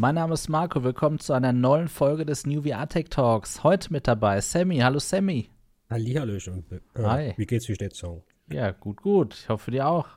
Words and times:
Mein 0.00 0.14
Name 0.14 0.32
ist 0.32 0.48
Marco. 0.48 0.82
Willkommen 0.82 1.18
zu 1.18 1.34
einer 1.34 1.52
neuen 1.52 1.86
Folge 1.86 2.24
des 2.24 2.46
New 2.46 2.62
VR 2.62 2.88
Tech 2.88 3.10
Talks. 3.10 3.62
Heute 3.62 3.92
mit 3.92 4.08
dabei 4.08 4.40
Sammy. 4.40 4.78
Hallo 4.78 4.98
Sammy. 4.98 5.50
Hallihallöchen. 5.90 6.64
Äh, 6.94 7.02
Hi. 7.02 7.34
Wie 7.36 7.44
geht's, 7.44 7.68
wie 7.68 7.74
steht's 7.74 7.98
so? 7.98 8.24
Ja, 8.50 8.70
gut, 8.70 9.02
gut. 9.02 9.34
Ich 9.34 9.50
hoffe 9.50 9.70
dir 9.70 9.86
auch. 9.86 10.08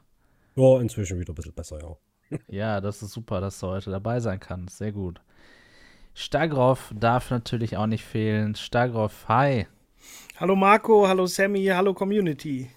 Ja, 0.55 0.80
inzwischen 0.80 1.20
wieder 1.20 1.34
ein 1.34 1.35
bisschen 1.35 1.52
besser, 1.52 1.80
ja. 1.81 2.38
Ja, 2.48 2.80
das 2.80 3.04
ist 3.04 3.11
super, 3.11 3.41
dass 3.41 3.59
du 3.59 3.67
heute 3.67 3.91
dabei 3.91 4.21
sein 4.21 4.39
kannst. 4.39 4.77
Sehr 4.77 4.93
gut. 4.93 5.20
Stagroff 6.13 6.93
darf 6.97 7.29
natürlich 7.29 7.76
auch 7.76 7.88
nicht 7.88 8.05
fehlen. 8.05 8.55
Stagroff, 8.55 9.27
hi. 9.27 9.68
Hallo 10.38 10.55
Marco, 10.55 11.09
hallo 11.09 11.26
Sammy, 11.26 11.65
hallo 11.65 11.93
Community. 11.93 12.70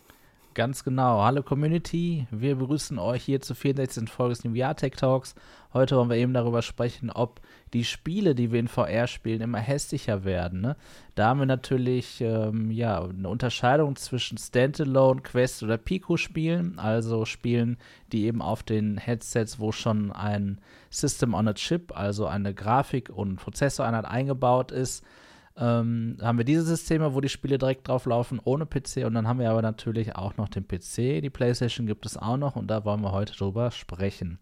Ganz 0.57 0.85
genau. 0.85 1.23
Hallo 1.23 1.43
Community. 1.43 2.27
Wir 2.31 2.57
begrüßen 2.57 2.99
euch 2.99 3.23
hier 3.25 3.43
zur 3.43 3.57
64. 3.57 4.09
Folge 4.09 4.37
des 4.37 4.43
New 4.43 4.57
VR 4.57 4.75
Tech 4.75 4.95
Talks. 4.97 5.35
Heute 5.75 5.99
wollen 5.99 6.09
wir 6.09 6.17
eben 6.17 6.33
darüber 6.33 6.63
sprechen, 6.63 7.11
ob 7.11 7.43
die 7.75 7.85
Spiele, 7.85 8.35
die 8.35 8.53
wir 8.53 8.61
in 8.61 8.67
VR 8.67 9.07
spielen, 9.07 9.43
immer 9.43 9.59
hässlicher 9.59 10.25
werden. 10.25 10.63
Ne? 10.63 10.77
Da 11.15 11.27
haben 11.27 11.41
wir 11.41 11.47
natürlich 11.47 12.23
ähm, 12.23 12.71
ja, 12.71 13.05
eine 13.05 13.29
Unterscheidung 13.29 13.97
zwischen 13.97 14.39
Standalone, 14.39 15.21
Quest 15.21 15.63
oder 15.63 15.77
Pico-Spielen, 15.77 16.79
also 16.79 17.27
Spielen, 17.27 17.77
die 18.13 18.25
eben 18.25 18.41
auf 18.41 18.63
den 18.63 18.97
Headsets, 18.97 19.61
wo 19.61 19.73
schon 19.73 20.11
ein 20.11 20.59
System 20.89 21.35
on 21.35 21.49
a 21.49 21.53
Chip, 21.53 21.95
also 21.95 22.25
eine 22.25 22.55
Grafik- 22.55 23.11
und 23.11 23.37
Prozessoreinheit 23.37 24.07
eingebaut 24.07 24.73
ist, 24.73 25.05
ähm, 25.59 26.19
haben 26.21 26.39
wir 26.39 26.45
diese 26.45 26.63
Systeme, 26.63 27.15
wo 27.15 27.21
die 27.21 27.29
Spiele 27.29 27.59
direkt 27.59 27.89
drauf 27.89 28.07
laufen, 28.07 28.41
ohne 28.45 28.67
PC. 28.67 29.05
Und 29.07 29.15
dann 29.15 29.27
haben 29.27 29.41
wir 29.41 29.51
aber 29.51 29.63
natürlich 29.63 30.15
auch 30.15 30.37
noch 30.37 30.49
den 30.49 30.67
PC. 30.67 31.23
Die 31.23 31.31
PlayStation 31.31 31.87
gibt 31.87 32.05
es 32.07 32.17
auch 32.17 32.37
noch 32.37 32.57
und 32.57 32.69
da 32.69 32.85
wollen 32.85 33.01
wir 33.01 33.13
heute 33.13 33.35
drüber 33.35 33.71
sprechen. 33.71 34.39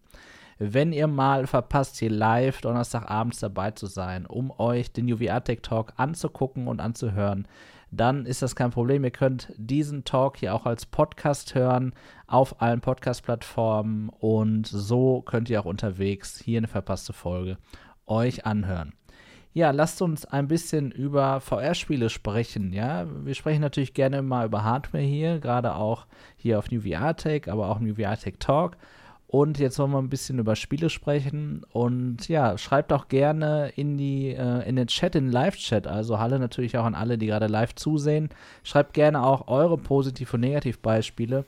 Wenn 0.57 0.93
ihr 0.93 1.07
mal 1.07 1.47
verpasst, 1.47 1.97
hier 1.97 2.09
live 2.09 2.61
Donnerstagabends 2.61 3.39
dabei 3.39 3.71
zu 3.71 3.87
sein, 3.87 4.25
um 4.25 4.51
euch 4.57 4.91
den 4.91 5.11
UVR 5.11 5.43
Tech 5.43 5.59
Talk 5.61 5.93
anzugucken 5.97 6.67
und 6.67 6.79
anzuhören, 6.79 7.47
dann 7.91 8.25
ist 8.25 8.41
das 8.41 8.55
kein 8.55 8.71
Problem. 8.71 9.03
Ihr 9.03 9.11
könnt 9.11 9.53
diesen 9.57 10.05
Talk 10.05 10.37
hier 10.37 10.53
auch 10.53 10.65
als 10.65 10.85
Podcast 10.85 11.55
hören 11.55 11.93
auf 12.27 12.61
allen 12.61 12.81
Podcast-Plattformen 12.81 14.09
und 14.09 14.67
so 14.67 15.21
könnt 15.21 15.49
ihr 15.49 15.59
auch 15.59 15.65
unterwegs 15.65 16.39
hier 16.39 16.57
eine 16.57 16.67
verpasste 16.67 17.13
Folge 17.13 17.57
euch 18.05 18.45
anhören. 18.45 18.93
Ja, 19.55 19.71
lasst 19.71 20.01
uns 20.01 20.25
ein 20.25 20.49
bisschen 20.49 20.91
über 20.91 21.39
VR-Spiele 21.39 22.09
sprechen. 22.09 22.73
Ja, 22.73 23.07
wir 23.23 23.35
sprechen 23.35 23.61
natürlich 23.61 23.93
gerne 23.93 24.21
mal 24.21 24.47
über 24.47 24.65
Hardware 24.65 25.01
hier, 25.01 25.39
gerade 25.39 25.75
auch 25.75 26.07
hier 26.35 26.59
auf 26.59 26.71
New 26.71 26.81
VR 26.81 27.15
Tech, 27.15 27.43
aber 27.47 27.69
auch 27.69 27.79
New 27.79 27.95
VR 27.95 28.17
Tech 28.17 28.33
Talk. 28.39 28.75
Und 29.27 29.57
jetzt 29.57 29.79
wollen 29.79 29.91
wir 29.91 29.99
ein 29.99 30.09
bisschen 30.09 30.39
über 30.39 30.57
Spiele 30.57 30.89
sprechen. 30.89 31.63
Und 31.71 32.27
ja, 32.27 32.57
schreibt 32.57 32.91
auch 32.91 33.07
gerne 33.07 33.71
in, 33.77 33.97
die, 33.97 34.31
äh, 34.31 34.67
in 34.67 34.75
den 34.75 34.87
Chat, 34.87 35.15
in 35.15 35.27
den 35.27 35.31
Live-Chat. 35.31 35.87
Also 35.87 36.19
Halle 36.19 36.37
natürlich 36.37 36.77
auch 36.77 36.83
an 36.83 36.93
alle, 36.93 37.17
die 37.17 37.27
gerade 37.27 37.47
live 37.47 37.75
zusehen. 37.75 38.31
Schreibt 38.63 38.93
gerne 38.93 39.23
auch 39.23 39.47
eure 39.47 39.77
Positiv- 39.77 40.33
und 40.33 40.41
Negativbeispiele 40.41 41.45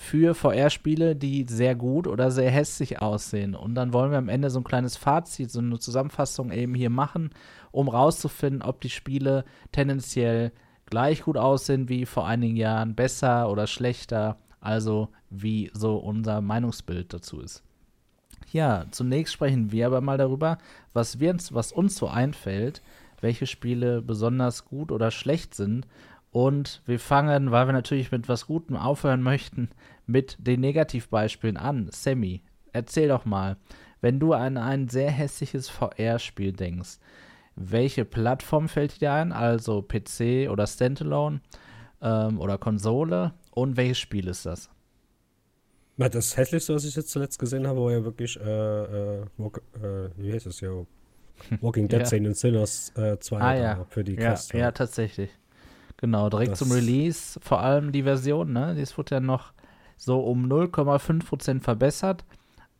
für 0.00 0.34
VR-Spiele, 0.34 1.14
die 1.14 1.44
sehr 1.46 1.74
gut 1.74 2.06
oder 2.06 2.30
sehr 2.30 2.50
hässlich 2.50 3.02
aussehen. 3.02 3.54
Und 3.54 3.74
dann 3.74 3.92
wollen 3.92 4.10
wir 4.10 4.16
am 4.16 4.30
Ende 4.30 4.48
so 4.48 4.58
ein 4.58 4.64
kleines 4.64 4.96
Fazit, 4.96 5.50
so 5.50 5.58
eine 5.58 5.78
Zusammenfassung 5.78 6.52
eben 6.52 6.74
hier 6.74 6.88
machen, 6.88 7.30
um 7.70 7.86
rauszufinden, 7.86 8.62
ob 8.62 8.80
die 8.80 8.88
Spiele 8.88 9.44
tendenziell 9.72 10.52
gleich 10.86 11.20
gut 11.20 11.36
aussehen 11.36 11.90
wie 11.90 12.06
vor 12.06 12.26
einigen 12.26 12.56
Jahren, 12.56 12.94
besser 12.94 13.50
oder 13.50 13.66
schlechter. 13.66 14.38
Also 14.58 15.10
wie 15.28 15.70
so 15.74 15.98
unser 15.98 16.40
Meinungsbild 16.40 17.12
dazu 17.12 17.40
ist. 17.40 17.62
Ja, 18.52 18.86
zunächst 18.90 19.34
sprechen 19.34 19.70
wir 19.70 19.84
aber 19.84 20.00
mal 20.00 20.16
darüber, 20.16 20.56
was, 20.94 21.20
wir 21.20 21.36
was 21.50 21.72
uns 21.72 21.96
so 21.96 22.08
einfällt, 22.08 22.80
welche 23.20 23.46
Spiele 23.46 24.00
besonders 24.00 24.64
gut 24.64 24.92
oder 24.92 25.10
schlecht 25.10 25.54
sind. 25.54 25.86
Und 26.32 26.82
wir 26.86 27.00
fangen, 27.00 27.50
weil 27.50 27.66
wir 27.66 27.72
natürlich 27.72 28.12
mit 28.12 28.28
was 28.28 28.46
Gutem 28.46 28.76
aufhören 28.76 29.22
möchten, 29.22 29.70
mit 30.06 30.36
den 30.38 30.60
Negativbeispielen 30.60 31.56
an. 31.56 31.88
Sammy, 31.90 32.42
erzähl 32.72 33.08
doch 33.08 33.24
mal, 33.24 33.56
wenn 34.00 34.20
du 34.20 34.32
an 34.32 34.56
ein 34.56 34.88
sehr 34.88 35.10
hässliches 35.10 35.68
VR-Spiel 35.68 36.52
denkst, 36.52 36.98
welche 37.56 38.04
Plattform 38.04 38.68
fällt 38.68 39.00
dir 39.00 39.12
ein? 39.12 39.32
Also 39.32 39.82
PC 39.82 40.48
oder 40.50 40.66
Standalone 40.66 41.40
ähm, 42.00 42.40
oder 42.40 42.58
Konsole? 42.58 43.34
Und 43.50 43.76
welches 43.76 43.98
Spiel 43.98 44.28
ist 44.28 44.46
das? 44.46 44.70
Na, 45.96 46.08
Das 46.08 46.36
hässlichste, 46.36 46.74
was 46.74 46.84
ich 46.84 46.94
jetzt 46.96 47.10
zuletzt 47.10 47.38
gesehen 47.38 47.66
habe, 47.66 47.80
war 47.80 47.92
ja 47.92 48.04
wirklich, 48.04 48.38
äh, 48.40 48.42
äh, 49.20 49.26
Walk, 49.36 49.62
äh, 49.82 50.08
wie 50.16 50.32
heißt 50.32 50.46
es 50.46 50.60
ja? 50.60 50.70
Walking 51.60 51.88
Dead 51.88 52.00
Ja. 52.00 52.06
Saint 52.06 52.26
and 52.26 52.36
Sinners 52.36 52.92
äh, 52.96 53.18
2 53.18 53.36
Ah, 53.40 53.54
da 53.54 53.60
ja. 53.60 53.84
für 53.88 54.04
die 54.04 54.14
Ja, 54.14 54.30
Quest. 54.30 54.54
ja, 54.54 54.70
tatsächlich. 54.72 55.30
Genau, 56.00 56.30
direkt 56.30 56.52
Das- 56.52 56.58
zum 56.60 56.72
Release, 56.72 57.38
vor 57.42 57.60
allem 57.60 57.92
die 57.92 58.02
Version, 58.02 58.52
ne? 58.52 58.74
Das 58.78 58.96
wurde 58.96 59.16
ja 59.16 59.20
noch 59.20 59.52
so 59.96 60.20
um 60.20 60.46
0,5% 60.48 61.62
verbessert. 61.62 62.24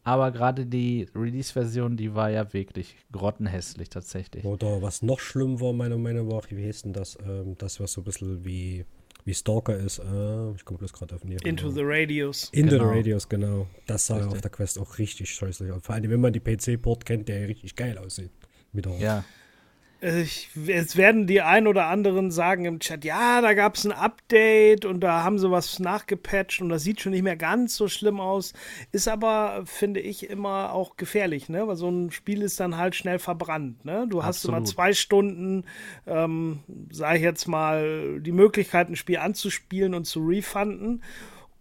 Aber 0.02 0.30
gerade 0.30 0.64
die 0.64 1.06
Release-Version, 1.14 1.98
die 1.98 2.14
war 2.14 2.30
ja 2.30 2.50
wirklich 2.54 2.96
grottenhässlich 3.12 3.90
tatsächlich. 3.90 4.44
Oder 4.46 4.80
was 4.80 5.02
noch 5.02 5.20
schlimm 5.20 5.60
war, 5.60 5.74
meiner 5.74 5.98
Meinung 5.98 6.28
nach, 6.28 6.50
wie 6.50 6.62
hieß 6.64 6.82
denn 6.82 6.94
das? 6.94 7.18
Ähm, 7.22 7.54
das, 7.58 7.78
was 7.80 7.92
so 7.92 8.00
ein 8.00 8.04
bisschen 8.04 8.42
wie, 8.42 8.86
wie 9.26 9.34
Stalker 9.34 9.76
ist. 9.76 9.98
Äh, 9.98 10.52
ich 10.52 10.64
komme 10.64 10.78
bloß 10.78 10.94
gerade 10.94 11.14
auf 11.16 11.20
den 11.20 11.32
Into 11.32 11.68
the 11.68 11.82
Radius. 11.84 12.48
Into 12.54 12.78
Genau. 12.78 12.90
the 12.90 12.96
Radios, 12.96 13.28
genau. 13.28 13.66
Das 13.86 14.06
sah 14.06 14.14
ja 14.14 14.20
Richtig. 14.20 14.36
auf 14.36 14.40
der 14.40 14.50
Quest 14.50 14.78
auch 14.78 14.96
richtig 14.98 15.30
scheußlich 15.34 15.70
aus. 15.70 15.82
Vor 15.82 15.94
allem, 15.94 16.10
wenn 16.10 16.20
man 16.20 16.32
die 16.32 16.40
PC-Port 16.40 17.04
kennt, 17.04 17.28
der 17.28 17.40
ja 17.40 17.46
richtig 17.46 17.76
geil 17.76 17.98
aussieht. 17.98 18.30
Wiederum. 18.72 18.98
Ja, 19.00 19.22
Ich, 20.02 20.48
es 20.66 20.96
werden 20.96 21.26
die 21.26 21.42
ein 21.42 21.66
oder 21.66 21.86
anderen 21.86 22.30
sagen 22.30 22.64
im 22.64 22.80
Chat, 22.80 23.04
ja, 23.04 23.42
da 23.42 23.52
gab 23.52 23.74
es 23.74 23.84
ein 23.84 23.92
Update 23.92 24.86
und 24.86 25.00
da 25.00 25.24
haben 25.24 25.38
sie 25.38 25.50
was 25.50 25.78
nachgepatcht 25.78 26.62
und 26.62 26.70
das 26.70 26.82
sieht 26.82 27.02
schon 27.02 27.12
nicht 27.12 27.22
mehr 27.22 27.36
ganz 27.36 27.76
so 27.76 27.86
schlimm 27.86 28.18
aus. 28.18 28.54
Ist 28.92 29.08
aber, 29.08 29.62
finde 29.66 30.00
ich, 30.00 30.30
immer 30.30 30.72
auch 30.72 30.96
gefährlich, 30.96 31.50
ne? 31.50 31.68
Weil 31.68 31.76
so 31.76 31.90
ein 31.90 32.10
Spiel 32.12 32.40
ist 32.40 32.58
dann 32.60 32.78
halt 32.78 32.94
schnell 32.94 33.18
verbrannt, 33.18 33.84
ne? 33.84 34.06
Du 34.08 34.24
hast 34.24 34.44
immer 34.46 34.58
Absolut. 34.58 34.74
zwei 34.74 34.92
Stunden, 34.94 35.64
ähm, 36.06 36.60
sage 36.90 37.18
ich 37.18 37.22
jetzt 37.22 37.46
mal, 37.46 38.20
die 38.20 38.32
Möglichkeit, 38.32 38.88
ein 38.88 38.96
Spiel 38.96 39.18
anzuspielen 39.18 39.92
und 39.92 40.06
zu 40.06 40.20
refunden. 40.20 41.02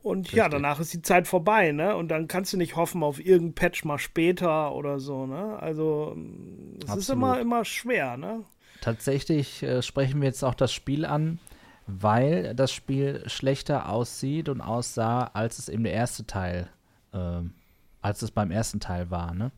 Und 0.02 0.32
ja, 0.32 0.46
Richtig. 0.46 0.62
danach 0.62 0.80
ist 0.80 0.94
die 0.94 1.02
Zeit 1.02 1.28
vorbei, 1.28 1.72
ne? 1.72 1.96
Und 1.96 2.08
dann 2.08 2.28
kannst 2.28 2.54
du 2.54 2.58
nicht 2.58 2.76
hoffen 2.76 3.04
auf 3.04 3.20
irgendein 3.20 3.56
Patch 3.56 3.84
mal 3.84 3.98
später 3.98 4.74
oder 4.74 5.00
so, 5.00 5.26
ne? 5.26 5.58
Also, 5.60 6.16
es 6.88 6.96
ist 6.96 7.10
immer, 7.10 7.40
immer 7.40 7.66
schwer, 7.66 8.16
ne? 8.16 8.46
tatsächlich 8.82 9.64
äh, 9.64 9.82
sprechen 9.82 10.22
wir 10.22 10.28
jetzt 10.28 10.44
auch 10.44 10.56
das 10.56 10.72
Spiel 10.72 11.06
an, 11.06 11.40
weil 11.88 12.54
das 12.56 12.72
Spiel 12.72 13.24
schlechter 13.28 13.90
aussieht 13.90 14.50
und 14.50 14.62
aussah, 14.62 15.32
als 15.34 15.60
es 15.60 15.70
eben 15.70 15.84
der 15.84 15.94
erste 15.94 16.26
Teil, 16.26 16.70
ähm, 17.14 17.54
als 18.02 18.22
es 18.22 18.32
beim 18.32 18.52
ersten 18.52 18.80
Teil 18.80 19.10
war, 19.12 19.34
ne? 19.34 19.52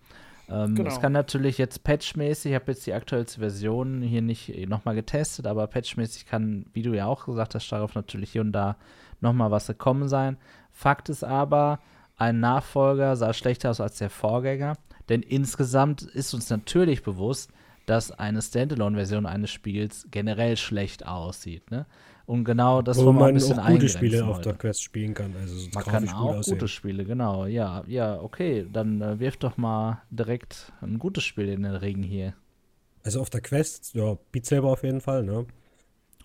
Ähm, 0.49 0.75
Genau. 0.75 0.89
Es 0.89 0.99
kann 0.99 1.13
natürlich 1.13 1.57
jetzt 1.57 1.83
patchmäßig, 1.83 2.51
ich 2.51 2.55
habe 2.55 2.71
jetzt 2.71 2.85
die 2.85 2.93
aktuellste 2.93 3.39
Version 3.39 4.01
hier 4.01 4.21
nicht 4.21 4.67
nochmal 4.67 4.95
getestet, 4.95 5.47
aber 5.47 5.67
patchmäßig 5.67 6.25
kann, 6.25 6.65
wie 6.73 6.81
du 6.81 6.93
ja 6.93 7.05
auch 7.05 7.25
gesagt 7.25 7.55
hast, 7.55 7.71
darauf 7.71 7.95
natürlich 7.95 8.31
hier 8.31 8.41
und 8.41 8.51
da 8.51 8.75
nochmal 9.21 9.51
was 9.51 9.67
gekommen 9.67 10.07
sein. 10.09 10.37
Fakt 10.71 11.09
ist 11.09 11.23
aber, 11.23 11.79
ein 12.17 12.39
Nachfolger 12.39 13.15
sah 13.15 13.33
schlechter 13.33 13.71
aus 13.71 13.81
als 13.81 13.97
der 13.97 14.09
Vorgänger, 14.09 14.77
denn 15.09 15.21
insgesamt 15.21 16.01
ist 16.03 16.33
uns 16.33 16.49
natürlich 16.49 17.03
bewusst, 17.03 17.51
dass 17.85 18.11
eine 18.11 18.41
Standalone-Version 18.41 19.25
eines 19.25 19.49
Spiels 19.49 20.07
generell 20.11 20.55
schlecht 20.57 21.05
aussieht. 21.07 21.71
Ne? 21.71 21.85
Und 22.25 22.45
genau 22.45 22.81
das 22.81 22.97
Wo 22.97 23.05
wollen 23.05 23.15
wir 23.17 23.25
ein 23.25 23.25
man 23.25 23.33
bisschen 23.33 23.59
auch 23.59 23.67
gute 23.67 23.89
Spiele 23.89 24.23
auf 24.23 24.37
heute. 24.37 24.49
der 24.49 24.57
Quest 24.57 24.83
spielen 24.83 25.13
kann. 25.13 25.33
Also 25.39 25.55
so 25.57 25.69
Man 25.73 25.83
kann 25.83 26.05
gut 26.05 26.13
auch 26.13 26.35
aussehen. 26.37 26.53
gute 26.59 26.67
Spiele, 26.67 27.03
genau. 27.03 27.45
Ja, 27.45 27.83
ja, 27.87 28.21
okay. 28.21 28.67
Dann 28.71 29.01
äh, 29.01 29.19
wirf 29.19 29.37
doch 29.37 29.57
mal 29.57 30.01
direkt 30.11 30.71
ein 30.81 30.99
gutes 30.99 31.23
Spiel 31.23 31.49
in 31.49 31.63
den 31.63 31.75
Regen 31.75 32.03
hier. 32.03 32.33
Also 33.03 33.19
auf 33.19 33.29
der 33.29 33.41
Quest, 33.41 33.95
ja, 33.95 34.15
Beat 34.31 34.45
Saber 34.45 34.69
auf 34.69 34.83
jeden 34.83 35.01
Fall, 35.01 35.23
ne? 35.23 35.45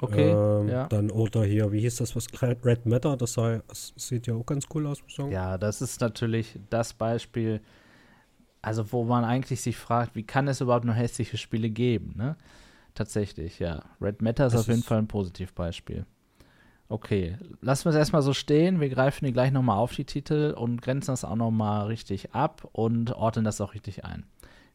Okay, 0.00 0.30
Ähm, 0.30 0.68
ja. 0.68 0.86
Dann 0.88 1.10
oder 1.10 1.44
hier, 1.44 1.72
wie 1.72 1.80
hieß 1.80 1.96
das, 1.96 2.14
was 2.16 2.26
Red 2.42 2.64
Red 2.64 2.86
Matter, 2.86 3.16
das, 3.16 3.32
sah, 3.34 3.58
das 3.68 3.92
sieht 3.96 4.26
ja 4.26 4.34
auch 4.34 4.44
ganz 4.46 4.66
cool 4.74 4.86
aus, 4.86 5.00
muss 5.02 5.10
ich 5.10 5.16
sagen. 5.16 5.30
Ja, 5.32 5.56
das 5.58 5.80
ist 5.82 6.00
natürlich 6.00 6.58
das 6.70 6.92
Beispiel, 6.92 7.60
also 8.62 8.92
wo 8.92 9.04
man 9.04 9.24
eigentlich 9.24 9.60
sich 9.60 9.76
fragt, 9.76 10.14
wie 10.16 10.22
kann 10.24 10.48
es 10.48 10.60
überhaupt 10.60 10.84
noch 10.84 10.96
hässliche 10.96 11.36
Spiele 11.38 11.70
geben, 11.70 12.14
ne? 12.16 12.36
Tatsächlich, 12.94 13.58
ja. 13.58 13.82
Red 14.00 14.22
Matter 14.22 14.46
ist 14.46 14.54
Das 14.54 14.62
auf 14.62 14.68
jeden 14.68 14.80
ist- 14.80 14.86
Fall 14.86 14.98
ein 14.98 15.08
Positivbeispiel. 15.08 16.06
Okay, 16.88 17.36
lassen 17.60 17.84
wir 17.86 17.90
es 17.90 17.96
erstmal 17.96 18.22
so 18.22 18.32
stehen. 18.32 18.80
Wir 18.80 18.88
greifen 18.88 19.24
die 19.24 19.32
gleich 19.32 19.50
nochmal 19.50 19.76
auf 19.78 19.92
die 19.94 20.04
Titel 20.04 20.54
und 20.56 20.80
grenzen 20.82 21.10
das 21.10 21.24
auch 21.24 21.34
nochmal 21.34 21.86
richtig 21.88 22.32
ab 22.32 22.68
und 22.72 23.12
ordnen 23.12 23.44
das 23.44 23.60
auch 23.60 23.74
richtig 23.74 24.04
ein. 24.04 24.24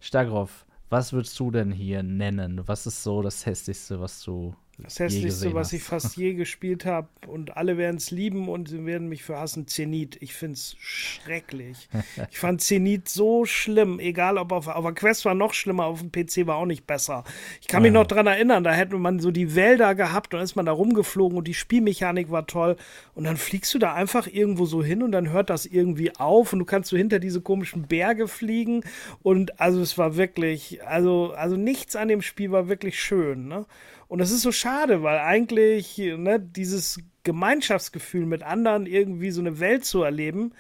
Stagroff, 0.01 0.65
was 0.89 1.13
würdest 1.13 1.39
du 1.39 1.51
denn 1.51 1.71
hier 1.71 2.03
nennen? 2.03 2.62
Was 2.67 2.85
ist 2.85 3.01
so 3.03 3.21
das 3.21 3.45
Hässlichste, 3.45 4.01
was 4.01 4.21
du 4.24 4.53
das 4.83 4.99
hässlichste, 4.99 5.53
was 5.53 5.73
ich 5.73 5.83
fast 5.83 6.17
je 6.17 6.33
gespielt 6.35 6.85
habe. 6.85 7.07
Und 7.27 7.57
alle 7.57 7.77
werden 7.77 7.97
es 7.97 8.11
lieben 8.11 8.49
und 8.49 8.69
sie 8.69 8.85
werden 8.85 9.07
mich 9.07 9.23
für 9.23 9.37
hassen. 9.37 9.67
Zenit. 9.67 10.17
Ich 10.21 10.33
finde 10.33 10.53
es 10.55 10.75
schrecklich. 10.79 11.89
ich 12.31 12.39
fand 12.39 12.61
Zenit 12.61 13.07
so 13.07 13.45
schlimm. 13.45 13.99
Egal, 13.99 14.37
ob 14.37 14.51
auf, 14.51 14.67
auf 14.67 14.83
der 14.83 14.93
Quest 14.93 15.25
war 15.25 15.35
noch 15.35 15.53
schlimmer, 15.53 15.85
auf 15.85 16.01
dem 16.01 16.11
PC 16.11 16.47
war 16.47 16.57
auch 16.57 16.65
nicht 16.65 16.87
besser. 16.87 17.23
Ich 17.61 17.67
kann 17.67 17.83
mich 17.83 17.91
noch 17.91 18.07
dran 18.07 18.27
erinnern, 18.27 18.63
da 18.63 18.71
hätte 18.73 18.97
man 18.97 19.19
so 19.19 19.31
die 19.31 19.55
Wälder 19.55 19.95
gehabt 19.95 20.33
und 20.33 20.41
ist 20.41 20.55
man 20.55 20.65
da 20.65 20.71
rumgeflogen 20.71 21.37
und 21.37 21.47
die 21.47 21.53
Spielmechanik 21.53 22.31
war 22.31 22.47
toll. 22.47 22.75
Und 23.13 23.25
dann 23.25 23.37
fliegst 23.37 23.73
du 23.73 23.79
da 23.79 23.93
einfach 23.93 24.27
irgendwo 24.27 24.65
so 24.65 24.83
hin 24.83 25.03
und 25.03 25.11
dann 25.11 25.29
hört 25.29 25.49
das 25.49 25.65
irgendwie 25.65 26.15
auf 26.15 26.53
und 26.53 26.59
du 26.59 26.65
kannst 26.65 26.89
so 26.89 26.97
hinter 26.97 27.19
diese 27.19 27.41
komischen 27.41 27.87
Berge 27.87 28.27
fliegen. 28.27 28.83
Und 29.21 29.59
also 29.59 29.81
es 29.81 29.97
war 29.97 30.17
wirklich, 30.17 30.83
also, 30.85 31.33
also 31.35 31.55
nichts 31.55 31.95
an 31.95 32.07
dem 32.07 32.21
Spiel 32.21 32.51
war 32.51 32.67
wirklich 32.67 32.99
schön. 32.99 33.47
Ne? 33.47 33.65
Und 34.11 34.19
das 34.19 34.31
ist 34.31 34.41
so 34.41 34.51
schade, 34.51 35.03
weil 35.03 35.19
eigentlich 35.19 35.97
ne, 35.97 36.37
dieses 36.37 36.99
Gemeinschaftsgefühl 37.23 38.25
mit 38.25 38.43
anderen 38.43 38.85
irgendwie 38.85 39.31
so 39.31 39.39
eine 39.39 39.61
Welt 39.61 39.85
zu 39.85 40.03
erleben, 40.03 40.51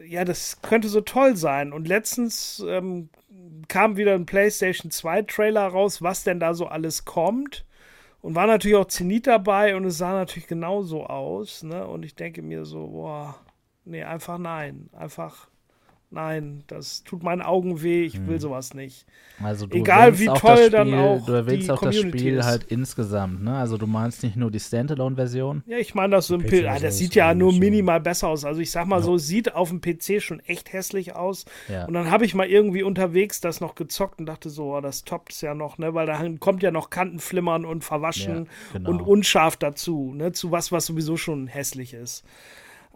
ja, 0.00 0.24
das 0.24 0.60
könnte 0.60 0.88
so 0.88 1.00
toll 1.00 1.36
sein. 1.36 1.72
Und 1.72 1.86
letztens 1.86 2.60
ähm, 2.66 3.10
kam 3.68 3.96
wieder 3.96 4.16
ein 4.16 4.26
PlayStation 4.26 4.90
2 4.90 5.22
Trailer 5.22 5.68
raus, 5.68 6.02
was 6.02 6.24
denn 6.24 6.40
da 6.40 6.52
so 6.52 6.66
alles 6.66 7.04
kommt. 7.04 7.64
Und 8.22 8.34
war 8.34 8.48
natürlich 8.48 8.76
auch 8.76 8.86
Zenit 8.86 9.28
dabei 9.28 9.76
und 9.76 9.84
es 9.84 9.98
sah 9.98 10.14
natürlich 10.14 10.48
genauso 10.48 11.06
aus. 11.06 11.62
Ne? 11.62 11.86
Und 11.86 12.04
ich 12.04 12.16
denke 12.16 12.42
mir 12.42 12.64
so, 12.64 12.88
boah, 12.88 13.38
nee, 13.84 14.02
einfach 14.02 14.38
nein. 14.38 14.90
Einfach 14.94 15.48
Nein, 16.10 16.64
das 16.68 17.04
tut 17.04 17.22
meinen 17.22 17.42
Augen 17.42 17.82
weh, 17.82 18.02
ich 18.02 18.26
will 18.26 18.36
hm. 18.36 18.40
sowas 18.40 18.72
nicht. 18.72 19.04
Also 19.42 19.66
du 19.66 19.76
Egal 19.76 20.18
wie 20.18 20.24
toll 20.24 20.56
Spiel, 20.56 20.70
dann 20.70 20.94
auch 20.94 21.26
du 21.26 21.32
erwähnst 21.32 21.70
auch 21.70 21.82
das 21.82 21.96
Spiel 21.96 22.38
ist. 22.38 22.46
halt 22.46 22.64
insgesamt, 22.64 23.42
ne? 23.42 23.58
Also 23.58 23.76
du 23.76 23.86
meinst 23.86 24.22
nicht 24.22 24.34
nur 24.34 24.50
die 24.50 24.58
Standalone-Version? 24.58 25.64
Ja, 25.66 25.76
ich 25.76 25.94
meine 25.94 26.16
das 26.16 26.28
so 26.28 26.34
im 26.34 26.46
PC, 26.46 26.64
ah, 26.66 26.78
das 26.78 26.96
sieht 26.96 27.14
ja 27.14 27.34
nur 27.34 27.52
minimal 27.52 28.00
besser 28.00 28.28
aus. 28.28 28.46
Also 28.46 28.62
ich 28.62 28.70
sag 28.70 28.86
mal 28.86 29.00
ja. 29.00 29.02
so, 29.02 29.18
sieht 29.18 29.54
auf 29.54 29.68
dem 29.68 29.82
PC 29.82 30.22
schon 30.22 30.40
echt 30.40 30.72
hässlich 30.72 31.14
aus. 31.14 31.44
Ja. 31.68 31.84
Und 31.84 31.92
dann 31.92 32.10
habe 32.10 32.24
ich 32.24 32.34
mal 32.34 32.48
irgendwie 32.48 32.82
unterwegs 32.82 33.42
das 33.42 33.60
noch 33.60 33.74
gezockt 33.74 34.18
und 34.18 34.24
dachte 34.26 34.48
so, 34.48 34.76
oh, 34.76 34.80
das 34.80 35.04
toppt 35.04 35.34
es 35.34 35.42
ja 35.42 35.54
noch, 35.54 35.76
ne? 35.76 35.92
Weil 35.92 36.06
da 36.06 36.26
kommt 36.40 36.62
ja 36.62 36.70
noch 36.70 36.88
Kantenflimmern 36.88 37.66
und 37.66 37.84
Verwaschen 37.84 38.46
ja, 38.46 38.78
genau. 38.78 38.90
und 38.90 39.02
unscharf 39.02 39.58
dazu, 39.58 40.14
ne? 40.16 40.32
Zu 40.32 40.52
was, 40.52 40.72
was 40.72 40.86
sowieso 40.86 41.18
schon 41.18 41.48
hässlich 41.48 41.92
ist. 41.92 42.24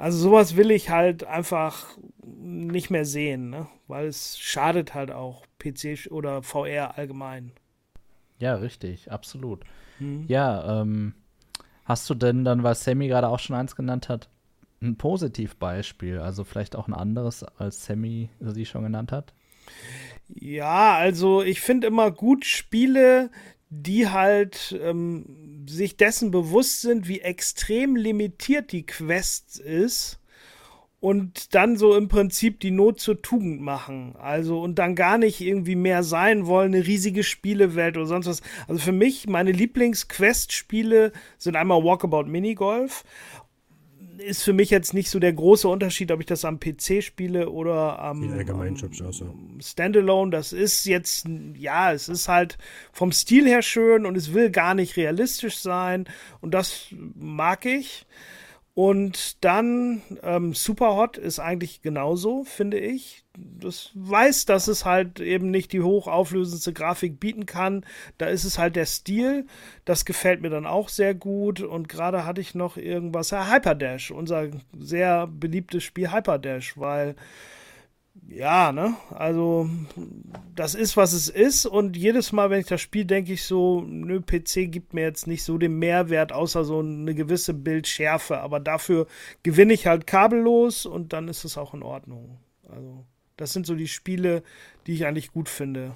Also 0.03 0.19
sowas 0.19 0.57
will 0.57 0.73
ich 0.73 0.91
halt 0.91 1.23
einfach 1.23 1.97
nicht 2.25 2.91
mehr 2.91 3.05
sehen, 3.05 3.51
ne? 3.51 3.69
weil 3.87 4.09
es 4.09 4.37
schadet 4.37 4.95
halt 4.95 5.13
auch 5.13 5.45
PC 5.61 6.11
oder 6.11 6.43
VR 6.43 6.99
allgemein. 6.99 7.53
Ja, 8.41 8.57
richtig, 8.57 9.13
absolut. 9.13 9.63
Mhm. 10.01 10.25
Ja, 10.27 10.81
ähm, 10.81 11.15
hast 11.85 12.11
du 12.11 12.15
denn 12.15 12.45
dann, 12.45 12.65
weil 12.65 12.75
Sammy 12.75 13.07
gerade 13.07 13.29
auch 13.29 13.39
schon 13.39 13.55
eins 13.55 13.77
genannt 13.77 14.09
hat, 14.09 14.29
ein 14.81 14.97
Positivbeispiel, 14.97 16.19
also 16.19 16.43
vielleicht 16.43 16.75
auch 16.75 16.89
ein 16.89 16.95
anderes, 16.95 17.45
als 17.45 17.85
Sammy 17.85 18.29
sie 18.41 18.67
schon 18.67 18.83
genannt 18.83 19.13
hat? 19.13 19.33
Ja, 20.27 20.97
also 20.97 21.43
ich 21.45 21.61
finde 21.61 21.87
immer 21.87 22.11
gut 22.11 22.45
Spiele, 22.45 23.31
die 23.75 24.11
halt 24.11 24.79
ähm, 24.83 25.65
sich 25.67 25.97
dessen 25.97 26.31
bewusst 26.31 26.83
sind, 26.83 27.09
wie 27.09 27.21
extrem 27.21 27.97
limitiert 27.97 28.71
die 28.71 28.85
Quest 28.85 29.59
ist 29.59 30.21
und 31.01 31.55
dann 31.55 31.79
so 31.79 31.97
im 31.97 32.09
Prinzip 32.09 32.61
die 32.61 32.71
Not 32.71 33.01
zur 33.01 33.23
Tugend 33.23 33.63
machen. 33.63 34.15
Also 34.19 34.61
und 34.61 34.79
dann 34.79 34.95
gar 34.95 35.17
nicht 35.17 35.41
irgendwie 35.41 35.75
mehr 35.75 36.03
sein 36.03 36.47
wollen, 36.47 36.75
eine 36.75 36.87
riesige 36.87 37.25
Spielewelt 37.25 37.97
oder 37.97 38.07
sonst 38.07 38.27
was. 38.27 38.43
Also 38.69 38.83
für 38.83 38.93
mich, 38.93 39.27
meine 39.27 39.53
Lieblings-Quest-Spiele 39.53 41.13
sind 41.39 41.57
einmal 41.57 41.83
Walkabout 41.83 42.25
Minigolf 42.25 43.05
ist 44.19 44.43
für 44.43 44.53
mich 44.53 44.71
jetzt 44.71 44.95
nicht 44.95 45.11
so 45.11 45.19
der 45.19 45.33
große 45.33 45.69
Unterschied, 45.69 46.11
ob 46.13 46.21
ich 46.21 46.27
das 46.27 46.45
am 46.45 46.61
PC 46.61 47.03
spiele 47.03 47.51
oder 47.51 47.99
am, 47.99 48.21
am 48.23 49.61
Standalone. 49.61 50.31
Das 50.31 50.53
ist 50.53 50.85
jetzt, 50.85 51.27
ja, 51.57 51.93
es 51.93 52.09
ist 52.09 52.29
halt 52.29 52.59
vom 52.93 53.13
Stil 53.13 53.47
her 53.47 53.63
schön 53.63 54.07
und 54.07 54.17
es 54.17 54.35
will 54.35 54.51
gar 54.51 54.75
nicht 54.75 54.97
realistisch 54.97 55.59
sein 55.59 56.07
und 56.41 56.53
das 56.53 56.89
mag 57.15 57.65
ich. 57.65 58.07
Und 58.75 59.45
dann 59.45 60.01
ähm, 60.23 60.55
Superhot 60.55 61.19
ist 61.19 61.39
eigentlich 61.39 61.83
genauso, 61.83 62.45
finde 62.45 62.79
ich. 62.79 63.25
Das 63.35 63.91
weiß, 63.95 64.47
dass 64.47 64.67
es 64.67 64.87
halt 64.87 65.21
eben 65.21 65.51
nicht 65.51 65.73
die 65.73 65.83
hochauflösendste 65.83 66.73
Grafik 66.73 67.21
bieten 67.21 67.45
kann. 67.45 67.85
Da 68.17 68.27
ist 68.27 68.45
es 68.45 68.59
halt 68.59 68.77
der 68.77 68.87
Stil. 68.87 69.47
Das 69.85 70.07
gefällt 70.07 70.41
mir 70.41 70.49
dann 70.49 70.67
auch 70.67 70.89
sehr 70.89 71.15
gut. 71.15 71.61
Und 71.61 71.91
gerade 71.91 72.25
hatte 72.25 72.41
ich 72.41 72.55
noch 72.55 72.79
irgendwas, 72.79 73.31
ja, 73.31 73.53
Hyperdash, 73.53 74.11
unser 74.11 74.49
sehr 74.79 75.27
beliebtes 75.27 75.85
Spiel 75.85 76.11
Hyperdash, 76.11 76.79
weil 76.79 77.15
ja, 78.29 78.73
ne? 78.73 78.95
Also, 79.11 79.69
das 80.55 80.75
ist, 80.75 80.97
was 80.97 81.13
es 81.13 81.29
ist. 81.29 81.67
Und 81.67 81.97
jedes 81.97 82.33
Mal, 82.33 82.51
wenn 82.51 82.61
ich 82.61 82.67
das 82.67 82.81
spiele, 82.81 83.07
denke 83.07 83.33
ich 83.33 83.45
so, 83.45 83.83
nö, 83.83 84.21
PC 84.21 84.71
gibt 84.71 84.95
mir 84.95 85.03
jetzt 85.03 85.27
nicht 85.27 85.45
so 85.45 85.59
den 85.59 85.79
Mehrwert, 85.79 86.33
außer 86.33 86.65
so 86.65 86.81
eine 86.81 87.15
gewisse 87.15 87.55
Bildschärfe. 87.55 88.41
Aber 88.41 88.61
dafür 88.61 89.07
gewinne 89.43 89.73
ich 89.73 89.87
halt 89.87 90.07
kabellos 90.07 90.87
und 90.87 91.13
dann 91.13 91.29
ist 91.29 91.45
es 91.45 91.59
auch 91.59 91.75
in 91.75 91.83
Ordnung. 91.83 92.39
Also, 92.69 93.05
das 93.37 93.53
sind 93.53 93.67
so 93.67 93.75
die 93.75 93.89
Spiele, 93.89 94.43
die 94.87 94.95
ich 94.95 95.07
eigentlich 95.07 95.33
gut 95.33 95.49
finde. 95.49 95.95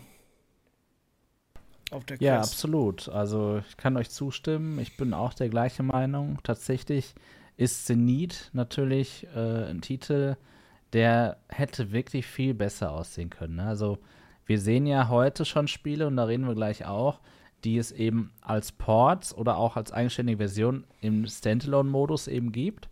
Auf 1.91 2.05
der 2.05 2.17
Quest. 2.17 2.27
Ja, 2.27 2.39
absolut. 2.39 3.09
Also, 3.09 3.63
ich 3.69 3.77
kann 3.77 3.97
euch 3.97 4.11
zustimmen. 4.11 4.79
Ich 4.79 4.97
bin 4.97 5.15
auch 5.15 5.35
der 5.35 5.49
gleichen 5.49 5.87
Meinung. 5.87 6.39
Tatsächlich 6.43 7.15
ist 7.57 7.87
Zenit 7.87 8.51
natürlich 8.53 9.27
äh, 9.35 9.71
ein 9.71 9.81
Titel, 9.81 10.37
der 10.93 11.39
hätte 11.49 11.93
wirklich 11.93 12.27
viel 12.27 12.55
besser 12.55 12.93
aussehen 12.93 13.31
können. 13.31 13.57
Ne? 13.57 13.67
Also 13.67 13.99
wir 14.47 14.61
sehen 14.61 14.87
ja 14.87 15.09
heute 15.09 15.45
schon 15.45 15.69
Spiele, 15.69 16.07
und 16.07 16.17
da 16.17 16.25
reden 16.25 16.47
wir 16.47 16.55
gleich 16.55 16.87
auch, 16.87 17.21
die 17.65 17.79
es 17.79 17.91
eben 17.91 18.33
als 18.41 18.71
Ports 18.73 19.35
oder 19.35 19.57
auch 19.57 19.77
als 19.77 19.93
eigenständige 19.93 20.39
Version 20.39 20.85
im 21.01 21.27
Standalone-Modus 21.27 22.29
eben 22.29 22.53
gibt. 22.53 22.89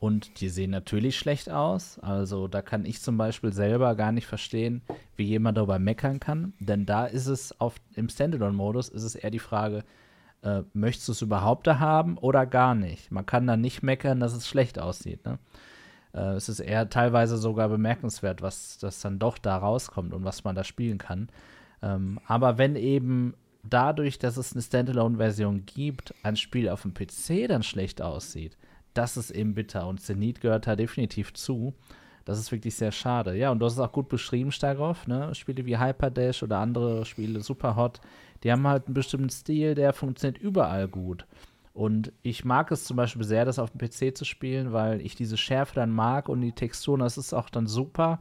Und 0.00 0.40
die 0.40 0.48
sehen 0.48 0.70
natürlich 0.70 1.18
schlecht 1.18 1.50
aus. 1.50 1.98
Also 2.00 2.46
da 2.46 2.62
kann 2.62 2.84
ich 2.84 3.00
zum 3.02 3.16
Beispiel 3.16 3.52
selber 3.52 3.94
gar 3.96 4.12
nicht 4.12 4.26
verstehen, 4.26 4.82
wie 5.16 5.24
jemand 5.24 5.56
darüber 5.56 5.78
meckern 5.78 6.20
kann. 6.20 6.52
Denn 6.60 6.86
da 6.86 7.06
ist 7.06 7.26
es 7.26 7.60
auf, 7.60 7.76
im 7.94 8.08
Standalone-Modus 8.08 8.88
ist 8.88 9.02
es 9.02 9.14
eher 9.16 9.30
die 9.30 9.40
Frage, 9.40 9.84
äh, 10.42 10.62
möchtest 10.72 11.08
du 11.08 11.12
es 11.12 11.22
überhaupt 11.22 11.66
da 11.66 11.78
haben 11.80 12.16
oder 12.16 12.46
gar 12.46 12.74
nicht? 12.74 13.10
Man 13.10 13.26
kann 13.26 13.46
dann 13.46 13.60
nicht 13.60 13.82
meckern, 13.82 14.20
dass 14.20 14.34
es 14.34 14.46
schlecht 14.46 14.78
aussieht. 14.78 15.24
Ne? 15.24 15.38
Äh, 16.14 16.34
es 16.34 16.48
ist 16.48 16.60
eher 16.60 16.88
teilweise 16.88 17.36
sogar 17.36 17.68
bemerkenswert, 17.68 18.42
was 18.42 18.78
das 18.78 19.00
dann 19.00 19.18
doch 19.18 19.38
da 19.38 19.56
rauskommt 19.56 20.12
und 20.14 20.24
was 20.24 20.44
man 20.44 20.54
da 20.54 20.64
spielen 20.64 20.98
kann. 20.98 21.28
Ähm, 21.82 22.18
aber 22.26 22.58
wenn 22.58 22.76
eben 22.76 23.34
dadurch, 23.62 24.18
dass 24.18 24.36
es 24.36 24.52
eine 24.52 24.62
Standalone-Version 24.62 25.64
gibt, 25.66 26.14
ein 26.22 26.36
Spiel 26.36 26.68
auf 26.68 26.82
dem 26.82 26.94
PC 26.94 27.48
dann 27.48 27.62
schlecht 27.62 28.02
aussieht, 28.02 28.56
das 28.94 29.16
ist 29.16 29.30
eben 29.30 29.54
bitter. 29.54 29.86
Und 29.86 30.00
Zenit 30.00 30.40
gehört 30.40 30.66
da 30.66 30.76
definitiv 30.76 31.32
zu. 31.34 31.74
Das 32.24 32.38
ist 32.38 32.52
wirklich 32.52 32.74
sehr 32.74 32.92
schade. 32.92 33.34
Ja, 33.36 33.50
und 33.50 33.58
du 33.58 33.66
hast 33.66 33.74
es 33.74 33.78
auch 33.78 33.92
gut 33.92 34.08
beschrieben, 34.08 34.52
Starov, 34.52 35.06
ne? 35.06 35.34
Spiele 35.34 35.64
wie 35.64 35.78
Hyperdash 35.78 36.42
oder 36.42 36.58
andere 36.58 37.04
Spiele, 37.06 37.40
Superhot, 37.40 38.00
die 38.42 38.52
haben 38.52 38.66
halt 38.66 38.86
einen 38.86 38.94
bestimmten 38.94 39.30
Stil, 39.30 39.74
der 39.74 39.92
funktioniert 39.92 40.42
überall 40.42 40.88
gut. 40.88 41.26
Und 41.78 42.12
ich 42.22 42.44
mag 42.44 42.72
es 42.72 42.82
zum 42.82 42.96
Beispiel 42.96 43.22
sehr, 43.22 43.44
das 43.44 43.60
auf 43.60 43.70
dem 43.70 43.78
PC 43.78 44.16
zu 44.16 44.24
spielen, 44.24 44.72
weil 44.72 45.00
ich 45.00 45.14
diese 45.14 45.36
Schärfe 45.36 45.76
dann 45.76 45.92
mag 45.92 46.28
und 46.28 46.40
die 46.40 46.50
Texturen, 46.50 46.98
das 46.98 47.16
ist 47.16 47.32
auch 47.32 47.48
dann 47.50 47.68
super. 47.68 48.18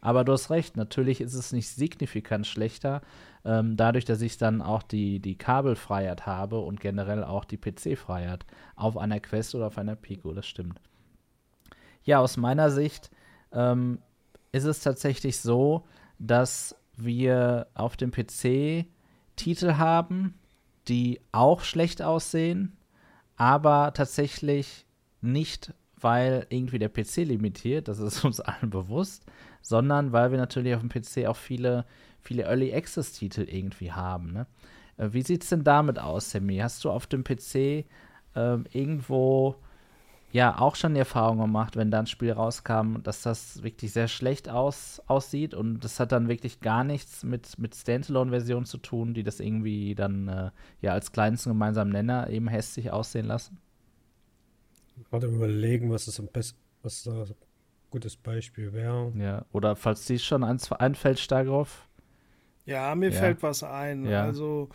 Aber 0.00 0.22
du 0.22 0.30
hast 0.30 0.48
recht, 0.48 0.76
natürlich 0.76 1.20
ist 1.20 1.34
es 1.34 1.50
nicht 1.50 1.68
signifikant 1.70 2.46
schlechter, 2.46 3.00
ähm, 3.44 3.76
dadurch, 3.76 4.04
dass 4.04 4.20
ich 4.20 4.38
dann 4.38 4.62
auch 4.62 4.84
die, 4.84 5.18
die 5.18 5.36
Kabelfreiheit 5.36 6.24
habe 6.24 6.60
und 6.60 6.78
generell 6.78 7.24
auch 7.24 7.44
die 7.44 7.56
PC-Freiheit 7.56 8.46
auf 8.76 8.96
einer 8.96 9.18
Quest 9.18 9.56
oder 9.56 9.66
auf 9.66 9.78
einer 9.78 9.96
Pico, 9.96 10.32
das 10.32 10.46
stimmt. 10.46 10.80
Ja, 12.04 12.20
aus 12.20 12.36
meiner 12.36 12.70
Sicht 12.70 13.10
ähm, 13.50 13.98
ist 14.52 14.66
es 14.66 14.82
tatsächlich 14.82 15.40
so, 15.40 15.82
dass 16.20 16.76
wir 16.96 17.66
auf 17.74 17.96
dem 17.96 18.12
PC 18.12 18.86
Titel 19.34 19.78
haben, 19.78 20.38
die 20.86 21.20
auch 21.32 21.62
schlecht 21.62 22.02
aussehen, 22.02 22.76
aber 23.40 23.94
tatsächlich 23.94 24.84
nicht, 25.22 25.72
weil 25.98 26.46
irgendwie 26.50 26.78
der 26.78 26.90
PC 26.90 27.24
limitiert, 27.24 27.88
das 27.88 27.98
ist 27.98 28.22
uns 28.26 28.38
allen 28.38 28.68
bewusst, 28.68 29.24
sondern 29.62 30.12
weil 30.12 30.30
wir 30.30 30.36
natürlich 30.36 30.74
auf 30.74 30.82
dem 30.82 30.90
PC 30.90 31.26
auch 31.26 31.36
viele, 31.36 31.86
viele 32.20 32.42
Early 32.42 32.74
Access 32.74 33.12
Titel 33.12 33.46
irgendwie 33.48 33.92
haben. 33.92 34.34
Ne? 34.34 34.46
Äh, 34.98 35.14
wie 35.14 35.22
sieht 35.22 35.42
es 35.42 35.48
denn 35.48 35.64
damit 35.64 35.98
aus, 35.98 36.30
Sammy? 36.30 36.58
Hast 36.58 36.84
du 36.84 36.90
auf 36.90 37.06
dem 37.06 37.24
PC 37.24 37.54
äh, 37.54 37.84
irgendwo 38.34 39.56
ja 40.32 40.58
auch 40.58 40.76
schon 40.76 40.94
die 40.94 41.00
Erfahrung 41.00 41.38
gemacht, 41.38 41.76
wenn 41.76 41.90
da 41.90 42.00
ein 42.00 42.06
Spiel 42.06 42.32
rauskam, 42.32 42.96
dass 43.02 43.22
das 43.22 43.62
wirklich 43.62 43.92
sehr 43.92 44.08
schlecht 44.08 44.48
aus, 44.48 45.02
aussieht 45.06 45.54
und 45.54 45.80
das 45.80 45.98
hat 46.00 46.12
dann 46.12 46.28
wirklich 46.28 46.60
gar 46.60 46.84
nichts 46.84 47.24
mit, 47.24 47.58
mit 47.58 47.74
Standalone-Versionen 47.74 48.66
zu 48.66 48.78
tun, 48.78 49.14
die 49.14 49.22
das 49.22 49.40
irgendwie 49.40 49.94
dann 49.94 50.28
äh, 50.28 50.50
ja 50.80 50.92
als 50.92 51.12
kleinsten 51.12 51.50
gemeinsamen 51.50 51.92
Nenner 51.92 52.28
eben 52.30 52.48
hässlich 52.48 52.90
aussehen 52.90 53.26
lassen. 53.26 53.58
Gerade 55.10 55.26
überlegen, 55.28 55.90
was 55.90 56.04
das 56.04 56.20
am 56.20 56.26
besten, 56.28 56.58
was 56.82 57.02
da 57.02 57.22
ein 57.22 57.34
gutes 57.90 58.16
Beispiel 58.16 58.72
wäre. 58.72 59.12
Ja, 59.16 59.44
oder 59.52 59.74
falls 59.76 60.06
dir 60.06 60.18
schon 60.18 60.44
eins 60.44 60.70
einfällt, 60.72 61.18
Stagroff. 61.18 61.88
Ja, 62.66 62.94
mir 62.94 63.10
Ja. 63.10 63.18
fällt 63.18 63.42
was 63.42 63.62
ein. 63.64 64.04
Ja. 64.04 64.22
Also 64.22 64.68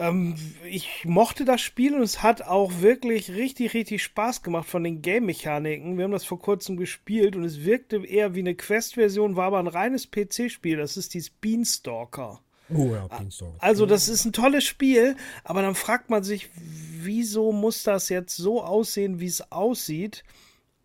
ähm, 0.00 0.34
ich 0.64 1.04
mochte 1.04 1.44
das 1.44 1.60
Spiel 1.60 1.94
und 1.94 2.02
es 2.02 2.22
hat 2.22 2.42
auch 2.42 2.80
wirklich 2.80 3.30
richtig, 3.32 3.74
richtig 3.74 4.02
Spaß 4.02 4.42
gemacht 4.42 4.66
von 4.66 4.82
den 4.82 5.02
Game-Mechaniken. 5.02 5.98
Wir 5.98 6.04
haben 6.04 6.12
das 6.12 6.24
vor 6.24 6.40
kurzem 6.40 6.78
gespielt 6.78 7.36
und 7.36 7.44
es 7.44 7.64
wirkte 7.64 8.04
eher 8.04 8.34
wie 8.34 8.40
eine 8.40 8.54
Quest-Version, 8.54 9.36
war 9.36 9.48
aber 9.48 9.58
ein 9.58 9.66
reines 9.66 10.10
PC-Spiel. 10.10 10.78
Das 10.78 10.96
ist 10.96 11.12
dieses 11.12 11.28
Beanstalker. 11.28 12.40
Oh 12.72 12.94
ja, 12.94 13.06
Beanstalk. 13.08 13.52
Also, 13.58 13.84
das 13.84 14.08
ist 14.08 14.24
ein 14.24 14.32
tolles 14.32 14.64
Spiel, 14.64 15.16
aber 15.44 15.60
dann 15.60 15.74
fragt 15.74 16.08
man 16.08 16.24
sich, 16.24 16.48
wieso 16.54 17.52
muss 17.52 17.82
das 17.82 18.08
jetzt 18.08 18.36
so 18.36 18.62
aussehen, 18.64 19.20
wie 19.20 19.26
es 19.26 19.52
aussieht 19.52 20.24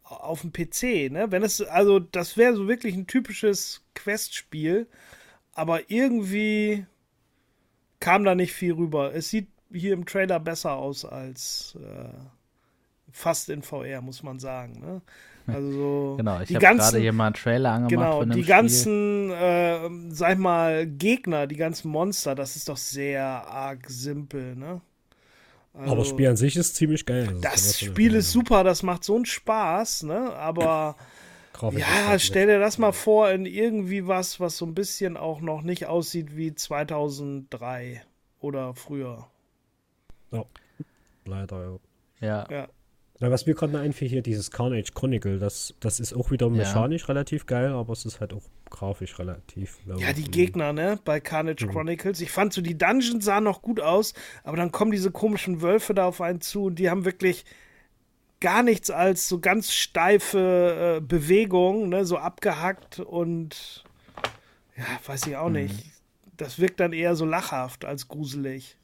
auf 0.04 0.42
dem 0.42 0.52
PC, 0.52 1.10
ne? 1.10 1.28
Wenn 1.30 1.42
es, 1.42 1.62
also, 1.62 2.00
das 2.00 2.36
wäre 2.36 2.54
so 2.54 2.68
wirklich 2.68 2.96
ein 2.96 3.08
typisches 3.08 3.82
Quest-Spiel, 3.94 4.88
aber 5.54 5.90
irgendwie 5.90 6.86
kam 8.06 8.24
da 8.24 8.36
nicht 8.36 8.54
viel 8.54 8.74
rüber. 8.74 9.14
Es 9.16 9.30
sieht 9.30 9.48
hier 9.72 9.94
im 9.94 10.06
Trailer 10.06 10.40
besser 10.40 10.74
aus 10.74 11.06
als 11.06 11.76
äh, 11.82 12.10
fast 13.12 13.50
in 13.50 13.64
VR, 13.64 14.02
muss 14.02 14.22
man 14.22 14.38
sagen, 14.40 14.80
ne? 14.80 15.02
Also, 15.48 15.72
so 15.72 16.14
Genau, 16.18 16.40
ich 16.40 16.48
die 16.50 16.56
habe 16.56 16.66
gerade 16.76 16.78
ganzen, 16.78 17.02
hier 17.02 17.14
mal 17.14 17.26
einen 17.28 17.34
Trailer 17.36 17.72
angemacht 17.72 17.92
Genau, 17.92 18.20
von 18.20 18.30
die 18.30 18.44
Spiel. 18.44 18.46
ganzen, 18.46 19.32
äh, 19.32 19.90
sag 20.10 20.34
ich 20.34 20.38
mal, 20.38 20.86
Gegner, 20.86 21.48
die 21.48 21.56
ganzen 21.56 21.90
Monster, 21.90 22.36
das 22.36 22.56
ist 22.56 22.70
doch 22.70 22.78
sehr 22.78 23.24
arg 23.24 23.90
simpel, 23.90 24.56
ne? 24.56 24.82
Also, 25.74 25.92
Aber 25.92 26.00
das 26.02 26.10
Spiel 26.10 26.28
an 26.28 26.38
sich 26.38 26.56
ist 26.56 26.76
ziemlich 26.76 27.06
geil. 27.06 27.28
Also, 27.28 27.42
das 27.42 27.80
Spiel 27.80 28.14
ist 28.16 28.32
super, 28.32 28.64
das 28.64 28.84
macht 28.84 29.04
so 29.04 29.16
einen 29.16 29.26
Spaß, 29.26 30.04
ne? 30.04 30.32
Aber 30.34 30.96
ja, 31.80 32.08
halt 32.08 32.22
stell 32.22 32.48
dir 32.48 32.60
das 32.60 32.78
mal 32.78 32.92
vor 32.92 33.30
in 33.32 33.46
irgendwie 33.46 34.08
was, 34.08 34.40
was 34.40 34.58
so 34.58 34.66
ein 34.66 34.76
bisschen 34.76 35.18
auch 35.18 35.42
noch 35.42 35.62
nicht 35.62 35.86
aussieht 35.88 36.36
wie 36.36 36.54
2003 36.54 38.04
oder 38.40 38.74
früher. 38.74 39.28
Leider, 41.26 41.80
ja. 42.20 42.28
Ja, 42.28 42.48
Ja, 42.50 42.68
Na, 43.20 43.32
was 43.32 43.46
mir 43.46 43.56
gerade 43.56 43.74
noch 43.74 43.80
einfiel 43.80 44.08
hier, 44.08 44.22
dieses 44.22 44.52
Carnage 44.52 44.92
Chronicle, 44.94 45.40
das, 45.40 45.74
das 45.80 46.00
ist 46.00 46.14
auch 46.14 46.32
wieder 46.32 46.50
mechanisch 46.50 47.08
relativ 47.10 47.46
geil, 47.46 47.70
aber 47.70 47.94
es 47.94 48.06
ist 48.06 48.20
halt 48.20 48.34
auch 48.34 48.44
grafisch 48.70 49.18
relativ 49.20 49.80
low. 49.86 49.98
Ja, 49.98 50.14
die 50.14 50.30
Gegner, 50.30 50.74
ne, 50.74 51.00
bei 51.04 51.20
Carnage 51.20 51.68
Chronicles. 51.68 52.22
Ich 52.22 52.32
fand 52.32 52.54
so, 52.54 52.62
die 52.62 52.78
Dungeons 52.78 53.24
sahen 53.26 53.46
noch 53.46 53.62
gut 53.62 53.80
aus, 53.80 54.14
aber 54.44 54.58
dann 54.58 54.72
kommen 54.72 54.92
diese 54.92 55.12
komischen 55.12 55.62
Wölfe 55.62 55.94
da 55.94 56.06
auf 56.06 56.22
einen 56.22 56.42
zu 56.42 56.66
und 56.66 56.78
die 56.78 56.90
haben 56.90 57.06
wirklich 57.06 57.46
gar 58.46 58.62
nichts 58.62 58.92
als 58.92 59.28
so 59.28 59.40
ganz 59.40 59.74
steife 59.74 60.98
äh, 60.98 61.02
Bewegung, 61.02 61.90
ne, 61.90 62.06
so 62.06 62.20
abgehackt 62.20 63.00
und 63.00 63.84
ja, 64.78 64.84
weiß 65.04 65.26
ich 65.26 65.36
auch 65.36 65.50
nicht. 65.50 65.74
Das 66.38 66.60
wirkt 66.60 66.80
dann 66.80 66.94
eher 66.94 67.16
so 67.16 67.26
lachhaft 67.26 67.86
als 67.86 68.08
gruselig. 68.08 68.78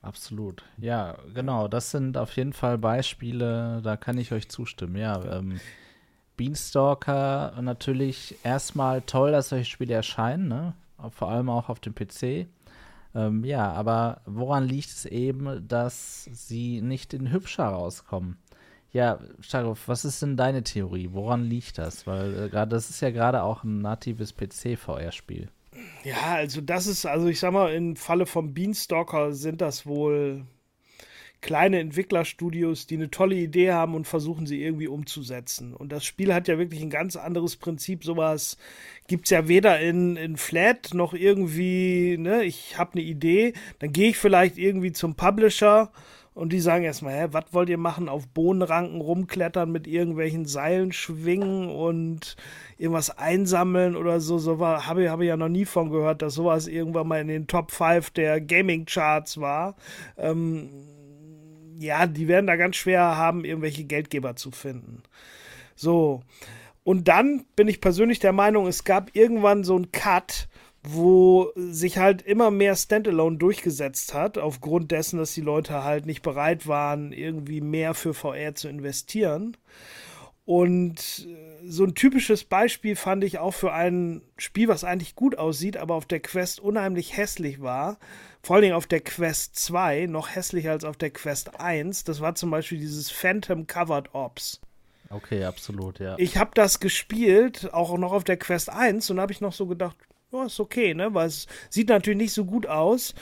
absolut. 0.00 0.64
Ja, 0.76 1.18
genau. 1.32 1.68
Das 1.68 1.92
sind 1.92 2.18
auf 2.18 2.34
jeden 2.34 2.52
Fall 2.52 2.78
Beispiele, 2.78 3.80
da 3.84 3.96
kann 3.96 4.18
ich 4.18 4.32
euch 4.32 4.48
zustimmen. 4.48 4.96
Ja, 4.96 5.38
ähm, 5.38 5.60
Beanstalker 6.36 7.54
natürlich 7.60 8.34
erstmal 8.42 9.02
toll, 9.02 9.30
dass 9.30 9.50
solche 9.50 9.70
Spiele 9.70 9.94
erscheinen, 9.94 10.48
ne? 10.48 10.74
Vor 11.10 11.28
allem 11.28 11.48
auch 11.48 11.68
auf 11.68 11.78
dem 11.78 11.94
PC. 11.94 12.48
Ähm, 13.14 13.44
ja, 13.44 13.70
aber 13.72 14.22
woran 14.26 14.66
liegt 14.66 14.88
es 14.88 15.04
eben, 15.04 15.66
dass 15.68 16.24
sie 16.24 16.80
nicht 16.80 17.12
in 17.14 17.30
hübscher 17.30 17.66
rauskommen? 17.66 18.38
Ja, 18.90 19.18
Starov, 19.40 19.88
was 19.88 20.04
ist 20.04 20.20
denn 20.20 20.36
deine 20.36 20.62
Theorie? 20.62 21.08
Woran 21.12 21.44
liegt 21.44 21.78
das? 21.78 22.06
Weil 22.06 22.50
äh, 22.52 22.66
das 22.66 22.90
ist 22.90 23.00
ja 23.00 23.10
gerade 23.10 23.42
auch 23.42 23.64
ein 23.64 23.80
natives 23.80 24.34
PC-VR-Spiel. 24.36 25.48
Ja, 26.04 26.34
also 26.34 26.60
das 26.60 26.86
ist, 26.86 27.06
also 27.06 27.26
ich 27.28 27.40
sag 27.40 27.52
mal, 27.52 27.72
im 27.72 27.96
Falle 27.96 28.26
vom 28.26 28.52
Beanstalker 28.52 29.32
sind 29.32 29.62
das 29.62 29.86
wohl 29.86 30.44
kleine 31.42 31.80
Entwicklerstudios, 31.80 32.86
die 32.86 32.94
eine 32.94 33.10
tolle 33.10 33.34
Idee 33.34 33.72
haben 33.72 33.94
und 33.94 34.06
versuchen 34.06 34.46
sie 34.46 34.62
irgendwie 34.62 34.88
umzusetzen. 34.88 35.74
Und 35.74 35.92
das 35.92 36.04
Spiel 36.04 36.32
hat 36.32 36.48
ja 36.48 36.56
wirklich 36.56 36.80
ein 36.80 36.90
ganz 36.90 37.16
anderes 37.16 37.56
Prinzip. 37.56 38.04
Sowas 38.04 38.56
gibt 39.08 39.24
es 39.24 39.30
ja 39.30 39.48
weder 39.48 39.78
in, 39.80 40.16
in 40.16 40.36
Flat 40.36 40.94
noch 40.94 41.12
irgendwie, 41.12 42.16
ne, 42.18 42.44
ich 42.44 42.78
habe 42.78 42.92
eine 42.94 43.02
Idee, 43.02 43.52
dann 43.80 43.92
gehe 43.92 44.10
ich 44.10 44.18
vielleicht 44.18 44.56
irgendwie 44.56 44.92
zum 44.92 45.16
Publisher 45.16 45.90
und 46.34 46.52
die 46.52 46.60
sagen 46.60 46.84
erstmal, 46.84 47.14
hä, 47.14 47.28
was 47.32 47.44
wollt 47.52 47.68
ihr 47.68 47.76
machen? 47.76 48.08
Auf 48.08 48.26
Bohnenranken 48.28 49.02
rumklettern, 49.02 49.70
mit 49.70 49.86
irgendwelchen 49.86 50.46
Seilen 50.46 50.92
schwingen 50.92 51.68
und 51.68 52.36
irgendwas 52.78 53.10
einsammeln 53.10 53.96
oder 53.96 54.18
so. 54.20 54.38
So 54.38 54.58
habe 54.58 55.04
ich, 55.04 55.08
habe 55.10 55.24
ich 55.24 55.28
ja 55.28 55.36
noch 55.36 55.50
nie 55.50 55.66
von 55.66 55.90
gehört, 55.90 56.22
dass 56.22 56.34
sowas 56.34 56.68
irgendwann 56.68 57.08
mal 57.08 57.20
in 57.20 57.28
den 57.28 57.48
Top 57.48 57.70
5 57.70 58.10
der 58.10 58.40
Gaming-Charts 58.40 59.40
war. 59.40 59.76
Ähm, 60.16 60.70
ja, 61.82 62.06
die 62.06 62.28
werden 62.28 62.46
da 62.46 62.56
ganz 62.56 62.76
schwer 62.76 63.16
haben, 63.16 63.44
irgendwelche 63.44 63.84
Geldgeber 63.84 64.36
zu 64.36 64.50
finden. 64.50 65.02
So. 65.74 66.22
Und 66.84 67.08
dann 67.08 67.44
bin 67.54 67.68
ich 67.68 67.80
persönlich 67.80 68.18
der 68.18 68.32
Meinung, 68.32 68.66
es 68.66 68.84
gab 68.84 69.14
irgendwann 69.14 69.62
so 69.64 69.76
einen 69.76 69.92
Cut, 69.92 70.48
wo 70.82 71.52
sich 71.54 71.98
halt 71.98 72.22
immer 72.22 72.50
mehr 72.50 72.74
Standalone 72.74 73.36
durchgesetzt 73.36 74.14
hat, 74.14 74.36
aufgrund 74.36 74.90
dessen, 74.90 75.18
dass 75.18 75.32
die 75.32 75.40
Leute 75.40 75.84
halt 75.84 76.06
nicht 76.06 76.22
bereit 76.22 76.66
waren, 76.66 77.12
irgendwie 77.12 77.60
mehr 77.60 77.94
für 77.94 78.14
VR 78.14 78.54
zu 78.54 78.68
investieren. 78.68 79.56
Und 80.44 81.26
äh, 81.28 81.68
so 81.68 81.84
ein 81.84 81.94
typisches 81.94 82.44
Beispiel 82.44 82.96
fand 82.96 83.22
ich 83.22 83.38
auch 83.38 83.54
für 83.54 83.72
ein 83.72 84.22
Spiel, 84.36 84.68
was 84.68 84.84
eigentlich 84.84 85.14
gut 85.14 85.38
aussieht, 85.38 85.76
aber 85.76 85.94
auf 85.94 86.06
der 86.06 86.20
Quest 86.20 86.60
unheimlich 86.60 87.16
hässlich 87.16 87.60
war. 87.60 87.98
Vor 88.42 88.56
allen 88.56 88.62
Dingen 88.62 88.74
auf 88.74 88.88
der 88.88 89.00
Quest 89.00 89.56
2, 89.56 90.06
noch 90.06 90.34
hässlicher 90.34 90.72
als 90.72 90.84
auf 90.84 90.96
der 90.96 91.10
Quest 91.10 91.60
1. 91.60 92.04
Das 92.04 92.20
war 92.20 92.34
zum 92.34 92.50
Beispiel 92.50 92.78
dieses 92.78 93.10
Phantom 93.10 93.68
Covered 93.68 94.14
Ops. 94.14 94.60
Okay, 95.10 95.44
absolut, 95.44 96.00
ja. 96.00 96.16
Ich 96.18 96.36
habe 96.38 96.50
das 96.54 96.80
gespielt, 96.80 97.72
auch 97.72 97.96
noch 97.98 98.12
auf 98.12 98.24
der 98.24 98.38
Quest 98.38 98.70
1, 98.70 99.10
und 99.10 99.20
habe 99.20 99.30
ich 99.30 99.40
noch 99.40 99.52
so 99.52 99.66
gedacht, 99.66 99.96
ja, 100.32 100.46
ist 100.46 100.58
okay, 100.58 100.94
ne? 100.94 101.14
Weil 101.14 101.28
es 101.28 101.46
sieht 101.68 101.88
natürlich 101.88 102.18
nicht 102.18 102.32
so 102.32 102.44
gut 102.44 102.66
aus 102.66 103.14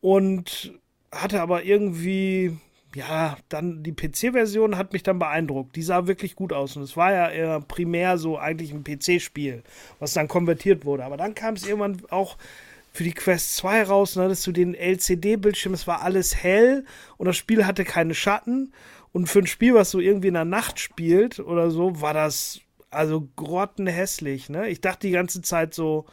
und 0.00 0.74
hatte 1.12 1.40
aber 1.40 1.62
irgendwie, 1.62 2.58
ja, 2.94 3.36
dann 3.48 3.82
die 3.82 3.92
PC-Version 3.92 4.76
hat 4.76 4.92
mich 4.92 5.02
dann 5.02 5.18
beeindruckt. 5.18 5.76
Die 5.76 5.82
sah 5.82 6.06
wirklich 6.06 6.36
gut 6.36 6.52
aus 6.52 6.76
und 6.76 6.82
es 6.82 6.96
war 6.96 7.12
ja 7.12 7.28
eher 7.28 7.60
primär 7.60 8.18
so 8.18 8.38
eigentlich 8.38 8.72
ein 8.72 8.84
PC-Spiel, 8.84 9.62
was 9.98 10.14
dann 10.14 10.28
konvertiert 10.28 10.84
wurde. 10.84 11.04
Aber 11.04 11.16
dann 11.16 11.34
kam 11.34 11.54
es 11.54 11.66
irgendwann 11.66 12.02
auch 12.10 12.36
für 12.92 13.04
die 13.04 13.12
Quest 13.12 13.56
2 13.56 13.84
raus 13.84 14.16
und 14.16 14.24
hattest 14.24 14.46
du 14.46 14.52
den 14.52 14.74
LCD-Bildschirm, 14.74 15.74
es 15.74 15.86
war 15.86 16.02
alles 16.02 16.34
hell 16.42 16.84
und 17.16 17.26
das 17.26 17.36
Spiel 17.36 17.66
hatte 17.66 17.84
keine 17.84 18.14
Schatten. 18.14 18.72
Und 19.12 19.26
für 19.28 19.40
ein 19.40 19.46
Spiel, 19.46 19.74
was 19.74 19.90
so 19.90 20.00
irgendwie 20.00 20.28
in 20.28 20.34
der 20.34 20.44
Nacht 20.44 20.80
spielt 20.80 21.40
oder 21.40 21.70
so, 21.70 22.00
war 22.00 22.14
das 22.14 22.60
also 22.90 23.28
grottenhässlich, 23.36 24.48
ne? 24.48 24.68
Ich 24.68 24.80
dachte 24.80 25.06
die 25.06 25.12
ganze 25.12 25.42
Zeit 25.42 25.74
so, 25.74 26.06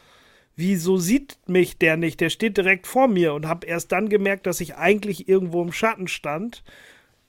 wieso 0.55 0.97
sieht 0.97 1.37
mich 1.47 1.77
der 1.77 1.97
nicht? 1.97 2.21
Der 2.21 2.29
steht 2.29 2.57
direkt 2.57 2.87
vor 2.87 3.07
mir 3.07 3.33
und 3.33 3.47
habe 3.47 3.67
erst 3.67 3.91
dann 3.91 4.09
gemerkt, 4.09 4.47
dass 4.47 4.61
ich 4.61 4.75
eigentlich 4.75 5.27
irgendwo 5.27 5.61
im 5.61 5.71
Schatten 5.71 6.07
stand. 6.07 6.63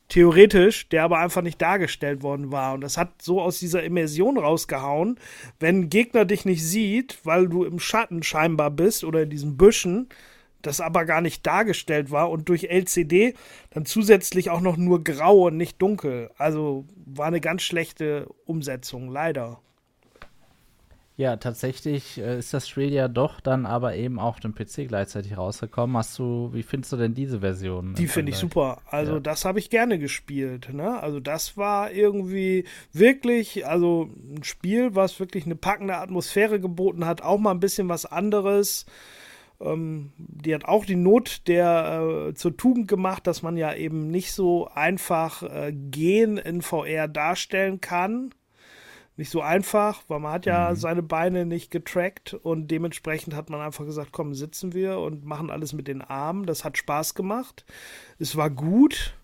Theoretisch, 0.09 0.88
der 0.88 1.02
aber 1.02 1.18
einfach 1.18 1.42
nicht 1.42 1.61
dargestellt 1.61 2.23
worden 2.23 2.52
war. 2.52 2.75
Und 2.75 2.83
das 2.83 2.97
hat 2.97 3.21
so 3.21 3.40
aus 3.40 3.59
dieser 3.59 3.83
Immersion 3.83 4.38
rausgehauen. 4.38 5.18
Wenn 5.59 5.80
ein 5.80 5.90
Gegner 5.90 6.25
dich 6.25 6.45
nicht 6.45 6.64
sieht, 6.64 7.18
weil 7.25 7.49
du 7.49 7.64
im 7.64 7.80
Schatten 7.80 8.23
scheinbar 8.23 8.71
bist 8.71 9.02
oder 9.02 9.23
in 9.23 9.30
diesen 9.30 9.56
Büschen, 9.56 10.09
das 10.62 10.80
aber 10.80 11.04
gar 11.04 11.21
nicht 11.21 11.45
dargestellt 11.47 12.11
war 12.11 12.30
und 12.30 12.49
durch 12.49 12.64
LCD 12.71 13.35
dann 13.71 13.85
zusätzlich 13.85 14.50
auch 14.50 14.61
noch 14.61 14.76
nur 14.76 15.02
grau 15.02 15.47
und 15.47 15.56
nicht 15.56 15.83
dunkel. 15.83 16.30
Also 16.38 16.85
war 17.04 17.26
eine 17.26 17.40
ganz 17.40 17.62
schlechte 17.62 18.28
Umsetzung, 18.45 19.11
leider. 19.11 19.61
Ja, 21.18 21.37
tatsächlich 21.37 22.18
äh, 22.18 22.38
ist 22.38 22.52
das 22.52 22.68
Spiel 22.68 22.92
ja 22.92 23.08
doch 23.08 23.40
dann 23.40 23.64
aber 23.64 23.94
eben 23.96 24.18
auch 24.18 24.35
auf 24.35 24.40
dem 24.40 24.54
PC 24.54 24.87
gleichzeitig 24.87 25.38
rausgekommen. 25.38 25.96
Hast 25.96 26.18
du, 26.18 26.50
wie 26.52 26.62
findest 26.62 26.92
du 26.92 26.99
denn 26.99 27.14
diese 27.14 27.40
Version? 27.40 27.94
Die 27.94 28.06
finde 28.06 28.32
ich 28.32 28.37
super. 28.37 28.82
Also 28.90 29.14
Ja. 29.14 29.20
das 29.20 29.46
habe 29.46 29.58
ich 29.58 29.70
gerne 29.70 29.99
gespielt. 29.99 30.75
Ne? 30.75 31.00
Also 31.02 31.18
das 31.18 31.56
war 31.56 31.90
irgendwie 31.90 32.64
wirklich, 32.92 33.66
also 33.66 34.11
ein 34.37 34.44
Spiel, 34.44 34.94
was 34.94 35.18
wirklich 35.18 35.46
eine 35.46 35.56
packende 35.56 35.96
Atmosphäre 35.96 36.61
geboten 36.61 37.06
hat, 37.06 37.23
auch 37.23 37.38
mal 37.38 37.52
ein 37.52 37.61
bisschen 37.61 37.88
was 37.88 38.04
anderes. 38.04 38.85
Ähm, 39.58 40.12
die 40.18 40.54
hat 40.54 40.66
auch 40.66 40.85
die 40.85 40.96
Not 40.96 41.49
der 41.49 42.28
äh, 42.28 42.35
zur 42.35 42.58
Tugend 42.58 42.88
gemacht, 42.88 43.26
dass 43.26 43.40
man 43.40 43.56
ja 43.56 43.73
eben 43.73 44.11
nicht 44.11 44.32
so 44.32 44.68
einfach 44.75 45.42
äh, 45.42 45.73
Gehen 45.73 46.37
in 46.37 46.61
VR 46.61 47.08
darstellen 47.08 47.80
kann. 47.80 48.35
Nicht 49.16 49.30
so 49.30 49.40
einfach, 49.40 50.02
weil 50.08 50.20
man 50.20 50.32
hat 50.32 50.46
ja 50.46 50.70
mhm. 50.70 50.76
seine 50.76 51.02
Beine 51.02 51.46
nicht 51.46 51.70
getrackt 51.70 52.35
und 52.35 52.68
dementsprechend 52.68 53.35
hat 53.35 53.49
man 53.49 53.61
einfach 53.61 53.87
gesagt, 53.87 54.12
komm, 54.12 54.35
sitzen 54.35 54.75
wir 54.75 54.99
und 54.99 55.25
machen 55.25 55.50
alles 55.50 55.73
mit 55.73 55.88
den 55.88 56.02
Armen. 56.02 56.44
Das 56.44 56.64
hat 56.64 56.76
Spaß 56.76 57.14
gemacht. 57.14 57.64
Es 58.18 58.37
war 58.37 58.50
gut 58.50 59.14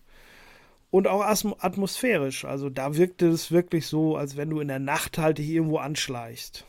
und 0.89 1.07
auch 1.07 1.21
atmosphärisch. 1.23 2.45
Also 2.45 2.69
da 2.69 2.95
wirkte 2.95 3.27
es 3.27 3.51
wirklich 3.51 3.87
so, 3.87 4.15
als 4.15 4.35
wenn 4.35 4.49
du 4.49 4.59
in 4.59 4.67
der 4.67 4.79
Nacht 4.79 5.17
halt 5.17 5.37
dich 5.37 5.49
irgendwo 5.49 5.77
anschleichst. 5.77 6.65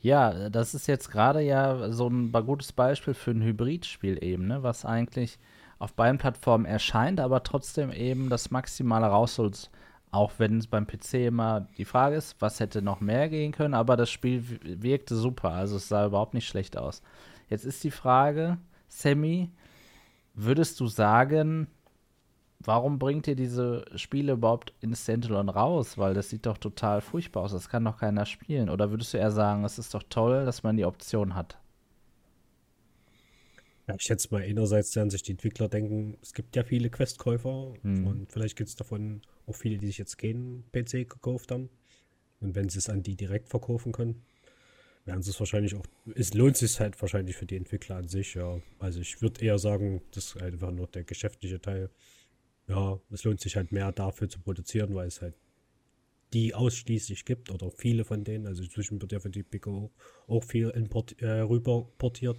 Ja, 0.00 0.48
das 0.48 0.74
ist 0.74 0.88
jetzt 0.88 1.10
gerade 1.10 1.40
ja 1.40 1.92
so 1.92 2.08
ein 2.08 2.32
gutes 2.32 2.72
Beispiel 2.72 3.14
für 3.14 3.30
ein 3.30 3.42
Hybridspiel 3.42 4.22
eben, 4.22 4.48
ne? 4.48 4.64
was 4.64 4.84
eigentlich 4.84 5.38
auf 5.78 5.94
beiden 5.94 6.18
Plattformen 6.18 6.64
erscheint, 6.64 7.20
aber 7.20 7.42
trotzdem 7.44 7.92
eben 7.92 8.28
das 8.28 8.50
Maximale 8.50 9.06
rausholt. 9.06 9.70
Auch 10.12 10.32
wenn 10.38 10.58
es 10.58 10.66
beim 10.66 10.86
PC 10.86 11.14
immer 11.26 11.66
die 11.78 11.86
Frage 11.86 12.16
ist, 12.16 12.36
was 12.38 12.60
hätte 12.60 12.82
noch 12.82 13.00
mehr 13.00 13.28
gehen 13.28 13.50
können, 13.52 13.74
aber 13.74 13.96
das 13.96 14.10
Spiel 14.10 14.44
wirkte 14.62 15.16
super, 15.16 15.50
also 15.50 15.76
es 15.76 15.88
sah 15.88 16.06
überhaupt 16.06 16.34
nicht 16.34 16.46
schlecht 16.46 16.76
aus. 16.76 17.02
Jetzt 17.48 17.64
ist 17.64 17.82
die 17.82 17.90
Frage, 17.90 18.58
Sammy, 18.88 19.50
würdest 20.34 20.78
du 20.80 20.86
sagen, 20.86 21.66
warum 22.60 22.98
bringt 22.98 23.26
ihr 23.26 23.36
diese 23.36 23.84
Spiele 23.96 24.34
überhaupt 24.34 24.74
in 24.80 24.94
Standalone 24.94 25.52
raus? 25.52 25.98
Weil 25.98 26.14
das 26.14 26.30
sieht 26.30 26.46
doch 26.46 26.58
total 26.58 27.00
furchtbar 27.00 27.44
aus. 27.44 27.52
Das 27.52 27.68
kann 27.68 27.84
doch 27.84 27.98
keiner 27.98 28.26
spielen. 28.26 28.70
Oder 28.70 28.90
würdest 28.90 29.14
du 29.14 29.18
eher 29.18 29.30
sagen, 29.30 29.64
es 29.64 29.78
ist 29.78 29.94
doch 29.94 30.02
toll, 30.08 30.44
dass 30.44 30.62
man 30.62 30.76
die 30.76 30.84
Option 30.84 31.34
hat? 31.34 31.58
Ich 33.96 34.02
schätze 34.02 34.28
mal, 34.30 34.42
einerseits 34.42 34.94
werden 34.96 35.10
sich 35.10 35.22
die 35.22 35.32
Entwickler 35.32 35.68
denken, 35.68 36.16
es 36.22 36.32
gibt 36.32 36.56
ja 36.56 36.64
viele 36.64 36.90
Questkäufer 36.90 37.74
hm. 37.82 38.06
und 38.06 38.32
vielleicht 38.32 38.56
gibt 38.56 38.68
es 38.68 38.76
davon 38.76 39.22
auch 39.46 39.54
viele, 39.54 39.78
die 39.78 39.86
sich 39.86 39.98
jetzt 39.98 40.18
keinen 40.18 40.64
PC 40.72 41.08
gekauft 41.08 41.50
haben. 41.50 41.68
Und 42.40 42.54
wenn 42.54 42.68
sie 42.68 42.78
es 42.78 42.88
an 42.88 43.02
die 43.02 43.14
direkt 43.14 43.48
verkaufen 43.48 43.92
können, 43.92 44.22
werden 45.04 45.22
sie 45.22 45.30
es 45.30 45.38
wahrscheinlich 45.38 45.74
auch. 45.74 45.84
Es 46.14 46.34
lohnt 46.34 46.56
sich 46.56 46.78
halt 46.80 47.00
wahrscheinlich 47.00 47.36
für 47.36 47.46
die 47.46 47.56
Entwickler 47.56 47.96
an 47.96 48.08
sich, 48.08 48.34
ja. 48.34 48.60
Also 48.78 49.00
ich 49.00 49.22
würde 49.22 49.44
eher 49.44 49.58
sagen, 49.58 50.02
das 50.12 50.26
ist 50.26 50.42
einfach 50.42 50.72
nur 50.72 50.88
der 50.88 51.04
geschäftliche 51.04 51.60
Teil 51.60 51.90
ja, 52.68 53.00
es 53.10 53.24
lohnt 53.24 53.40
sich 53.40 53.56
halt 53.56 53.72
mehr 53.72 53.92
dafür 53.92 54.28
zu 54.28 54.40
produzieren, 54.40 54.94
weil 54.94 55.08
es 55.08 55.20
halt 55.20 55.34
die 56.32 56.54
ausschließlich 56.54 57.24
gibt 57.24 57.50
oder 57.50 57.70
viele 57.70 58.04
von 58.04 58.24
denen. 58.24 58.46
Also 58.46 58.62
inzwischen 58.62 59.00
wird 59.00 59.12
ja 59.12 59.20
für 59.20 59.30
die 59.30 59.42
Pico 59.42 59.90
auch 60.26 60.44
viel 60.44 60.70
import, 60.70 61.20
äh, 61.20 61.40
rüber 61.40 61.88
portiert. 61.98 62.38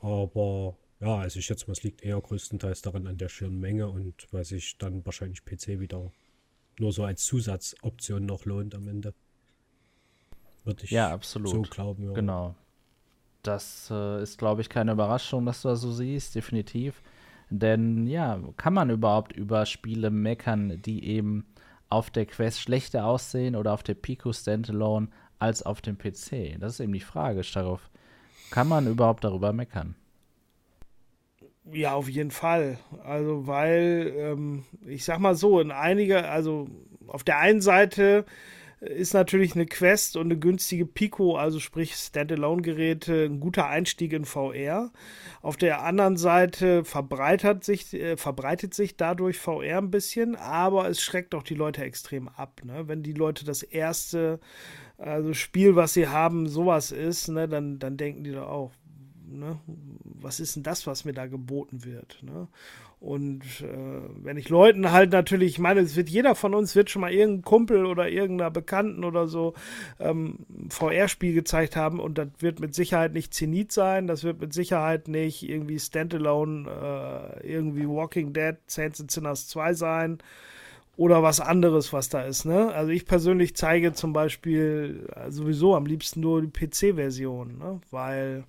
Aber 0.00 0.76
ja, 1.00 1.16
also 1.16 1.38
ich 1.38 1.46
schätze 1.46 1.66
mal, 1.66 1.72
es 1.72 1.82
liegt 1.82 2.02
eher 2.02 2.20
größtenteils 2.20 2.82
daran 2.82 3.06
an 3.06 3.18
der 3.18 3.28
schieren 3.28 3.58
Menge 3.58 3.88
und 3.88 4.26
weil 4.32 4.44
sich 4.44 4.78
dann 4.78 5.04
wahrscheinlich 5.04 5.44
PC 5.44 5.80
wieder 5.80 6.10
nur 6.78 6.92
so 6.92 7.04
als 7.04 7.24
Zusatzoption 7.24 8.26
noch 8.26 8.44
lohnt 8.44 8.74
am 8.74 8.88
Ende. 8.88 9.14
Würde 10.64 10.84
ich 10.84 10.90
ja, 10.90 11.10
absolut. 11.10 11.50
so 11.50 11.62
glauben. 11.62 12.04
Ja. 12.04 12.12
Genau. 12.12 12.54
Das 13.42 13.88
äh, 13.90 14.22
ist, 14.22 14.38
glaube 14.38 14.60
ich, 14.60 14.68
keine 14.68 14.92
Überraschung, 14.92 15.46
dass 15.46 15.62
du 15.62 15.68
das 15.68 15.80
so 15.80 15.92
siehst, 15.92 16.34
definitiv. 16.34 17.02
Denn 17.50 18.06
ja, 18.06 18.40
kann 18.56 18.74
man 18.74 18.90
überhaupt 18.90 19.32
über 19.32 19.64
Spiele 19.64 20.10
meckern, 20.10 20.82
die 20.82 21.04
eben 21.04 21.46
auf 21.88 22.10
der 22.10 22.26
Quest 22.26 22.60
schlechter 22.60 23.06
aussehen 23.06 23.56
oder 23.56 23.72
auf 23.72 23.82
der 23.82 23.94
Pico 23.94 24.32
Standalone 24.32 25.08
als 25.38 25.62
auf 25.62 25.80
dem 25.80 25.96
PC? 25.96 26.58
Das 26.58 26.74
ist 26.74 26.80
eben 26.80 26.92
die 26.92 27.00
Frage, 27.00 27.42
darauf. 27.54 27.88
Kann 28.50 28.68
man 28.68 28.86
überhaupt 28.86 29.24
darüber 29.24 29.52
meckern? 29.52 29.94
Ja, 31.70 31.94
auf 31.94 32.08
jeden 32.08 32.30
Fall. 32.30 32.78
Also, 33.04 33.46
weil, 33.46 34.12
ähm, 34.16 34.64
ich 34.86 35.04
sag 35.04 35.18
mal 35.18 35.34
so, 35.34 35.60
in 35.60 35.70
einiger, 35.70 36.30
also 36.30 36.68
auf 37.06 37.24
der 37.24 37.38
einen 37.38 37.60
Seite 37.60 38.24
ist 38.80 39.12
natürlich 39.12 39.54
eine 39.54 39.66
Quest 39.66 40.16
und 40.16 40.26
eine 40.26 40.38
günstige 40.38 40.86
Pico, 40.86 41.36
also 41.36 41.58
sprich 41.58 41.94
Standalone-Geräte, 41.94 43.24
ein 43.24 43.40
guter 43.40 43.66
Einstieg 43.66 44.12
in 44.12 44.24
VR. 44.24 44.92
Auf 45.42 45.56
der 45.56 45.82
anderen 45.82 46.16
Seite 46.16 46.84
verbreitert 46.84 47.64
sich, 47.64 47.92
äh, 47.92 48.16
verbreitet 48.16 48.74
sich 48.74 48.96
dadurch 48.96 49.38
VR 49.38 49.78
ein 49.78 49.90
bisschen, 49.90 50.36
aber 50.36 50.88
es 50.88 51.02
schreckt 51.02 51.34
auch 51.34 51.42
die 51.42 51.54
Leute 51.54 51.82
extrem 51.82 52.28
ab. 52.28 52.60
Ne? 52.64 52.86
Wenn 52.86 53.02
die 53.02 53.14
Leute 53.14 53.44
das 53.44 53.62
erste 53.64 54.38
also 54.98 55.32
Spiel, 55.32 55.76
was 55.76 55.94
sie 55.94 56.08
haben, 56.08 56.48
sowas 56.48 56.90
ist, 56.90 57.28
ne, 57.28 57.48
dann, 57.48 57.78
dann 57.78 57.96
denken 57.96 58.24
die 58.24 58.32
da 58.32 58.46
auch, 58.46 58.72
ne, 59.26 59.58
was 60.20 60.40
ist 60.40 60.56
denn 60.56 60.64
das, 60.64 60.86
was 60.86 61.04
mir 61.04 61.12
da 61.12 61.26
geboten 61.26 61.84
wird? 61.84 62.18
Ne? 62.22 62.48
Und 63.00 63.42
äh, 63.60 64.00
wenn 64.24 64.36
ich 64.36 64.48
Leuten 64.48 64.90
halt 64.90 65.12
natürlich, 65.12 65.52
ich 65.52 65.58
meine, 65.60 65.80
es 65.80 65.94
wird 65.94 66.08
jeder 66.08 66.34
von 66.34 66.52
uns 66.52 66.74
wird 66.74 66.90
schon 66.90 67.00
mal 67.00 67.12
irgendein 67.12 67.42
Kumpel 67.42 67.86
oder 67.86 68.08
irgendeiner 68.08 68.50
Bekannten 68.50 69.04
oder 69.04 69.28
so 69.28 69.54
ähm, 70.00 70.40
VR-Spiel 70.68 71.32
gezeigt 71.32 71.76
haben 71.76 72.00
und 72.00 72.18
das 72.18 72.28
wird 72.40 72.58
mit 72.58 72.74
Sicherheit 72.74 73.12
nicht 73.12 73.32
Zenit 73.32 73.70
sein, 73.70 74.08
das 74.08 74.24
wird 74.24 74.40
mit 74.40 74.52
Sicherheit 74.52 75.06
nicht 75.06 75.48
irgendwie 75.48 75.78
Standalone, 75.78 77.38
äh, 77.40 77.48
irgendwie 77.48 77.88
Walking 77.88 78.32
Dead, 78.32 78.56
Saints 78.66 79.00
and 79.00 79.12
Sinners 79.12 79.46
2 79.46 79.74
sein 79.74 80.18
oder 80.98 81.22
was 81.22 81.38
anderes, 81.38 81.92
was 81.92 82.08
da 82.08 82.22
ist. 82.22 82.44
Ne? 82.44 82.74
Also 82.74 82.90
ich 82.90 83.06
persönlich 83.06 83.54
zeige 83.54 83.92
zum 83.92 84.12
Beispiel 84.12 85.08
äh, 85.14 85.30
sowieso 85.30 85.76
am 85.76 85.86
liebsten 85.86 86.20
nur 86.20 86.42
die 86.42 86.48
PC-Version, 86.48 87.56
ne? 87.56 87.80
weil 87.92 88.44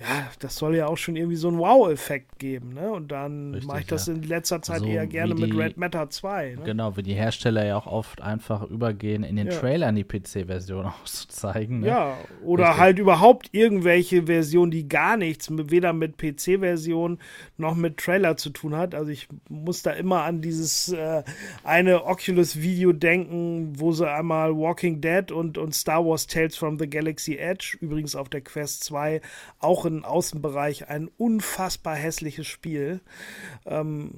ja, 0.00 0.30
das 0.38 0.54
soll 0.54 0.76
ja 0.76 0.86
auch 0.86 0.96
schon 0.96 1.16
irgendwie 1.16 1.34
so 1.34 1.48
einen 1.48 1.58
Wow-Effekt 1.58 2.38
geben, 2.38 2.72
ne? 2.74 2.92
Und 2.92 3.10
dann 3.10 3.50
mache 3.66 3.80
ich 3.80 3.86
das 3.86 4.06
ja. 4.06 4.14
in 4.14 4.22
letzter 4.22 4.62
Zeit 4.62 4.78
so 4.78 4.86
eher 4.86 5.08
gerne 5.08 5.34
die, 5.34 5.42
mit 5.42 5.56
Red 5.56 5.76
Matter 5.76 6.08
2. 6.08 6.54
Ne? 6.54 6.62
Genau, 6.64 6.96
wie 6.96 7.02
die 7.02 7.14
Hersteller 7.14 7.66
ja 7.66 7.76
auch 7.76 7.88
oft 7.88 8.20
einfach 8.20 8.62
übergehen, 8.62 9.24
in 9.24 9.34
den 9.34 9.48
ja. 9.48 9.54
Trailern 9.54 9.96
die 9.96 10.04
PC-Version 10.04 10.86
auszuzeigen. 11.02 11.80
Ne? 11.80 11.88
Ja, 11.88 12.16
oder 12.44 12.66
Richtig. 12.66 12.80
halt 12.80 12.98
überhaupt 13.00 13.48
irgendwelche 13.50 14.26
Versionen, 14.26 14.70
die 14.70 14.88
gar 14.88 15.16
nichts, 15.16 15.48
weder 15.50 15.92
mit 15.92 16.16
PC-Version 16.16 17.18
noch 17.56 17.74
mit 17.74 17.96
Trailer 17.96 18.36
zu 18.36 18.50
tun 18.50 18.76
hat. 18.76 18.94
Also 18.94 19.10
ich 19.10 19.26
muss 19.48 19.82
da 19.82 19.90
immer 19.90 20.22
an 20.22 20.42
dieses 20.42 20.92
äh, 20.92 21.24
eine 21.64 22.04
Oculus-Video 22.04 22.92
denken, 22.92 23.72
wo 23.80 23.90
sie 23.90 24.08
einmal 24.08 24.56
Walking 24.56 25.00
Dead 25.00 25.32
und, 25.32 25.58
und 25.58 25.74
Star 25.74 26.06
Wars 26.06 26.28
Tales 26.28 26.56
from 26.56 26.78
the 26.78 26.88
Galaxy 26.88 27.36
Edge, 27.36 27.76
übrigens 27.80 28.14
auf 28.14 28.28
der 28.28 28.42
Quest 28.42 28.84
2, 28.84 29.20
auch 29.58 29.87
oberen 29.88 30.04
Außenbereich 30.04 30.88
ein 30.88 31.08
unfassbar 31.16 31.96
hässliches 31.96 32.46
Spiel. 32.46 33.00
Ähm, 33.66 34.10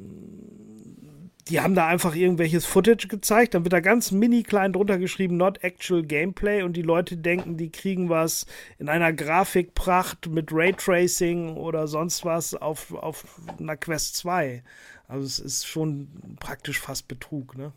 die 1.49 1.61
haben 1.61 1.75
da 1.75 1.87
einfach 1.87 2.15
irgendwelches 2.15 2.65
Footage 2.65 3.09
gezeigt, 3.09 3.55
dann 3.55 3.65
wird 3.65 3.73
da 3.73 3.81
ganz 3.81 4.13
mini 4.13 4.43
klein 4.43 4.73
drunter 4.73 4.99
geschrieben, 4.99 5.37
not 5.37 5.65
actual 5.65 6.03
gameplay 6.03 6.63
und 6.63 6.75
die 6.75 6.83
Leute 6.83 7.17
denken, 7.17 7.57
die 7.57 7.71
kriegen 7.71 8.09
was 8.09 8.47
in 8.79 8.89
einer 8.89 9.13
Grafikpracht 9.13 10.29
mit 10.29 10.51
Raytracing 10.53 11.57
oder 11.57 11.89
sonst 11.89 12.25
was 12.25 12.55
auf, 12.55 12.93
auf 12.93 13.41
einer 13.59 13.77
Quest 13.77 14.17
2. 14.17 14.63
Also 15.09 15.27
es 15.27 15.39
ist 15.41 15.67
schon 15.67 16.09
praktisch 16.39 16.79
fast 16.79 17.09
Betrug, 17.09 17.57
ne? 17.57 17.73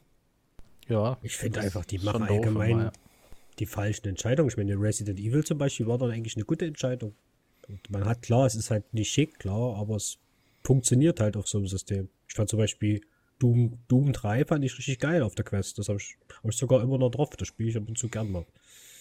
Ja. 0.88 1.18
Ich 1.24 1.38
finde 1.38 1.62
einfach, 1.62 1.86
die 1.86 1.98
machen 1.98 2.24
allgemein 2.24 2.92
die 3.58 3.66
falschen 3.66 4.08
Entscheidungen. 4.08 4.50
Ich 4.50 4.58
meine, 4.58 4.80
Resident 4.80 5.20
Evil 5.20 5.44
zum 5.44 5.58
Beispiel 5.58 5.88
war 5.88 5.98
dann 5.98 6.12
eigentlich 6.12 6.36
eine 6.36 6.46
gute 6.46 6.66
Entscheidung. 6.66 7.16
Und 7.68 7.90
man 7.90 8.06
hat 8.06 8.22
klar, 8.22 8.46
es 8.46 8.56
ist 8.56 8.72
halt 8.72 8.94
nicht 8.94 9.12
schick, 9.12 9.40
klar, 9.40 9.78
aber 9.78 9.96
es 9.96 10.18
funktioniert 10.64 11.20
halt 11.20 11.38
auf 11.38 11.48
so 11.48 11.58
einem 11.58 11.68
System. 11.68 12.10
Ich 12.28 12.36
fand 12.36 12.50
zum 12.50 12.60
Beispiel 12.60 13.02
Doom, 13.40 13.80
Doom 13.88 14.14
3 14.14 14.46
fand 14.46 14.64
ich 14.64 14.78
richtig 14.78 15.00
geil 15.00 15.22
auf 15.22 15.36
der 15.36 15.46
Quest. 15.46 15.78
Das 15.78 15.90
habe 15.90 16.00
ich, 16.00 16.18
hab 16.30 16.50
ich 16.50 16.58
sogar 16.58 16.82
immer 16.82 16.98
noch 16.98 17.10
drauf. 17.10 17.30
Das 17.32 17.48
spiele 17.48 17.70
ich 17.70 17.78
ab 17.78 17.84
und 17.88 17.98
zu 17.98 18.08
gern 18.08 18.32
mal. 18.32 18.46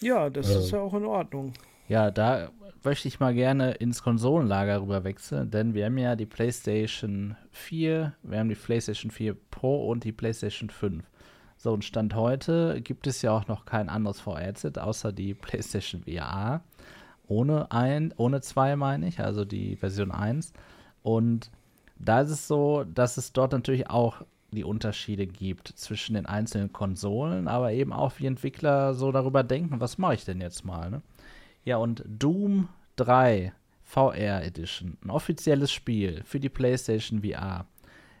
Ja, 0.01 0.29
das 0.29 0.49
äh, 0.49 0.59
ist 0.59 0.71
ja 0.71 0.79
auch 0.79 0.93
in 0.93 1.05
Ordnung. 1.05 1.53
Ja, 1.87 2.11
da 2.11 2.51
möchte 2.83 3.07
ich 3.07 3.19
mal 3.19 3.33
gerne 3.33 3.71
ins 3.73 4.03
Konsolenlager 4.03 4.81
rüber 4.81 5.03
wechseln, 5.03 5.51
denn 5.51 5.73
wir 5.73 5.85
haben 5.85 5.97
ja 5.97 6.15
die 6.15 6.25
PlayStation 6.25 7.35
4, 7.51 8.13
wir 8.23 8.39
haben 8.39 8.49
die 8.49 8.55
PlayStation 8.55 9.11
4 9.11 9.35
Pro 9.51 9.89
und 9.89 10.03
die 10.03 10.11
PlayStation 10.11 10.69
5. 10.69 11.03
So, 11.57 11.73
und 11.73 11.85
Stand 11.85 12.15
heute 12.15 12.81
gibt 12.81 13.07
es 13.07 13.21
ja 13.21 13.31
auch 13.31 13.47
noch 13.47 13.65
kein 13.65 13.89
anderes 13.89 14.19
VR-Set 14.21 14.77
außer 14.77 15.11
die 15.13 15.33
PlayStation 15.33 16.03
VR 16.03 16.63
ohne 17.27 17.71
ein, 17.71 18.13
ohne 18.17 18.41
zwei 18.41 18.75
meine 18.75 19.07
ich, 19.07 19.19
also 19.19 19.45
die 19.45 19.75
Version 19.75 20.11
1. 20.11 20.53
Und 21.01 21.51
da 21.97 22.21
ist 22.21 22.29
es 22.29 22.47
so, 22.47 22.83
dass 22.83 23.17
es 23.17 23.33
dort 23.33 23.51
natürlich 23.51 23.89
auch 23.89 24.23
die 24.51 24.63
Unterschiede 24.63 25.25
gibt 25.25 25.67
zwischen 25.69 26.15
den 26.15 26.25
einzelnen 26.25 26.71
Konsolen, 26.71 27.47
aber 27.47 27.71
eben 27.71 27.91
auch 27.91 28.13
wie 28.19 28.27
Entwickler 28.27 28.93
so 28.93 29.11
darüber 29.11 29.43
denken, 29.43 29.79
was 29.79 29.97
mache 29.97 30.15
ich 30.15 30.25
denn 30.25 30.41
jetzt 30.41 30.63
mal, 30.63 30.91
ne? 30.91 31.01
Ja, 31.65 31.77
und 31.77 32.03
Doom 32.05 32.67
3 32.97 33.53
VR 33.83 34.43
Edition, 34.43 34.97
ein 35.03 35.09
offizielles 35.09 35.71
Spiel 35.71 36.21
für 36.25 36.39
die 36.39 36.49
PlayStation 36.49 37.23
VR. 37.23 37.65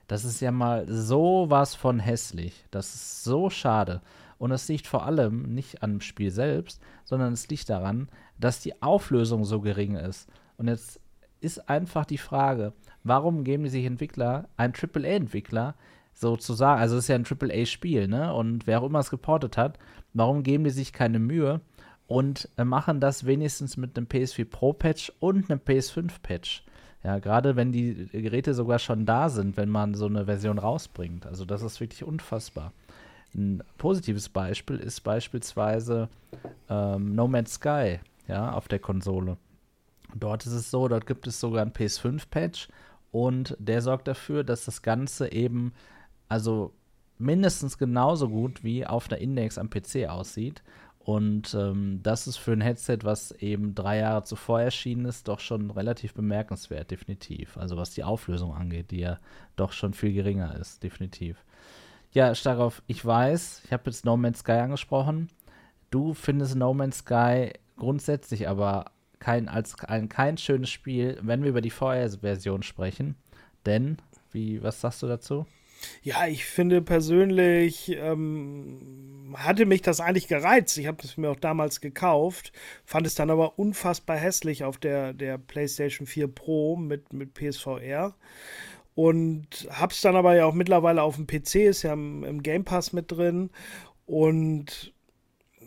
Das 0.07 0.25
ist 0.25 0.41
ja 0.41 0.51
mal 0.51 0.85
sowas 0.87 1.75
von 1.75 1.99
hässlich. 1.99 2.65
Das 2.71 2.93
ist 2.93 3.23
so 3.23 3.49
schade. 3.49 4.01
Und 4.37 4.51
es 4.51 4.67
liegt 4.67 4.87
vor 4.87 5.05
allem 5.05 5.53
nicht 5.53 5.81
am 5.81 6.01
Spiel 6.01 6.31
selbst, 6.31 6.81
sondern 7.05 7.33
es 7.33 7.47
liegt 7.47 7.69
daran, 7.69 8.09
dass 8.39 8.59
die 8.59 8.81
Auflösung 8.81 9.45
so 9.45 9.61
gering 9.61 9.95
ist. 9.95 10.29
Und 10.57 10.67
jetzt 10.67 10.99
ist 11.41 11.69
einfach 11.69 12.05
die 12.05 12.17
Frage, 12.17 12.73
warum 13.03 13.43
geben 13.43 13.63
die 13.63 13.69
sich 13.69 13.85
Entwickler, 13.85 14.47
ein 14.57 14.73
AAA-Entwickler, 14.73 15.75
sozusagen, 16.13 16.79
also 16.79 16.97
es 16.97 17.05
ist 17.05 17.07
ja 17.09 17.15
ein 17.15 17.25
AAA-Spiel, 17.25 18.07
ne? 18.07 18.33
Und 18.33 18.67
wer 18.67 18.81
auch 18.81 18.85
immer 18.85 18.99
es 18.99 19.09
geportet 19.09 19.57
hat, 19.57 19.79
warum 20.13 20.43
geben 20.43 20.63
die 20.63 20.69
sich 20.69 20.93
keine 20.93 21.19
Mühe 21.19 21.61
und 22.07 22.49
äh, 22.57 22.63
machen 22.63 22.99
das 22.99 23.25
wenigstens 23.25 23.77
mit 23.77 23.97
einem 23.97 24.07
PS4 24.07 24.45
Pro-Patch 24.45 25.11
und 25.19 25.49
einem 25.49 25.59
PS5-Patch? 25.59 26.63
Ja, 27.03 27.19
gerade 27.19 27.57
wenn 27.57 27.73
die 27.73 28.07
Geräte 28.11 28.53
sogar 28.53 28.79
schon 28.79 29.05
da 29.05 29.27
sind, 29.27 29.57
wenn 29.57 29.69
man 29.69 29.93
so 29.93 30.05
eine 30.05 30.25
Version 30.25 30.57
rausbringt. 30.57 31.25
Also 31.25 31.43
das 31.43 31.61
ist 31.61 31.81
wirklich 31.81 32.03
unfassbar. 32.03 32.71
Ein 33.35 33.61
positives 33.77 34.29
Beispiel 34.29 34.77
ist 34.77 35.01
beispielsweise 35.01 36.07
ähm, 36.69 37.13
No 37.15 37.27
Man's 37.27 37.55
Sky, 37.55 37.99
ja, 38.27 38.51
auf 38.53 38.67
der 38.67 38.79
Konsole. 38.79 39.37
Dort 40.15 40.45
ist 40.45 40.53
es 40.53 40.69
so, 40.69 40.87
dort 40.87 41.07
gibt 41.07 41.27
es 41.27 41.39
sogar 41.39 41.63
ein 41.63 41.73
PS5-Patch 41.73 42.67
und 43.11 43.55
der 43.59 43.81
sorgt 43.81 44.07
dafür, 44.07 44.43
dass 44.43 44.65
das 44.65 44.81
Ganze 44.81 45.31
eben 45.31 45.73
also 46.29 46.73
mindestens 47.17 47.77
genauso 47.77 48.29
gut 48.29 48.63
wie 48.63 48.85
auf 48.85 49.07
der 49.07 49.19
Index 49.19 49.57
am 49.57 49.69
PC 49.69 50.07
aussieht. 50.09 50.63
Und 50.99 51.53
ähm, 51.53 51.99
das 52.01 52.27
ist 52.27 52.37
für 52.37 52.53
ein 52.53 52.61
Headset, 52.61 52.99
was 53.03 53.31
eben 53.33 53.75
drei 53.75 53.97
Jahre 53.97 54.23
zuvor 54.23 54.61
erschienen 54.61 55.05
ist, 55.05 55.27
doch 55.27 55.41
schon 55.41 55.69
relativ 55.69 56.13
bemerkenswert, 56.13 56.91
definitiv. 56.91 57.57
Also 57.57 57.75
was 57.75 57.91
die 57.91 58.05
Auflösung 58.05 58.53
angeht, 58.53 58.91
die 58.91 59.01
ja 59.01 59.19
doch 59.57 59.73
schon 59.73 59.93
viel 59.93 60.13
geringer 60.13 60.55
ist, 60.55 60.81
definitiv. 60.81 61.43
Ja, 62.13 62.33
Starov, 62.35 62.81
ich 62.87 63.03
weiß, 63.03 63.63
ich 63.65 63.73
habe 63.73 63.83
jetzt 63.87 64.05
No 64.05 64.15
Man's 64.15 64.39
Sky 64.39 64.53
angesprochen. 64.53 65.29
Du 65.89 66.13
findest 66.13 66.55
No 66.55 66.73
Man's 66.73 66.99
Sky 66.99 67.51
grundsätzlich 67.77 68.47
aber 68.47 68.91
kein, 69.19 69.47
als 69.47 69.79
ein, 69.85 70.09
kein 70.09 70.37
schönes 70.37 70.69
Spiel, 70.69 71.17
wenn 71.21 71.43
wir 71.43 71.49
über 71.49 71.61
die 71.61 71.69
VR-Version 71.69 72.63
sprechen. 72.63 73.15
Denn, 73.65 73.97
wie, 74.31 74.61
was 74.61 74.81
sagst 74.81 75.01
du 75.01 75.07
dazu? 75.07 75.45
Ja, 76.01 76.27
ich 76.27 76.45
finde 76.45 76.81
persönlich 76.81 77.89
ähm, 77.89 79.35
hatte 79.37 79.65
mich 79.65 79.81
das 79.81 79.99
eigentlich 79.99 80.27
gereizt. 80.27 80.77
Ich 80.77 80.87
habe 80.87 80.97
es 81.03 81.17
mir 81.17 81.29
auch 81.29 81.39
damals 81.39 81.81
gekauft, 81.81 82.51
fand 82.85 83.07
es 83.07 83.15
dann 83.15 83.29
aber 83.29 83.57
unfassbar 83.59 84.17
hässlich 84.17 84.63
auf 84.63 84.77
der, 84.77 85.13
der 85.13 85.37
PlayStation 85.37 86.07
4 86.07 86.27
Pro 86.27 86.75
mit, 86.75 87.13
mit 87.13 87.33
PSVR. 87.33 88.15
Und 88.95 89.67
hab's 89.71 90.01
dann 90.01 90.15
aber 90.15 90.35
ja 90.35 90.45
auch 90.45 90.53
mittlerweile 90.53 91.01
auf 91.01 91.15
dem 91.15 91.25
PC, 91.25 91.55
ist 91.55 91.83
ja 91.83 91.93
im, 91.93 92.23
im 92.23 92.43
Game 92.43 92.63
Pass 92.63 92.93
mit 92.93 93.11
drin. 93.11 93.49
Und 94.05 94.92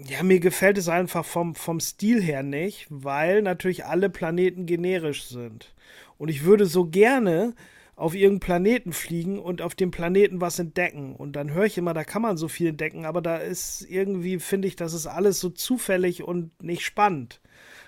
ja, 0.04 0.22
mir 0.22 0.40
gefällt 0.40 0.78
es 0.78 0.88
einfach 0.88 1.24
vom, 1.24 1.54
vom 1.54 1.80
Stil 1.80 2.22
her 2.22 2.42
nicht, 2.42 2.86
weil 2.90 3.42
natürlich 3.42 3.84
alle 3.84 4.10
Planeten 4.10 4.66
generisch 4.66 5.24
sind. 5.24 5.74
Und 6.18 6.28
ich 6.28 6.44
würde 6.44 6.66
so 6.66 6.86
gerne 6.86 7.54
auf 7.96 8.14
irgendeinen 8.14 8.40
Planeten 8.40 8.92
fliegen 8.92 9.38
und 9.38 9.62
auf 9.62 9.74
dem 9.74 9.90
Planeten 9.90 10.40
was 10.40 10.58
entdecken. 10.58 11.16
Und 11.16 11.34
dann 11.34 11.52
höre 11.52 11.64
ich 11.64 11.78
immer, 11.78 11.94
da 11.94 12.04
kann 12.04 12.22
man 12.22 12.36
so 12.36 12.46
viel 12.46 12.68
entdecken, 12.68 13.06
aber 13.06 13.22
da 13.22 13.38
ist 13.38 13.86
irgendwie, 13.88 14.38
finde 14.38 14.68
ich, 14.68 14.76
das 14.76 14.92
ist 14.92 15.06
alles 15.06 15.40
so 15.40 15.48
zufällig 15.48 16.22
und 16.22 16.62
nicht 16.62 16.84
spannend. 16.84 17.40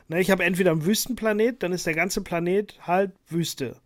Ne, 0.09 0.21
ich 0.21 0.31
habe 0.31 0.45
entweder 0.45 0.73
einen 0.73 0.87
Wüstenplanet, 0.87 1.63
dann 1.63 1.73
ist 1.73 1.87
der 1.87 1.95
ganze 1.95 2.23
Planet 2.23 2.79
halt 2.87 3.13
Wüste. 3.29 3.77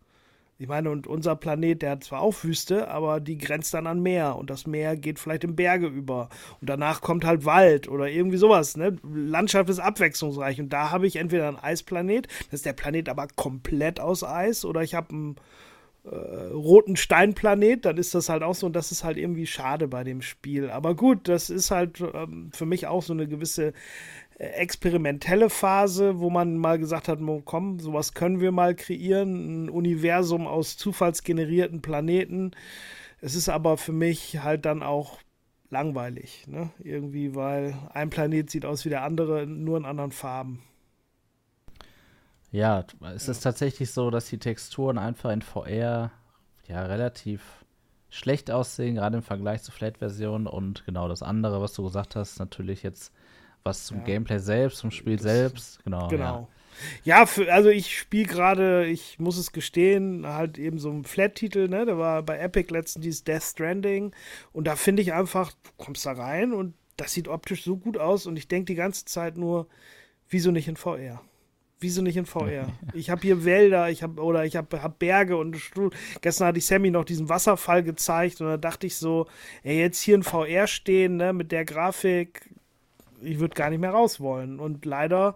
Ich 0.59 0.67
meine, 0.67 0.91
und 0.91 1.07
unser 1.07 1.35
Planet, 1.35 1.81
der 1.81 1.91
hat 1.91 2.03
zwar 2.03 2.21
auch 2.21 2.43
Wüste, 2.43 2.87
aber 2.87 3.19
die 3.19 3.37
grenzt 3.37 3.73
dann 3.73 3.87
an 3.87 4.01
Meer 4.01 4.35
und 4.35 4.49
das 4.49 4.67
Meer 4.67 4.95
geht 4.95 5.19
vielleicht 5.19 5.43
in 5.43 5.55
Berge 5.55 5.87
über 5.87 6.29
und 6.61 6.69
danach 6.69 7.01
kommt 7.01 7.25
halt 7.25 7.43
Wald 7.45 7.87
oder 7.87 8.07
irgendwie 8.07 8.37
sowas. 8.37 8.77
Ne? 8.77 8.95
Landschaft 9.03 9.69
ist 9.69 9.79
abwechslungsreich 9.79 10.61
und 10.61 10.71
da 10.71 10.91
habe 10.91 11.07
ich 11.07 11.15
entweder 11.15 11.47
einen 11.47 11.57
Eisplanet, 11.57 12.27
das 12.45 12.59
ist 12.59 12.65
der 12.65 12.73
Planet 12.73 13.09
aber 13.09 13.27
komplett 13.35 13.99
aus 13.99 14.23
Eis, 14.23 14.63
oder 14.63 14.83
ich 14.83 14.93
habe 14.93 15.09
einen 15.09 15.35
äh, 16.05 16.15
roten 16.53 16.97
Steinplanet, 16.97 17.85
dann 17.85 17.97
ist 17.97 18.13
das 18.13 18.27
halt 18.27 18.43
auch 18.43 18.55
so 18.55 18.65
und 18.65 18.75
das 18.75 18.91
ist 18.91 19.03
halt 19.03 19.17
irgendwie 19.17 19.47
schade 19.47 19.87
bei 19.87 20.03
dem 20.03 20.21
Spiel. 20.21 20.69
Aber 20.69 20.95
gut, 20.95 21.29
das 21.29 21.49
ist 21.49 21.71
halt 21.71 22.01
ähm, 22.13 22.49
für 22.53 22.65
mich 22.65 22.87
auch 22.87 23.01
so 23.01 23.13
eine 23.13 23.27
gewisse 23.27 23.73
experimentelle 24.43 25.49
Phase, 25.49 26.19
wo 26.19 26.29
man 26.29 26.57
mal 26.57 26.77
gesagt 26.79 27.07
hat, 27.07 27.19
komm, 27.45 27.79
sowas 27.79 28.13
können 28.13 28.39
wir 28.39 28.51
mal 28.51 28.75
kreieren, 28.75 29.65
ein 29.65 29.69
Universum 29.69 30.47
aus 30.47 30.77
zufallsgenerierten 30.77 31.81
Planeten. 31.81 32.51
Es 33.21 33.35
ist 33.35 33.49
aber 33.49 33.77
für 33.77 33.93
mich 33.93 34.43
halt 34.43 34.65
dann 34.65 34.83
auch 34.83 35.19
langweilig, 35.69 36.45
ne? 36.47 36.71
Irgendwie, 36.83 37.35
weil 37.35 37.75
ein 37.93 38.09
Planet 38.09 38.49
sieht 38.49 38.65
aus 38.65 38.85
wie 38.85 38.89
der 38.89 39.03
andere, 39.03 39.47
nur 39.47 39.77
in 39.77 39.85
anderen 39.85 40.11
Farben. 40.11 40.61
Ja, 42.51 42.85
es 43.15 43.27
ist 43.27 43.41
tatsächlich 43.41 43.91
so, 43.91 44.11
dass 44.11 44.27
die 44.27 44.37
Texturen 44.37 44.99
einfach 44.99 45.31
in 45.31 45.41
VR 45.41 46.11
ja 46.67 46.85
relativ 46.85 47.65
schlecht 48.09 48.51
aussehen, 48.51 48.95
gerade 48.95 49.17
im 49.17 49.23
Vergleich 49.23 49.63
zur 49.63 49.73
Flat-Version 49.73 50.45
und 50.45 50.85
genau 50.85 51.07
das 51.07 51.23
andere, 51.23 51.61
was 51.61 51.73
du 51.73 51.83
gesagt 51.83 52.15
hast, 52.15 52.37
natürlich 52.37 52.83
jetzt 52.83 53.11
was 53.63 53.85
zum 53.85 53.99
ja. 53.99 54.03
Gameplay 54.03 54.39
selbst, 54.39 54.79
zum 54.79 54.91
Spiel 54.91 55.15
das, 55.15 55.23
selbst, 55.23 55.83
genau. 55.83 56.07
Genau. 56.07 56.49
Ja, 57.03 57.19
ja 57.19 57.25
für, 57.25 57.51
also 57.51 57.69
ich 57.69 57.97
spiele 57.97 58.25
gerade, 58.25 58.85
ich 58.85 59.19
muss 59.19 59.37
es 59.37 59.51
gestehen, 59.51 60.27
halt 60.27 60.57
eben 60.57 60.79
so 60.79 60.89
ein 60.91 61.03
Flat-Titel, 61.03 61.67
ne? 61.67 61.85
Der 61.85 61.97
war 61.97 62.23
bei 62.23 62.37
Epic 62.37 62.71
letztens 62.71 63.03
dieses 63.03 63.23
Death 63.23 63.43
Stranding 63.43 64.13
und 64.51 64.67
da 64.67 64.75
finde 64.75 65.01
ich 65.01 65.13
einfach, 65.13 65.51
du 65.51 65.69
kommst 65.77 66.05
da 66.05 66.13
rein 66.13 66.53
und 66.53 66.73
das 66.97 67.13
sieht 67.13 67.27
optisch 67.27 67.63
so 67.63 67.77
gut 67.77 67.97
aus 67.97 68.25
und 68.25 68.37
ich 68.37 68.47
denke 68.47 68.65
die 68.65 68.75
ganze 68.75 69.05
Zeit 69.05 69.37
nur, 69.37 69.67
wieso 70.29 70.51
nicht 70.51 70.67
in 70.67 70.75
VR? 70.75 71.21
Wieso 71.79 72.01
nicht 72.01 72.17
in 72.17 72.25
VR? 72.25 72.67
Ich 72.93 73.09
habe 73.09 73.21
hier 73.21 73.43
Wälder, 73.45 73.89
ich 73.89 74.03
habe 74.03 74.21
oder 74.21 74.45
ich 74.45 74.55
habe 74.55 74.81
hab 74.83 74.99
Berge 74.99 75.37
und 75.37 75.57
gestern 76.21 76.47
hatte 76.47 76.59
ich 76.59 76.65
Sammy 76.65 76.91
noch 76.91 77.05
diesen 77.05 77.29
Wasserfall 77.29 77.83
gezeigt 77.83 78.41
und 78.41 78.47
da 78.47 78.57
dachte 78.57 78.87
ich 78.87 78.97
so, 78.97 79.27
ey, 79.63 79.79
jetzt 79.79 80.01
hier 80.01 80.15
in 80.15 80.23
VR 80.23 80.67
stehen, 80.67 81.17
ne, 81.17 81.33
mit 81.33 81.51
der 81.51 81.65
Grafik, 81.65 82.52
ich 83.23 83.39
würde 83.39 83.55
gar 83.55 83.69
nicht 83.69 83.79
mehr 83.79 83.91
raus 83.91 84.19
wollen. 84.19 84.59
Und 84.59 84.85
leider 84.85 85.35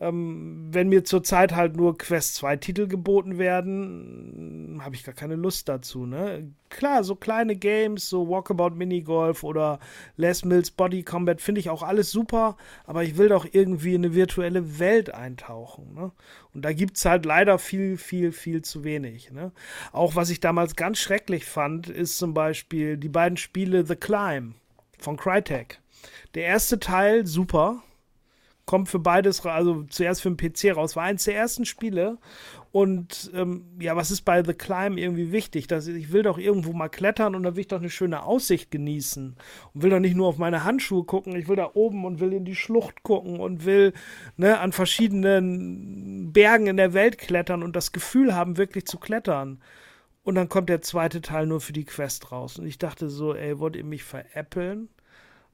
ähm, 0.00 0.68
wenn 0.70 0.88
mir 0.88 1.04
zurzeit 1.04 1.54
halt 1.54 1.76
nur 1.76 1.98
Quest 1.98 2.34
2 2.36 2.56
Titel 2.56 2.88
geboten 2.88 3.36
werden, 3.36 4.80
habe 4.82 4.94
ich 4.94 5.04
gar 5.04 5.14
keine 5.14 5.36
Lust 5.36 5.68
dazu. 5.68 6.06
Ne? 6.06 6.50
Klar, 6.70 7.04
so 7.04 7.14
kleine 7.14 7.54
Games, 7.54 8.08
so 8.08 8.26
Walkabout 8.26 8.70
Minigolf 8.76 9.44
oder 9.44 9.78
Les 10.16 10.42
Mills 10.42 10.70
Body 10.70 11.02
Combat 11.02 11.42
finde 11.42 11.60
ich 11.60 11.68
auch 11.68 11.82
alles 11.82 12.10
super, 12.10 12.56
aber 12.86 13.04
ich 13.04 13.18
will 13.18 13.28
doch 13.28 13.46
irgendwie 13.52 13.94
in 13.94 14.04
eine 14.04 14.14
virtuelle 14.14 14.78
Welt 14.78 15.12
eintauchen. 15.12 15.92
Ne? 15.94 16.12
Und 16.54 16.64
da 16.64 16.72
gibt 16.72 16.96
es 16.96 17.04
halt 17.04 17.26
leider 17.26 17.58
viel, 17.58 17.98
viel, 17.98 18.32
viel 18.32 18.62
zu 18.62 18.84
wenig. 18.84 19.30
Ne? 19.32 19.52
Auch 19.92 20.16
was 20.16 20.30
ich 20.30 20.40
damals 20.40 20.76
ganz 20.76 20.98
schrecklich 20.98 21.44
fand, 21.44 21.90
ist 21.90 22.16
zum 22.16 22.32
Beispiel 22.32 22.96
die 22.96 23.10
beiden 23.10 23.36
Spiele 23.36 23.84
The 23.84 23.96
Climb 23.96 24.54
von 24.98 25.18
Crytek. 25.18 25.80
Der 26.34 26.44
erste 26.44 26.78
Teil 26.78 27.26
super, 27.26 27.82
kommt 28.70 28.88
für 28.88 29.00
beides, 29.00 29.44
also 29.44 29.82
zuerst 29.90 30.22
für 30.22 30.30
den 30.30 30.36
PC 30.36 30.76
raus, 30.76 30.94
war 30.94 31.02
eins 31.02 31.24
der 31.24 31.34
ersten 31.34 31.64
Spiele. 31.64 32.18
Und 32.70 33.28
ähm, 33.34 33.64
ja, 33.80 33.96
was 33.96 34.12
ist 34.12 34.22
bei 34.22 34.44
The 34.44 34.54
Climb 34.54 34.96
irgendwie 34.96 35.32
wichtig? 35.32 35.66
Dass 35.66 35.88
ich 35.88 36.12
will 36.12 36.22
doch 36.22 36.38
irgendwo 36.38 36.72
mal 36.72 36.88
klettern 36.88 37.34
und 37.34 37.42
da 37.42 37.56
will 37.56 37.62
ich 37.62 37.66
doch 37.66 37.80
eine 37.80 37.90
schöne 37.90 38.22
Aussicht 38.22 38.70
genießen. 38.70 39.34
Und 39.74 39.82
will 39.82 39.90
doch 39.90 39.98
nicht 39.98 40.14
nur 40.14 40.28
auf 40.28 40.38
meine 40.38 40.62
Handschuhe 40.62 41.02
gucken, 41.02 41.34
ich 41.34 41.48
will 41.48 41.56
da 41.56 41.72
oben 41.74 42.04
und 42.04 42.20
will 42.20 42.32
in 42.32 42.44
die 42.44 42.54
Schlucht 42.54 43.02
gucken 43.02 43.40
und 43.40 43.64
will 43.64 43.92
ne, 44.36 44.60
an 44.60 44.70
verschiedenen 44.70 46.32
Bergen 46.32 46.68
in 46.68 46.76
der 46.76 46.92
Welt 46.94 47.18
klettern 47.18 47.64
und 47.64 47.74
das 47.74 47.90
Gefühl 47.90 48.36
haben, 48.36 48.56
wirklich 48.56 48.86
zu 48.86 48.98
klettern. 48.98 49.60
Und 50.22 50.36
dann 50.36 50.48
kommt 50.48 50.68
der 50.68 50.80
zweite 50.80 51.22
Teil 51.22 51.46
nur 51.46 51.60
für 51.60 51.72
die 51.72 51.86
Quest 51.86 52.30
raus. 52.30 52.56
Und 52.56 52.66
ich 52.66 52.78
dachte 52.78 53.10
so, 53.10 53.34
ey, 53.34 53.58
wollt 53.58 53.74
ihr 53.74 53.82
mich 53.82 54.04
veräppeln? 54.04 54.90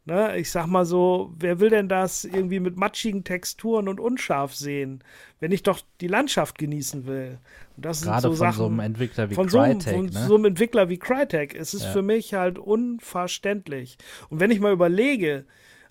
Ne, 0.09 0.38
ich 0.38 0.53
sag 0.53 0.69
mal 0.69 0.85
so, 0.85 1.35
wer 1.37 1.59
will 1.59 1.71
denn 1.71 1.88
das 1.88 2.25
irgendwie 2.25 2.61
mit 2.61 2.77
matschigen 2.77 3.25
Texturen 3.25 3.88
und 3.88 3.99
unscharf 3.99 4.55
sehen, 4.55 5.03
wenn 5.40 5.51
ich 5.51 5.64
doch 5.64 5.81
die 6.01 6.07
Landschaft 6.07 6.59
genießen 6.59 7.07
will? 7.07 7.38
Und 7.77 7.85
das 7.85 8.03
Gerade 8.03 8.23
sind 8.23 8.23
so 8.23 8.29
von 8.29 8.37
Sachen, 8.37 8.59
so 8.59 8.66
einem 8.66 8.79
Entwickler 8.79 9.31
wie 9.31 9.35
von 9.35 9.49
Crytek. 9.49 9.83
So, 9.83 9.90
von 9.90 10.07
ne? 10.07 10.27
so 10.29 10.35
einem 10.37 10.45
Entwickler 10.45 10.88
wie 10.88 10.99
Crytek. 10.99 11.57
Es 11.57 11.75
ist 11.75 11.83
ja. 11.83 11.90
für 11.90 12.03
mich 12.03 12.35
halt 12.35 12.57
unverständlich. 12.57 13.99
Und 14.31 14.38
wenn 14.38 14.53
ich 14.53 14.61
mal 14.61 14.73
überlege, 14.73 15.45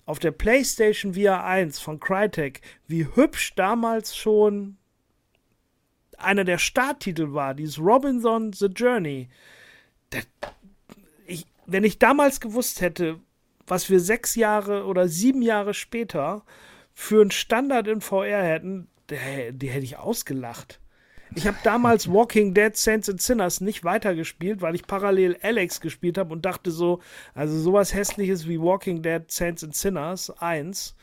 auf 0.06 0.18
der 0.18 0.30
PlayStation 0.30 1.12
VR 1.12 1.44
1 1.44 1.78
von 1.80 2.00
Crytek, 2.00 2.62
wie 2.86 3.06
hübsch 3.14 3.54
damals 3.54 4.16
schon 4.16 4.78
einer 6.16 6.44
der 6.44 6.56
Starttitel 6.56 7.34
war, 7.34 7.52
dieses 7.52 7.78
Robinson 7.78 8.54
The 8.54 8.66
Journey. 8.66 9.28
Das, 10.08 10.26
ich, 11.26 11.44
wenn 11.66 11.84
ich 11.84 11.98
damals 11.98 12.40
gewusst 12.40 12.80
hätte, 12.80 13.20
was 13.66 13.90
wir 13.90 14.00
sechs 14.00 14.34
Jahre 14.34 14.84
oder 14.84 15.08
sieben 15.08 15.42
Jahre 15.42 15.74
später 15.74 16.44
für 16.92 17.20
einen 17.20 17.30
Standard 17.30 17.88
in 17.88 18.00
VR 18.00 18.42
hätten, 18.42 18.88
die, 19.10 19.52
die 19.52 19.68
hätte 19.68 19.84
ich 19.84 19.98
ausgelacht. 19.98 20.80
Ich 21.34 21.46
habe 21.46 21.56
damals 21.64 22.08
Walking 22.12 22.54
Dead 22.54 22.76
Saints 22.76 23.08
and 23.08 23.20
Sinners 23.20 23.60
nicht 23.60 23.84
weitergespielt, 23.84 24.62
weil 24.62 24.74
ich 24.74 24.86
parallel 24.86 25.36
Alex 25.42 25.80
gespielt 25.80 26.18
habe 26.18 26.32
und 26.32 26.44
dachte 26.44 26.70
so, 26.70 27.00
also 27.34 27.58
sowas 27.58 27.92
hässliches 27.92 28.48
wie 28.48 28.60
Walking 28.60 29.02
Dead 29.02 29.22
Saints 29.28 29.64
and 29.64 29.74
Sinners 29.74 30.30
1, 30.40 30.96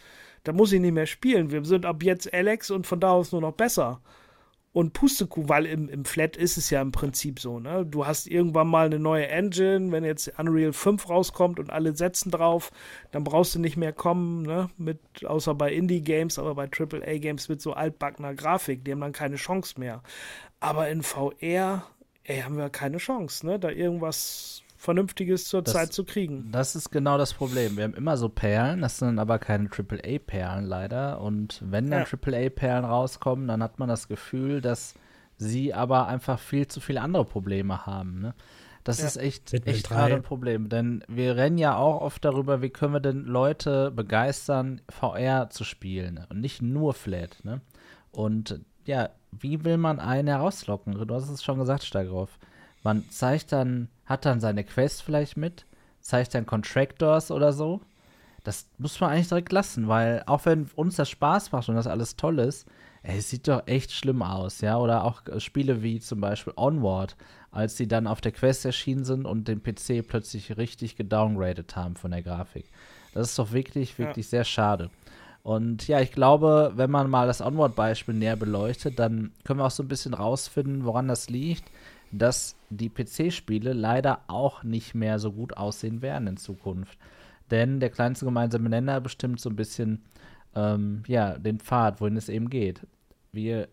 da 0.44 0.52
muss 0.52 0.72
ich 0.72 0.80
nicht 0.80 0.94
mehr 0.94 1.06
spielen. 1.06 1.52
Wir 1.52 1.64
sind 1.64 1.86
ab 1.86 2.04
jetzt 2.04 2.34
Alex 2.34 2.72
und 2.72 2.88
von 2.88 3.00
da 3.00 3.12
aus 3.12 3.32
nur 3.32 3.42
noch 3.42 3.54
besser 3.54 4.02
und 4.74 4.94
Pustekuh, 4.94 5.48
weil 5.48 5.68
im, 5.68 5.88
im 5.88 6.04
Flat 6.04 6.36
ist 6.36 6.58
es 6.58 6.72
ja 6.72 6.82
im 6.82 6.92
Prinzip 6.92 7.40
so, 7.40 7.60
ne? 7.60 7.86
Du 7.86 8.08
hast 8.08 8.28
irgendwann 8.28 8.68
mal 8.68 8.88
eine 8.88 8.98
neue 8.98 9.28
Engine, 9.28 9.92
wenn 9.92 10.04
jetzt 10.04 10.34
Unreal 10.40 10.74
5 10.74 11.10
rauskommt 11.10 11.60
und 11.60 11.70
alle 11.70 11.96
setzen 11.96 12.32
drauf, 12.32 12.72
dann 13.12 13.24
brauchst 13.24 13.54
du 13.54 13.60
nicht 13.60 13.78
mehr 13.78 13.94
kommen, 13.94 14.42
ne? 14.42 14.72
Mit, 14.78 15.00
außer 15.26 15.54
bei 15.54 15.72
Indie-Games, 15.72 16.40
aber 16.40 16.56
bei 16.56 16.68
AAA-Games 16.68 17.50
mit 17.50 17.62
so 17.62 17.74
altbackener 17.74 18.34
Grafik, 18.34 18.84
die 18.84 18.92
haben 18.92 19.02
dann 19.02 19.12
keine 19.12 19.36
Chance 19.36 19.80
mehr. 19.80 20.02
Aber 20.60 20.90
in 20.90 21.04
VR, 21.04 21.86
ey, 22.24 22.42
haben 22.42 22.58
wir 22.58 22.70
keine 22.72 22.98
Chance, 22.98 23.46
ne? 23.46 23.60
Da 23.60 23.70
irgendwas 23.70 24.64
Vernünftiges 24.84 25.46
zur 25.46 25.62
das, 25.62 25.74
Zeit 25.74 25.94
zu 25.94 26.04
kriegen. 26.04 26.52
Das 26.52 26.76
ist 26.76 26.92
genau 26.92 27.18
das 27.18 27.34
Problem. 27.34 27.78
Wir 27.78 27.86
haben 27.86 27.94
immer 27.94 28.18
so 28.18 28.28
Perlen, 28.28 28.82
das 28.82 29.00
sind 29.00 29.18
aber 29.18 29.40
keine 29.40 29.70
AAA-Perlen 29.70 30.66
leider. 30.66 31.22
Und 31.22 31.62
wenn 31.66 31.90
dann 31.90 32.06
ja. 32.06 32.08
AAA-Perlen 32.12 32.84
rauskommen, 32.84 33.48
dann 33.48 33.64
hat 33.64 33.80
man 33.80 33.88
das 33.88 34.10
Gefühl, 34.10 34.60
dass 34.60 34.96
sie 35.38 35.74
aber 35.74 36.08
einfach 36.08 36.38
viel 36.38 36.68
zu 36.68 36.82
viele 36.82 37.00
andere 37.00 37.24
Probleme 37.24 37.86
haben. 37.86 38.20
Ne? 38.20 38.34
Das 38.84 39.00
ja. 39.00 39.06
ist 39.06 39.16
echt, 39.16 39.54
echt 39.54 39.88
gerade 39.88 40.16
ein 40.16 40.22
Problem. 40.22 40.68
Denn 40.68 41.02
wir 41.08 41.38
rennen 41.38 41.58
ja 41.58 41.78
auch 41.78 42.02
oft 42.02 42.26
darüber, 42.26 42.62
wie 42.62 42.70
können 42.70 42.92
wir 42.92 43.00
denn 43.00 43.24
Leute 43.24 43.90
begeistern, 43.90 44.82
VR 44.90 45.50
zu 45.50 45.64
spielen 45.64 46.26
und 46.30 46.42
nicht 46.42 46.62
nur 46.62 46.94
Flat. 46.94 47.38
Ne? 47.44 47.62
Und 48.12 48.60
ja, 48.84 49.12
wie 49.32 49.64
will 49.64 49.78
man 49.78 50.02
einen 50.02 50.28
herauslocken? 50.28 51.08
Du 51.08 51.16
hast 51.16 51.30
es 51.30 51.42
schon 51.42 51.58
gesagt, 51.58 51.86
Steigroff. 51.86 52.38
Man 52.84 53.10
zeigt 53.10 53.52
dann 53.52 53.88
hat 54.06 54.26
dann 54.26 54.40
seine 54.40 54.64
Quest 54.64 55.02
vielleicht 55.02 55.38
mit, 55.38 55.66
zeigt 56.02 56.36
dann 56.36 56.46
Contractors 56.46 57.32
oder 57.32 57.54
so. 57.54 57.82
Das 58.44 58.68
muss 58.78 59.00
man 59.00 59.12
eigentlich 59.12 59.30
direkt 59.30 59.54
lassen, 59.54 59.88
weil 59.88 60.24
auch 60.26 60.46
wenn 60.46 60.70
uns 60.76 60.98
das 60.98 61.10
Spaß 61.10 61.54
macht 61.54 61.70
und 61.70 61.76
das 61.76 61.88
alles 61.88 62.18
toll 62.18 62.40
ist, 62.40 62.68
ey, 63.04 63.18
es 63.18 63.30
sieht 63.30 63.48
doch 63.48 63.64
echt 63.68 63.94
schlimm 63.94 64.22
aus, 64.22 64.60
ja. 64.60 64.78
Oder 64.78 65.06
auch 65.06 65.26
äh, 65.28 65.40
Spiele 65.40 65.82
wie 65.82 66.02
zum 66.02 66.20
Beispiel 66.20 66.54
Onward, 66.58 67.16
als 67.52 67.78
sie 67.78 67.88
dann 67.88 68.06
auf 68.06 68.20
der 68.20 68.34
Quest 68.34 68.66
erschienen 68.66 69.06
sind 69.06 69.26
und 69.26 69.48
den 69.48 69.64
PC 69.64 70.06
plötzlich 70.06 70.58
richtig 70.58 70.98
gedowngradet 70.98 71.76
haben 71.78 71.96
von 71.96 72.12
der 72.12 72.22
Grafik. 72.22 72.66
Das 73.14 73.30
ist 73.30 73.40
doch 73.40 73.54
wirklich, 73.54 73.98
wirklich 73.98 74.26
ja. 74.26 74.30
sehr 74.32 74.44
schade. 74.44 74.90
Und 75.44 75.88
ja, 75.88 76.02
ich 76.02 76.12
glaube, 76.12 76.74
wenn 76.76 76.92
man 76.92 77.10
mal 77.10 77.28
das 77.28 77.42
Onward-Beispiel 77.42 78.16
näher 78.16 78.38
beleuchtet, 78.38 79.00
dann 79.00 79.32
können 79.44 79.60
wir 79.60 79.66
auch 79.66 79.72
so 79.72 79.84
ein 79.84 79.90
bisschen 79.90 80.14
rausfinden, 80.14 80.86
woran 80.86 81.08
das 81.08 81.30
liegt 81.30 81.64
dass 82.14 82.56
die 82.78 82.90
PC-Spiele 82.90 83.74
leider 83.74 84.22
auch 84.28 84.64
nicht 84.64 84.96
mehr 84.96 85.20
so 85.20 85.32
gut 85.32 85.58
aussehen 85.58 86.02
werden 86.02 86.28
in 86.28 86.38
Zukunft. 86.38 86.98
Denn 87.52 87.80
der 87.80 87.90
kleinste 87.90 88.26
gemeinsame 88.26 88.70
Nenner 88.70 89.02
bestimmt 89.02 89.40
so 89.40 89.50
ein 89.50 89.56
bisschen 89.56 90.04
ähm, 90.56 91.04
ja, 91.08 91.38
den 91.38 91.60
Pfad, 91.60 92.02
wohin 92.02 92.18
es 92.18 92.30
eben 92.30 92.50
geht. 92.50 92.86
Wir 93.32 93.68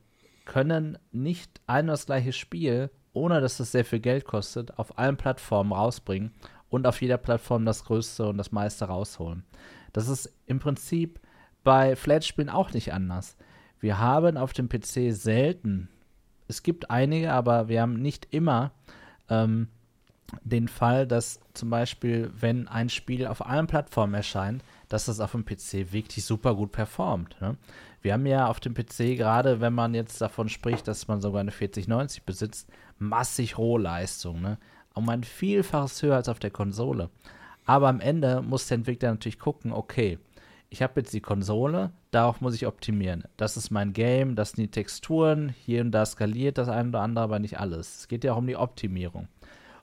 können 0.44 0.98
nicht 1.12 1.60
ein 1.66 1.84
und 1.84 1.92
das 1.92 2.06
gleiche 2.06 2.32
Spiel, 2.32 2.90
ohne 3.12 3.40
dass 3.40 3.60
es 3.60 3.72
sehr 3.72 3.84
viel 3.84 4.00
Geld 4.00 4.24
kostet, 4.24 4.78
auf 4.78 4.98
allen 4.98 5.16
Plattformen 5.16 5.72
rausbringen 5.72 6.32
und 6.68 6.86
auf 6.86 7.00
jeder 7.00 7.18
Plattform 7.18 7.64
das 7.64 7.84
Größte 7.84 8.28
und 8.28 8.38
das 8.38 8.52
meiste 8.52 8.86
rausholen. 8.86 9.44
Das 9.92 10.08
ist 10.08 10.32
im 10.46 10.58
Prinzip 10.58 11.20
bei 11.62 11.96
Flat-Spielen 11.96 12.48
auch 12.48 12.72
nicht 12.72 12.92
anders. 12.92 13.36
Wir 13.80 13.98
haben 13.98 14.36
auf 14.36 14.52
dem 14.52 14.68
PC 14.68 15.12
selten 15.12 15.88
es 16.50 16.64
gibt 16.64 16.90
einige, 16.90 17.32
aber 17.32 17.68
wir 17.68 17.80
haben 17.80 18.02
nicht 18.02 18.26
immer 18.32 18.72
ähm, 19.30 19.68
den 20.42 20.68
Fall, 20.68 21.06
dass 21.06 21.40
zum 21.54 21.70
Beispiel, 21.70 22.30
wenn 22.38 22.68
ein 22.68 22.88
Spiel 22.88 23.26
auf 23.26 23.44
allen 23.44 23.66
Plattformen 23.66 24.14
erscheint, 24.14 24.62
dass 24.88 25.06
das 25.06 25.20
auf 25.20 25.32
dem 25.32 25.44
PC 25.44 25.92
wirklich 25.92 26.24
super 26.24 26.54
gut 26.54 26.72
performt. 26.72 27.40
Ne? 27.40 27.56
Wir 28.02 28.12
haben 28.12 28.26
ja 28.26 28.46
auf 28.46 28.60
dem 28.60 28.74
PC, 28.74 29.16
gerade 29.16 29.60
wenn 29.60 29.72
man 29.72 29.94
jetzt 29.94 30.20
davon 30.20 30.48
spricht, 30.48 30.86
dass 30.88 31.08
man 31.08 31.20
sogar 31.20 31.40
eine 31.40 31.50
4090 31.50 32.24
besitzt, 32.24 32.68
massig 32.98 33.58
Rohleistung. 33.58 34.40
Ne? 34.40 34.58
Um 34.94 35.08
ein 35.08 35.24
Vielfaches 35.24 36.02
höher 36.02 36.16
als 36.16 36.28
auf 36.28 36.38
der 36.38 36.50
Konsole. 36.50 37.10
Aber 37.66 37.88
am 37.88 38.00
Ende 38.00 38.42
muss 38.42 38.66
der 38.66 38.76
Entwickler 38.76 39.10
natürlich 39.10 39.38
gucken, 39.38 39.72
okay, 39.72 40.18
ich 40.70 40.82
habe 40.82 41.00
jetzt 41.00 41.12
die 41.12 41.20
Konsole, 41.20 41.90
darauf 42.12 42.40
muss 42.40 42.54
ich 42.54 42.66
optimieren. 42.66 43.24
Das 43.36 43.56
ist 43.56 43.70
mein 43.70 43.92
Game, 43.92 44.36
das 44.36 44.52
sind 44.52 44.62
die 44.62 44.70
Texturen, 44.70 45.48
hier 45.48 45.80
und 45.80 45.90
da 45.90 46.06
skaliert 46.06 46.58
das 46.58 46.68
eine 46.68 46.90
oder 46.90 47.00
andere, 47.00 47.24
aber 47.24 47.38
nicht 47.40 47.58
alles. 47.58 47.98
Es 47.98 48.08
geht 48.08 48.22
ja 48.22 48.32
auch 48.32 48.38
um 48.38 48.46
die 48.46 48.56
Optimierung. 48.56 49.26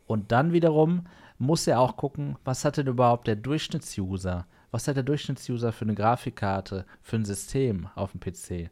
Und 0.08 0.32
dann 0.32 0.54
wiederum 0.54 1.06
muss 1.38 1.68
er 1.68 1.82
auch 1.82 1.98
gucken, 1.98 2.38
was 2.46 2.64
hat 2.64 2.78
denn 2.78 2.88
überhaupt 2.88 3.28
der 3.28 3.36
Durchschnittsuser? 3.36 4.48
Was 4.72 4.88
hat 4.88 4.96
der 4.96 5.04
Durchschnittsuser 5.04 5.74
für 5.74 5.84
eine 5.84 5.94
Grafikkarte, 5.94 6.86
für 7.02 7.18
ein 7.18 7.26
System 7.26 7.90
auf 7.96 8.14
dem 8.14 8.22
PC? 8.22 8.72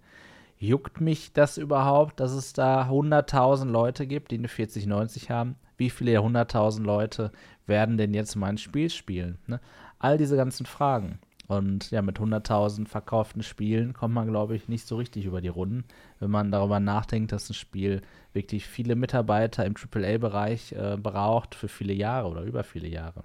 Juckt 0.58 1.02
mich 1.02 1.34
das 1.34 1.58
überhaupt, 1.58 2.22
dass 2.22 2.32
es 2.32 2.54
da 2.54 2.90
100.000 2.90 3.66
Leute 3.66 4.08
gibt, 4.08 4.32
die 4.32 4.38
eine 4.38 4.48
4090 4.48 5.30
haben? 5.30 5.58
Wie 5.76 5.90
viele 5.90 6.12
der 6.12 6.22
100.000 6.22 6.84
Leute 6.84 7.34
werden 7.68 7.98
denn 7.98 8.14
jetzt 8.14 8.36
mein 8.38 8.58
Spiel 8.58 8.90
spielen? 8.90 9.38
Ne? 9.48 9.60
All 10.00 10.18
diese 10.18 10.38
ganzen 10.38 10.66
Fragen. 10.66 11.20
Und 11.48 11.92
ja, 11.92 12.02
mit 12.02 12.20
100.000 12.20 12.88
verkauften 12.88 13.44
Spielen 13.44 13.94
kommt 13.94 14.16
man, 14.16 14.28
glaube 14.28 14.56
ich, 14.56 14.68
nicht 14.68 14.88
so 14.88 14.96
richtig 14.96 15.26
über 15.26 15.42
die 15.42 15.48
Runden, 15.48 15.84
wenn 16.20 16.32
man 16.32 16.52
darüber 16.52 16.80
nachdenkt, 16.80 17.32
dass 17.32 17.50
ein 17.50 17.54
Spiel 17.54 18.02
wirklich 18.34 18.66
viele 18.66 18.96
Mitarbeiter 18.96 19.66
im 19.66 19.76
AAA-Bereich 19.76 20.72
äh, 20.72 20.98
braucht 20.98 21.54
für 21.54 21.68
viele 21.68 21.94
Jahre 21.94 22.30
oder 22.30 22.42
über 22.42 22.64
viele 22.64 22.88
Jahre. 22.88 23.24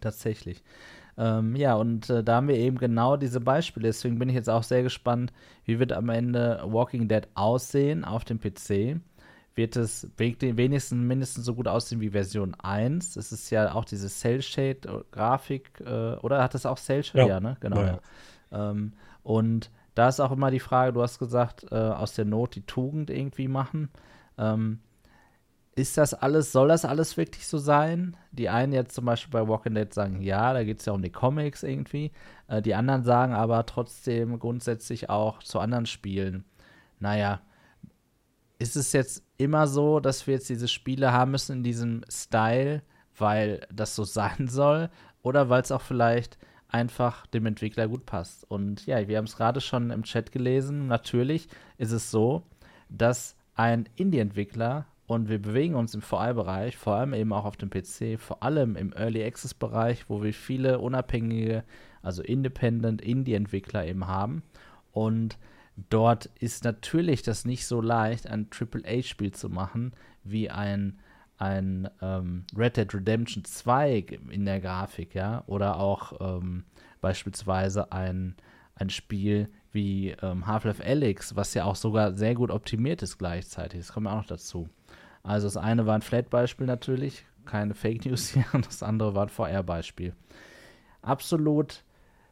Tatsächlich. 0.00 0.62
Ähm, 1.16 1.54
ja, 1.54 1.74
und 1.74 2.10
äh, 2.10 2.24
da 2.24 2.36
haben 2.36 2.48
wir 2.48 2.56
eben 2.56 2.78
genau 2.78 3.16
diese 3.16 3.40
Beispiele. 3.40 3.88
Deswegen 3.88 4.18
bin 4.18 4.28
ich 4.28 4.34
jetzt 4.34 4.50
auch 4.50 4.62
sehr 4.62 4.82
gespannt, 4.82 5.32
wie 5.64 5.78
wird 5.78 5.92
am 5.92 6.08
Ende 6.08 6.62
Walking 6.64 7.08
Dead 7.08 7.28
aussehen 7.34 8.04
auf 8.04 8.24
dem 8.24 8.40
PC 8.40 9.00
wird 9.54 9.76
es 9.76 10.08
wenigstens 10.16 10.98
mindestens 10.98 11.44
so 11.44 11.54
gut 11.54 11.68
aussehen 11.68 12.00
wie 12.00 12.10
Version 12.10 12.54
1. 12.54 13.16
Es 13.16 13.30
ist 13.32 13.50
ja 13.50 13.72
auch 13.74 13.84
diese 13.84 14.08
Cell-Shade-Grafik, 14.08 15.80
äh, 15.80 16.14
oder 16.16 16.42
hat 16.42 16.54
das 16.54 16.66
auch 16.66 16.78
Cell-Shade? 16.78 17.20
Ja. 17.20 17.28
ja, 17.28 17.40
ne? 17.40 17.56
Genau. 17.60 17.80
Ja. 17.80 18.00
Ja. 18.50 18.70
Ähm, 18.70 18.92
und 19.22 19.70
da 19.94 20.08
ist 20.08 20.20
auch 20.20 20.32
immer 20.32 20.50
die 20.50 20.60
Frage, 20.60 20.92
du 20.92 21.02
hast 21.02 21.18
gesagt, 21.18 21.66
äh, 21.70 21.76
aus 21.76 22.14
der 22.14 22.24
Not 22.24 22.56
die 22.56 22.66
Tugend 22.66 23.10
irgendwie 23.10 23.48
machen. 23.48 23.90
Ähm, 24.38 24.80
ist 25.76 25.98
das 25.98 26.14
alles, 26.14 26.52
soll 26.52 26.68
das 26.68 26.84
alles 26.84 27.16
wirklich 27.16 27.46
so 27.46 27.58
sein? 27.58 28.16
Die 28.30 28.48
einen 28.48 28.72
jetzt 28.72 28.94
zum 28.94 29.04
Beispiel 29.04 29.32
bei 29.32 29.48
Walking 29.48 29.74
Dead 29.74 29.92
sagen, 29.92 30.20
ja, 30.20 30.52
da 30.52 30.62
geht 30.62 30.80
es 30.80 30.86
ja 30.86 30.92
um 30.92 31.02
die 31.02 31.10
Comics 31.10 31.62
irgendwie. 31.62 32.12
Äh, 32.48 32.62
die 32.62 32.74
anderen 32.74 33.04
sagen 33.04 33.34
aber 33.34 33.66
trotzdem 33.66 34.38
grundsätzlich 34.38 35.10
auch 35.10 35.42
zu 35.42 35.58
anderen 35.58 35.86
Spielen, 35.86 36.44
naja, 37.00 37.40
ist 38.58 38.76
es 38.76 38.92
jetzt 38.92 39.22
immer 39.36 39.66
so, 39.66 40.00
dass 40.00 40.26
wir 40.26 40.34
jetzt 40.34 40.48
diese 40.48 40.68
Spiele 40.68 41.12
haben 41.12 41.32
müssen 41.32 41.58
in 41.58 41.62
diesem 41.62 42.02
Style, 42.08 42.82
weil 43.16 43.66
das 43.72 43.94
so 43.94 44.04
sein 44.04 44.48
soll 44.48 44.90
oder 45.22 45.48
weil 45.48 45.62
es 45.62 45.72
auch 45.72 45.82
vielleicht 45.82 46.38
einfach 46.68 47.26
dem 47.26 47.46
Entwickler 47.46 47.86
gut 47.86 48.04
passt. 48.04 48.50
Und 48.50 48.84
ja, 48.86 49.06
wir 49.06 49.18
haben 49.18 49.26
es 49.26 49.36
gerade 49.36 49.60
schon 49.60 49.90
im 49.90 50.02
Chat 50.02 50.32
gelesen. 50.32 50.88
Natürlich 50.88 51.48
ist 51.78 51.92
es 51.92 52.10
so, 52.10 52.42
dass 52.88 53.36
ein 53.54 53.88
Indie-Entwickler 53.94 54.86
und 55.06 55.28
wir 55.28 55.40
bewegen 55.40 55.74
uns 55.74 55.94
im 55.94 56.00
VR-Bereich, 56.00 56.76
vor 56.76 56.94
allem 56.94 57.14
eben 57.14 57.32
auch 57.32 57.44
auf 57.44 57.56
dem 57.56 57.70
PC, 57.70 58.18
vor 58.18 58.42
allem 58.42 58.74
im 58.74 58.92
Early 58.92 59.22
Access-Bereich, 59.22 60.08
wo 60.08 60.22
wir 60.22 60.32
viele 60.32 60.78
unabhängige, 60.78 61.62
also 62.02 62.22
Independent 62.22 63.02
Indie-Entwickler 63.02 63.86
eben 63.86 64.06
haben. 64.08 64.42
Und 64.92 65.38
Dort 65.76 66.26
ist 66.38 66.64
natürlich 66.64 67.22
das 67.22 67.44
nicht 67.44 67.66
so 67.66 67.80
leicht, 67.80 68.28
ein 68.28 68.48
AAA-Spiel 68.50 69.32
zu 69.32 69.48
machen, 69.48 69.92
wie 70.22 70.48
ein, 70.50 71.00
ein 71.36 71.88
ähm, 72.00 72.44
Red 72.56 72.76
Dead 72.76 72.94
Redemption 72.94 73.44
2 73.44 74.06
in 74.30 74.44
der 74.44 74.60
Grafik, 74.60 75.14
ja, 75.14 75.42
oder 75.46 75.78
auch 75.78 76.12
ähm, 76.20 76.64
beispielsweise 77.00 77.90
ein, 77.90 78.36
ein 78.76 78.88
Spiel 78.88 79.48
wie 79.72 80.10
ähm, 80.22 80.46
Half-Life 80.46 80.84
Alyx, 80.84 81.34
was 81.34 81.54
ja 81.54 81.64
auch 81.64 81.76
sogar 81.76 82.12
sehr 82.12 82.36
gut 82.36 82.50
optimiert 82.50 83.02
ist 83.02 83.18
gleichzeitig. 83.18 83.80
Das 83.80 83.92
kommt 83.92 84.06
auch 84.06 84.16
noch 84.16 84.26
dazu. 84.26 84.68
Also 85.24 85.48
das 85.48 85.56
eine 85.56 85.86
war 85.86 85.96
ein 85.96 86.02
Flat-Beispiel 86.02 86.66
natürlich, 86.66 87.24
keine 87.46 87.74
Fake 87.74 88.04
News 88.04 88.28
hier, 88.28 88.46
und 88.52 88.66
das 88.66 88.82
andere 88.84 89.14
war 89.14 89.24
ein 89.24 89.28
VR-Beispiel. 89.28 90.14
Absolut 91.02 91.82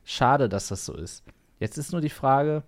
schade, 0.05 0.49
dass 0.49 0.69
das 0.69 0.87
so 0.87 0.95
ist. 0.95 1.25
Jetzt 1.59 1.77
ist 1.77 1.93
nur 1.93 2.01
die 2.01 2.09
Frage, 2.09 2.63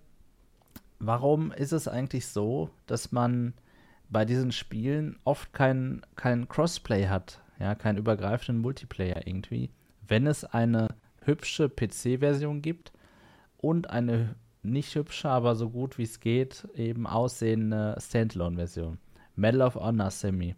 warum 0.99 1.51
ist 1.51 1.73
es 1.73 1.87
eigentlich 1.87 2.27
so, 2.27 2.69
dass 2.85 3.11
man 3.11 3.53
bei 4.09 4.25
diesen 4.25 4.51
Spielen 4.51 5.17
oft 5.23 5.53
kein, 5.53 6.05
kein 6.15 6.47
Crossplay 6.47 7.07
hat, 7.07 7.41
ja, 7.59 7.75
keinen 7.75 7.97
übergreifenden 7.97 8.61
Multiplayer 8.61 9.25
irgendwie, 9.25 9.71
wenn 10.07 10.27
es 10.27 10.45
eine 10.45 10.89
hübsche 11.21 11.69
PC-Version 11.69 12.61
gibt 12.61 12.91
und 13.57 13.89
eine 13.89 14.35
nicht 14.61 14.93
hübsche, 14.95 15.29
aber 15.29 15.55
so 15.55 15.69
gut 15.69 15.97
wie 15.97 16.03
es 16.03 16.19
geht, 16.19 16.67
eben 16.75 17.07
aussehende 17.07 17.95
Standalone-Version. 17.99 18.97
Medal 19.35 19.61
of 19.61 19.75
Honor 19.75 20.11
Semi. 20.11 20.55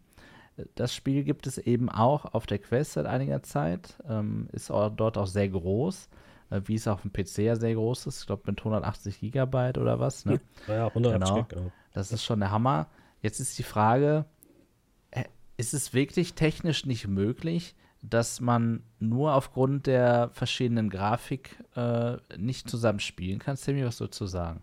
Das 0.76 0.94
Spiel 0.94 1.24
gibt 1.24 1.46
es 1.46 1.58
eben 1.58 1.90
auch 1.90 2.34
auf 2.34 2.48
der 2.48 2.60
Quest 2.60 2.94
seit 2.94 3.06
einiger 3.06 3.44
Zeit. 3.44 3.98
Ähm, 4.08 4.48
ist 4.52 4.72
auch, 4.72 4.90
dort 4.90 5.18
auch 5.18 5.28
sehr 5.28 5.50
groß, 5.50 6.10
wie 6.50 6.76
es 6.76 6.88
auf 6.88 7.02
dem 7.02 7.12
PC 7.12 7.40
ja 7.40 7.56
sehr 7.56 7.74
groß 7.74 8.08
ist. 8.08 8.22
Ich 8.22 8.28
glaube 8.28 8.44
mit 8.46 8.60
180 8.60 9.20
Gigabyte 9.20 9.78
oder 9.78 10.00
was. 10.00 10.26
Ne? 10.26 10.40
Ja, 10.68 10.88
180 10.88 11.36
genau. 11.36 11.46
genau. 11.50 11.72
Das 11.94 12.12
ist 12.12 12.24
schon 12.24 12.40
der 12.40 12.52
Hammer. 12.52 12.88
Jetzt 13.22 13.40
ist 13.40 13.58
die 13.58 13.64
Frage, 13.64 14.26
äh, 15.12 15.24
ist 15.58 15.74
es 15.74 15.94
wirklich 15.94 16.36
technisch 16.36 16.86
nicht 16.86 17.08
möglich, 17.08 17.76
dass 18.02 18.40
man 18.40 18.84
nur 19.00 19.34
aufgrund 19.34 19.88
der 19.88 20.30
verschiedenen 20.34 20.90
Grafik 20.90 21.58
äh, 21.76 22.18
nicht 22.38 22.70
zusammen 22.70 23.00
spielen 23.00 23.40
kann? 23.40 23.56
Sammy, 23.56 23.84
was 23.84 23.98
dazu 23.98 24.28
sagen? 24.28 24.62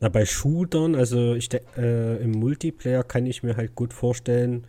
Na, 0.00 0.10
bei 0.10 0.26
Shootern, 0.26 0.94
also 0.94 1.34
ich 1.34 1.48
äh, 1.54 2.16
im 2.22 2.32
Multiplayer 2.32 3.02
kann 3.02 3.24
ich 3.24 3.42
mir 3.42 3.56
halt 3.56 3.74
gut 3.74 3.94
vorstellen, 3.94 4.66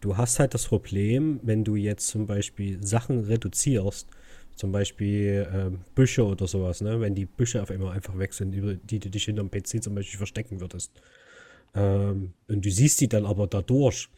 du 0.00 0.16
hast 0.16 0.40
halt 0.40 0.54
das 0.54 0.66
Problem, 0.66 1.38
wenn 1.44 1.62
du 1.62 1.76
jetzt 1.76 2.08
zum 2.08 2.26
Beispiel 2.26 2.84
Sachen 2.84 3.20
reduzierst, 3.20 4.08
zum 4.58 4.72
Beispiel 4.72 5.48
äh, 5.52 5.76
Büsche 5.94 6.24
oder 6.26 6.46
sowas, 6.46 6.80
ne? 6.80 7.00
wenn 7.00 7.14
die 7.14 7.26
Büsche 7.26 7.62
auf 7.62 7.70
einmal 7.70 7.94
einfach 7.94 8.18
weg 8.18 8.34
sind, 8.34 8.52
über 8.54 8.74
die 8.74 8.98
du 8.98 9.08
dich 9.08 9.24
hinterm 9.24 9.50
PC 9.50 9.82
zum 9.82 9.94
Beispiel 9.94 10.18
verstecken 10.18 10.60
würdest. 10.60 10.92
Ähm, 11.74 12.32
und 12.48 12.64
du 12.64 12.70
siehst 12.70 13.00
die 13.00 13.08
dann 13.08 13.24
aber 13.24 13.46
dadurch, 13.46 14.08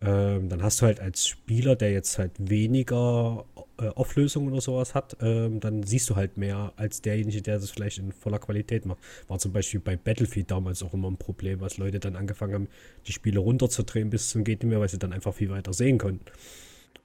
ähm, 0.00 0.48
dann 0.48 0.62
hast 0.62 0.80
du 0.80 0.86
halt 0.86 1.00
als 1.00 1.26
Spieler, 1.26 1.76
der 1.76 1.92
jetzt 1.92 2.18
halt 2.18 2.32
weniger 2.38 3.44
äh, 3.78 3.88
Auflösung 3.88 4.48
oder 4.48 4.60
sowas 4.60 4.94
hat, 4.94 5.16
ähm, 5.20 5.60
dann 5.60 5.82
siehst 5.82 6.08
du 6.08 6.16
halt 6.16 6.38
mehr 6.38 6.72
als 6.76 7.02
derjenige, 7.02 7.42
der 7.42 7.58
das 7.58 7.70
vielleicht 7.70 7.98
in 7.98 8.12
voller 8.12 8.38
Qualität 8.38 8.86
macht. 8.86 8.98
War 9.28 9.38
zum 9.38 9.52
Beispiel 9.52 9.80
bei 9.80 9.96
Battlefield 9.96 10.50
damals 10.50 10.82
auch 10.82 10.94
immer 10.94 11.10
ein 11.10 11.18
Problem, 11.18 11.60
was 11.60 11.76
Leute 11.76 12.00
dann 12.00 12.16
angefangen 12.16 12.54
haben, 12.54 12.68
die 13.06 13.12
Spiele 13.12 13.38
runterzudrehen 13.38 14.10
bis 14.10 14.30
zum 14.30 14.44
geht 14.44 14.62
nicht 14.62 14.70
mehr, 14.70 14.80
weil 14.80 14.88
sie 14.88 14.98
dann 14.98 15.12
einfach 15.12 15.34
viel 15.34 15.50
weiter 15.50 15.72
sehen 15.72 15.98
können. 15.98 16.20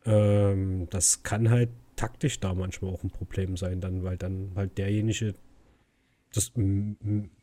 Ähm, 0.05 0.87
das 0.89 1.23
kann 1.23 1.49
halt 1.49 1.69
taktisch 1.99 2.39
da 2.39 2.53
manchmal 2.53 2.93
auch 2.93 3.03
ein 3.03 3.11
Problem 3.11 3.57
sein, 3.57 3.81
dann, 3.81 4.03
weil 4.03 4.15
dann 4.15 4.53
halt 4.55 4.77
derjenige 4.77 5.35
das 6.33 6.53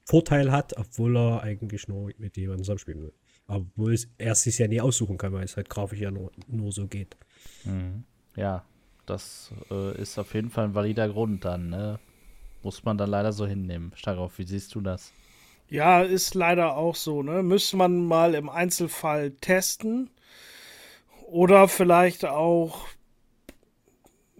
Vorteil 0.04 0.50
hat, 0.50 0.78
obwohl 0.78 1.16
er 1.16 1.42
eigentlich 1.42 1.88
nur 1.88 2.10
mit 2.16 2.38
jemandem 2.38 2.64
zusammenspielen 2.64 3.02
will. 3.02 3.12
Obwohl 3.48 3.96
er 4.16 4.32
es 4.32 4.42
sich 4.42 4.58
ja 4.58 4.66
nie 4.66 4.80
aussuchen 4.80 5.18
kann, 5.18 5.34
weil 5.34 5.44
es 5.44 5.56
halt 5.56 5.68
grafisch 5.68 6.00
ja 6.00 6.10
nur, 6.10 6.32
nur 6.46 6.72
so 6.72 6.86
geht. 6.86 7.18
Mhm. 7.64 8.04
Ja, 8.34 8.64
das 9.04 9.52
äh, 9.70 10.00
ist 10.00 10.18
auf 10.18 10.32
jeden 10.32 10.50
Fall 10.50 10.64
ein 10.64 10.74
valider 10.74 11.08
Grund 11.08 11.44
dann, 11.44 11.68
ne? 11.68 11.98
Muss 12.62 12.82
man 12.82 12.96
dann 12.96 13.10
leider 13.10 13.32
so 13.32 13.46
hinnehmen. 13.46 13.92
Starov, 13.94 14.38
wie 14.38 14.44
siehst 14.44 14.74
du 14.74 14.80
das? 14.80 15.12
Ja, 15.68 16.02
ist 16.02 16.34
leider 16.34 16.76
auch 16.76 16.94
so, 16.94 17.22
ne? 17.22 17.42
Müsste 17.42 17.76
man 17.76 18.06
mal 18.06 18.34
im 18.34 18.48
Einzelfall 18.48 19.32
testen. 19.32 20.10
Oder 21.26 21.68
vielleicht 21.68 22.24
auch 22.24 22.86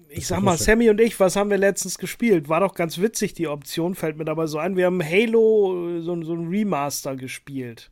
ich 0.09 0.27
sag 0.27 0.41
mal, 0.41 0.57
Sammy 0.57 0.91
und 0.91 1.01
ich, 1.01 1.19
was 1.21 1.37
haben 1.37 1.51
wir 1.51 1.59
letztens 1.59 1.99
gespielt? 1.99 2.49
War 2.49 2.61
doch 2.61 2.75
ganz 2.75 2.99
witzig, 2.99 3.35
die 3.35 3.49
Option, 3.49 3.95
fällt 3.95 4.17
mir 4.17 4.25
dabei 4.25 4.47
so 4.47 4.59
ein. 4.59 4.77
Wir 4.77 4.87
haben 4.87 5.03
Halo, 5.03 6.01
so, 6.01 6.23
so 6.23 6.35
ein 6.35 6.49
Remaster 6.49 7.17
gespielt. 7.17 7.91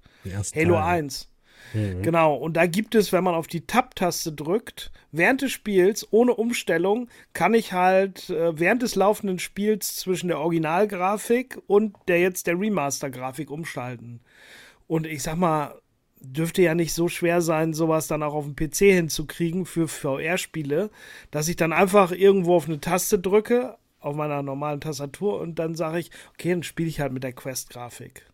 Halo 0.55 0.75
Teil. 0.75 1.01
1. 1.01 1.31
Mhm. 1.73 2.03
Genau, 2.03 2.35
und 2.35 2.57
da 2.57 2.67
gibt 2.67 2.95
es, 2.95 3.13
wenn 3.13 3.25
man 3.25 3.35
auf 3.35 3.47
die 3.47 3.67
Tab-Taste 3.67 4.33
drückt, 4.33 4.93
während 5.13 5.43
des 5.43 5.53
Spiels, 5.53 6.07
ohne 6.13 6.35
Umstellung, 6.35 7.09
kann 7.33 7.55
ich 7.55 7.73
halt 7.73 8.31
äh, 8.31 8.59
während 8.59 8.83
des 8.83 8.95
laufenden 8.95 9.39
Spiels 9.39 9.97
zwischen 9.97 10.29
der 10.29 10.39
Originalgrafik 10.39 11.59
und 11.67 11.97
der 12.09 12.21
jetzt 12.21 12.47
der 12.47 12.59
Remaster-Grafik 12.59 13.51
umschalten. 13.51 14.21
Und 14.87 15.07
ich 15.07 15.23
sag 15.23 15.37
mal, 15.37 15.75
dürfte 16.25 16.63
ja 16.63 16.75
nicht 16.75 16.93
so 16.93 17.09
schwer 17.09 17.41
sein, 17.41 17.75
sowas 17.75 18.07
dann 18.07 18.23
auch 18.23 18.35
auf 18.35 18.45
dem 18.45 18.57
PC 18.57 18.79
hinzukriegen 18.95 19.67
für 19.67 19.89
VR-Spiele, 19.89 20.91
dass 21.31 21.49
ich 21.49 21.57
dann 21.57 21.73
einfach 21.73 22.13
irgendwo 22.13 22.57
auf 22.57 22.67
eine 22.67 22.81
Taste 22.81 23.19
drücke, 23.19 23.77
auf 24.01 24.15
meiner 24.17 24.43
normalen 24.43 24.81
Tastatur, 24.81 25.41
und 25.41 25.59
dann 25.59 25.75
sage 25.75 25.99
ich, 25.99 26.11
okay, 26.35 26.51
dann 26.51 26.63
spiele 26.63 26.89
ich 26.89 27.01
halt 27.01 27.13
mit 27.13 27.25
der 27.25 27.33
Quest-Grafik. 27.33 28.27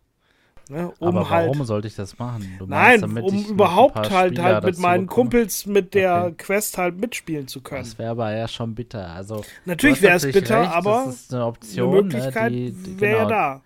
Ne, 0.69 0.89
um 0.99 1.09
Aber 1.09 1.29
warum 1.29 1.57
halt, 1.57 1.67
sollte 1.67 1.87
ich 1.89 1.95
das 1.95 2.17
machen? 2.17 2.55
Du 2.57 2.65
nein, 2.65 3.01
meinst, 3.01 3.29
um 3.29 3.45
überhaupt 3.45 4.09
halt, 4.09 4.39
halt 4.39 4.63
mit 4.63 4.79
meinen 4.79 5.05
Kumpels 5.07 5.65
mit 5.65 5.93
der 5.93 6.27
okay. 6.27 6.35
Quest 6.37 6.77
halt 6.77 6.97
mitspielen 6.97 7.49
zu 7.49 7.59
können. 7.59 7.83
Das 7.83 7.99
wäre 7.99 8.11
aber 8.11 8.33
ja 8.33 8.47
schon 8.47 8.73
bitter. 8.73 9.09
Also, 9.09 9.43
natürlich 9.65 10.01
wäre 10.01 10.15
es 10.15 10.31
bitter, 10.31 10.61
recht, 10.61 10.71
aber 10.71 11.13
eine 11.29 11.45
Option, 11.45 11.89
eine 11.89 11.97
ne, 11.97 12.03
Möglichkeit 12.03 12.51
ne, 12.53 12.99
wäre 12.99 13.17
ja 13.17 13.23
genau. 13.23 13.61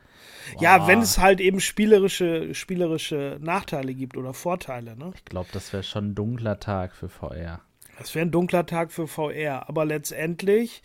Ja, 0.60 0.88
wenn 0.88 1.00
es 1.00 1.18
halt 1.18 1.42
eben 1.42 1.60
spielerische, 1.60 2.54
spielerische 2.54 3.38
Nachteile 3.42 3.94
gibt 3.94 4.18
oder 4.18 4.34
Vorteile. 4.34 4.96
Ne? 4.98 5.12
Ich 5.16 5.26
glaube, 5.26 5.50
das 5.52 5.74
wäre 5.74 5.84
schon 5.84 6.10
ein 6.10 6.16
dunkler 6.16 6.60
Tag 6.60 6.96
für 6.96 7.10
VR. 7.10 7.62
Das 7.98 8.14
wäre 8.14 8.26
ein 8.26 8.32
dunkler 8.32 8.66
Tag 8.66 8.92
für 8.92 9.08
VR. 9.08 9.70
Aber 9.70 9.86
letztendlich 9.86 10.82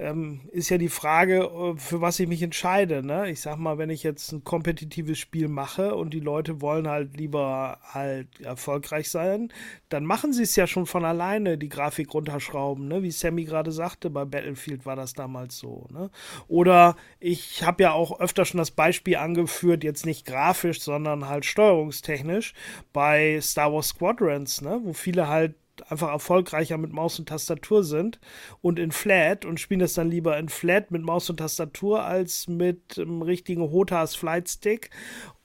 ähm, 0.00 0.40
ist 0.50 0.70
ja 0.70 0.78
die 0.78 0.88
Frage, 0.88 1.42
äh, 1.42 1.76
für 1.76 2.00
was 2.00 2.18
ich 2.18 2.26
mich 2.26 2.42
entscheide. 2.42 3.04
Ne? 3.04 3.30
Ich 3.30 3.40
sag 3.40 3.58
mal, 3.58 3.76
wenn 3.78 3.90
ich 3.90 4.02
jetzt 4.02 4.32
ein 4.32 4.44
kompetitives 4.44 5.18
Spiel 5.18 5.48
mache 5.48 5.94
und 5.94 6.14
die 6.14 6.20
Leute 6.20 6.60
wollen 6.60 6.88
halt 6.88 7.16
lieber 7.16 7.78
halt 7.82 8.40
erfolgreich 8.40 9.10
sein, 9.10 9.52
dann 9.90 10.04
machen 10.04 10.32
sie 10.32 10.44
es 10.44 10.56
ja 10.56 10.66
schon 10.66 10.86
von 10.86 11.04
alleine, 11.04 11.58
die 11.58 11.68
Grafik 11.68 12.14
runterschrauben, 12.14 12.88
ne? 12.88 13.02
wie 13.02 13.10
Sammy 13.10 13.44
gerade 13.44 13.72
sagte, 13.72 14.08
bei 14.08 14.24
Battlefield 14.24 14.86
war 14.86 14.96
das 14.96 15.12
damals 15.12 15.58
so. 15.58 15.86
Ne? 15.90 16.10
Oder 16.48 16.96
ich 17.18 17.62
habe 17.62 17.82
ja 17.82 17.92
auch 17.92 18.20
öfter 18.20 18.44
schon 18.44 18.58
das 18.58 18.70
Beispiel 18.70 19.16
angeführt, 19.16 19.84
jetzt 19.84 20.06
nicht 20.06 20.24
grafisch, 20.24 20.80
sondern 20.80 21.28
halt 21.28 21.44
steuerungstechnisch 21.44 22.54
bei 22.92 23.38
Star 23.42 23.72
Wars 23.72 23.88
Squadrons, 23.88 24.62
ne? 24.62 24.80
wo 24.82 24.94
viele 24.94 25.28
halt 25.28 25.54
einfach 25.88 26.08
erfolgreicher 26.08 26.78
mit 26.78 26.92
Maus 26.92 27.18
und 27.18 27.28
Tastatur 27.28 27.84
sind 27.84 28.20
und 28.60 28.78
in 28.78 28.92
Flat 28.92 29.44
und 29.44 29.60
spielen 29.60 29.80
das 29.80 29.94
dann 29.94 30.10
lieber 30.10 30.38
in 30.38 30.48
Flat 30.48 30.90
mit 30.90 31.02
Maus 31.02 31.30
und 31.30 31.38
Tastatur 31.38 32.04
als 32.04 32.48
mit 32.48 32.98
einem 32.98 33.22
richtigen 33.22 33.70
Hotas 33.70 34.14
Flight 34.14 34.48
Stick 34.48 34.90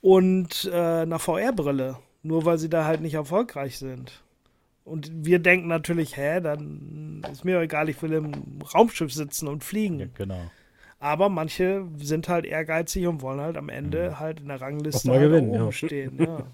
und 0.01 0.69
äh, 0.71 1.01
einer 1.01 1.19
VR-Brille. 1.19 1.97
Nur 2.23 2.45
weil 2.45 2.57
sie 2.57 2.69
da 2.69 2.85
halt 2.85 3.01
nicht 3.01 3.13
erfolgreich 3.13 3.77
sind. 3.77 4.23
Und 4.83 5.11
wir 5.13 5.39
denken 5.39 5.67
natürlich, 5.67 6.17
hä, 6.17 6.41
dann 6.41 7.23
ist 7.31 7.45
mir 7.45 7.59
egal, 7.59 7.89
ich 7.89 8.01
will 8.01 8.13
im 8.13 8.61
Raumschiff 8.73 9.11
sitzen 9.11 9.47
und 9.47 9.63
fliegen. 9.63 9.99
Ja, 9.99 10.05
genau. 10.13 10.51
Aber 10.99 11.29
manche 11.29 11.85
sind 11.97 12.29
halt 12.29 12.45
ehrgeizig 12.45 13.05
und 13.07 13.21
wollen 13.21 13.41
halt 13.41 13.57
am 13.57 13.69
Ende 13.69 14.11
mhm. 14.11 14.19
halt 14.19 14.39
in 14.39 14.47
der 14.47 14.61
Rangliste 14.61 15.11
halt 15.11 15.21
gewinnen, 15.21 15.49
oben 15.49 15.65
ja. 15.65 15.71
stehen. 15.71 16.17
Ja. 16.19 16.45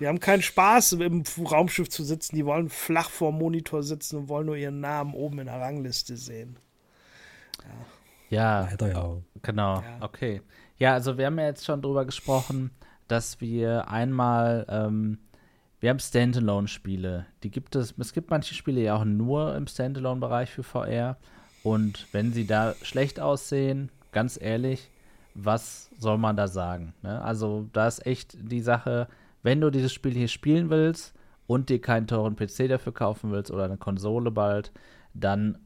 Die 0.00 0.08
haben 0.08 0.20
keinen 0.20 0.42
Spaß, 0.42 0.92
im 0.92 1.22
Raumschiff 1.38 1.88
zu 1.88 2.02
sitzen. 2.04 2.36
Die 2.36 2.44
wollen 2.44 2.68
flach 2.68 3.10
vor 3.10 3.30
dem 3.30 3.38
Monitor 3.38 3.82
sitzen 3.82 4.16
und 4.16 4.28
wollen 4.28 4.46
nur 4.46 4.56
ihren 4.56 4.80
Namen 4.80 5.14
oben 5.14 5.38
in 5.38 5.46
der 5.46 5.60
Rangliste 5.60 6.16
sehen. 6.16 6.58
Ja, 8.30 8.68
ja, 8.78 8.86
ja. 8.88 9.16
genau. 9.42 9.74
Ja. 9.76 9.82
Okay. 10.00 10.42
Ja, 10.78 10.94
also 10.94 11.16
wir 11.16 11.26
haben 11.26 11.38
ja 11.38 11.46
jetzt 11.46 11.64
schon 11.64 11.82
drüber 11.82 12.04
gesprochen, 12.04 12.70
dass 13.06 13.40
wir 13.40 13.88
einmal, 13.88 14.66
ähm, 14.68 15.18
wir 15.80 15.90
haben 15.90 16.00
Standalone-Spiele. 16.00 17.26
Die 17.42 17.50
gibt 17.50 17.76
es, 17.76 17.94
es 17.96 18.12
gibt 18.12 18.30
manche 18.30 18.54
Spiele 18.54 18.80
ja 18.80 18.96
auch 18.96 19.04
nur 19.04 19.54
im 19.54 19.66
Standalone-Bereich 19.66 20.50
für 20.50 20.64
VR. 20.64 21.16
Und 21.62 22.08
wenn 22.12 22.32
sie 22.32 22.46
da 22.46 22.74
schlecht 22.82 23.20
aussehen, 23.20 23.90
ganz 24.12 24.38
ehrlich, 24.40 24.90
was 25.34 25.90
soll 25.98 26.18
man 26.18 26.36
da 26.36 26.48
sagen? 26.48 26.94
Ne? 27.02 27.22
Also 27.22 27.68
da 27.72 27.86
ist 27.86 28.04
echt 28.06 28.36
die 28.40 28.60
Sache, 28.60 29.08
wenn 29.44 29.60
du 29.60 29.70
dieses 29.70 29.92
Spiel 29.92 30.14
hier 30.14 30.26
spielen 30.26 30.70
willst 30.70 31.14
und 31.46 31.68
dir 31.68 31.80
keinen 31.80 32.08
teuren 32.08 32.34
PC 32.34 32.68
dafür 32.68 32.92
kaufen 32.92 33.30
willst 33.30 33.52
oder 33.52 33.64
eine 33.64 33.76
Konsole 33.76 34.32
bald, 34.32 34.72
dann 35.12 35.58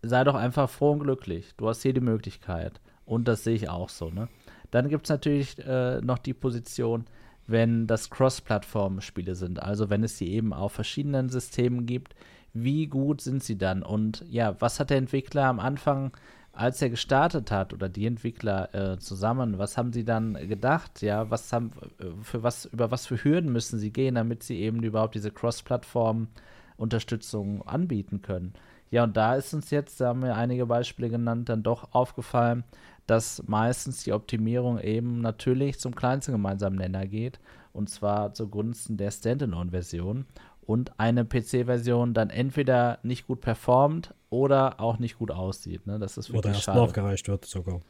sei 0.00 0.24
doch 0.24 0.36
einfach 0.36 0.70
froh 0.70 0.92
und 0.92 1.00
glücklich. 1.00 1.52
Du 1.56 1.68
hast 1.68 1.82
hier 1.82 1.92
die 1.92 2.00
Möglichkeit. 2.00 2.80
Und 3.04 3.26
das 3.26 3.42
sehe 3.42 3.56
ich 3.56 3.68
auch 3.68 3.88
so, 3.88 4.10
ne? 4.10 4.28
Dann 4.70 4.88
gibt 4.88 5.06
es 5.06 5.10
natürlich 5.10 5.58
äh, 5.66 6.00
noch 6.00 6.18
die 6.18 6.34
Position, 6.34 7.06
wenn 7.46 7.86
das 7.86 8.10
Cross-Plattform-Spiele 8.10 9.34
sind, 9.34 9.62
also 9.62 9.88
wenn 9.88 10.04
es 10.04 10.18
sie 10.18 10.30
eben 10.30 10.52
auf 10.52 10.72
verschiedenen 10.72 11.30
Systemen 11.30 11.86
gibt, 11.86 12.14
wie 12.52 12.86
gut 12.86 13.22
sind 13.22 13.42
sie 13.42 13.56
dann? 13.56 13.82
Und 13.82 14.24
ja, 14.28 14.60
was 14.60 14.78
hat 14.78 14.90
der 14.90 14.98
Entwickler 14.98 15.46
am 15.46 15.58
Anfang 15.58 16.12
als 16.58 16.82
er 16.82 16.90
gestartet 16.90 17.50
hat 17.52 17.72
oder 17.72 17.88
die 17.88 18.06
Entwickler 18.06 18.74
äh, 18.74 18.98
zusammen, 18.98 19.58
was 19.58 19.78
haben 19.78 19.92
sie 19.92 20.04
dann 20.04 20.34
gedacht? 20.48 21.02
Ja, 21.02 21.30
was 21.30 21.52
haben 21.52 21.70
äh, 22.00 22.06
für 22.22 22.42
was 22.42 22.64
über 22.64 22.90
was 22.90 23.06
für 23.06 23.22
Hürden 23.22 23.52
müssen 23.52 23.78
sie 23.78 23.92
gehen, 23.92 24.16
damit 24.16 24.42
sie 24.42 24.58
eben 24.58 24.82
überhaupt 24.82 25.14
diese 25.14 25.30
Cross-Plattform-Unterstützung 25.30 27.62
anbieten 27.62 28.22
können? 28.22 28.54
Ja, 28.90 29.04
und 29.04 29.16
da 29.16 29.36
ist 29.36 29.54
uns 29.54 29.70
jetzt, 29.70 30.00
da 30.00 30.08
haben 30.08 30.22
wir 30.22 30.34
einige 30.34 30.66
Beispiele 30.66 31.10
genannt, 31.10 31.48
dann 31.48 31.62
doch 31.62 31.92
aufgefallen, 31.92 32.64
dass 33.06 33.44
meistens 33.46 34.02
die 34.02 34.12
Optimierung 34.12 34.80
eben 34.80 35.20
natürlich 35.20 35.78
zum 35.78 35.94
kleinsten 35.94 36.32
gemeinsamen 36.32 36.78
Nenner 36.78 37.06
geht 37.06 37.38
und 37.72 37.88
zwar 37.88 38.34
zugunsten 38.34 38.96
der 38.96 39.12
Standalone-Version 39.12 40.26
und 40.68 41.00
eine 41.00 41.24
PC-Version 41.24 42.12
dann 42.12 42.28
entweder 42.28 42.98
nicht 43.02 43.26
gut 43.26 43.40
performt 43.40 44.12
oder 44.28 44.80
auch 44.80 44.98
nicht 44.98 45.16
gut 45.16 45.30
aussieht. 45.30 45.86
Ne? 45.86 45.98
Das 45.98 46.18
ist 46.18 46.28
wirklich 46.28 46.38
oder 46.40 46.48
erst 46.50 46.64
schade. 46.64 46.80
nachgereicht 46.80 47.26
wird 47.26 47.46
sogar. 47.46 47.80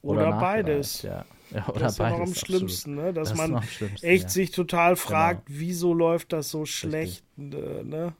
Oder, 0.00 0.28
oder 0.28 0.40
beides. 0.40 1.02
Ja. 1.02 1.26
Ja, 1.50 1.68
oder 1.68 1.80
das 1.80 1.92
ist 1.92 1.98
ja 1.98 2.08
noch 2.10 2.20
am 2.20 2.34
schlimmsten, 2.34 2.94
ne? 2.94 3.12
dass 3.12 3.28
das 3.28 3.36
man 3.36 3.62
echt 4.00 4.22
ja. 4.24 4.28
sich 4.30 4.50
total 4.50 4.96
fragt, 4.96 5.44
genau. 5.44 5.58
wieso 5.60 5.92
läuft 5.92 6.32
das 6.32 6.48
so 6.48 6.64
schlecht. 6.64 7.22
Äh, 7.36 7.42
ne? 7.84 8.14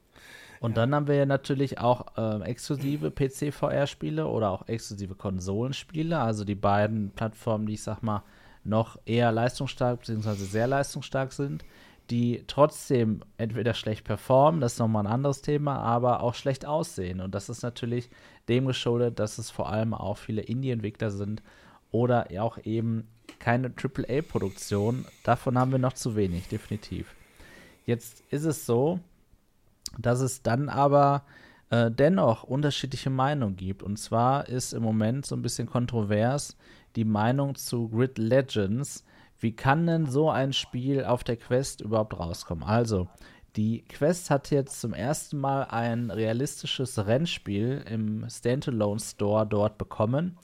Und 0.59 0.71
ja. 0.71 0.75
dann 0.75 0.93
haben 0.93 1.07
wir 1.07 1.15
ja 1.15 1.25
natürlich 1.25 1.79
auch 1.79 2.15
äh, 2.15 2.43
exklusive 2.43 3.09
PC-VR-Spiele 3.09 4.27
oder 4.27 4.51
auch 4.51 4.67
exklusive 4.67 5.15
Konsolenspiele, 5.15 6.19
also 6.19 6.45
die 6.45 6.53
beiden 6.53 7.09
Plattformen, 7.09 7.65
die 7.65 7.73
ich 7.73 7.81
sag 7.81 8.03
mal 8.03 8.21
noch 8.63 8.99
eher 9.05 9.31
leistungsstark 9.31 10.01
bzw. 10.01 10.33
sehr 10.35 10.67
leistungsstark 10.67 11.33
sind, 11.33 11.65
die 12.09 12.43
trotzdem 12.47 13.21
entweder 13.37 13.73
schlecht 13.73 14.03
performen, 14.03 14.61
das 14.61 14.73
ist 14.73 14.79
nochmal 14.79 15.05
ein 15.05 15.11
anderes 15.13 15.41
Thema, 15.41 15.77
aber 15.77 16.21
auch 16.21 16.35
schlecht 16.35 16.65
aussehen. 16.65 17.21
Und 17.21 17.33
das 17.33 17.49
ist 17.49 17.63
natürlich 17.63 18.09
dem 18.49 18.65
geschuldet, 18.65 19.19
dass 19.19 19.37
es 19.37 19.49
vor 19.49 19.69
allem 19.69 19.93
auch 19.93 20.17
viele 20.17 20.41
Indie-Entwickler 20.41 21.11
sind 21.11 21.41
oder 21.91 22.27
auch 22.39 22.57
eben 22.63 23.07
keine 23.39 23.71
AAA-Produktion. 23.71 25.05
Davon 25.23 25.57
haben 25.57 25.71
wir 25.71 25.79
noch 25.79 25.93
zu 25.93 26.15
wenig, 26.15 26.47
definitiv. 26.49 27.15
Jetzt 27.85 28.23
ist 28.29 28.45
es 28.45 28.65
so, 28.65 28.99
dass 29.97 30.19
es 30.19 30.41
dann 30.41 30.69
aber 30.69 31.23
äh, 31.69 31.91
dennoch 31.91 32.43
unterschiedliche 32.43 33.09
Meinungen 33.09 33.55
gibt. 33.55 33.83
Und 33.83 33.97
zwar 33.97 34.47
ist 34.47 34.73
im 34.73 34.83
Moment 34.83 35.25
so 35.25 35.35
ein 35.35 35.41
bisschen 35.41 35.67
kontrovers 35.67 36.57
die 36.95 37.05
Meinung 37.05 37.55
zu 37.55 37.89
Grid 37.89 38.17
Legends. 38.17 39.03
Wie 39.43 39.53
kann 39.53 39.85
denn 39.85 40.05
so 40.05 40.29
ein 40.29 40.53
Spiel 40.53 41.03
auf 41.03 41.25
der 41.25 41.35
Quest 41.35 41.81
überhaupt 41.81 42.17
rauskommen? 42.17 42.63
Also, 42.63 43.09
die 43.57 43.83
Quest 43.89 44.29
hat 44.29 44.51
jetzt 44.51 44.79
zum 44.79 44.93
ersten 44.93 45.37
Mal 45.37 45.63
ein 45.63 46.11
realistisches 46.11 47.05
Rennspiel 47.05 47.83
im 47.89 48.25
Standalone 48.29 49.01
Store 49.01 49.45
dort 49.45 49.77
bekommen, 49.77 50.37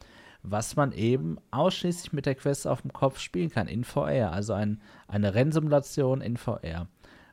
was 0.43 0.75
man 0.75 0.91
eben 0.91 1.37
ausschließlich 1.49 2.11
mit 2.11 2.25
der 2.25 2.35
Quest 2.35 2.67
auf 2.67 2.81
dem 2.81 2.91
Kopf 2.91 3.19
spielen 3.19 3.49
kann, 3.49 3.69
in 3.69 3.85
VR. 3.85 4.33
Also 4.33 4.51
ein, 4.51 4.81
eine 5.07 5.33
Rennsimulation 5.33 6.19
in 6.19 6.35
VR. 6.35 6.89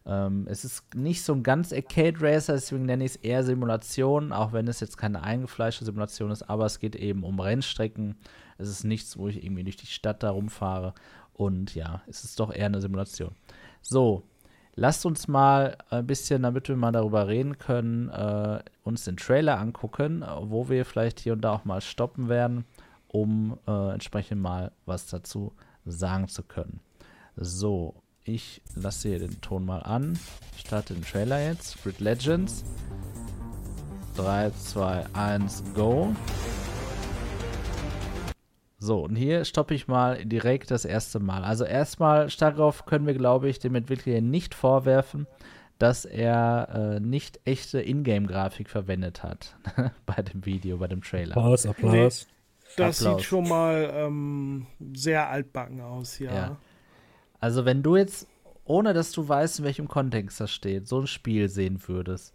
Ähm, 0.07 0.47
es 0.49 0.65
ist 0.65 0.95
nicht 0.95 1.25
so 1.25 1.33
ein 1.33 1.43
ganz 1.43 1.73
Arcade 1.73 2.21
Racer, 2.21 2.53
deswegen 2.53 2.87
nenne 2.87 3.05
ich 3.05 3.11
es 3.11 3.17
eher 3.17 3.43
Simulation, 3.43 4.33
auch 4.33 4.53
wenn 4.53 4.69
es 4.69 4.79
jetzt 4.79 4.99
keine 4.99 5.25
eingefleischte 5.25 5.85
Simulation 5.85 6.31
ist, 6.31 6.45
aber 6.45 6.65
es 6.67 6.79
geht 6.79 6.95
eben 6.95 7.25
um 7.25 7.41
Rennstrecken. 7.41 8.15
Es 8.57 8.69
ist 8.69 8.85
nichts, 8.85 9.19
wo 9.19 9.27
ich 9.27 9.45
irgendwie 9.45 9.65
durch 9.65 9.77
die 9.77 9.87
Stadt 9.87 10.23
da 10.23 10.31
rumfahre. 10.31 10.95
Und 11.37 11.75
ja, 11.75 12.01
es 12.07 12.25
ist 12.25 12.41
doch 12.41 12.51
eher 12.51 12.67
eine 12.67 12.81
Simulation. 12.81 13.35
So, 13.83 14.23
lasst 14.75 15.05
uns 15.05 15.29
mal 15.29 15.77
ein 15.91 16.07
bisschen, 16.07 16.43
damit 16.43 16.69
wir 16.69 16.77
mal 16.77 16.93
darüber 16.93 17.29
reden 17.29 17.59
können, 17.59 18.09
äh, 18.09 18.61
uns 18.85 19.05
den 19.05 19.19
Trailer 19.19 19.59
angucken, 19.59 20.25
wo 20.41 20.71
wir 20.71 20.87
vielleicht 20.87 21.21
hier 21.21 21.35
und 21.35 21.43
da 21.43 21.53
auch 21.53 21.67
mal 21.67 21.83
stoppen 21.83 22.31
werden, 22.31 22.65
um 23.09 23.59
äh, 23.69 23.93
entsprechend 23.93 24.41
mal 24.41 24.73
was 24.87 25.09
dazu 25.09 25.53
sagen 25.85 26.29
zu 26.29 26.43
können. 26.43 26.81
So, 27.37 27.95
ich 28.25 28.63
lasse 28.75 29.11
hier 29.11 29.19
den 29.19 29.39
Ton 29.43 29.67
mal 29.67 29.83
an. 29.83 30.19
Starte 30.57 30.95
den 30.95 31.05
Trailer 31.05 31.39
jetzt. 31.39 31.83
Grid 31.83 32.01
Legends. 32.01 32.65
3, 34.17 34.51
2, 34.51 35.07
1, 35.13 35.63
go. 35.75 36.15
So, 38.79 39.05
und 39.05 39.17
hier 39.17 39.45
stoppe 39.45 39.75
ich 39.75 39.89
mal 39.89 40.25
direkt 40.25 40.71
das 40.71 40.85
erste 40.85 41.19
Mal. 41.19 41.45
Also 41.45 41.65
erstmal, 41.65 42.29
darauf 42.29 42.85
können 42.85 43.07
wir, 43.07 43.15
glaube 43.15 43.49
ich, 43.49 43.59
dem 43.59 43.75
Entwickler 43.75 44.21
nicht 44.21 44.55
vorwerfen, 44.55 45.27
dass 45.79 46.05
er 46.05 46.97
äh, 46.97 47.01
nicht 47.01 47.41
echte 47.45 47.81
Ingame-Grafik 47.81 48.69
verwendet 48.69 49.23
hat 49.23 49.57
bei 50.07 50.23
dem 50.23 50.45
Video, 50.45 50.79
bei 50.79 50.89
dem 50.89 51.03
Trailer. 51.03 51.37
Applaus, 51.37 51.67
Applaus. 51.67 51.93
Nee, 51.93 52.09
das 52.77 53.01
Applaus. 53.01 53.19
sieht 53.19 53.27
schon 53.27 53.49
mal 53.49 53.91
ähm, 53.95 54.67
sehr 54.95 55.29
altbacken 55.29 55.81
aus, 55.81 56.19
ja. 56.19 56.35
ja. 56.35 56.57
Also, 57.41 57.65
wenn 57.65 57.83
du 57.83 57.97
jetzt, 57.97 58.27
ohne 58.65 58.93
dass 58.93 59.13
du 59.13 59.27
weißt, 59.27 59.61
in 59.61 59.65
welchem 59.65 59.89
Kontext 59.89 60.41
das 60.41 60.51
steht, 60.51 60.87
so 60.87 61.01
ein 61.01 61.07
Spiel 61.07 61.49
sehen 61.49 61.81
würdest, 61.87 62.35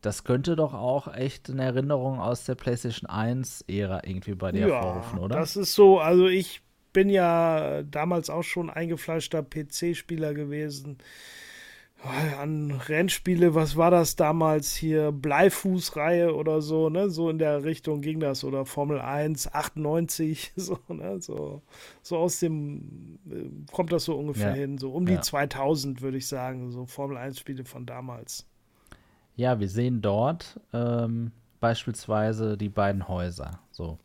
das 0.00 0.24
könnte 0.24 0.54
doch 0.54 0.74
auch 0.74 1.12
echt 1.12 1.50
eine 1.50 1.64
Erinnerung 1.64 2.20
aus 2.20 2.44
der 2.44 2.54
PlayStation 2.54 3.10
1-Ära 3.10 4.02
irgendwie 4.04 4.34
bei 4.34 4.52
dir 4.52 4.68
ja, 4.68 4.74
hervorrufen, 4.74 5.18
oder? 5.18 5.36
Das 5.36 5.56
ist 5.56 5.74
so, 5.74 5.98
also 5.98 6.28
ich 6.28 6.62
bin 6.92 7.10
ja 7.10 7.82
damals 7.82 8.30
auch 8.30 8.42
schon 8.42 8.70
eingefleischter 8.70 9.42
PC-Spieler 9.42 10.34
gewesen. 10.34 10.98
An 12.38 12.70
Rennspiele, 12.70 13.56
was 13.56 13.76
war 13.76 13.90
das 13.90 14.14
damals 14.14 14.76
hier, 14.76 15.10
Bleifußreihe 15.10 16.32
oder 16.32 16.62
so, 16.62 16.90
ne, 16.90 17.10
so 17.10 17.28
in 17.28 17.38
der 17.38 17.64
Richtung 17.64 18.02
ging 18.02 18.20
das. 18.20 18.44
Oder 18.44 18.66
Formel 18.66 19.00
1, 19.00 19.52
98, 19.52 20.52
so, 20.56 20.78
ne, 20.86 21.20
so, 21.20 21.62
so 22.02 22.18
aus 22.18 22.38
dem, 22.38 23.18
äh, 23.28 23.72
kommt 23.72 23.90
das 23.90 24.04
so 24.04 24.16
ungefähr 24.16 24.50
ja. 24.50 24.54
hin, 24.54 24.78
so 24.78 24.92
um 24.92 25.06
die 25.06 25.20
2000 25.20 26.00
würde 26.00 26.18
ich 26.18 26.28
sagen, 26.28 26.70
so 26.70 26.86
Formel 26.86 27.16
1 27.16 27.40
Spiele 27.40 27.64
von 27.64 27.84
damals. 27.84 28.46
Ja, 29.38 29.60
wir 29.60 29.68
sehen 29.68 30.02
dort 30.02 30.58
ähm, 30.72 31.30
beispielsweise 31.60 32.56
die 32.58 32.68
beiden 32.68 33.06
Häuser, 33.06 33.60
so. 33.70 33.96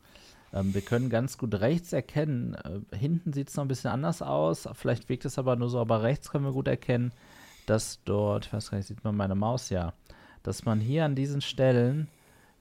Ähm, 0.54 0.76
wir 0.76 0.82
können 0.82 1.10
ganz 1.10 1.40
gut 1.40 1.56
rechts 1.56 1.92
erkennen, 1.92 2.54
äh, 2.54 2.96
hinten 2.96 3.34
sieht 3.34 3.50
es 3.50 3.56
noch 3.56 3.66
ein 3.66 3.68
bisschen 3.68 3.90
anders 3.90 4.22
aus, 4.22 4.70
vielleicht 4.74 5.10
wirkt 5.10 5.26
es 5.26 5.40
aber 5.40 5.56
nur 5.56 5.70
so, 5.70 5.80
aber 5.80 6.04
rechts 6.04 6.30
können 6.30 6.46
wir 6.46 6.52
gut 6.52 6.68
erkennen, 6.68 7.14
dass 7.66 8.00
dort, 8.06 8.46
ich 8.46 8.54
weiß 8.54 8.70
gar 8.70 8.78
nicht, 8.78 8.86
sieht 8.86 9.04
man 9.04 9.18
meine 9.18 9.34
Maus, 9.34 9.72
ja, 9.72 9.94
dass 10.44 10.66
man 10.66 10.80
hier 10.80 11.04
an 11.04 11.16
diesen 11.16 11.42
Stellen 11.42 12.10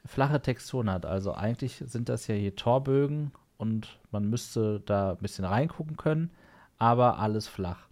flache 0.06 0.40
Texturen 0.40 0.88
hat. 0.90 1.04
Also 1.04 1.34
eigentlich 1.34 1.84
sind 1.86 2.08
das 2.08 2.26
ja 2.26 2.34
hier 2.34 2.56
Torbögen 2.56 3.32
und 3.58 3.98
man 4.12 4.30
müsste 4.30 4.80
da 4.86 5.10
ein 5.10 5.18
bisschen 5.18 5.44
reingucken 5.44 5.98
können, 5.98 6.30
aber 6.78 7.18
alles 7.18 7.48
flach. 7.48 7.86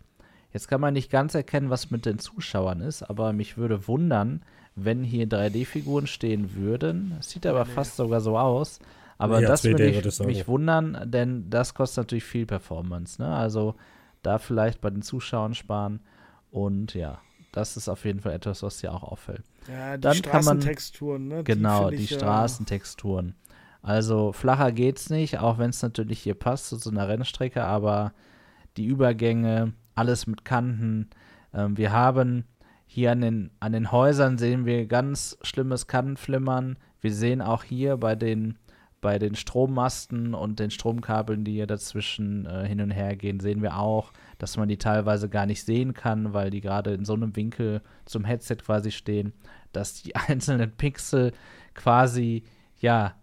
Jetzt 0.52 0.68
kann 0.68 0.80
man 0.80 0.94
nicht 0.94 1.10
ganz 1.10 1.34
erkennen, 1.34 1.70
was 1.70 1.90
mit 1.90 2.06
den 2.06 2.18
Zuschauern 2.18 2.80
ist, 2.80 3.02
aber 3.02 3.32
mich 3.32 3.56
würde 3.56 3.86
wundern, 3.86 4.42
wenn 4.74 5.04
hier 5.04 5.26
3D-Figuren 5.26 6.06
stehen 6.06 6.54
würden. 6.54 7.16
Es 7.20 7.30
sieht 7.30 7.46
aber 7.46 7.64
nee. 7.64 7.70
fast 7.70 7.96
sogar 7.96 8.20
so 8.20 8.38
aus. 8.38 8.80
Aber 9.18 9.40
ja, 9.40 9.48
das 9.48 9.64
würde 9.64 9.86
ich, 9.86 10.20
mich 10.20 10.48
wundern, 10.48 10.98
denn 11.04 11.50
das 11.50 11.74
kostet 11.74 12.04
natürlich 12.04 12.24
viel 12.24 12.46
Performance. 12.46 13.20
Ne? 13.20 13.28
Also 13.28 13.74
da 14.22 14.38
vielleicht 14.38 14.80
bei 14.80 14.90
den 14.90 15.02
Zuschauern 15.02 15.54
sparen. 15.54 16.00
Und 16.50 16.94
ja, 16.94 17.20
das 17.52 17.76
ist 17.76 17.88
auf 17.88 18.04
jeden 18.04 18.20
Fall 18.20 18.32
etwas, 18.32 18.62
was 18.62 18.78
dir 18.78 18.92
auch 18.92 19.02
auffällt. 19.02 19.44
Ja, 19.68 19.96
die 19.96 20.00
Dann 20.00 20.14
Straßentexturen, 20.14 21.28
ne? 21.28 21.44
Genau, 21.44 21.90
die, 21.90 21.96
die 21.98 22.06
Straßentexturen. 22.06 23.34
Also 23.82 24.32
flacher 24.32 24.72
geht's 24.72 25.10
nicht, 25.10 25.38
auch 25.38 25.58
wenn 25.58 25.70
es 25.70 25.82
natürlich 25.82 26.20
hier 26.20 26.34
passt 26.34 26.68
zu 26.68 26.76
so 26.76 26.90
einer 26.90 27.08
Rennstrecke, 27.08 27.64
aber 27.64 28.12
die 28.76 28.86
Übergänge, 28.86 29.72
alles 29.94 30.26
mit 30.26 30.44
Kanten. 30.44 31.10
Ähm, 31.54 31.76
wir 31.76 31.92
haben 31.92 32.44
hier 32.86 33.12
an 33.12 33.20
den, 33.20 33.50
an 33.60 33.72
den 33.72 33.92
Häusern 33.92 34.36
sehen 34.36 34.66
wir 34.66 34.86
ganz 34.86 35.38
schlimmes 35.42 35.86
Kantenflimmern. 35.86 36.76
Wir 37.00 37.12
sehen 37.12 37.40
auch 37.40 37.62
hier 37.62 37.96
bei 37.96 38.16
den 38.16 38.58
bei 39.00 39.18
den 39.18 39.34
Strommasten 39.34 40.34
und 40.34 40.58
den 40.58 40.70
Stromkabeln, 40.70 41.44
die 41.44 41.52
hier 41.52 41.66
dazwischen 41.66 42.46
äh, 42.46 42.66
hin 42.66 42.80
und 42.80 42.90
her 42.90 43.16
gehen, 43.16 43.40
sehen 43.40 43.62
wir 43.62 43.78
auch, 43.78 44.12
dass 44.38 44.56
man 44.56 44.68
die 44.68 44.76
teilweise 44.76 45.28
gar 45.28 45.46
nicht 45.46 45.64
sehen 45.64 45.94
kann, 45.94 46.32
weil 46.32 46.50
die 46.50 46.60
gerade 46.60 46.92
in 46.92 47.04
so 47.04 47.14
einem 47.14 47.34
Winkel 47.34 47.80
zum 48.04 48.24
Headset 48.24 48.56
quasi 48.56 48.90
stehen, 48.90 49.32
dass 49.72 50.02
die 50.02 50.14
einzelnen 50.28 50.72
Pixel 50.72 51.32
quasi, 51.74 52.44
ja, 52.78 53.14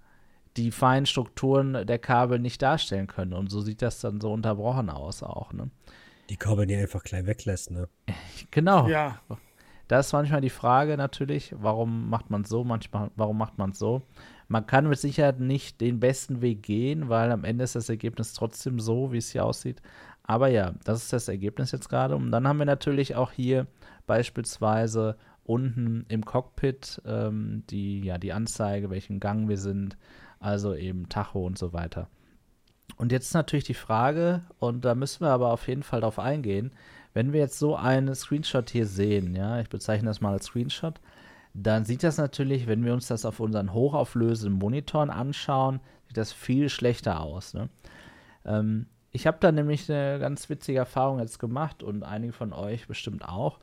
die 0.56 0.72
feinen 0.72 1.06
Strukturen 1.06 1.86
der 1.86 2.00
Kabel 2.00 2.40
nicht 2.40 2.62
darstellen 2.64 3.06
können. 3.06 3.34
Und 3.34 3.52
so 3.52 3.62
sieht 3.62 3.84
das 3.84 4.00
dann 4.00 4.20
so 4.20 4.34
unterbrochen 4.34 4.90
aus 4.90 5.22
auch, 5.22 5.54
ne? 5.54 5.70
Die 6.30 6.38
die 6.38 6.76
einfach 6.76 7.04
gleich 7.04 7.26
weglässt, 7.26 7.72
ne? 7.72 7.88
genau. 8.52 8.88
Ja. 8.88 9.22
Da 9.88 10.00
ist 10.00 10.12
manchmal 10.12 10.42
die 10.42 10.50
Frage 10.50 10.98
natürlich, 10.98 11.56
warum 11.58 12.10
macht 12.10 12.30
man 12.30 12.42
es 12.42 12.50
so, 12.50 12.64
manchmal, 12.66 13.10
warum 13.16 13.38
macht 13.38 13.58
man 13.58 13.72
es 13.72 13.80
so? 13.80 14.02
Man 14.50 14.68
kann 14.68 14.88
mit 14.88 15.00
Sicherheit 15.00 15.40
nicht 15.40 15.80
den 15.80 16.00
besten 16.00 16.42
Weg 16.42 16.64
gehen, 16.64 17.08
weil 17.08 17.32
am 17.32 17.46
Ende 17.46 17.64
ist 17.64 17.76
das 17.76 17.90
Ergebnis 17.90 18.34
trotzdem 18.34 18.80
so, 18.80 19.12
wie 19.14 19.18
es 19.18 19.32
hier 19.32 19.46
aussieht. 19.46 19.82
Aber 20.24 20.50
ja, 20.50 20.74
das 20.84 21.04
ist 21.04 21.14
das 21.14 21.30
Ergebnis 21.30 21.72
jetzt 21.72 21.88
gerade. 21.88 22.16
Und 22.16 22.32
dann 22.32 22.48
haben 22.48 22.58
wir 22.58 22.66
natürlich 22.66 23.16
auch 23.16 23.32
hier 23.32 23.68
beispielsweise 24.08 25.16
unten 25.46 26.06
im 26.10 26.26
Cockpit 26.26 27.02
ähm, 27.06 27.64
die, 27.70 28.02
ja, 28.02 28.18
die 28.18 28.34
Anzeige, 28.34 28.90
welchen 28.90 29.22
Gang 29.22 29.48
wir 29.48 29.58
sind, 29.58 29.98
also 30.40 30.76
eben 30.76 31.08
Tacho 31.08 31.46
und 31.46 31.58
so 31.58 31.72
weiter. 31.72 32.10
Und 32.96 33.12
jetzt 33.12 33.28
ist 33.28 33.34
natürlich 33.34 33.66
die 33.66 33.74
Frage, 33.74 34.44
und 34.60 34.86
da 34.86 34.96
müssen 34.96 35.22
wir 35.22 35.30
aber 35.30 35.52
auf 35.52 35.68
jeden 35.68 35.84
Fall 35.84 36.02
drauf 36.02 36.20
eingehen, 36.20 36.72
wenn 37.14 37.34
wir 37.34 37.40
jetzt 37.40 37.60
so 37.60 37.76
einen 37.76 38.16
Screenshot 38.16 38.70
hier 38.70 38.86
sehen, 38.86 39.36
ja, 39.36 39.60
ich 39.60 39.70
bezeichne 39.70 40.08
das 40.08 40.22
mal 40.22 40.34
als 40.34 40.46
Screenshot, 40.46 41.00
dann 41.54 41.86
sieht 41.86 42.04
das 42.04 42.18
natürlich, 42.18 42.68
wenn 42.68 42.86
wir 42.86 42.94
uns 42.94 43.08
das 43.08 43.26
auf 43.26 43.40
unseren 43.40 43.74
hochauflösenden 43.74 44.58
Monitoren 44.60 45.10
anschauen, 45.10 45.80
sieht 46.08 46.18
das 46.18 46.32
viel 46.32 46.70
schlechter 46.70 47.22
aus. 47.22 47.54
Ne? 47.54 47.70
Ähm, 48.46 48.86
ich 49.12 49.26
habe 49.26 49.38
da 49.40 49.52
nämlich 49.52 49.92
eine 49.92 50.20
ganz 50.20 50.50
witzige 50.50 50.78
Erfahrung 50.78 51.20
jetzt 51.20 51.40
gemacht 51.40 51.82
und 51.82 52.04
einige 52.04 52.34
von 52.34 52.54
euch 52.54 52.88
bestimmt 52.88 53.28
auch, 53.28 53.60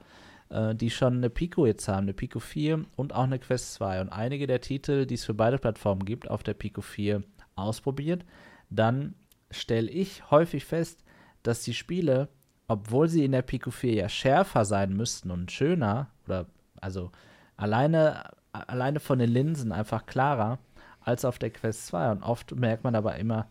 äh, 0.49 0.75
die 0.75 0.91
schon 0.91 1.19
eine 1.19 1.31
Pico 1.31 1.67
jetzt 1.67 1.87
haben, 1.87 2.05
eine 2.05 2.15
Pico 2.15 2.41
4 2.41 2.85
und 2.97 3.15
auch 3.15 3.23
eine 3.23 3.39
Quest 3.39 3.75
2 3.75 4.01
und 4.01 4.09
einige 4.09 4.49
der 4.49 4.61
Titel, 4.61 5.07
die 5.07 5.15
es 5.15 5.25
für 5.25 5.35
beide 5.35 5.59
Plattformen 5.59 6.05
gibt, 6.05 6.29
auf 6.29 6.43
der 6.43 6.55
Pico 6.55 6.81
4 6.81 7.23
ausprobiert. 7.55 8.25
Dann 8.71 9.15
stelle 9.51 9.91
ich 9.91 10.31
häufig 10.31 10.65
fest, 10.65 11.05
dass 11.43 11.63
die 11.63 11.75
Spiele, 11.75 12.29
obwohl 12.69 13.09
sie 13.09 13.25
in 13.25 13.33
der 13.33 13.43
Pico 13.43 13.71
4 13.71 13.95
ja 13.95 14.09
schärfer 14.09 14.65
sein 14.65 14.95
müssten 14.97 15.31
und 15.31 15.53
schöner, 15.53 16.09
oder 16.27 16.47
also 16.81 17.13
alleine, 17.57 18.31
alleine 18.53 19.01
von 19.01 19.19
den 19.19 19.31
Linsen 19.31 19.73
einfach 19.73 20.07
klarer, 20.07 20.59
als 21.01 21.25
auf 21.25 21.39
der 21.39 21.51
Quest 21.51 21.87
2. 21.89 22.13
Und 22.13 22.23
oft 22.23 22.55
merkt 22.55 22.85
man 22.85 22.95
aber 22.95 23.17
immer, 23.17 23.49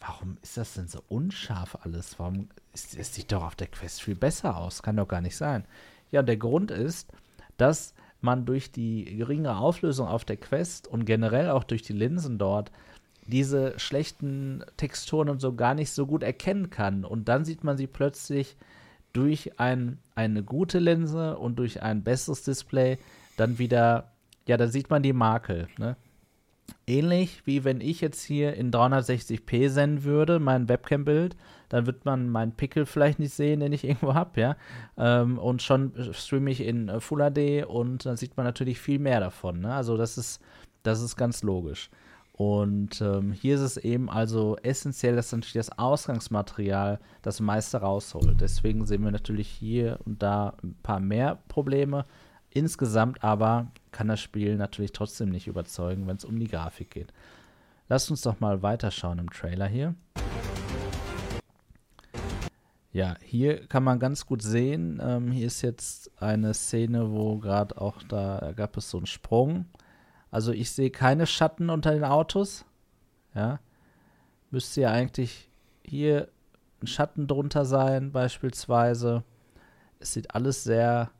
warum 0.00 0.36
ist 0.42 0.56
das 0.56 0.74
denn 0.74 0.88
so 0.88 1.02
unscharf 1.08 1.78
alles? 1.82 2.18
Warum 2.18 2.48
ist, 2.72 2.96
es 2.96 3.14
sieht 3.14 3.32
doch 3.32 3.42
auf 3.42 3.56
der 3.56 3.68
Quest 3.68 4.02
viel 4.02 4.14
besser 4.14 4.56
aus? 4.56 4.82
Kann 4.82 4.96
doch 4.96 5.08
gar 5.08 5.20
nicht 5.20 5.36
sein. 5.36 5.64
Ja, 6.10 6.22
der 6.22 6.36
Grund 6.36 6.70
ist, 6.70 7.10
dass 7.56 7.94
man 8.20 8.46
durch 8.46 8.72
die 8.72 9.16
geringere 9.16 9.56
Auflösung 9.56 10.08
auf 10.08 10.24
der 10.24 10.36
Quest 10.36 10.88
und 10.88 11.04
generell 11.04 11.50
auch 11.50 11.64
durch 11.64 11.82
die 11.82 11.92
Linsen 11.92 12.38
dort 12.38 12.70
diese 13.26 13.78
schlechten 13.78 14.64
Texturen 14.76 15.28
und 15.28 15.40
so 15.40 15.54
gar 15.54 15.74
nicht 15.74 15.90
so 15.90 16.06
gut 16.06 16.22
erkennen 16.22 16.70
kann. 16.70 17.04
Und 17.04 17.28
dann 17.28 17.44
sieht 17.44 17.64
man 17.64 17.76
sie 17.76 17.86
plötzlich 17.86 18.56
durch 19.12 19.58
ein, 19.58 19.98
eine 20.14 20.42
gute 20.42 20.78
Linse 20.78 21.38
und 21.38 21.58
durch 21.58 21.82
ein 21.82 22.02
besseres 22.02 22.42
Display 22.42 22.98
dann 23.36 23.58
wieder, 23.58 24.12
ja, 24.46 24.56
dann 24.56 24.70
sieht 24.70 24.90
man 24.90 25.02
die 25.02 25.12
Makel. 25.12 25.68
Ne? 25.78 25.96
Ähnlich 26.86 27.42
wie 27.46 27.64
wenn 27.64 27.80
ich 27.80 28.00
jetzt 28.00 28.22
hier 28.22 28.54
in 28.54 28.70
360p 28.70 29.70
senden 29.70 30.04
würde, 30.04 30.38
mein 30.38 30.68
Webcam-Bild, 30.68 31.36
dann 31.68 31.86
wird 31.86 32.04
man 32.04 32.28
meinen 32.28 32.52
Pickel 32.52 32.86
vielleicht 32.86 33.18
nicht 33.18 33.32
sehen, 33.32 33.60
den 33.60 33.72
ich 33.72 33.84
irgendwo 33.84 34.14
habe, 34.14 34.40
ja. 34.40 34.56
Ähm, 34.98 35.38
und 35.38 35.62
schon 35.62 35.92
streame 36.12 36.50
ich 36.50 36.60
in 36.60 36.88
äh, 36.88 37.00
Full 37.00 37.30
HD 37.30 37.66
und 37.66 38.04
dann 38.04 38.16
sieht 38.16 38.36
man 38.36 38.44
natürlich 38.44 38.80
viel 38.80 38.98
mehr 38.98 39.20
davon. 39.20 39.60
Ne? 39.60 39.72
Also 39.72 39.96
das 39.96 40.18
ist, 40.18 40.42
das 40.82 41.00
ist 41.00 41.16
ganz 41.16 41.42
logisch. 41.42 41.88
Und 42.36 43.00
ähm, 43.00 43.30
hier 43.30 43.54
ist 43.54 43.60
es 43.60 43.76
eben 43.76 44.10
also 44.10 44.56
essentiell, 44.62 45.14
dass 45.14 45.30
natürlich 45.30 45.52
das 45.52 45.78
Ausgangsmaterial 45.78 46.98
das 47.22 47.38
meiste 47.38 47.78
rausholt. 47.78 48.40
Deswegen 48.40 48.86
sehen 48.86 49.04
wir 49.04 49.12
natürlich 49.12 49.48
hier 49.48 50.00
und 50.04 50.20
da 50.20 50.54
ein 50.64 50.74
paar 50.82 50.98
mehr 50.98 51.38
Probleme. 51.46 52.06
Insgesamt 52.50 53.22
aber 53.22 53.68
kann 53.92 54.08
das 54.08 54.20
Spiel 54.20 54.56
natürlich 54.56 54.90
trotzdem 54.90 55.28
nicht 55.28 55.46
überzeugen, 55.46 56.08
wenn 56.08 56.16
es 56.16 56.24
um 56.24 56.36
die 56.40 56.48
Grafik 56.48 56.90
geht. 56.90 57.12
Lasst 57.88 58.10
uns 58.10 58.22
doch 58.22 58.40
mal 58.40 58.62
weiterschauen 58.62 59.20
im 59.20 59.30
Trailer 59.30 59.68
hier. 59.68 59.94
Ja, 62.92 63.16
hier 63.22 63.64
kann 63.68 63.84
man 63.84 64.00
ganz 64.00 64.26
gut 64.26 64.42
sehen, 64.42 65.00
ähm, 65.00 65.30
hier 65.30 65.46
ist 65.46 65.62
jetzt 65.62 66.10
eine 66.20 66.52
Szene, 66.54 67.12
wo 67.12 67.38
gerade 67.38 67.80
auch 67.80 68.02
da 68.08 68.52
gab 68.56 68.76
es 68.76 68.90
so 68.90 68.98
einen 68.98 69.06
Sprung. 69.06 69.66
Also 70.34 70.50
ich 70.50 70.72
sehe 70.72 70.90
keine 70.90 71.28
Schatten 71.28 71.70
unter 71.70 71.92
den 71.92 72.02
Autos. 72.02 72.64
Ja, 73.36 73.60
müsste 74.50 74.80
ja 74.80 74.90
eigentlich 74.90 75.48
hier 75.84 76.26
ein 76.82 76.88
Schatten 76.88 77.28
drunter 77.28 77.64
sein, 77.64 78.10
beispielsweise. 78.10 79.22
Es 80.00 80.12
sieht 80.12 80.34
alles 80.34 80.64
sehr 80.64 81.12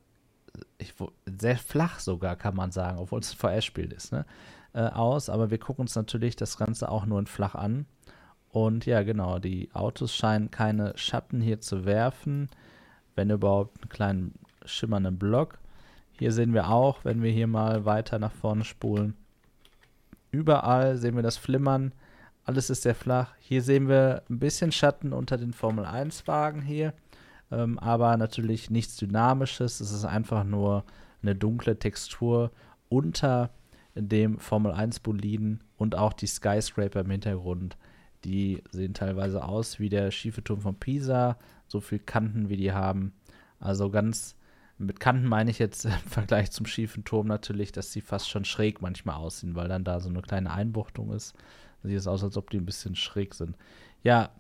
ich, 0.79 0.95
sehr 1.39 1.57
flach 1.57 2.01
sogar, 2.01 2.35
kann 2.35 2.57
man 2.57 2.73
sagen, 2.73 2.99
obwohl 2.99 3.21
es 3.21 3.33
ein 3.33 3.37
VR-Spiel 3.37 3.93
ist, 3.93 4.11
ne? 4.11 4.27
äh, 4.73 4.81
aus. 4.81 5.29
Aber 5.29 5.49
wir 5.49 5.59
gucken 5.59 5.83
uns 5.83 5.95
natürlich 5.95 6.35
das 6.35 6.57
Ganze 6.57 6.89
auch 6.89 7.07
nur 7.07 7.21
in 7.21 7.27
flach 7.27 7.55
an. 7.55 7.87
Und 8.49 8.85
ja, 8.85 9.05
genau, 9.05 9.39
die 9.39 9.71
Autos 9.75 10.13
scheinen 10.13 10.51
keine 10.51 10.99
Schatten 10.99 11.41
hier 11.41 11.61
zu 11.61 11.85
werfen, 11.85 12.49
wenn 13.15 13.31
überhaupt 13.31 13.81
einen 13.81 13.91
kleinen 13.91 14.35
schimmernden 14.65 15.21
Block. 15.21 15.61
Hier 16.19 16.33
sehen 16.33 16.55
wir 16.55 16.71
auch, 16.71 17.05
wenn 17.05 17.23
wir 17.23 17.31
hier 17.31 17.47
mal 17.47 17.85
weiter 17.85 18.19
nach 18.19 18.33
vorne 18.33 18.65
spulen, 18.65 19.15
überall 20.31 20.97
sehen 20.97 21.17
wir 21.17 21.23
das 21.23 21.37
Flimmern. 21.37 21.93
Alles 22.45 22.71
ist 22.71 22.83
sehr 22.83 22.95
flach. 22.95 23.35
Hier 23.39 23.63
sehen 23.63 23.89
wir 23.89 24.23
ein 24.29 24.39
bisschen 24.39 24.71
Schatten 24.71 25.13
unter 25.13 25.39
den 25.39 25.53
Formel 25.53 25.85
1 25.85 26.27
Wagen 26.27 26.63
hier 26.63 26.93
ähm, 27.55 27.79
aber 27.79 28.17
natürlich 28.17 28.71
nichts 28.71 28.97
Dynamisches. 28.97 29.81
Es 29.81 29.93
ist 29.93 30.05
einfach 30.05 30.45
nur 30.45 30.85
eine 31.23 31.35
dunkle 31.35 31.79
Textur 31.79 32.51
unter 32.89 33.51
dem 33.95 34.39
Formel 34.39 34.73
1 34.73 35.01
Boliden 35.01 35.63
und 35.77 35.95
auch 35.97 36.13
die 36.13 36.27
Skyscraper 36.27 37.01
im 37.01 37.11
Hintergrund. 37.11 37.77
Die 38.25 38.63
sehen 38.71 38.95
teilweise 38.95 39.45
aus 39.45 39.79
wie 39.79 39.89
der 39.89 40.11
schiefe 40.11 40.43
Turm 40.43 40.61
von 40.61 40.75
Pisa, 40.75 41.37
so 41.69 41.81
viel 41.81 41.99
Kanten 41.99 42.49
wie 42.49 42.57
die 42.57 42.73
haben. 42.73 43.13
Also 43.61 43.91
ganz 43.91 44.35
mit 44.79 45.01
Kanten 45.01 45.27
meine 45.27 45.51
ich 45.51 45.59
jetzt 45.59 45.85
im 45.85 45.93
Vergleich 45.93 46.51
zum 46.51 46.67
schiefen 46.67 47.05
Turm 47.05 47.27
natürlich, 47.27 47.73
dass 47.73 47.93
sie 47.93 48.01
fast 48.01 48.29
schon 48.29 48.45
schräg 48.45 48.83
manchmal 48.83 49.17
aussehen, 49.17 49.55
weil 49.55 49.69
dann 49.69 49.85
da 49.85 50.01
so 50.01 50.09
eine 50.09 50.23
kleine 50.23 50.53
Einbuchtung 50.53 51.13
ist. 51.13 51.35
Sieht 51.83 51.99
es 51.99 52.07
aus, 52.07 52.25
als 52.25 52.37
ob 52.37 52.51
die 52.51 52.57
ein 52.57 52.67
bisschen 52.67 52.97
schräg 52.97 53.35
sind. 53.35 53.57
Ja, 54.03 54.31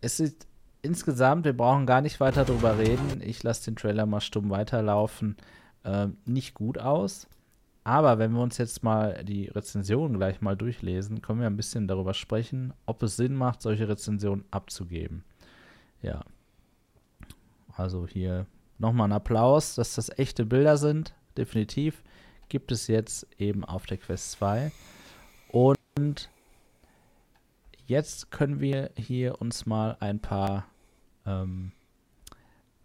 es 0.00 0.18
sieht 0.18 0.46
insgesamt, 0.82 1.44
wir 1.44 1.56
brauchen 1.56 1.86
gar 1.86 2.00
nicht 2.00 2.20
weiter 2.20 2.44
drüber 2.44 2.78
reden. 2.78 3.20
Ich 3.22 3.42
lasse 3.42 3.64
den 3.64 3.76
Trailer 3.76 4.06
mal 4.06 4.20
stumm 4.20 4.50
weiterlaufen. 4.50 5.36
Äh, 5.82 6.08
nicht 6.26 6.54
gut 6.54 6.78
aus. 6.78 7.26
Aber 7.82 8.18
wenn 8.18 8.32
wir 8.32 8.40
uns 8.40 8.56
jetzt 8.56 8.82
mal 8.82 9.24
die 9.24 9.46
Rezension 9.46 10.14
gleich 10.14 10.40
mal 10.40 10.56
durchlesen, 10.56 11.20
können 11.20 11.40
wir 11.40 11.46
ein 11.46 11.56
bisschen 11.56 11.86
darüber 11.86 12.14
sprechen, 12.14 12.72
ob 12.86 13.02
es 13.02 13.16
Sinn 13.16 13.34
macht, 13.34 13.60
solche 13.60 13.88
Rezensionen 13.88 14.44
abzugeben. 14.50 15.24
Ja. 16.00 16.22
Also 17.76 18.06
hier 18.06 18.46
nochmal 18.78 19.08
ein 19.08 19.12
Applaus, 19.12 19.74
dass 19.74 19.94
das 19.94 20.10
echte 20.18 20.44
Bilder 20.44 20.76
sind. 20.76 21.14
Definitiv. 21.36 22.02
Gibt 22.48 22.72
es 22.72 22.86
jetzt 22.86 23.26
eben 23.38 23.64
auf 23.64 23.86
der 23.86 23.98
Quest 23.98 24.32
2. 24.32 24.72
Und 25.48 26.30
jetzt 27.86 28.30
können 28.30 28.60
wir 28.60 28.90
hier 28.96 29.40
uns 29.40 29.66
mal 29.66 29.96
ein 30.00 30.20
paar 30.20 30.66
ähm, 31.26 31.72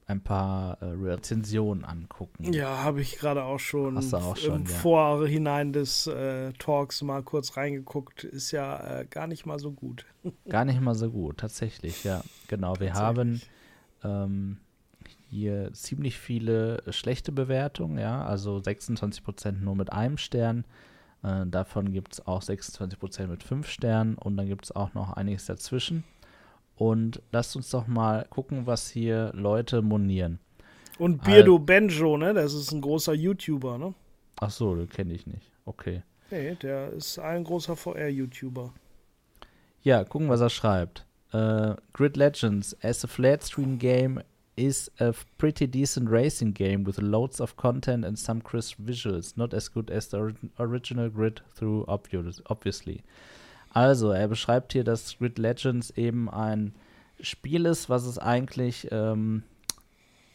ein 0.09 0.21
paar 0.21 0.81
äh, 0.81 0.85
Rezensionen 0.85 1.85
angucken. 1.85 2.51
Ja, 2.51 2.83
habe 2.83 3.01
ich 3.01 3.19
gerade 3.19 3.43
auch 3.43 3.59
schon, 3.59 3.95
Hast 3.95 4.13
du 4.13 4.17
auch 4.17 4.35
schon 4.35 4.61
im 4.61 4.65
ja. 4.65 4.75
Vorhinein 4.77 5.71
des 5.71 6.07
äh, 6.07 6.51
Talks 6.53 7.03
mal 7.03 7.21
kurz 7.21 7.55
reingeguckt. 7.55 8.23
Ist 8.23 8.51
ja 8.51 9.01
äh, 9.01 9.05
gar 9.05 9.27
nicht 9.27 9.45
mal 9.45 9.59
so 9.59 9.71
gut. 9.71 10.05
Gar 10.49 10.65
nicht 10.65 10.81
mal 10.81 10.95
so 10.95 11.11
gut, 11.11 11.37
tatsächlich, 11.37 12.03
ja. 12.03 12.23
Genau, 12.47 12.79
wir 12.79 12.95
haben 12.95 13.39
ähm, 14.03 14.57
hier 15.29 15.71
ziemlich 15.73 16.17
viele 16.17 16.81
schlechte 16.89 17.31
Bewertungen, 17.31 17.97
ja, 17.97 18.25
also 18.25 18.57
26% 18.57 19.51
nur 19.51 19.75
mit 19.75 19.91
einem 19.91 20.17
Stern. 20.17 20.65
Äh, 21.23 21.45
davon 21.45 21.91
gibt 21.91 22.13
es 22.13 22.27
auch 22.27 22.41
26% 22.41 23.27
mit 23.27 23.43
fünf 23.43 23.67
Sternen 23.69 24.15
und 24.15 24.37
dann 24.37 24.47
gibt 24.47 24.65
es 24.65 24.75
auch 24.75 24.93
noch 24.93 25.13
einiges 25.13 25.45
dazwischen. 25.45 26.03
Und 26.75 27.21
lasst 27.31 27.55
uns 27.55 27.69
doch 27.69 27.87
mal 27.87 28.25
gucken, 28.29 28.65
was 28.65 28.89
hier 28.89 29.31
Leute 29.33 29.81
monieren. 29.81 30.39
Und 30.97 31.23
Beardo 31.23 31.55
Al 31.55 31.61
Benjo, 31.61 32.17
ne? 32.17 32.33
Das 32.33 32.53
ist 32.53 32.71
ein 32.71 32.81
großer 32.81 33.13
YouTuber, 33.13 33.77
ne? 33.77 33.93
Ach 34.39 34.49
so, 34.49 34.75
den 34.75 34.89
kenne 34.89 35.13
ich 35.13 35.27
nicht. 35.27 35.51
Okay. 35.65 36.03
Nee, 36.31 36.55
der 36.55 36.91
ist 36.93 37.19
ein 37.19 37.43
großer 37.43 37.75
VR-YouTuber. 37.75 38.73
Ja, 39.81 40.03
gucken, 40.03 40.29
was 40.29 40.41
er 40.41 40.49
schreibt. 40.49 41.05
Uh, 41.33 41.75
Grid 41.93 42.17
Legends, 42.17 42.75
as 42.81 43.03
a 43.03 43.07
flat 43.07 43.43
screen 43.43 43.77
game, 43.77 44.21
is 44.59 44.91
a 44.99 45.13
pretty 45.37 45.67
decent 45.67 46.09
racing 46.09 46.53
game 46.53 46.85
with 46.85 47.01
loads 47.01 47.39
of 47.39 47.55
content 47.55 48.03
and 48.03 48.17
some 48.17 48.41
crisp 48.41 48.77
visuals. 48.79 49.37
Not 49.37 49.53
as 49.53 49.69
good 49.69 49.89
as 49.89 50.09
the 50.09 50.17
or 50.17 50.33
original 50.59 51.09
Grid 51.09 51.41
through, 51.55 51.85
obviously. 51.87 53.03
Also, 53.73 54.11
er 54.11 54.27
beschreibt 54.27 54.73
hier, 54.73 54.83
dass 54.83 55.17
Grid 55.17 55.37
Legends 55.37 55.91
eben 55.91 56.29
ein 56.29 56.73
Spiel 57.21 57.65
ist, 57.65 57.89
was 57.89 58.05
es 58.05 58.17
eigentlich 58.17 58.87
ähm, 58.91 59.43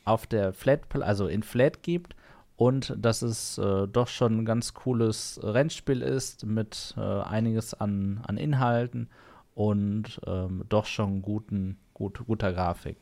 auf 0.05 0.27
der 0.27 0.53
Flat, 0.53 0.81
also 1.01 1.27
in 1.27 1.43
Flat 1.43 1.83
gibt 1.83 2.14
und 2.57 2.95
dass 2.97 3.22
es 3.22 3.59
äh, 3.59 3.89
doch 3.89 4.09
schon 4.09 4.39
ein 4.39 4.45
ganz 4.45 4.75
cooles 4.75 5.41
Rennspiel 5.43 6.03
ist 6.03 6.47
mit 6.47 6.95
äh, 6.97 7.01
einiges 7.01 7.75
an, 7.75 8.20
an 8.27 8.37
Inhalten 8.37 9.09
und 9.55 10.20
ähm, 10.27 10.64
doch 10.68 10.87
schon 10.87 11.22
guten, 11.22 11.79
gut, 11.95 12.20
guter 12.27 12.53
Grafik. 12.53 12.97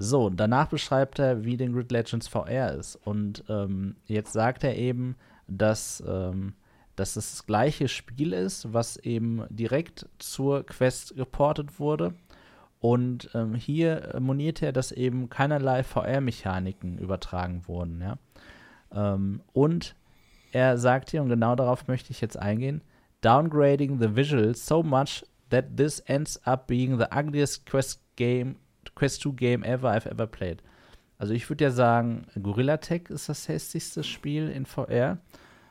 So, 0.00 0.30
danach 0.30 0.68
beschreibt 0.68 1.18
er, 1.18 1.44
wie 1.44 1.56
den 1.56 1.72
Grid 1.72 1.92
Legends 1.92 2.28
VR 2.28 2.72
ist. 2.72 2.96
Und 2.96 3.44
ähm, 3.48 3.96
jetzt 4.06 4.32
sagt 4.32 4.64
er 4.64 4.76
eben, 4.76 5.16
dass 5.46 6.02
ähm, 6.06 6.54
dass 7.00 7.16
es 7.16 7.30
das 7.30 7.46
gleiche 7.46 7.88
Spiel 7.88 8.34
ist, 8.34 8.74
was 8.74 8.98
eben 8.98 9.44
direkt 9.48 10.06
zur 10.18 10.66
Quest 10.66 11.16
geportet 11.16 11.80
wurde. 11.80 12.12
Und 12.78 13.30
ähm, 13.34 13.54
hier 13.54 14.16
moniert 14.20 14.60
er, 14.62 14.72
dass 14.72 14.92
eben 14.92 15.30
keinerlei 15.30 15.82
VR-Mechaniken 15.82 16.98
übertragen 16.98 17.62
wurden. 17.66 18.02
Ja? 18.02 18.18
Ähm, 18.92 19.40
und 19.54 19.96
er 20.52 20.76
sagt 20.76 21.10
hier, 21.10 21.22
und 21.22 21.30
genau 21.30 21.56
darauf 21.56 21.88
möchte 21.88 22.10
ich 22.10 22.20
jetzt 22.20 22.38
eingehen, 22.38 22.82
downgrading 23.22 23.98
the 23.98 24.14
visuals 24.14 24.66
so 24.66 24.82
much 24.82 25.24
that 25.48 25.76
this 25.78 26.00
ends 26.00 26.42
up 26.46 26.66
being 26.66 26.98
the 26.98 27.06
ugliest 27.10 27.64
Quest 27.64 28.02
game, 28.16 28.56
Quest 28.94 29.22
2 29.22 29.30
game 29.32 29.62
ever 29.64 29.90
I've 29.90 30.08
ever 30.08 30.26
played. 30.26 30.62
Also 31.18 31.34
ich 31.34 31.48
würde 31.50 31.64
ja 31.64 31.70
sagen, 31.70 32.26
Gorilla 32.42 32.78
Tech 32.78 33.10
ist 33.10 33.28
das 33.28 33.48
hässlichste 33.48 34.02
Spiel 34.04 34.48
in 34.48 34.64
VR. 34.64 35.18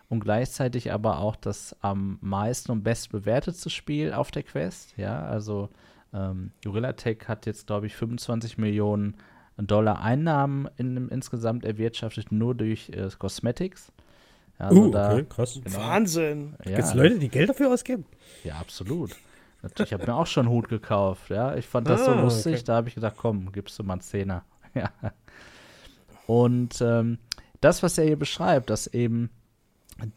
und 0.07 0.19
gleichzeitig 0.21 0.91
aber 0.91 1.19
auch 1.19 1.35
das 1.35 1.75
am 1.81 2.17
meisten 2.21 2.71
und 2.71 2.83
bestbewertetste 2.83 3.69
Spiel 3.69 4.13
auf 4.13 4.31
der 4.31 4.43
Quest. 4.43 4.95
Ja, 4.97 5.25
also 5.25 5.69
ähm, 6.13 6.51
Gorilla 6.63 6.93
Tech 6.93 7.27
hat 7.27 7.45
jetzt, 7.45 7.67
glaube 7.67 7.87
ich, 7.87 7.95
25 7.95 8.57
Millionen 8.57 9.15
Dollar 9.57 10.01
Einnahmen 10.01 10.67
in, 10.77 11.09
insgesamt 11.09 11.65
erwirtschaftet, 11.65 12.31
nur 12.31 12.55
durch 12.55 12.89
äh, 12.89 13.09
Cosmetics. 13.17 13.91
Also 14.57 14.81
uh, 14.81 14.87
okay, 14.87 15.25
krass. 15.27 15.59
Genau. 15.63 15.77
Wahnsinn. 15.77 16.55
Ja. 16.65 16.75
Gibt 16.75 16.87
es 16.87 16.93
Leute, 16.93 17.19
die 17.19 17.29
Geld 17.29 17.49
dafür 17.49 17.71
ausgeben? 17.71 18.05
Ja, 18.43 18.55
absolut. 18.55 19.15
Natürlich, 19.61 19.91
ich 19.91 19.93
habe 19.93 20.11
mir 20.11 20.15
auch 20.15 20.27
schon 20.27 20.45
einen 20.45 20.55
Hut 20.55 20.69
gekauft. 20.69 21.29
Ja, 21.29 21.55
ich 21.55 21.65
fand 21.65 21.87
das 21.87 22.01
ah, 22.01 22.05
so 22.05 22.13
lustig. 22.13 22.55
Okay. 22.55 22.63
Da 22.65 22.75
habe 22.75 22.87
ich 22.87 22.95
gesagt, 22.95 23.17
komm, 23.17 23.51
gibst 23.51 23.77
du 23.77 23.83
mal 23.83 23.93
einen 23.93 24.01
Zehner. 24.01 24.45
ja. 24.73 24.91
Und 26.27 26.81
ähm, 26.81 27.17
das, 27.59 27.83
was 27.83 27.97
er 27.97 28.05
hier 28.05 28.19
beschreibt, 28.19 28.69
dass 28.69 28.87
eben 28.87 29.29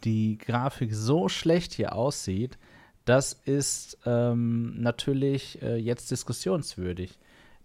die 0.04 0.38
Grafik 0.38 0.94
so 0.94 1.28
schlecht 1.28 1.72
hier 1.72 1.94
aussieht, 1.94 2.58
das 3.04 3.32
ist 3.32 3.98
ähm, 4.06 4.80
natürlich 4.80 5.60
äh, 5.60 5.76
jetzt 5.76 6.10
diskussionswürdig. 6.10 7.18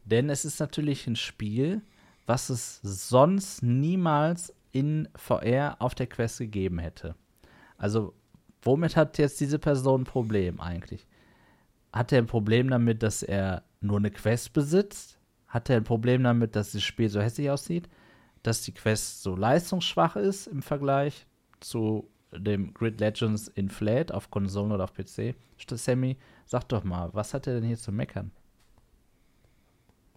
Denn 0.05 0.29
es 0.29 0.45
ist 0.45 0.59
natürlich 0.59 1.05
ein 1.05 1.15
Spiel, 1.15 1.81
was 2.25 2.49
es 2.49 2.79
sonst 2.81 3.61
niemals 3.61 4.53
in 4.71 5.07
VR 5.15 5.77
auf 5.79 5.95
der 5.95 6.07
Quest 6.07 6.39
gegeben 6.39 6.79
hätte. 6.79 7.15
Also, 7.77 8.13
womit 8.61 8.95
hat 8.95 9.17
jetzt 9.17 9.39
diese 9.39 9.59
Person 9.59 10.01
ein 10.01 10.05
Problem 10.05 10.59
eigentlich? 10.59 11.05
Hat 11.97 12.11
er 12.11 12.19
ein 12.19 12.27
Problem 12.27 12.69
damit, 12.69 13.01
dass 13.01 13.23
er 13.23 13.63
nur 13.81 13.97
eine 13.97 14.11
Quest 14.11 14.53
besitzt? 14.53 15.17
Hat 15.47 15.69
er 15.69 15.77
ein 15.77 15.83
Problem 15.83 16.23
damit, 16.23 16.55
dass 16.55 16.73
das 16.73 16.83
Spiel 16.83 17.09
so 17.09 17.21
hässlich 17.21 17.49
aussieht? 17.49 17.89
Dass 18.43 18.61
die 18.61 18.73
Quest 18.73 19.23
so 19.23 19.35
leistungsschwach 19.35 20.15
ist 20.15 20.47
im 20.47 20.61
Vergleich 20.61 21.25
zu 21.59 22.09
dem 22.31 22.73
Grid 22.73 22.99
Legends 22.99 23.47
in 23.47 23.69
Flat 23.69 24.11
auf 24.11 24.29
Konsolen 24.29 24.71
oder 24.71 24.83
auf 24.83 24.93
PC? 24.93 25.35
Sammy, 25.71 26.17
sag 26.45 26.69
doch 26.69 26.83
mal, 26.83 27.09
was 27.13 27.33
hat 27.33 27.47
er 27.47 27.55
denn 27.55 27.63
hier 27.63 27.77
zu 27.77 27.91
meckern? 27.91 28.31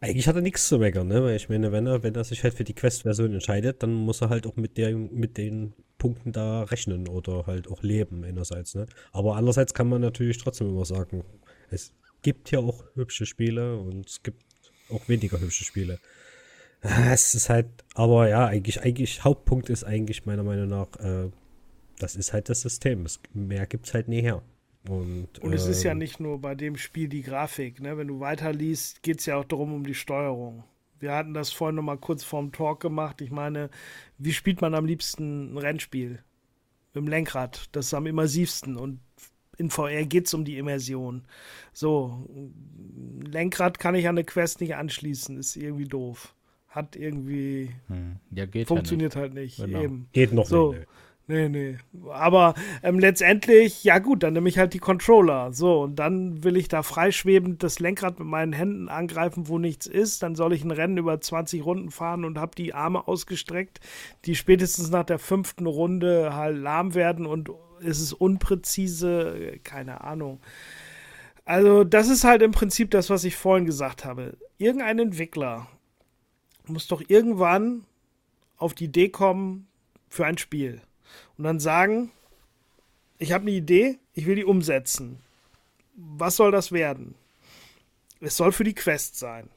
Eigentlich 0.02 0.28
hat 0.28 0.36
er 0.36 0.42
nichts 0.42 0.66
zu 0.66 0.78
meckern, 0.78 1.08
ne? 1.08 1.22
Weil 1.22 1.36
ich 1.36 1.48
meine, 1.48 1.72
wenn 1.72 1.86
er, 1.86 2.02
wenn 2.02 2.14
er 2.14 2.24
sich 2.24 2.42
halt 2.42 2.54
für 2.54 2.64
die 2.64 2.74
Quest-Version 2.74 3.34
entscheidet, 3.34 3.82
dann 3.82 3.92
muss 3.92 4.22
er 4.22 4.30
halt 4.30 4.46
auch 4.46 4.56
mit, 4.56 4.78
der, 4.78 4.96
mit 4.96 5.36
den 5.36 5.74
Punkten 5.98 6.32
da 6.32 6.62
rechnen 6.62 7.06
oder 7.06 7.46
halt 7.46 7.68
auch 7.68 7.82
leben, 7.82 8.24
einerseits, 8.24 8.74
ne? 8.74 8.86
Aber 9.12 9.36
andererseits 9.36 9.74
kann 9.74 9.88
man 9.88 10.00
natürlich 10.00 10.38
trotzdem 10.38 10.68
immer 10.68 10.86
sagen, 10.86 11.24
es 11.70 11.92
gibt 12.22 12.50
ja 12.50 12.58
auch 12.58 12.84
hübsche 12.94 13.26
Spiele 13.26 13.78
und 13.78 14.08
es 14.08 14.22
gibt 14.22 14.42
auch 14.90 15.08
weniger 15.08 15.40
hübsche 15.40 15.64
Spiele. 15.64 15.98
Es 16.82 17.34
ist 17.34 17.50
halt, 17.50 17.66
aber 17.94 18.28
ja, 18.28 18.46
eigentlich, 18.46 18.80
eigentlich, 18.80 19.22
Hauptpunkt 19.22 19.68
ist 19.68 19.84
eigentlich 19.84 20.24
meiner 20.24 20.42
Meinung 20.42 20.68
nach, 20.68 20.88
äh, 20.98 21.30
das 21.98 22.16
ist 22.16 22.32
halt 22.32 22.48
das 22.48 22.62
System. 22.62 23.04
Es, 23.04 23.20
mehr 23.34 23.68
es 23.70 23.94
halt 23.94 24.08
nie 24.08 24.22
her. 24.22 24.42
Und, 24.88 25.38
und 25.40 25.52
es 25.52 25.66
ähm, 25.66 25.70
ist 25.70 25.82
ja 25.82 25.92
ähm, 25.92 25.98
nicht 25.98 26.20
nur 26.20 26.40
bei 26.40 26.54
dem 26.54 26.76
Spiel 26.76 27.08
die 27.08 27.22
Grafik. 27.22 27.80
Ne? 27.80 27.98
Wenn 27.98 28.08
du 28.08 28.20
weiterliest, 28.20 29.02
geht 29.02 29.20
es 29.20 29.26
ja 29.26 29.36
auch 29.36 29.44
darum, 29.44 29.74
um 29.74 29.84
die 29.84 29.94
Steuerung. 29.94 30.64
Wir 30.98 31.12
hatten 31.12 31.34
das 31.34 31.52
vorhin 31.52 31.76
noch 31.76 31.82
mal 31.82 31.98
kurz 31.98 32.24
vorm 32.24 32.52
Talk 32.52 32.80
gemacht. 32.80 33.20
Ich 33.20 33.30
meine, 33.30 33.70
wie 34.18 34.32
spielt 34.32 34.60
man 34.60 34.74
am 34.74 34.86
liebsten 34.86 35.54
ein 35.54 35.58
Rennspiel? 35.58 36.22
Mit 36.92 37.04
dem 37.04 37.08
Lenkrad. 37.08 37.68
Das 37.72 37.86
ist 37.86 37.94
am 37.94 38.06
immersivsten. 38.06 38.76
Und 38.76 39.00
in 39.60 39.70
VR 39.70 40.04
geht 40.06 40.26
es 40.26 40.34
um 40.34 40.44
die 40.44 40.58
Immersion. 40.58 41.22
So, 41.72 42.26
Lenkrad 43.22 43.78
kann 43.78 43.94
ich 43.94 44.08
an 44.08 44.16
eine 44.16 44.24
Quest 44.24 44.60
nicht 44.60 44.74
anschließen. 44.74 45.36
Ist 45.36 45.54
irgendwie 45.56 45.84
doof. 45.84 46.34
Hat 46.68 46.96
irgendwie. 46.96 47.70
Hm. 47.88 48.16
Ja, 48.30 48.46
geht 48.46 48.68
funktioniert 48.68 49.14
ja 49.14 49.20
nicht. 49.20 49.34
halt 49.34 49.34
nicht. 49.34 49.56
Genau. 49.58 49.82
Eben. 49.82 50.08
Geht 50.12 50.32
noch 50.32 50.46
so. 50.46 50.72
nicht. 50.72 50.86
Nee, 51.26 51.48
nee. 51.48 51.76
Aber 52.10 52.54
ähm, 52.82 52.98
letztendlich, 52.98 53.84
ja 53.84 54.00
gut, 54.00 54.24
dann 54.24 54.32
nehme 54.32 54.48
ich 54.48 54.58
halt 54.58 54.74
die 54.74 54.80
Controller. 54.80 55.52
So, 55.52 55.82
und 55.82 55.96
dann 55.96 56.42
will 56.42 56.56
ich 56.56 56.66
da 56.66 56.82
freischwebend 56.82 57.62
das 57.62 57.78
Lenkrad 57.78 58.18
mit 58.18 58.26
meinen 58.26 58.52
Händen 58.52 58.88
angreifen, 58.88 59.46
wo 59.46 59.58
nichts 59.58 59.86
ist. 59.86 60.24
Dann 60.24 60.34
soll 60.34 60.52
ich 60.52 60.64
ein 60.64 60.72
Rennen 60.72 60.96
über 60.96 61.20
20 61.20 61.64
Runden 61.64 61.92
fahren 61.92 62.24
und 62.24 62.36
habe 62.36 62.56
die 62.56 62.74
Arme 62.74 63.06
ausgestreckt, 63.06 63.78
die 64.24 64.34
spätestens 64.34 64.90
nach 64.90 65.04
der 65.04 65.20
fünften 65.20 65.66
Runde 65.66 66.34
halt 66.34 66.58
lahm 66.58 66.94
werden 66.94 67.26
und 67.26 67.50
es 67.82 68.00
ist 68.00 68.12
unpräzise, 68.12 69.58
keine 69.64 70.02
Ahnung. 70.02 70.40
Also, 71.44 71.84
das 71.84 72.08
ist 72.08 72.24
halt 72.24 72.42
im 72.42 72.52
Prinzip 72.52 72.90
das, 72.90 73.10
was 73.10 73.24
ich 73.24 73.36
vorhin 73.36 73.66
gesagt 73.66 74.04
habe. 74.04 74.36
Irgendein 74.58 74.98
Entwickler 74.98 75.66
muss 76.66 76.86
doch 76.86 77.02
irgendwann 77.08 77.84
auf 78.56 78.74
die 78.74 78.84
Idee 78.84 79.08
kommen 79.08 79.66
für 80.08 80.26
ein 80.26 80.38
Spiel 80.38 80.80
und 81.36 81.44
dann 81.44 81.60
sagen, 81.60 82.12
ich 83.18 83.32
habe 83.32 83.42
eine 83.42 83.52
Idee, 83.52 83.98
ich 84.14 84.26
will 84.26 84.36
die 84.36 84.44
umsetzen. 84.44 85.18
Was 85.94 86.36
soll 86.36 86.50
das 86.50 86.72
werden? 86.72 87.14
Es 88.20 88.36
soll 88.36 88.52
für 88.52 88.64
die 88.64 88.74
Quest 88.74 89.18
sein. 89.18 89.48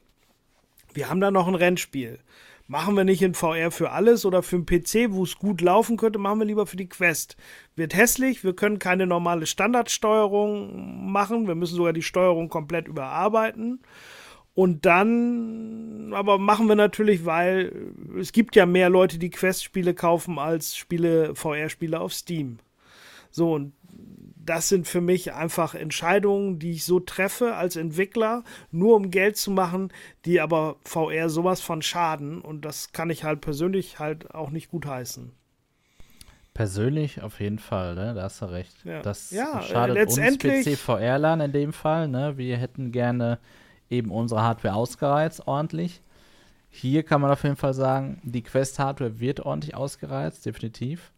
Wir 0.92 1.08
haben 1.08 1.20
da 1.20 1.30
noch 1.30 1.48
ein 1.48 1.54
Rennspiel. 1.54 2.18
Machen 2.66 2.96
wir 2.96 3.04
nicht 3.04 3.20
in 3.20 3.34
VR 3.34 3.70
für 3.70 3.90
alles 3.90 4.24
oder 4.24 4.42
für 4.42 4.56
einen 4.56 4.64
PC, 4.64 5.10
wo 5.12 5.24
es 5.24 5.38
gut 5.38 5.60
laufen 5.60 5.98
könnte, 5.98 6.18
machen 6.18 6.38
wir 6.38 6.46
lieber 6.46 6.66
für 6.66 6.78
die 6.78 6.88
Quest. 6.88 7.36
Wird 7.76 7.94
hässlich, 7.94 8.42
wir 8.42 8.56
können 8.56 8.78
keine 8.78 9.06
normale 9.06 9.44
Standardsteuerung 9.44 11.12
machen, 11.12 11.46
wir 11.46 11.56
müssen 11.56 11.76
sogar 11.76 11.92
die 11.92 12.02
Steuerung 12.02 12.48
komplett 12.48 12.88
überarbeiten. 12.88 13.80
Und 14.54 14.86
dann, 14.86 16.12
aber 16.14 16.38
machen 16.38 16.68
wir 16.68 16.76
natürlich, 16.76 17.26
weil 17.26 17.92
es 18.18 18.32
gibt 18.32 18.56
ja 18.56 18.64
mehr 18.66 18.88
Leute, 18.88 19.18
die 19.18 19.30
Quest-Spiele 19.30 19.92
kaufen 19.92 20.38
als 20.38 20.76
Spiele, 20.76 21.34
VR-Spiele 21.34 22.00
auf 22.00 22.14
Steam. 22.14 22.58
So, 23.30 23.52
und 23.52 23.72
das 24.44 24.68
sind 24.68 24.86
für 24.86 25.00
mich 25.00 25.32
einfach 25.32 25.74
Entscheidungen, 25.74 26.58
die 26.58 26.72
ich 26.72 26.84
so 26.84 27.00
treffe 27.00 27.54
als 27.54 27.76
Entwickler, 27.76 28.44
nur 28.70 28.96
um 28.96 29.10
Geld 29.10 29.36
zu 29.36 29.50
machen, 29.50 29.92
die 30.24 30.40
aber 30.40 30.76
VR 30.84 31.28
sowas 31.30 31.60
von 31.60 31.82
schaden. 31.82 32.40
Und 32.40 32.64
das 32.64 32.92
kann 32.92 33.10
ich 33.10 33.24
halt 33.24 33.40
persönlich 33.40 33.98
halt 33.98 34.34
auch 34.34 34.50
nicht 34.50 34.70
gut 34.70 34.86
heißen. 34.86 35.32
Persönlich 36.52 37.22
auf 37.22 37.40
jeden 37.40 37.58
Fall, 37.58 37.96
ne? 37.96 38.14
da 38.14 38.22
hast 38.22 38.40
du 38.40 38.46
recht. 38.46 38.76
Ja. 38.84 39.02
Das 39.02 39.30
ja, 39.32 39.60
schadet 39.62 39.96
äh, 39.96 40.02
uns 40.02 40.38
PC-VR-Lern 40.38 41.40
in 41.40 41.52
dem 41.52 41.72
Fall. 41.72 42.06
Ne? 42.06 42.38
Wir 42.38 42.56
hätten 42.56 42.92
gerne 42.92 43.40
eben 43.90 44.10
unsere 44.10 44.42
Hardware 44.42 44.74
ausgereizt 44.74 45.48
ordentlich. 45.48 46.00
Hier 46.68 47.02
kann 47.02 47.20
man 47.20 47.30
auf 47.30 47.42
jeden 47.42 47.56
Fall 47.56 47.74
sagen, 47.74 48.20
die 48.24 48.42
Quest-Hardware 48.42 49.20
wird 49.20 49.40
ordentlich 49.40 49.74
ausgereizt, 49.74 50.44
definitiv. 50.46 51.12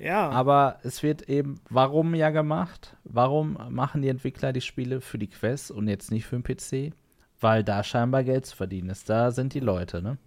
Ja. 0.00 0.30
Aber 0.30 0.78
es 0.82 1.02
wird 1.02 1.28
eben, 1.28 1.60
warum 1.68 2.14
ja 2.14 2.30
gemacht? 2.30 2.96
Warum 3.04 3.58
machen 3.68 4.02
die 4.02 4.08
Entwickler 4.08 4.52
die 4.52 4.62
Spiele 4.62 5.00
für 5.00 5.18
die 5.18 5.28
Quest 5.28 5.70
und 5.70 5.88
jetzt 5.88 6.10
nicht 6.10 6.26
für 6.26 6.40
den 6.40 6.42
PC? 6.42 6.94
Weil 7.38 7.64
da 7.64 7.84
scheinbar 7.84 8.24
Geld 8.24 8.46
zu 8.46 8.56
verdienen 8.56 8.90
ist. 8.90 9.08
Da 9.08 9.30
sind 9.30 9.54
die 9.54 9.60
Leute, 9.60 10.02
ne? 10.02 10.18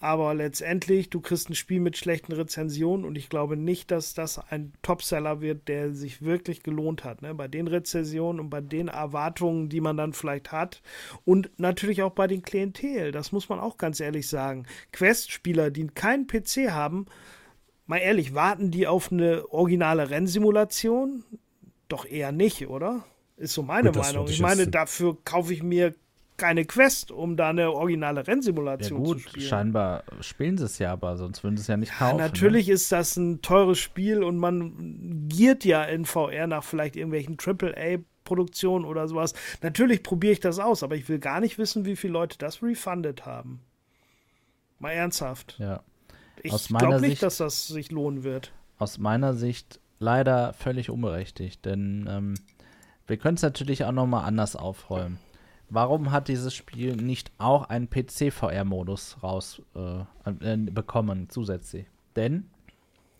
Aber 0.00 0.32
letztendlich, 0.32 1.10
du 1.10 1.20
kriegst 1.20 1.50
ein 1.50 1.56
Spiel 1.56 1.80
mit 1.80 1.96
schlechten 1.96 2.32
Rezensionen 2.32 3.04
und 3.04 3.16
ich 3.16 3.28
glaube 3.28 3.56
nicht, 3.56 3.90
dass 3.90 4.14
das 4.14 4.38
ein 4.38 4.72
Topseller 4.82 5.40
wird, 5.40 5.66
der 5.66 5.92
sich 5.92 6.22
wirklich 6.22 6.62
gelohnt 6.62 7.02
hat. 7.02 7.22
Ne? 7.22 7.34
Bei 7.34 7.48
den 7.48 7.66
Rezensionen 7.66 8.38
und 8.38 8.48
bei 8.48 8.60
den 8.60 8.86
Erwartungen, 8.86 9.68
die 9.68 9.80
man 9.80 9.96
dann 9.96 10.12
vielleicht 10.12 10.52
hat 10.52 10.82
und 11.24 11.50
natürlich 11.58 12.02
auch 12.02 12.12
bei 12.12 12.28
den 12.28 12.42
Klientel. 12.42 13.10
Das 13.10 13.32
muss 13.32 13.48
man 13.48 13.58
auch 13.58 13.76
ganz 13.76 13.98
ehrlich 13.98 14.28
sagen. 14.28 14.66
Quest-Spieler, 14.92 15.72
die 15.72 15.88
keinen 15.88 16.28
PC 16.28 16.70
haben, 16.70 17.06
mal 17.88 17.98
ehrlich, 17.98 18.34
warten 18.34 18.70
die 18.70 18.86
auf 18.86 19.10
eine 19.10 19.50
originale 19.50 20.10
Rennsimulation? 20.10 21.24
Doch 21.88 22.04
eher 22.04 22.30
nicht, 22.30 22.68
oder? 22.68 23.04
Ist 23.36 23.54
so 23.54 23.62
meine 23.62 23.90
Gut, 23.90 24.02
Meinung. 24.02 24.28
Ich 24.28 24.40
meine, 24.40 24.68
dafür 24.68 25.16
kaufe 25.24 25.52
ich 25.52 25.62
mir 25.62 25.94
keine 26.36 26.64
Quest, 26.66 27.10
um 27.10 27.36
da 27.36 27.50
eine 27.50 27.72
originale 27.72 28.26
Rennsimulation 28.26 29.00
ja, 29.00 29.06
gut, 29.06 29.22
zu 29.22 29.28
spielen. 29.30 29.46
Scheinbar 29.46 30.04
spielen 30.20 30.56
sie 30.56 30.66
es 30.66 30.78
ja, 30.78 30.92
aber 30.92 31.16
sonst 31.16 31.42
würden 31.42 31.56
sie 31.56 31.62
es 31.62 31.66
ja 31.66 31.76
nicht 31.76 31.92
kaufen. 31.92 32.18
Ja, 32.18 32.26
natürlich 32.26 32.68
ne? 32.68 32.74
ist 32.74 32.92
das 32.92 33.16
ein 33.16 33.42
teures 33.42 33.78
Spiel 33.78 34.22
und 34.22 34.38
man 34.38 35.26
giert 35.28 35.64
ja 35.64 35.82
in 35.84 36.04
VR 36.04 36.46
nach 36.46 36.62
vielleicht 36.62 36.94
irgendwelchen 36.94 37.38
AAA-Produktionen 37.44 38.84
oder 38.84 39.08
sowas. 39.08 39.34
Natürlich 39.62 40.02
probiere 40.02 40.34
ich 40.34 40.40
das 40.40 40.58
aus, 40.58 40.82
aber 40.82 40.94
ich 40.94 41.08
will 41.08 41.18
gar 41.18 41.40
nicht 41.40 41.58
wissen, 41.58 41.84
wie 41.84 41.96
viele 41.96 42.12
Leute 42.12 42.38
das 42.38 42.62
refunded 42.62 43.26
haben. 43.26 43.60
Mal 44.78 44.92
ernsthaft. 44.92 45.56
Ja. 45.58 45.82
Ich 46.42 46.68
glaube 46.68 47.00
nicht, 47.00 47.10
Sicht, 47.10 47.22
dass 47.22 47.38
das 47.38 47.66
sich 47.66 47.90
lohnen 47.90 48.24
wird. 48.24 48.52
Aus 48.78 48.98
meiner 48.98 49.34
Sicht 49.34 49.80
leider 49.98 50.52
völlig 50.52 50.90
unberechtigt, 50.90 51.64
denn 51.64 52.08
ähm, 52.08 52.34
wir 53.06 53.16
können 53.16 53.36
es 53.36 53.42
natürlich 53.42 53.84
auch 53.84 53.92
noch 53.92 54.06
mal 54.06 54.24
anders 54.24 54.54
aufräumen 54.54 55.18
warum 55.70 56.10
hat 56.10 56.28
dieses 56.28 56.54
Spiel 56.54 56.96
nicht 56.96 57.30
auch 57.38 57.68
einen 57.68 57.88
PC-VR-Modus 57.90 59.22
raus 59.22 59.62
äh, 59.74 60.00
äh, 60.40 60.56
bekommen 60.56 61.28
zusätzlich? 61.28 61.86
Denn 62.16 62.48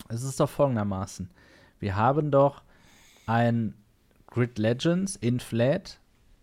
es 0.09 0.23
ist 0.23 0.41
doch 0.41 0.49
folgendermaßen: 0.49 1.31
Wir 1.79 1.97
haben 1.97 2.31
doch 2.31 2.62
ein 3.27 3.75
Grid 4.27 4.59
Legends 4.59 5.16
in 5.16 5.41
Flat 5.41 6.01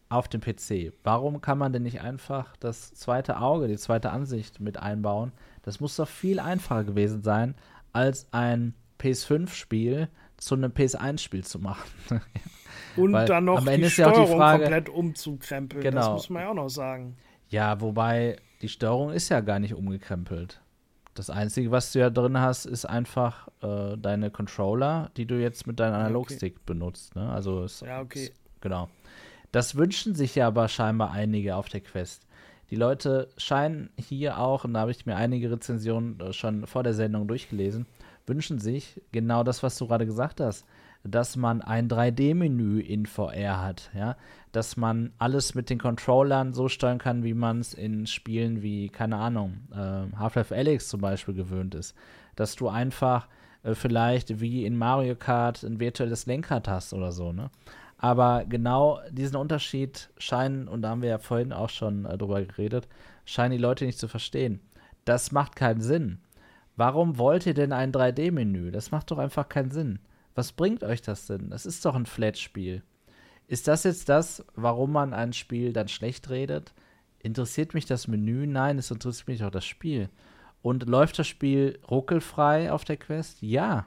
auf 0.09 0.27
dem 0.27 0.41
PC. 0.41 0.93
Warum 1.03 1.41
kann 1.41 1.57
man 1.57 1.73
denn 1.73 1.83
nicht 1.83 2.01
einfach 2.01 2.55
das 2.57 2.93
zweite 2.93 3.39
Auge, 3.39 3.67
die 3.67 3.77
zweite 3.77 4.11
Ansicht 4.11 4.59
mit 4.59 4.77
einbauen? 4.77 5.31
Das 5.65 5.79
muss 5.79 5.95
doch 5.95 6.07
viel 6.07 6.39
einfacher 6.39 6.83
gewesen 6.83 7.23
sein, 7.23 7.55
als 7.91 8.27
ein 8.31 8.75
PS5-Spiel 8.99 10.09
zu 10.37 10.53
einem 10.53 10.71
PS1-Spiel 10.71 11.43
zu 11.43 11.57
machen. 11.57 11.89
Und 12.95 13.13
Weil 13.13 13.25
dann 13.25 13.45
noch 13.45 13.65
die 13.65 13.89
Steuerung 13.89 14.25
die 14.25 14.37
Frage, 14.37 14.63
komplett 14.63 14.89
umzukrempeln. 14.89 15.81
Genau. 15.81 16.01
Das 16.01 16.09
muss 16.11 16.29
man 16.29 16.43
ja 16.43 16.49
auch 16.51 16.55
noch 16.55 16.69
sagen. 16.69 17.17
Ja, 17.49 17.81
wobei 17.81 18.37
die 18.61 18.69
Steuerung 18.69 19.11
ist 19.11 19.29
ja 19.29 19.41
gar 19.41 19.57
nicht 19.57 19.73
umgekrempelt. 19.73 20.61
Das 21.15 21.31
Einzige, 21.31 21.71
was 21.71 21.93
du 21.93 21.99
ja 21.99 22.11
drin 22.11 22.39
hast, 22.39 22.65
ist 22.65 22.85
einfach 22.85 23.47
äh, 23.63 23.97
deine 23.97 24.29
Controller, 24.29 25.09
die 25.17 25.25
du 25.25 25.41
jetzt 25.41 25.65
mit 25.65 25.79
deinem 25.79 25.95
Analogstick 25.95 26.57
okay. 26.57 26.63
benutzt. 26.67 27.15
Ne? 27.15 27.27
Also 27.31 27.63
ist, 27.63 27.81
ja, 27.81 28.01
okay. 28.01 28.25
Ist, 28.25 28.33
genau. 28.61 28.87
Das 29.51 29.75
wünschen 29.75 30.13
sich 30.13 30.35
ja 30.35 30.47
aber 30.47 30.67
scheinbar 30.67 31.11
einige 31.11 31.55
auf 31.55 31.69
der 31.69 31.81
Quest. 31.81 32.24
Die 32.71 32.75
Leute 32.75 33.29
scheinen 33.37 33.89
hier 33.97 34.39
auch, 34.39 34.63
und 34.63 34.73
da 34.73 34.81
habe 34.81 34.91
ich 34.91 35.05
mir 35.05 35.15
einige 35.15 35.51
Rezensionen 35.51 36.19
äh, 36.19 36.33
schon 36.33 36.65
vor 36.65 36.83
der 36.83 36.93
Sendung 36.93 37.27
durchgelesen, 37.27 37.85
wünschen 38.25 38.59
sich 38.59 39.01
genau 39.11 39.43
das, 39.43 39.61
was 39.61 39.77
du 39.77 39.87
gerade 39.87 40.05
gesagt 40.05 40.39
hast, 40.39 40.65
dass 41.03 41.35
man 41.35 41.61
ein 41.61 41.87
3D-Menü 41.87 42.79
in 42.79 43.05
VR 43.05 43.61
hat, 43.61 43.91
ja, 43.93 44.15
dass 44.51 44.75
man 44.77 45.11
alles 45.19 45.53
mit 45.53 45.69
den 45.69 45.77
Controllern 45.77 46.53
so 46.53 46.67
steuern 46.67 46.97
kann, 46.97 47.23
wie 47.23 47.35
man 47.35 47.59
es 47.59 47.73
in 47.75 48.07
Spielen 48.07 48.63
wie, 48.63 48.89
keine 48.89 49.17
Ahnung, 49.17 49.67
äh, 49.71 50.17
Half-Life 50.17 50.55
Alyx 50.55 50.89
zum 50.89 51.01
Beispiel 51.01 51.35
gewöhnt 51.35 51.75
ist, 51.75 51.95
dass 52.35 52.55
du 52.55 52.69
einfach 52.69 53.27
äh, 53.61 53.75
vielleicht 53.75 54.39
wie 54.39 54.65
in 54.65 54.77
Mario 54.77 55.15
Kart 55.15 55.63
ein 55.63 55.79
virtuelles 55.79 56.25
Lenkrad 56.25 56.67
hast 56.67 56.93
oder 56.93 57.11
so, 57.11 57.31
ne? 57.31 57.51
Aber 57.97 58.45
genau 58.45 58.99
diesen 59.09 59.37
Unterschied 59.37 60.09
scheinen, 60.17 60.67
und 60.67 60.81
da 60.81 60.89
haben 60.89 61.01
wir 61.01 61.09
ja 61.09 61.17
vorhin 61.17 61.53
auch 61.53 61.69
schon 61.69 62.05
äh, 62.05 62.17
drüber 62.17 62.41
geredet, 62.43 62.87
scheinen 63.25 63.53
die 63.53 63.57
Leute 63.57 63.85
nicht 63.85 63.99
zu 63.99 64.07
verstehen. 64.07 64.59
Das 65.05 65.31
macht 65.31 65.55
keinen 65.55 65.81
Sinn. 65.81 66.19
Warum 66.75 67.17
wollt 67.17 67.45
ihr 67.45 67.53
denn 67.53 67.71
ein 67.71 67.93
3D-Menü? 67.93 68.71
Das 68.71 68.91
macht 68.91 69.11
doch 69.11 69.17
einfach 69.17 69.47
keinen 69.47 69.71
Sinn. 69.71 69.99
Was 70.33 70.51
bringt 70.51 70.83
euch 70.83 71.01
das 71.01 71.27
denn? 71.27 71.49
Das 71.49 71.65
ist 71.65 71.85
doch 71.85 71.95
ein 71.95 72.05
Flat-Spiel. 72.05 72.83
Ist 73.47 73.67
das 73.67 73.83
jetzt 73.83 74.09
das, 74.09 74.43
warum 74.55 74.91
man 74.91 75.13
ein 75.13 75.31
Spiel 75.31 75.71
dann 75.71 75.87
schlecht 75.87 76.29
redet? 76.29 76.73
Interessiert 77.19 77.73
mich 77.73 77.85
das 77.85 78.07
Menü? 78.07 78.45
Nein, 78.45 78.77
es 78.77 78.91
interessiert 78.91 79.27
mich 79.27 79.43
auch 79.43 79.51
das 79.51 79.65
Spiel. 79.65 80.09
Und 80.61 80.87
läuft 80.87 81.19
das 81.19 81.27
Spiel 81.27 81.79
ruckelfrei 81.89 82.71
auf 82.71 82.83
der 82.83 82.97
Quest? 82.97 83.41
Ja. 83.41 83.85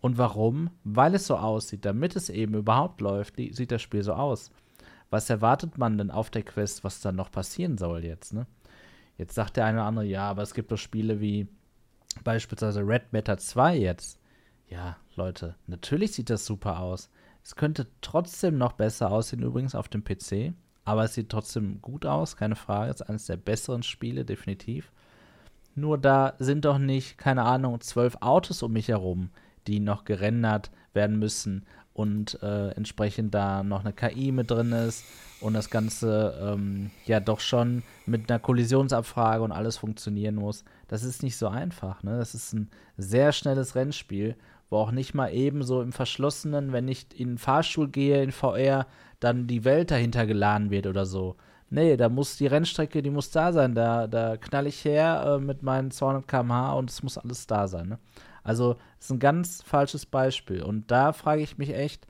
Und 0.00 0.18
warum? 0.18 0.70
Weil 0.84 1.14
es 1.14 1.26
so 1.26 1.36
aussieht. 1.36 1.84
Damit 1.84 2.16
es 2.16 2.30
eben 2.30 2.54
überhaupt 2.54 3.00
läuft, 3.00 3.36
sieht 3.36 3.70
das 3.70 3.82
Spiel 3.82 4.02
so 4.02 4.14
aus. 4.14 4.50
Was 5.10 5.28
erwartet 5.28 5.76
man 5.76 5.98
denn 5.98 6.10
auf 6.10 6.30
der 6.30 6.42
Quest, 6.42 6.84
was 6.84 7.00
dann 7.00 7.16
noch 7.16 7.30
passieren 7.30 7.76
soll 7.76 8.04
jetzt, 8.04 8.32
ne? 8.32 8.46
Jetzt 9.18 9.34
sagt 9.34 9.56
der 9.56 9.66
eine 9.66 9.78
oder 9.78 9.86
andere, 9.86 10.04
ja, 10.06 10.30
aber 10.30 10.42
es 10.42 10.54
gibt 10.54 10.72
doch 10.72 10.78
Spiele 10.78 11.20
wie 11.20 11.46
beispielsweise 12.24 12.80
Red 12.80 13.12
Matter 13.12 13.36
2 13.36 13.76
jetzt. 13.76 14.18
Ja, 14.68 14.96
Leute, 15.14 15.56
natürlich 15.66 16.12
sieht 16.12 16.30
das 16.30 16.46
super 16.46 16.78
aus. 16.80 17.10
Es 17.42 17.54
könnte 17.54 17.86
trotzdem 18.00 18.56
noch 18.56 18.72
besser 18.72 19.10
aussehen, 19.10 19.42
übrigens 19.42 19.74
auf 19.74 19.88
dem 19.88 20.04
PC. 20.04 20.54
Aber 20.84 21.04
es 21.04 21.14
sieht 21.14 21.28
trotzdem 21.28 21.82
gut 21.82 22.06
aus, 22.06 22.36
keine 22.36 22.56
Frage. 22.56 22.90
Es 22.90 23.00
ist 23.00 23.08
eines 23.08 23.26
der 23.26 23.36
besseren 23.36 23.82
Spiele, 23.82 24.24
definitiv. 24.24 24.90
Nur 25.74 25.98
da 25.98 26.34
sind 26.38 26.64
doch 26.64 26.78
nicht, 26.78 27.18
keine 27.18 27.42
Ahnung, 27.42 27.80
zwölf 27.80 28.16
Autos 28.20 28.62
um 28.62 28.72
mich 28.72 28.88
herum, 28.88 29.30
die 29.66 29.80
noch 29.80 30.04
gerendert 30.04 30.70
werden 30.92 31.18
müssen 31.18 31.66
und 31.92 32.42
äh, 32.42 32.70
entsprechend 32.70 33.34
da 33.34 33.62
noch 33.62 33.80
eine 33.80 33.92
KI 33.92 34.32
mit 34.32 34.50
drin 34.50 34.72
ist 34.72 35.04
und 35.40 35.54
das 35.54 35.70
Ganze 35.70 36.38
ähm, 36.42 36.90
ja 37.04 37.20
doch 37.20 37.40
schon 37.40 37.82
mit 38.06 38.30
einer 38.30 38.38
Kollisionsabfrage 38.38 39.42
und 39.42 39.52
alles 39.52 39.76
funktionieren 39.76 40.36
muss. 40.36 40.64
Das 40.88 41.02
ist 41.02 41.22
nicht 41.22 41.36
so 41.36 41.48
einfach. 41.48 42.02
Ne? 42.02 42.18
Das 42.18 42.34
ist 42.34 42.52
ein 42.52 42.70
sehr 42.96 43.32
schnelles 43.32 43.74
Rennspiel 43.74 44.36
wo 44.70 44.78
auch 44.78 44.92
nicht 44.92 45.14
mal 45.14 45.34
eben 45.34 45.62
so 45.62 45.82
im 45.82 45.92
Verschlossenen, 45.92 46.72
wenn 46.72 46.88
ich 46.88 47.06
in 47.18 47.30
den 47.30 47.38
Fahrstuhl 47.38 47.88
gehe 47.88 48.22
in 48.22 48.32
VR, 48.32 48.86
dann 49.18 49.46
die 49.46 49.64
Welt 49.64 49.90
dahinter 49.90 50.26
geladen 50.26 50.70
wird 50.70 50.86
oder 50.86 51.04
so. 51.04 51.36
Nee, 51.68 51.96
da 51.96 52.08
muss 52.08 52.36
die 52.36 52.46
Rennstrecke, 52.46 53.02
die 53.02 53.10
muss 53.10 53.30
da 53.30 53.52
sein. 53.52 53.74
Da, 53.74 54.06
da 54.06 54.36
knall 54.36 54.66
ich 54.66 54.84
her 54.84 55.24
äh, 55.26 55.44
mit 55.44 55.62
meinen 55.62 55.90
200 55.90 56.26
km/h 56.26 56.72
und 56.74 56.90
es 56.90 57.02
muss 57.02 57.18
alles 57.18 57.46
da 57.46 57.68
sein. 57.68 57.88
Ne? 57.90 57.98
Also, 58.42 58.76
ist 58.98 59.10
ein 59.10 59.18
ganz 59.18 59.62
falsches 59.62 60.06
Beispiel. 60.06 60.62
Und 60.62 60.90
da 60.90 61.12
frage 61.12 61.42
ich 61.42 61.58
mich 61.58 61.74
echt, 61.74 62.06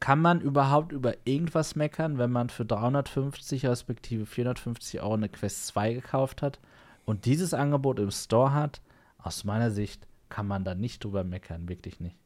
kann 0.00 0.20
man 0.20 0.40
überhaupt 0.40 0.92
über 0.92 1.14
irgendwas 1.24 1.74
meckern, 1.74 2.18
wenn 2.18 2.30
man 2.30 2.48
für 2.48 2.64
350 2.64 3.66
respektive 3.66 4.26
450 4.26 5.00
Euro 5.00 5.14
eine 5.14 5.28
Quest 5.28 5.66
2 5.68 5.94
gekauft 5.94 6.42
hat 6.42 6.60
und 7.04 7.24
dieses 7.24 7.54
Angebot 7.54 7.98
im 7.98 8.10
Store 8.10 8.52
hat? 8.52 8.80
Aus 9.18 9.44
meiner 9.44 9.70
Sicht 9.70 10.06
kann 10.28 10.46
man 10.46 10.64
da 10.64 10.74
nicht 10.74 11.02
drüber 11.02 11.24
meckern, 11.24 11.68
wirklich 11.68 11.98
nicht. 11.98 12.16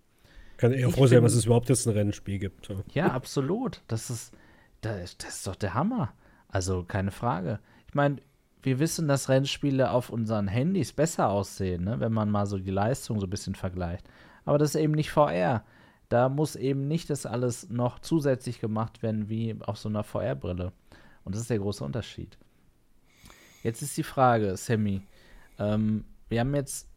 Kann 0.57 0.73
eher 0.73 0.91
froh 0.91 1.07
sein, 1.07 1.23
dass 1.23 1.35
es 1.35 1.45
überhaupt 1.45 1.69
jetzt 1.69 1.87
ein 1.87 1.93
Rennspiel 1.93 2.41
gibt. 2.41 2.69
Ja, 2.69 2.77
ja 2.93 3.07
absolut. 3.13 3.83
Das 3.87 4.11
ist, 4.11 4.35
das, 4.81 5.17
das 5.17 5.37
ist 5.37 5.47
doch 5.47 5.55
der 5.55 5.75
Hammer. 5.75 6.13
Also 6.49 6.83
keine 6.83 7.13
Frage. 7.13 7.61
Ich 7.87 7.95
meine, 7.95 8.17
wir 8.69 8.79
wissen, 8.79 9.09
dass 9.09 9.31
Rennspiele 9.31 9.91
auf 9.91 10.11
unseren 10.11 10.47
Handys 10.47 10.93
besser 10.93 11.31
aussehen, 11.31 11.85
ne? 11.85 12.01
wenn 12.01 12.13
man 12.13 12.31
mal 12.31 12.45
so 12.45 12.59
die 12.59 12.71
Leistung 12.71 13.19
so 13.19 13.27
ein 13.27 13.31
bisschen 13.31 13.55
vergleicht. 13.55 14.07
Aber 14.45 14.59
das 14.59 14.75
ist 14.75 14.81
eben 14.81 14.93
nicht 14.93 15.11
VR. 15.11 15.65
Da 16.11 16.29
muss 16.29 16.55
eben 16.55 16.87
nicht 16.87 17.09
das 17.09 17.25
alles 17.25 17.71
noch 17.71 17.99
zusätzlich 17.99 18.61
gemacht 18.61 19.03
werden 19.03 19.31
wie 19.31 19.57
auf 19.63 19.79
so 19.79 19.89
einer 19.89 20.05
VR-Brille. 20.05 20.73
Und 21.25 21.35
das 21.35 21.43
ist 21.43 21.51
der 21.51 21.59
große 21.59 21.83
Unterschied. 21.83 22.37
Jetzt 23.63 23.81
ist 23.81 23.97
die 23.97 24.03
Frage, 24.03 24.57
Sammy. 24.57 25.01
Ähm, 25.59 26.05
wir 26.29 26.41
haben 26.41 26.55
jetzt 26.55 26.89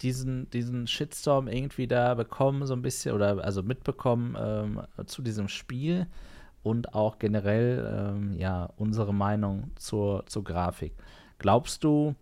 diesen, 0.00 0.48
diesen 0.50 0.86
Shitstorm 0.86 1.48
irgendwie 1.48 1.86
da 1.86 2.14
bekommen, 2.14 2.66
so 2.66 2.74
ein 2.74 2.82
bisschen, 2.82 3.14
oder 3.14 3.44
also 3.44 3.62
mitbekommen 3.62 4.36
ähm, 4.38 4.82
zu 5.06 5.20
diesem 5.20 5.48
Spiel 5.48 6.06
und 6.64 6.94
auch 6.94 7.20
generell, 7.20 8.12
ähm, 8.16 8.32
ja, 8.36 8.70
unsere 8.76 9.14
Meinung 9.14 9.70
zur, 9.76 10.26
zur 10.26 10.42
Grafik. 10.42 10.94
Glaubst 11.38 11.84
du, 11.84 12.16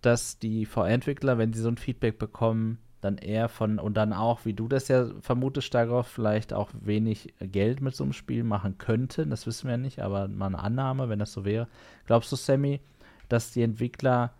dass 0.00 0.38
die 0.38 0.64
VR-Entwickler, 0.64 1.36
wenn 1.36 1.52
sie 1.52 1.60
so 1.60 1.68
ein 1.68 1.76
Feedback 1.76 2.18
bekommen, 2.18 2.78
dann 3.00 3.18
eher 3.18 3.48
von, 3.48 3.78
und 3.78 3.96
dann 3.96 4.12
auch, 4.12 4.44
wie 4.44 4.52
du 4.52 4.68
das 4.68 4.88
ja 4.88 5.06
vermutest, 5.20 5.74
darauf 5.74 6.06
vielleicht 6.06 6.52
auch 6.52 6.70
wenig 6.80 7.34
Geld 7.40 7.80
mit 7.80 7.94
so 7.96 8.04
einem 8.04 8.12
Spiel 8.12 8.44
machen 8.44 8.78
könnten, 8.78 9.30
das 9.30 9.46
wissen 9.46 9.68
wir 9.68 9.76
nicht, 9.76 10.00
aber 10.00 10.28
mal 10.28 10.46
eine 10.46 10.60
Annahme, 10.60 11.08
wenn 11.08 11.18
das 11.18 11.32
so 11.32 11.44
wäre. 11.44 11.66
Glaubst 12.06 12.30
du, 12.30 12.36
Sammy, 12.36 12.80
dass 13.28 13.52
die 13.52 13.62
Entwickler 13.62 14.32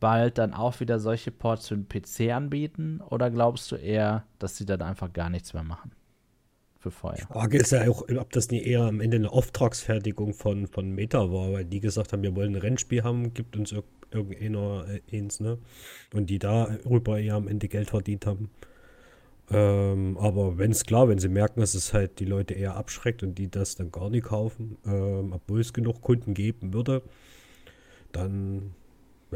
bald 0.00 0.38
dann 0.38 0.52
auch 0.52 0.80
wieder 0.80 0.98
solche 0.98 1.30
Ports 1.30 1.68
für 1.68 1.76
den 1.76 1.88
PC 1.88 2.32
anbieten? 2.32 3.00
Oder 3.08 3.30
glaubst 3.30 3.70
du 3.70 3.76
eher, 3.76 4.24
dass 4.38 4.56
sie 4.56 4.66
dann 4.66 4.82
einfach 4.82 5.12
gar 5.12 5.30
nichts 5.30 5.54
mehr 5.54 5.64
machen? 5.64 5.92
Für 6.86 6.92
Feuer. 6.92 7.16
Die 7.16 7.32
Frage 7.32 7.58
ist 7.58 7.72
ja 7.72 7.90
auch, 7.90 8.04
ob 8.16 8.30
das 8.30 8.50
nicht 8.50 8.64
eher 8.64 8.82
am 8.82 9.00
Ende 9.00 9.16
eine 9.16 9.32
Auftragsfertigung 9.32 10.34
von, 10.34 10.68
von 10.68 10.88
Meta 10.92 11.32
war, 11.32 11.52
weil 11.52 11.64
die 11.64 11.80
gesagt 11.80 12.12
haben, 12.12 12.22
wir 12.22 12.36
wollen 12.36 12.54
ein 12.54 12.60
Rennspiel 12.60 13.02
haben, 13.02 13.34
gibt 13.34 13.56
uns 13.56 13.72
ir 13.72 13.82
irgendeiner 14.12 14.86
äh, 14.88 15.18
eins, 15.18 15.40
ne? 15.40 15.58
Und 16.14 16.30
die 16.30 16.38
darüber 16.38 17.18
eher 17.18 17.34
am 17.34 17.48
Ende 17.48 17.66
Geld 17.66 17.90
verdient 17.90 18.24
haben. 18.24 18.50
Ähm, 19.50 20.16
aber 20.18 20.58
wenn 20.58 20.70
es 20.70 20.84
klar, 20.84 21.08
wenn 21.08 21.18
sie 21.18 21.28
merken, 21.28 21.58
dass 21.58 21.74
es 21.74 21.92
halt 21.92 22.20
die 22.20 22.24
Leute 22.24 22.54
eher 22.54 22.76
abschreckt 22.76 23.24
und 23.24 23.36
die 23.36 23.50
das 23.50 23.74
dann 23.74 23.90
gar 23.90 24.08
nicht 24.08 24.26
kaufen, 24.26 24.78
ähm, 24.86 25.32
obwohl 25.32 25.60
es 25.60 25.72
genug 25.72 26.02
Kunden 26.02 26.34
geben 26.34 26.72
würde, 26.72 27.02
dann 28.12 28.74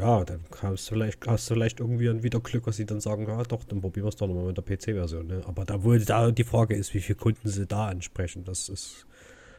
ja, 0.01 0.25
dann 0.25 0.41
hast 0.61 0.89
du 0.89 0.95
vielleicht, 0.95 1.27
hast 1.27 1.49
du 1.49 1.53
vielleicht 1.53 1.79
irgendwie 1.79 2.23
wieder 2.23 2.39
Glück, 2.39 2.65
dass 2.65 2.77
sie 2.77 2.85
dann 2.85 2.99
sagen, 2.99 3.27
ja 3.27 3.43
doch, 3.43 3.63
dann 3.63 3.81
probieren 3.81 4.05
wir 4.05 4.09
es 4.09 4.15
doch 4.15 4.27
nochmal 4.27 4.45
mit 4.45 4.57
der 4.57 4.63
PC-Version. 4.63 5.27
Ne? 5.27 5.43
Aber 5.45 5.63
da 5.63 5.83
wohl 5.83 5.99
da 6.03 6.31
die 6.31 6.43
Frage 6.43 6.75
ist, 6.75 6.93
wie 6.95 7.01
viele 7.01 7.17
Kunden 7.17 7.47
sie 7.47 7.67
da 7.67 7.87
ansprechen. 7.87 8.43
Das 8.43 8.67
ist 8.67 9.05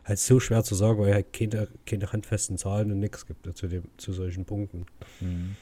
halt 0.04 0.18
so 0.18 0.40
schwer 0.40 0.64
zu 0.64 0.74
sagen, 0.74 0.98
weil 0.98 1.14
halt 1.14 1.32
keine, 1.32 1.68
keine 1.86 2.12
handfesten 2.12 2.58
Zahlen 2.58 2.90
und 2.90 2.98
nichts 2.98 3.24
gibt 3.26 3.56
zu, 3.56 3.68
dem, 3.68 3.84
zu 3.98 4.12
solchen 4.12 4.44
Punkten. 4.44 4.86
Hm. 5.20 5.54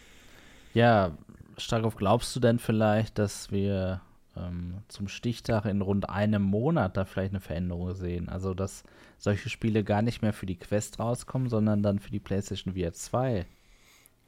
Ja, 0.72 1.16
Starkov, 1.58 1.96
glaubst 1.96 2.34
du 2.34 2.40
denn 2.40 2.58
vielleicht, 2.58 3.18
dass 3.18 3.50
wir 3.50 4.00
ähm, 4.34 4.78
zum 4.88 5.08
Stichtag 5.08 5.66
in 5.66 5.82
rund 5.82 6.08
einem 6.08 6.42
Monat 6.42 6.96
da 6.96 7.04
vielleicht 7.04 7.32
eine 7.32 7.40
Veränderung 7.40 7.92
sehen? 7.94 8.30
Also, 8.30 8.54
dass 8.54 8.84
solche 9.18 9.50
Spiele 9.50 9.84
gar 9.84 10.00
nicht 10.00 10.22
mehr 10.22 10.32
für 10.32 10.46
die 10.46 10.56
Quest 10.56 10.98
rauskommen, 10.98 11.50
sondern 11.50 11.82
dann 11.82 11.98
für 11.98 12.10
die 12.10 12.20
PlayStation 12.20 12.74
VR 12.74 12.94
2? 12.94 13.44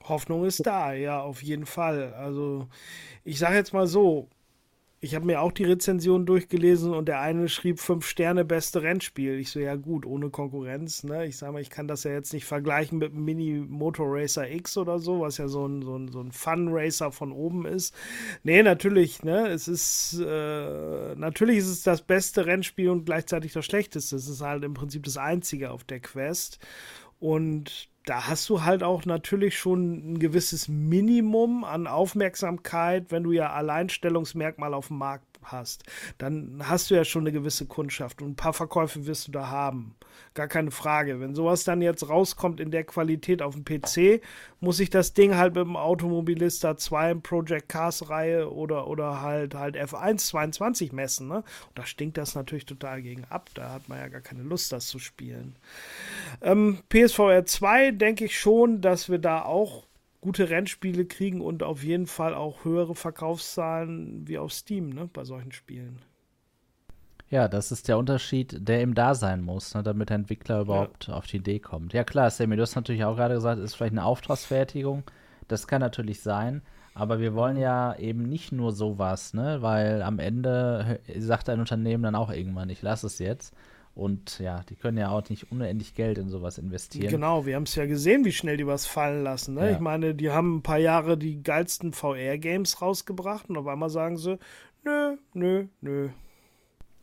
Hoffnung 0.08 0.44
ist 0.44 0.66
da, 0.66 0.92
ja, 0.92 1.20
auf 1.20 1.42
jeden 1.42 1.66
Fall. 1.66 2.14
Also, 2.14 2.68
ich 3.24 3.38
sage 3.38 3.56
jetzt 3.56 3.72
mal 3.72 3.86
so, 3.86 4.28
ich 5.04 5.16
habe 5.16 5.26
mir 5.26 5.40
auch 5.40 5.50
die 5.50 5.64
Rezension 5.64 6.26
durchgelesen 6.26 6.94
und 6.94 7.06
der 7.06 7.20
eine 7.20 7.48
schrieb 7.48 7.80
fünf 7.80 8.06
Sterne 8.06 8.44
beste 8.44 8.82
Rennspiel. 8.82 9.36
Ich 9.40 9.50
so, 9.50 9.58
ja 9.58 9.74
gut, 9.74 10.06
ohne 10.06 10.30
Konkurrenz. 10.30 11.02
Ne? 11.02 11.26
Ich 11.26 11.38
sage 11.38 11.54
mal, 11.54 11.60
ich 11.60 11.70
kann 11.70 11.88
das 11.88 12.04
ja 12.04 12.12
jetzt 12.12 12.32
nicht 12.32 12.44
vergleichen 12.44 12.98
mit 12.98 13.12
Mini 13.12 13.64
Motor 13.68 14.06
Racer 14.10 14.48
X 14.48 14.76
oder 14.76 15.00
so, 15.00 15.18
was 15.18 15.38
ja 15.38 15.48
so 15.48 15.66
ein, 15.66 15.82
so 15.82 15.96
ein, 15.96 16.06
so 16.06 16.20
ein 16.20 16.30
Fun 16.30 16.68
Racer 16.70 17.10
von 17.10 17.32
oben 17.32 17.66
ist. 17.66 17.92
Nee, 18.44 18.62
natürlich, 18.62 19.24
ne? 19.24 19.48
Es 19.48 19.66
ist 19.66 20.20
äh, 20.24 21.16
natürlich 21.16 21.58
ist 21.58 21.68
es 21.68 21.82
das 21.82 22.02
beste 22.02 22.46
Rennspiel 22.46 22.88
und 22.88 23.04
gleichzeitig 23.04 23.52
das 23.52 23.64
schlechteste. 23.64 24.14
Es 24.14 24.28
ist 24.28 24.40
halt 24.40 24.62
im 24.62 24.74
Prinzip 24.74 25.02
das 25.02 25.16
einzige 25.16 25.72
auf 25.72 25.82
der 25.82 25.98
Quest. 25.98 26.60
Und 27.18 27.91
da 28.04 28.26
hast 28.26 28.48
du 28.48 28.62
halt 28.62 28.82
auch 28.82 29.04
natürlich 29.04 29.58
schon 29.58 30.14
ein 30.14 30.18
gewisses 30.18 30.68
Minimum 30.68 31.64
an 31.64 31.86
Aufmerksamkeit, 31.86 33.10
wenn 33.10 33.22
du 33.22 33.32
ja 33.32 33.52
Alleinstellungsmerkmal 33.52 34.74
auf 34.74 34.88
dem 34.88 34.98
Markt 34.98 35.31
hast. 35.46 35.84
Dann 36.18 36.62
hast 36.64 36.90
du 36.90 36.94
ja 36.94 37.04
schon 37.04 37.22
eine 37.22 37.32
gewisse 37.32 37.66
Kundschaft 37.66 38.22
und 38.22 38.30
ein 38.30 38.36
paar 38.36 38.52
Verkäufe 38.52 39.06
wirst 39.06 39.28
du 39.28 39.32
da 39.32 39.48
haben. 39.48 39.94
Gar 40.34 40.48
keine 40.48 40.70
Frage. 40.70 41.20
Wenn 41.20 41.34
sowas 41.34 41.64
dann 41.64 41.82
jetzt 41.82 42.08
rauskommt 42.08 42.60
in 42.60 42.70
der 42.70 42.84
Qualität 42.84 43.42
auf 43.42 43.54
dem 43.54 43.64
PC, 43.64 44.22
muss 44.60 44.80
ich 44.80 44.90
das 44.90 45.12
Ding 45.12 45.36
halt 45.36 45.54
mit 45.54 45.64
dem 45.64 45.76
Automobilista 45.76 46.76
2 46.76 47.14
Project 47.14 47.68
Cars 47.68 48.08
Reihe 48.08 48.50
oder, 48.50 48.86
oder 48.86 49.20
halt, 49.20 49.54
halt 49.54 49.76
F1 49.76 50.18
22 50.18 50.92
messen. 50.92 51.28
Ne? 51.28 51.36
Und 51.36 51.44
da 51.74 51.84
stinkt 51.84 52.16
das 52.16 52.34
natürlich 52.34 52.66
total 52.66 53.02
gegen 53.02 53.24
ab. 53.24 53.50
Da 53.54 53.70
hat 53.70 53.88
man 53.88 53.98
ja 53.98 54.08
gar 54.08 54.20
keine 54.20 54.42
Lust, 54.42 54.72
das 54.72 54.86
zu 54.86 54.98
spielen. 54.98 55.56
Ähm, 56.40 56.78
PSVR 56.88 57.44
2 57.44 57.90
denke 57.92 58.24
ich 58.24 58.38
schon, 58.38 58.80
dass 58.80 59.10
wir 59.10 59.18
da 59.18 59.42
auch 59.42 59.84
gute 60.22 60.48
Rennspiele 60.48 61.04
kriegen 61.04 61.42
und 61.42 61.62
auf 61.62 61.82
jeden 61.82 62.06
Fall 62.06 62.34
auch 62.34 62.64
höhere 62.64 62.94
Verkaufszahlen 62.94 64.26
wie 64.26 64.38
auf 64.38 64.52
Steam 64.52 64.88
ne, 64.90 65.10
bei 65.12 65.24
solchen 65.24 65.52
Spielen. 65.52 65.98
Ja, 67.28 67.48
das 67.48 67.72
ist 67.72 67.88
der 67.88 67.98
Unterschied, 67.98 68.56
der 68.68 68.80
eben 68.80 68.94
da 68.94 69.14
sein 69.14 69.42
muss, 69.42 69.74
ne, 69.74 69.82
damit 69.82 70.10
der 70.10 70.16
Entwickler 70.16 70.60
überhaupt 70.60 71.08
ja. 71.08 71.14
auf 71.14 71.26
die 71.26 71.38
Idee 71.38 71.58
kommt. 71.58 71.92
Ja 71.92 72.04
klar, 72.04 72.30
Sammy, 72.30 72.56
du 72.56 72.62
hast 72.62 72.76
natürlich 72.76 73.04
auch 73.04 73.16
gerade 73.16 73.34
gesagt, 73.34 73.60
ist 73.60 73.74
vielleicht 73.74 73.92
eine 73.92 74.04
Auftragsfertigung. 74.04 75.02
Das 75.48 75.66
kann 75.66 75.80
natürlich 75.80 76.20
sein, 76.20 76.62
aber 76.94 77.18
wir 77.18 77.34
wollen 77.34 77.56
ja 77.56 77.96
eben 77.96 78.22
nicht 78.28 78.52
nur 78.52 78.72
sowas, 78.72 79.34
ne, 79.34 79.60
weil 79.60 80.02
am 80.02 80.20
Ende 80.20 81.00
sagt 81.18 81.48
ein 81.48 81.58
Unternehmen 81.58 82.04
dann 82.04 82.14
auch 82.14 82.30
irgendwann, 82.30 82.70
ich 82.70 82.80
lasse 82.80 83.08
es 83.08 83.18
jetzt. 83.18 83.54
Und 83.94 84.38
ja, 84.38 84.62
die 84.68 84.74
können 84.74 84.96
ja 84.96 85.10
auch 85.10 85.28
nicht 85.28 85.52
unendlich 85.52 85.94
Geld 85.94 86.16
in 86.16 86.30
sowas 86.30 86.56
investieren. 86.56 87.10
Genau, 87.10 87.44
wir 87.44 87.56
haben 87.56 87.64
es 87.64 87.74
ja 87.74 87.84
gesehen, 87.84 88.24
wie 88.24 88.32
schnell 88.32 88.56
die 88.56 88.66
was 88.66 88.86
fallen 88.86 89.22
lassen. 89.22 89.54
Ne? 89.54 89.66
Ja. 89.66 89.72
Ich 89.72 89.80
meine, 89.80 90.14
die 90.14 90.30
haben 90.30 90.56
ein 90.56 90.62
paar 90.62 90.78
Jahre 90.78 91.18
die 91.18 91.42
geilsten 91.42 91.92
VR-Games 91.92 92.80
rausgebracht 92.80 93.50
und 93.50 93.58
auf 93.58 93.66
einmal 93.66 93.90
sagen 93.90 94.16
sie, 94.16 94.38
nö, 94.84 95.16
nö, 95.34 95.66
nö, 95.82 96.08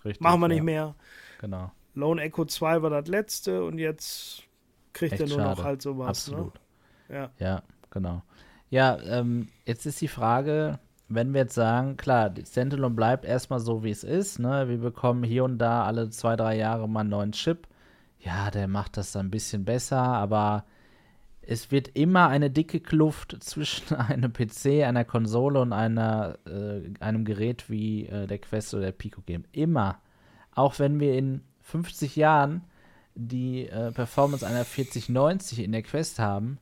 Richtig, 0.03 0.21
Machen 0.21 0.39
wir 0.41 0.47
ja. 0.47 0.53
nicht 0.53 0.63
mehr. 0.63 0.95
Genau. 1.39 1.71
Lone 1.93 2.21
Echo 2.21 2.45
2 2.45 2.81
war 2.81 2.89
das 2.89 3.07
letzte 3.07 3.63
und 3.63 3.77
jetzt 3.77 4.43
kriegt 4.93 5.13
Echt 5.13 5.21
er 5.21 5.27
nur 5.27 5.37
schade. 5.37 5.57
noch 5.57 5.63
halt 5.63 5.81
sowas. 5.81 6.05
Ne? 6.05 6.09
Absolut. 6.37 6.53
Ne? 7.09 7.15
Ja. 7.15 7.31
ja, 7.39 7.63
genau. 7.89 8.23
Ja, 8.69 8.99
ähm, 9.01 9.49
jetzt 9.65 9.85
ist 9.85 9.99
die 9.99 10.07
Frage, 10.07 10.79
wenn 11.09 11.33
wir 11.33 11.41
jetzt 11.41 11.55
sagen, 11.55 11.97
klar, 11.97 12.31
Standalone 12.45 12.95
bleibt 12.95 13.25
erstmal 13.25 13.59
so, 13.59 13.83
wie 13.83 13.89
es 13.89 14.03
ist, 14.03 14.39
ne? 14.39 14.69
Wir 14.69 14.77
bekommen 14.77 15.23
hier 15.23 15.43
und 15.43 15.57
da 15.57 15.83
alle 15.83 16.09
zwei, 16.11 16.35
drei 16.35 16.55
Jahre 16.55 16.87
mal 16.87 17.01
einen 17.01 17.09
neuen 17.09 17.31
Chip. 17.31 17.67
Ja, 18.19 18.51
der 18.51 18.67
macht 18.67 18.97
das 18.97 19.11
dann 19.11 19.27
ein 19.27 19.31
bisschen 19.31 19.65
besser, 19.65 20.01
aber 20.01 20.65
es 21.41 21.71
wird 21.71 21.89
immer 21.95 22.27
eine 22.27 22.51
dicke 22.51 22.79
Kluft 22.79 23.35
zwischen 23.43 23.95
einem 23.95 24.31
PC, 24.31 24.83
einer 24.85 25.03
Konsole 25.03 25.59
und 25.59 25.73
einer, 25.73 26.37
äh, 26.45 26.81
einem 26.99 27.25
Gerät 27.25 27.69
wie 27.69 28.05
äh, 28.05 28.27
der 28.27 28.37
Quest 28.37 28.73
oder 28.73 28.85
der 28.85 28.91
Pico 28.91 29.21
geben. 29.21 29.45
Immer. 29.51 29.99
Auch 30.53 30.77
wenn 30.77 30.99
wir 30.99 31.17
in 31.17 31.41
50 31.61 32.15
Jahren 32.15 32.63
die 33.15 33.67
äh, 33.67 33.91
Performance 33.91 34.45
einer 34.45 34.63
4090 34.63 35.59
in 35.59 35.71
der 35.71 35.81
Quest 35.81 36.19
haben, 36.19 36.59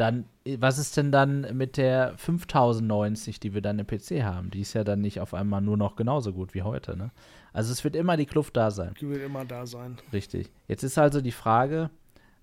dann, 0.00 0.24
was 0.58 0.78
ist 0.78 0.96
denn 0.96 1.12
dann 1.12 1.56
mit 1.56 1.76
der 1.76 2.14
5090, 2.16 3.38
die 3.38 3.54
wir 3.54 3.60
dann 3.60 3.78
im 3.78 3.86
PC 3.86 4.22
haben? 4.22 4.50
Die 4.50 4.62
ist 4.62 4.72
ja 4.72 4.82
dann 4.82 5.00
nicht 5.00 5.20
auf 5.20 5.34
einmal 5.34 5.60
nur 5.60 5.76
noch 5.76 5.96
genauso 5.96 6.32
gut 6.32 6.54
wie 6.54 6.62
heute, 6.62 6.96
ne? 6.96 7.10
Also 7.52 7.72
es 7.72 7.84
wird 7.84 7.96
immer 7.96 8.16
die 8.16 8.26
Kluft 8.26 8.56
da 8.56 8.70
sein. 8.70 8.94
Die 9.00 9.08
wird 9.08 9.22
immer 9.22 9.44
da 9.44 9.66
sein. 9.66 9.98
Richtig. 10.12 10.50
Jetzt 10.68 10.84
ist 10.84 10.98
also 10.98 11.20
die 11.20 11.32
Frage, 11.32 11.90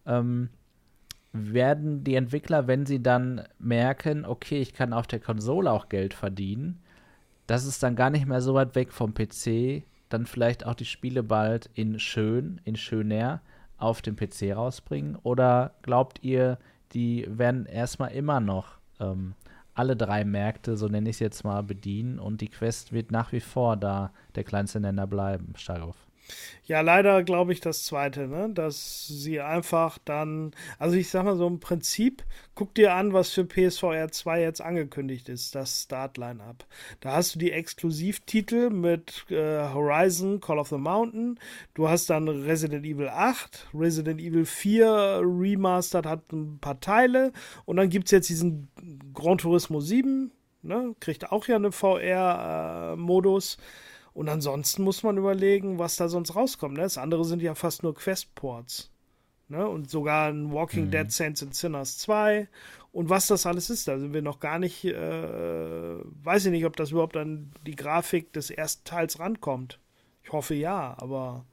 ähm, 0.06 0.50
werden 1.34 2.04
die 2.04 2.16
Entwickler, 2.16 2.68
wenn 2.68 2.86
sie 2.86 3.02
dann 3.02 3.44
merken, 3.58 4.26
okay, 4.26 4.60
ich 4.60 4.74
kann 4.74 4.94
auf 4.94 5.08
der 5.08 5.20
Konsole 5.20 5.72
auch 5.72 5.90
Geld 5.90 6.14
verdienen, 6.14 6.80
das 7.48 7.66
ist 7.66 7.82
dann 7.82 7.96
gar 7.96 8.10
nicht 8.10 8.26
mehr 8.26 8.42
so 8.42 8.54
weit 8.54 8.76
weg 8.76 8.92
vom 8.92 9.14
PC, 9.14 9.84
dann 10.10 10.26
vielleicht 10.26 10.66
auch 10.66 10.76
die 10.76 10.86
Spiele 10.86 11.24
bald 11.24 11.70
in 11.74 12.00
schön, 12.00 12.62
in 12.66 12.76
schöner 12.76 13.42
auf 13.78 14.02
dem 14.02 14.16
PC 14.16 14.56
rausbringen? 14.56 15.16
Oder 15.24 15.76
glaubt 15.82 16.24
ihr, 16.24 16.58
die 16.94 17.26
werden 17.28 17.66
erstmal 17.66 18.12
immer 18.12 18.40
noch 18.40 18.78
ähm, 19.00 19.34
alle 19.74 19.96
drei 19.96 20.24
Märkte, 20.26 20.76
so 20.76 20.88
nenne 20.88 21.10
ich 21.10 21.18
es 21.18 21.20
jetzt 21.20 21.44
mal, 21.44 21.62
bedienen 21.62 22.20
und 22.20 22.42
die 22.42 22.50
Quest 22.50 22.94
wird 22.94 23.12
nach 23.12 23.32
wie 23.32 23.40
vor 23.40 23.78
da 23.78 24.12
der 24.36 24.44
kleinste 24.44 24.80
Nenner 24.80 25.06
bleiben, 25.06 25.54
Starov? 25.56 26.07
Ja, 26.66 26.82
leider 26.82 27.24
glaube 27.24 27.54
ich 27.54 27.62
das 27.62 27.84
zweite, 27.84 28.28
ne? 28.28 28.50
dass 28.54 29.08
sie 29.08 29.40
einfach 29.40 29.98
dann, 30.04 30.52
also 30.78 30.98
ich 30.98 31.10
sag 31.10 31.24
mal 31.24 31.38
so 31.38 31.48
im 31.48 31.62
Prinzip, 31.62 32.26
guck 32.56 32.76
dir 32.76 32.94
an, 32.94 33.14
was 33.14 33.30
für 33.30 33.46
PSVR 33.46 34.12
2 34.12 34.42
jetzt 34.42 34.62
angekündigt 34.62 35.30
ist, 35.30 35.56
das 35.56 35.84
Start-Line-Up. 35.84 36.66
Da 37.00 37.14
hast 37.14 37.36
du 37.36 37.40
die 37.40 37.54
Exklusivtitel 37.54 38.70
mit 38.70 39.26
äh, 39.30 39.70
Horizon, 39.74 40.42
Call 40.42 40.60
of 40.60 40.68
the 40.68 40.78
Mountain, 40.78 41.40
du 41.74 41.88
hast 41.88 42.10
dann 42.10 42.28
Resident 42.28 42.86
Evil 42.86 43.08
8, 43.08 43.70
Resident 43.74 44.20
Evil 44.20 44.46
4 44.46 45.22
Remastered 45.24 46.06
hat 46.06 46.32
ein 46.34 46.60
paar 46.60 46.82
Teile 46.82 47.32
und 47.64 47.78
dann 47.78 47.90
gibt 47.90 48.08
es 48.08 48.12
jetzt 48.12 48.30
diesen 48.30 48.68
Gran 49.14 49.38
Turismo 49.38 49.80
7, 49.80 50.32
ne? 50.64 50.96
kriegt 51.00 51.32
auch 51.32 51.48
ja 51.48 51.56
eine 51.56 51.72
VR-Modus. 51.72 53.56
Äh, 53.56 53.62
und 54.18 54.30
ansonsten 54.30 54.82
muss 54.82 55.04
man 55.04 55.16
überlegen, 55.16 55.78
was 55.78 55.96
da 55.96 56.10
sonst 56.10 56.36
rauskommt. 56.36 56.74
Ne? 56.74 56.82
Das 56.82 56.98
andere 56.98 57.24
sind 57.24 57.40
ja 57.40 57.54
fast 57.54 57.84
nur 57.84 57.94
Questports. 57.94 58.90
Ne? 59.48 59.68
Und 59.68 59.92
sogar 59.92 60.30
ein 60.30 60.52
Walking 60.52 60.86
mhm. 60.86 60.92
Dead 60.92 61.12
Saints 61.12 61.44
and 61.44 61.54
Sinners 61.54 62.00
2 62.00 62.48
und 62.92 63.12
was 63.12 63.28
das 63.28 63.46
alles 63.46 63.70
ist. 63.70 63.88
Da 63.88 64.00
sind 64.00 64.16
wir 64.16 64.24
noch 64.24 64.40
gar 64.40 64.58
nicht, 64.58 64.84
äh, 64.86 66.00
weiß 66.24 66.48
ich 66.48 66.52
nicht, 66.52 66.66
ob 66.66 66.76
das 66.78 66.90
überhaupt 66.90 67.16
an 67.16 67.52
die 67.68 67.76
Grafik 67.76 68.34
des 68.34 68.50
ersten 68.50 68.86
Teils 68.86 69.20
rankommt. 69.20 69.78
Ich 70.24 70.32
hoffe 70.32 70.56
ja, 70.56 70.96
aber. 70.98 71.46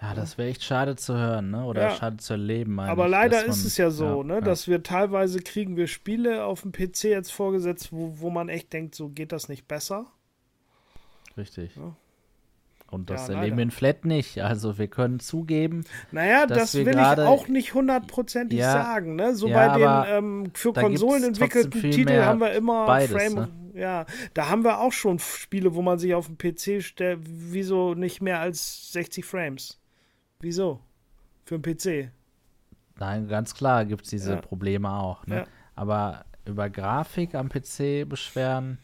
Ja, 0.00 0.14
das 0.14 0.38
wäre 0.38 0.48
echt 0.48 0.62
schade 0.62 0.94
zu 0.94 1.14
hören, 1.14 1.50
ne? 1.50 1.64
Oder 1.64 1.82
ja. 1.82 1.90
schade 1.96 2.18
zu 2.18 2.34
erleben. 2.34 2.78
Aber 2.78 3.08
leider 3.08 3.40
man, 3.40 3.50
ist 3.50 3.64
es 3.64 3.76
ja 3.76 3.90
so, 3.90 4.18
ja, 4.18 4.22
ne? 4.22 4.34
Ja. 4.34 4.40
Dass 4.40 4.68
wir 4.68 4.84
teilweise 4.84 5.40
kriegen 5.40 5.76
wir 5.76 5.88
Spiele 5.88 6.44
auf 6.44 6.62
dem 6.62 6.70
PC 6.70 7.04
jetzt 7.04 7.32
vorgesetzt, 7.32 7.92
wo, 7.92 8.20
wo 8.20 8.30
man 8.30 8.48
echt 8.48 8.72
denkt, 8.72 8.94
so 8.94 9.08
geht 9.08 9.32
das 9.32 9.48
nicht 9.48 9.66
besser. 9.66 10.06
Richtig. 11.36 11.76
Ja. 11.76 11.94
Und 12.88 13.10
das 13.10 13.28
ja, 13.28 13.34
erleben 13.34 13.56
wir 13.56 13.64
in 13.64 13.70
Flat 13.70 14.04
nicht. 14.04 14.40
Also 14.40 14.78
wir 14.78 14.86
können 14.86 15.18
zugeben. 15.18 15.84
Naja, 16.12 16.46
das 16.46 16.74
will 16.74 16.88
ich 16.88 16.96
auch 16.96 17.48
nicht 17.48 17.74
hundertprozentig 17.74 18.60
ja, 18.60 18.72
sagen. 18.72 19.16
Ne? 19.16 19.34
So 19.34 19.48
ja, 19.48 19.76
bei 19.76 19.78
den 19.78 20.16
ähm, 20.16 20.50
für 20.54 20.72
Konsolen 20.72 21.24
entwickelten 21.24 21.80
Titeln 21.80 22.24
haben 22.24 22.40
wir 22.40 22.52
immer 22.52 22.86
beides, 22.86 23.10
Frame. 23.10 23.34
Ne? 23.34 23.80
Ja, 23.80 24.06
da 24.34 24.48
haben 24.48 24.62
wir 24.62 24.80
auch 24.80 24.92
schon 24.92 25.18
Spiele, 25.18 25.74
wo 25.74 25.82
man 25.82 25.98
sich 25.98 26.14
auf 26.14 26.28
den 26.28 26.38
PC 26.38 26.82
stellt. 26.82 27.20
Wieso 27.24 27.94
nicht 27.94 28.22
mehr 28.22 28.40
als 28.40 28.92
60 28.92 29.24
Frames? 29.24 29.80
Wieso? 30.40 30.80
Für 31.44 31.58
den 31.58 31.76
PC. 31.76 32.12
Nein, 32.98 33.26
ganz 33.28 33.54
klar 33.54 33.84
gibt 33.84 34.04
es 34.04 34.10
diese 34.10 34.36
Probleme 34.36 34.90
auch. 34.90 35.26
Ne? 35.26 35.44
Aber 35.74 36.24
über 36.46 36.70
Grafik 36.70 37.34
am 37.34 37.48
PC 37.48 38.08
beschweren 38.08 38.78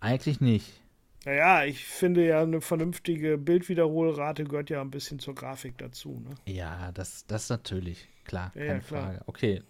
eigentlich 0.00 0.40
nicht. 0.40 0.77
Naja, 1.24 1.64
ich 1.64 1.84
finde 1.84 2.26
ja, 2.26 2.42
eine 2.42 2.60
vernünftige 2.60 3.38
Bildwiederholrate 3.38 4.44
gehört 4.44 4.70
ja 4.70 4.80
ein 4.80 4.90
bisschen 4.90 5.18
zur 5.18 5.34
Grafik 5.34 5.76
dazu. 5.78 6.22
Ne? 6.24 6.52
Ja, 6.52 6.92
das, 6.92 7.26
das 7.26 7.48
natürlich. 7.48 8.08
Klar, 8.24 8.52
ja, 8.54 8.60
keine 8.60 8.72
ja, 8.74 8.78
klar. 8.80 9.02
Frage. 9.02 9.22
Okay, 9.26 9.62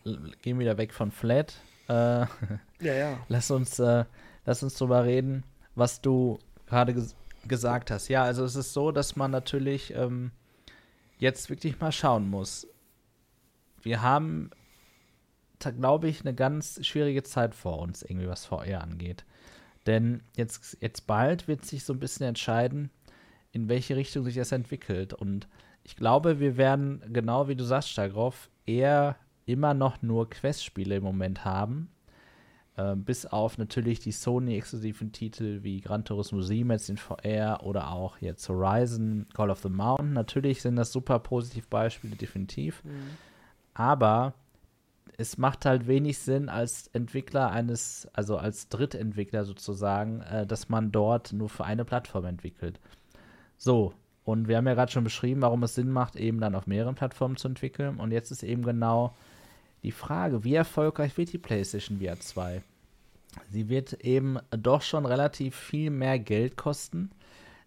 gehen 0.42 0.58
wieder 0.58 0.76
weg 0.76 0.92
von 0.92 1.10
Flat. 1.10 1.54
Äh, 1.88 1.92
ja, 2.80 2.94
ja. 2.94 3.18
Lass 3.28 3.50
uns, 3.50 3.78
äh, 3.78 4.04
lass 4.44 4.62
uns 4.62 4.74
drüber 4.74 5.04
reden, 5.04 5.44
was 5.74 6.00
du 6.00 6.38
gerade 6.66 6.94
ges 6.94 7.14
gesagt 7.46 7.90
hast. 7.90 8.08
Ja, 8.08 8.24
also 8.24 8.44
es 8.44 8.56
ist 8.56 8.74
so, 8.74 8.92
dass 8.92 9.16
man 9.16 9.30
natürlich 9.30 9.94
ähm, 9.94 10.32
jetzt 11.18 11.48
wirklich 11.48 11.80
mal 11.80 11.92
schauen 11.92 12.28
muss. 12.28 12.66
Wir 13.82 14.02
haben, 14.02 14.50
glaube 15.58 16.08
ich, 16.08 16.20
eine 16.20 16.34
ganz 16.34 16.84
schwierige 16.84 17.22
Zeit 17.22 17.54
vor 17.54 17.78
uns, 17.78 18.02
irgendwie 18.02 18.28
was 18.28 18.44
VR 18.44 18.82
angeht. 18.82 19.24
Denn 19.88 20.20
jetzt, 20.36 20.76
jetzt 20.82 21.06
bald 21.06 21.48
wird 21.48 21.64
sich 21.64 21.82
so 21.82 21.94
ein 21.94 21.98
bisschen 21.98 22.26
entscheiden, 22.26 22.90
in 23.52 23.70
welche 23.70 23.96
Richtung 23.96 24.22
sich 24.22 24.34
das 24.34 24.52
entwickelt. 24.52 25.14
Und 25.14 25.48
ich 25.82 25.96
glaube, 25.96 26.40
wir 26.40 26.58
werden, 26.58 27.02
genau 27.10 27.48
wie 27.48 27.56
du 27.56 27.64
sagst, 27.64 27.88
Stagroff, 27.88 28.50
eher 28.66 29.16
immer 29.46 29.72
noch 29.72 30.02
nur 30.02 30.28
Quest-Spiele 30.28 30.96
im 30.96 31.04
Moment 31.04 31.46
haben. 31.46 31.88
Äh, 32.76 32.96
bis 32.96 33.24
auf 33.24 33.56
natürlich 33.56 33.98
die 34.00 34.12
Sony-exklusiven 34.12 35.10
Titel 35.10 35.62
wie 35.62 35.80
Gran 35.80 36.04
Turismo 36.04 36.42
7 36.42 36.70
jetzt 36.70 36.90
in 36.90 36.98
VR 36.98 37.60
oder 37.62 37.90
auch 37.90 38.18
jetzt 38.18 38.46
Horizon, 38.50 39.24
Call 39.32 39.48
of 39.48 39.62
the 39.62 39.70
Mountain. 39.70 40.12
Natürlich 40.12 40.60
sind 40.60 40.76
das 40.76 40.92
super 40.92 41.18
positive 41.18 41.66
Beispiele, 41.70 42.14
definitiv. 42.14 42.84
Mhm. 42.84 43.16
Aber 43.72 44.34
es 45.16 45.38
macht 45.38 45.64
halt 45.64 45.86
wenig 45.86 46.18
Sinn 46.18 46.48
als 46.48 46.88
Entwickler 46.88 47.50
eines, 47.50 48.08
also 48.12 48.36
als 48.36 48.68
Drittentwickler 48.68 49.44
sozusagen, 49.44 50.20
äh, 50.22 50.46
dass 50.46 50.68
man 50.68 50.92
dort 50.92 51.32
nur 51.32 51.48
für 51.48 51.64
eine 51.64 51.84
Plattform 51.84 52.24
entwickelt. 52.24 52.80
So, 53.56 53.94
Und 54.24 54.46
wir 54.46 54.56
haben 54.56 54.66
ja 54.66 54.74
gerade 54.74 54.92
schon 54.92 55.04
beschrieben, 55.04 55.42
warum 55.42 55.62
es 55.62 55.74
Sinn 55.74 55.90
macht, 55.90 56.16
eben 56.16 56.40
dann 56.40 56.54
auf 56.54 56.66
mehreren 56.66 56.94
Plattformen 56.94 57.36
zu 57.36 57.48
entwickeln. 57.48 57.98
Und 57.98 58.12
jetzt 58.12 58.30
ist 58.30 58.42
eben 58.42 58.62
genau 58.62 59.16
die 59.82 59.92
Frage, 59.92 60.44
wie 60.44 60.54
erfolgreich 60.54 61.16
wird 61.16 61.32
die 61.32 61.38
PlayStation 61.38 61.98
VR 61.98 62.20
2? 62.20 62.62
Sie 63.50 63.68
wird 63.68 63.94
eben 64.04 64.38
doch 64.50 64.82
schon 64.82 65.06
relativ 65.06 65.56
viel 65.56 65.90
mehr 65.90 66.18
Geld 66.18 66.56
kosten. 66.56 67.10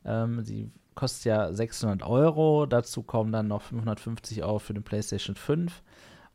Ähm, 0.06 0.44
sie 0.44 0.70
kostet 0.96 1.26
ja 1.26 1.54
600 1.54 2.04
Euro, 2.04 2.66
dazu 2.66 3.04
kommen 3.04 3.32
dann 3.32 3.48
noch 3.48 3.62
550 3.64 4.44
Euro 4.44 4.60
für 4.60 4.74
den 4.74 4.84
PlayStation 4.84 5.36
5 5.36 5.82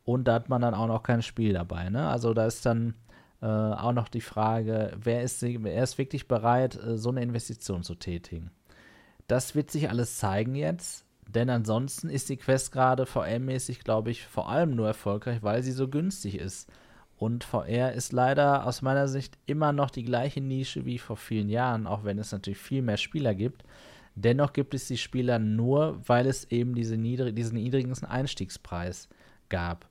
und 0.07 0.28
da 0.28 0.34
hat 0.34 0.48
man 0.48 0.62
dann 0.62 0.72
auch 0.72 0.86
noch 0.86 1.02
kein 1.02 1.20
Spiel 1.20 1.52
dabei. 1.52 1.90
Ne? 1.90 2.09
Also 2.09 2.32
da 2.32 2.46
ist 2.46 2.64
dann 2.64 2.94
äh, 3.42 3.46
auch 3.46 3.92
noch 3.92 4.09
die 4.09 4.20
Frage, 4.20 4.92
wer 4.96 5.22
ist, 5.22 5.42
wer 5.42 5.82
ist 5.82 5.98
wirklich 5.98 6.28
bereit, 6.28 6.76
äh, 6.76 6.96
so 6.96 7.11
eine 7.11 7.22
Investition 7.22 7.82
zu 7.82 7.96
tätigen? 7.96 8.52
Das 9.26 9.57
wird 9.57 9.72
sich 9.72 9.90
alles 9.90 10.16
zeigen 10.16 10.54
jetzt, 10.54 11.04
denn 11.28 11.50
ansonsten 11.50 12.09
ist 12.09 12.28
die 12.28 12.36
Quest 12.36 12.70
gerade 12.70 13.04
VR-mäßig, 13.04 13.80
glaube 13.80 14.12
ich, 14.12 14.24
vor 14.24 14.48
allem 14.48 14.76
nur 14.76 14.86
erfolgreich, 14.86 15.42
weil 15.42 15.64
sie 15.64 15.72
so 15.72 15.88
günstig 15.88 16.38
ist. 16.38 16.70
Und 17.16 17.42
VR 17.42 17.92
ist 17.92 18.12
leider 18.12 18.64
aus 18.64 18.82
meiner 18.82 19.09
Sicht 19.09 19.36
immer 19.46 19.72
noch 19.72 19.90
die 19.90 20.04
gleiche 20.04 20.40
Nische 20.40 20.84
wie 20.84 20.98
vor 20.98 21.16
vielen 21.16 21.48
Jahren, 21.48 21.88
auch 21.88 22.04
wenn 22.04 22.18
es 22.18 22.30
natürlich 22.30 22.59
viel 22.59 22.82
mehr 22.82 22.96
Spieler 22.96 23.34
gibt. 23.34 23.64
Dennoch 24.14 24.52
gibt 24.52 24.72
es 24.72 24.86
die 24.86 24.98
Spieler 24.98 25.40
nur, 25.40 26.00
weil 26.07 26.26
es 26.26 26.44
eben 26.52 26.76
diese 26.76 26.96
niedrig 26.96 27.34
diesen 27.34 27.57
niedrigen 27.57 27.92
Einstiegspreis 28.04 29.09
gab. 29.48 29.88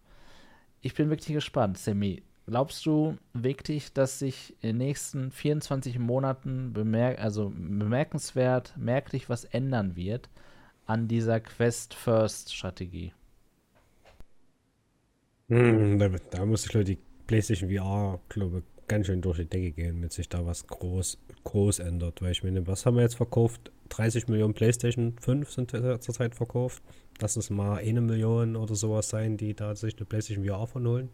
Ich 0.85 0.93
bin 0.93 1.09
wirklich 1.09 1.33
gespannt, 1.33 1.79
Semi. 1.79 2.21
Glaubst 2.45 2.85
du 2.85 3.17
wirklich, 3.33 3.91
dass 3.93 4.19
sich 4.19 4.53
in 4.61 4.69
den 4.69 4.77
nächsten 4.77 5.31
24 5.31 5.97
Monaten 5.97 6.73
bemerk 6.73 7.19
also 7.19 7.49
bemerkenswert, 7.49 8.75
merklich 8.77 9.27
was 9.27 9.45
ändern 9.45 9.95
wird 9.95 10.29
an 10.85 11.07
dieser 11.07 11.39
Quest-First-Strategie? 11.39 13.13
Hm, 15.49 15.97
da, 15.97 16.09
da 16.29 16.45
muss 16.45 16.65
ich 16.65 16.69
glaube 16.69 16.85
die 16.85 16.99
PlayStation 17.25 17.71
VR, 17.71 18.19
glaube 18.29 18.61
ganz 18.87 19.07
schön 19.07 19.21
durch 19.21 19.39
die 19.39 19.45
Decke 19.45 19.71
gehen, 19.71 19.99
mit 19.99 20.13
sich 20.13 20.29
da 20.29 20.45
was 20.45 20.67
groß, 20.67 21.17
groß 21.45 21.79
ändert. 21.79 22.21
Weil 22.21 22.33
ich 22.33 22.43
meine, 22.43 22.67
was 22.67 22.85
haben 22.85 22.97
wir 22.97 23.01
jetzt 23.01 23.15
verkauft? 23.15 23.71
30 23.89 24.27
Millionen 24.27 24.53
PlayStation 24.53 25.15
5 25.19 25.51
sind 25.51 25.71
zurzeit 25.71 26.35
verkauft. 26.35 26.83
Lass 27.21 27.35
es 27.37 27.49
mal 27.49 27.77
eine 27.77 28.01
Million 28.01 28.55
oder 28.55 28.75
sowas 28.75 29.09
sein, 29.09 29.37
die 29.37 29.53
da 29.53 29.75
sich 29.75 29.95
eine 29.97 30.05
PlayStation 30.05 30.45
VR 30.45 30.67
von 30.67 30.85
holen. 30.87 31.09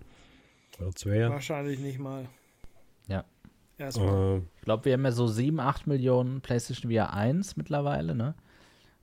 Oder 0.80 0.92
zwei. 0.92 1.30
Wahrscheinlich 1.30 1.80
nicht 1.80 2.00
mal. 2.00 2.26
Ja. 3.08 3.24
Äh, 3.78 4.38
ich 4.38 4.62
glaube, 4.62 4.86
wir 4.86 4.94
haben 4.94 5.06
ja 5.06 5.12
so 5.12 5.28
7, 5.28 5.60
8 5.60 5.88
Millionen 5.88 6.42
PlayStation 6.42 6.92
VR 6.92 7.14
1 7.14 7.58
mittlerweile, 7.58 8.16
ne? 8.16 8.36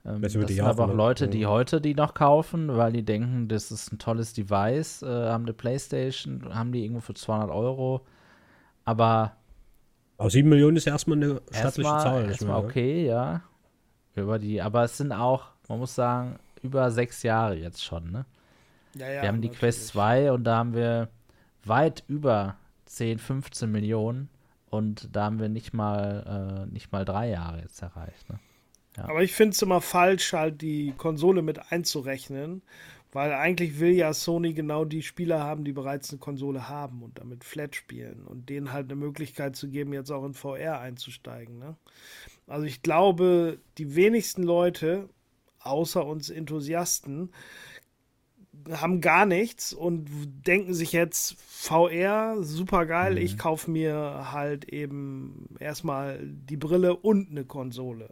Ähm, 0.05 0.21
das 0.21 0.33
sind 0.33 0.59
aber 0.61 0.85
auch 0.85 0.93
Leute, 0.93 1.27
die 1.27 1.45
heute 1.45 1.81
die 1.81 1.93
noch 1.93 2.13
kaufen, 2.13 2.75
weil 2.75 2.93
die 2.93 3.03
denken, 3.03 3.47
das 3.47 3.71
ist 3.71 3.91
ein 3.91 3.99
tolles 3.99 4.33
Device, 4.33 5.01
äh, 5.03 5.07
haben 5.07 5.43
eine 5.43 5.53
Playstation, 5.53 6.53
haben 6.53 6.71
die 6.71 6.83
irgendwo 6.83 7.01
für 7.01 7.13
200 7.13 7.49
Euro. 7.49 8.05
Aber. 8.85 9.33
Aber 10.17 10.29
7 10.29 10.47
Millionen 10.47 10.77
ist 10.77 10.87
erstmal 10.87 11.17
eine 11.17 11.41
stattliche 11.51 11.63
erstmal, 11.63 12.01
Zahl. 12.01 12.25
Erstmal 12.29 12.63
okay, 12.63 13.05
ja. 13.05 13.41
Über 14.15 14.39
die, 14.39 14.61
aber 14.61 14.83
es 14.83 14.97
sind 14.97 15.13
auch, 15.13 15.47
man 15.69 15.79
muss 15.79 15.95
sagen, 15.95 16.39
über 16.63 16.91
sechs 16.91 17.23
Jahre 17.23 17.55
jetzt 17.55 17.83
schon, 17.83 18.11
ne? 18.11 18.25
Ja, 18.95 19.09
ja, 19.09 19.21
wir 19.21 19.29
haben 19.29 19.41
die 19.41 19.49
Quest 19.49 19.87
2 19.87 20.31
und 20.31 20.43
da 20.43 20.57
haben 20.57 20.73
wir 20.73 21.09
weit 21.63 22.03
über 22.07 22.57
10, 22.85 23.19
15 23.19 23.71
Millionen 23.71 24.29
und 24.69 25.15
da 25.15 25.25
haben 25.25 25.39
wir 25.39 25.49
nicht 25.49 25.73
mal, 25.73 26.65
äh, 26.67 26.73
nicht 26.73 26.91
mal 26.91 27.05
drei 27.05 27.29
Jahre 27.29 27.61
jetzt 27.61 27.81
erreicht, 27.81 28.29
ne? 28.29 28.39
Ja. 28.97 29.05
Aber 29.05 29.23
ich 29.23 29.33
finde 29.33 29.53
es 29.53 29.61
immer 29.61 29.81
falsch, 29.81 30.33
halt 30.33 30.61
die 30.61 30.93
Konsole 30.97 31.41
mit 31.41 31.71
einzurechnen, 31.71 32.63
weil 33.11 33.33
eigentlich 33.33 33.79
will 33.79 33.91
ja 33.91 34.13
Sony 34.13 34.53
genau 34.53 34.85
die 34.85 35.01
Spieler 35.01 35.39
haben, 35.39 35.63
die 35.63 35.71
bereits 35.71 36.11
eine 36.11 36.19
Konsole 36.19 36.69
haben 36.69 37.01
und 37.01 37.17
damit 37.17 37.43
Flat 37.43 37.75
spielen 37.75 38.25
und 38.25 38.49
denen 38.49 38.71
halt 38.71 38.85
eine 38.85 38.95
Möglichkeit 38.95 39.55
zu 39.55 39.69
geben, 39.69 39.93
jetzt 39.93 40.11
auch 40.11 40.25
in 40.25 40.33
VR 40.33 40.79
einzusteigen. 40.79 41.57
Ne? 41.57 41.75
Also 42.47 42.65
ich 42.65 42.81
glaube, 42.81 43.59
die 43.77 43.95
wenigsten 43.95 44.43
Leute, 44.43 45.09
außer 45.59 46.05
uns 46.05 46.29
Enthusiasten, 46.29 47.31
haben 48.71 49.01
gar 49.01 49.25
nichts 49.25 49.73
und 49.73 50.09
denken 50.45 50.73
sich 50.73 50.91
jetzt 50.91 51.37
VR, 51.47 52.37
super 52.41 52.85
geil, 52.85 53.13
mhm. 53.13 53.17
ich 53.19 53.37
kaufe 53.37 53.71
mir 53.71 54.31
halt 54.31 54.65
eben 54.65 55.55
erstmal 55.59 56.19
die 56.23 56.57
Brille 56.57 56.95
und 56.95 57.29
eine 57.29 57.45
Konsole. 57.45 58.09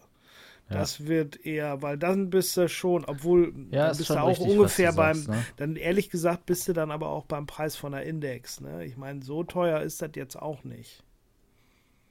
Das 0.70 1.00
ja. 1.00 1.08
wird 1.08 1.45
eher, 1.45 1.82
weil 1.82 1.98
dann 1.98 2.30
bist 2.30 2.58
du 2.58 2.68
schon, 2.68 3.06
obwohl 3.06 3.54
ja, 3.72 3.89
bist 3.89 4.10
du 4.10 4.16
auch 4.16 4.28
richtig, 4.28 4.48
ungefähr 4.48 4.91
beim, 4.91 5.16
sagst, 5.16 5.30
ne? 5.30 5.45
dann 5.56 5.76
ehrlich 5.78 6.10
gesagt 6.10 6.45
bist 6.45 6.68
du 6.68 6.74
dann 6.74 6.91
aber 6.91 7.08
auch 7.08 7.26
beim 7.26 7.45
Preis 7.45 7.78
von 7.78 7.93
der 7.93 8.04
Index. 8.04 8.60
Ne? 8.60 8.84
Ich 8.84 8.98
meine, 8.98 9.24
so 9.24 9.43
teuer 9.43 9.80
ist 9.82 10.02
das 10.02 10.12
jetzt 10.16 10.36
auch 10.36 10.66
nicht. 10.66 11.04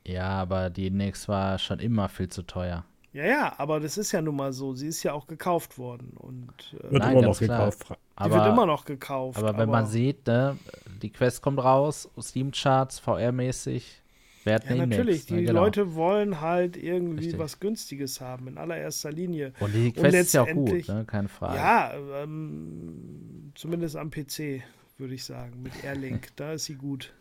Ja, 0.07 0.28
aber 0.28 0.70
die 0.70 0.87
Index 0.87 1.28
war 1.28 1.59
schon 1.59 1.80
immer 1.80 2.09
viel 2.09 2.28
zu 2.28 2.43
teuer. 2.45 2.87
Ja, 3.16 3.24
ja, 3.24 3.54
aber 3.56 3.80
das 3.80 3.96
ist 3.96 4.12
ja 4.12 4.20
nun 4.20 4.36
mal 4.36 4.52
so. 4.52 4.74
Sie 4.74 4.88
ist 4.88 5.02
ja 5.02 5.14
auch 5.14 5.26
gekauft 5.26 5.78
worden. 5.78 6.12
Und, 6.18 6.52
äh, 6.78 6.82
wird 6.92 7.02
Nein, 7.02 7.12
immer 7.12 7.22
noch 7.22 7.38
gekauft. 7.38 7.88
Die 7.88 7.94
aber, 8.14 8.34
wird 8.34 8.46
immer 8.48 8.66
noch 8.66 8.84
gekauft. 8.84 9.38
Aber, 9.38 9.48
aber 9.48 9.58
wenn 9.58 9.70
man 9.70 9.86
sieht, 9.86 10.26
ne, 10.26 10.58
die 11.00 11.08
Quest 11.08 11.40
kommt 11.40 11.64
raus, 11.64 12.10
Steam-Charts, 12.20 13.00
VR-mäßig, 13.00 14.02
ja, 14.44 14.58
natürlich. 14.74 15.24
Die 15.26 15.46
genau. 15.46 15.62
Leute 15.62 15.94
wollen 15.94 16.42
halt 16.42 16.76
irgendwie 16.76 17.24
Richtig. 17.24 17.38
was 17.38 17.58
Günstiges 17.58 18.20
haben, 18.20 18.48
in 18.48 18.58
allererster 18.58 19.10
Linie. 19.10 19.54
Und 19.60 19.74
die 19.74 19.92
Quest 19.92 20.14
Und 20.14 20.20
ist 20.20 20.34
ja 20.34 20.42
auch 20.42 20.52
gut, 20.52 20.86
ne? 20.86 21.04
keine 21.06 21.28
Frage. 21.28 21.56
Ja, 21.56 21.94
ähm, 22.22 23.50
zumindest 23.54 23.96
am 23.96 24.10
PC, 24.10 24.62
würde 24.98 25.14
ich 25.14 25.24
sagen, 25.24 25.62
mit 25.62 25.72
Airlink. 25.82 26.28
da 26.36 26.52
ist 26.52 26.66
sie 26.66 26.74
gut. 26.74 27.14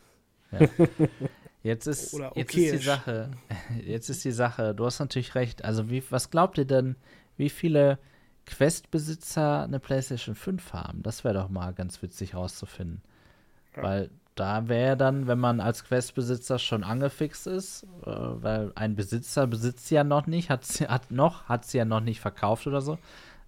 Ja. 0.51 0.67
Jetzt 1.65 1.87
ist, 1.87 2.13
okay 2.13 2.31
jetzt 2.35 2.53
ist 2.53 2.73
die 2.73 2.77
Sache, 2.77 3.31
jetzt 3.87 4.09
ist 4.09 4.23
die 4.23 4.31
Sache, 4.31 4.75
du 4.75 4.85
hast 4.85 4.99
natürlich 4.99 5.33
recht. 5.33 5.65
Also, 5.65 5.89
wie, 5.89 6.03
was 6.11 6.29
glaubt 6.29 6.59
ihr 6.59 6.65
denn, 6.65 6.95
wie 7.37 7.49
viele 7.49 7.97
Quest-Besitzer 8.45 9.63
eine 9.63 9.79
PlayStation 9.79 10.35
5 10.35 10.73
haben? 10.73 11.01
Das 11.01 11.23
wäre 11.23 11.33
doch 11.33 11.49
mal 11.49 11.73
ganz 11.73 12.03
witzig 12.03 12.35
rauszufinden. 12.35 13.01
Ja. 13.75 13.81
Weil 13.81 14.11
da 14.35 14.67
wäre 14.67 14.95
dann, 14.95 15.25
wenn 15.25 15.39
man 15.39 15.59
als 15.59 15.83
Quest-Besitzer 15.85 16.59
schon 16.59 16.83
angefixt 16.83 17.47
ist, 17.47 17.81
äh, 18.05 18.11
weil 18.11 18.71
ein 18.75 18.95
Besitzer 18.95 19.47
besitzt 19.47 19.87
sie 19.87 19.95
ja 19.95 20.03
noch 20.03 20.27
nicht, 20.27 20.51
hat 20.51 20.65
sie 20.65 20.87
hat 20.87 21.09
noch, 21.09 21.45
hat 21.49 21.65
sie 21.65 21.79
ja 21.79 21.85
noch 21.85 22.01
nicht 22.01 22.19
verkauft 22.19 22.67
oder 22.67 22.81
so. 22.81 22.99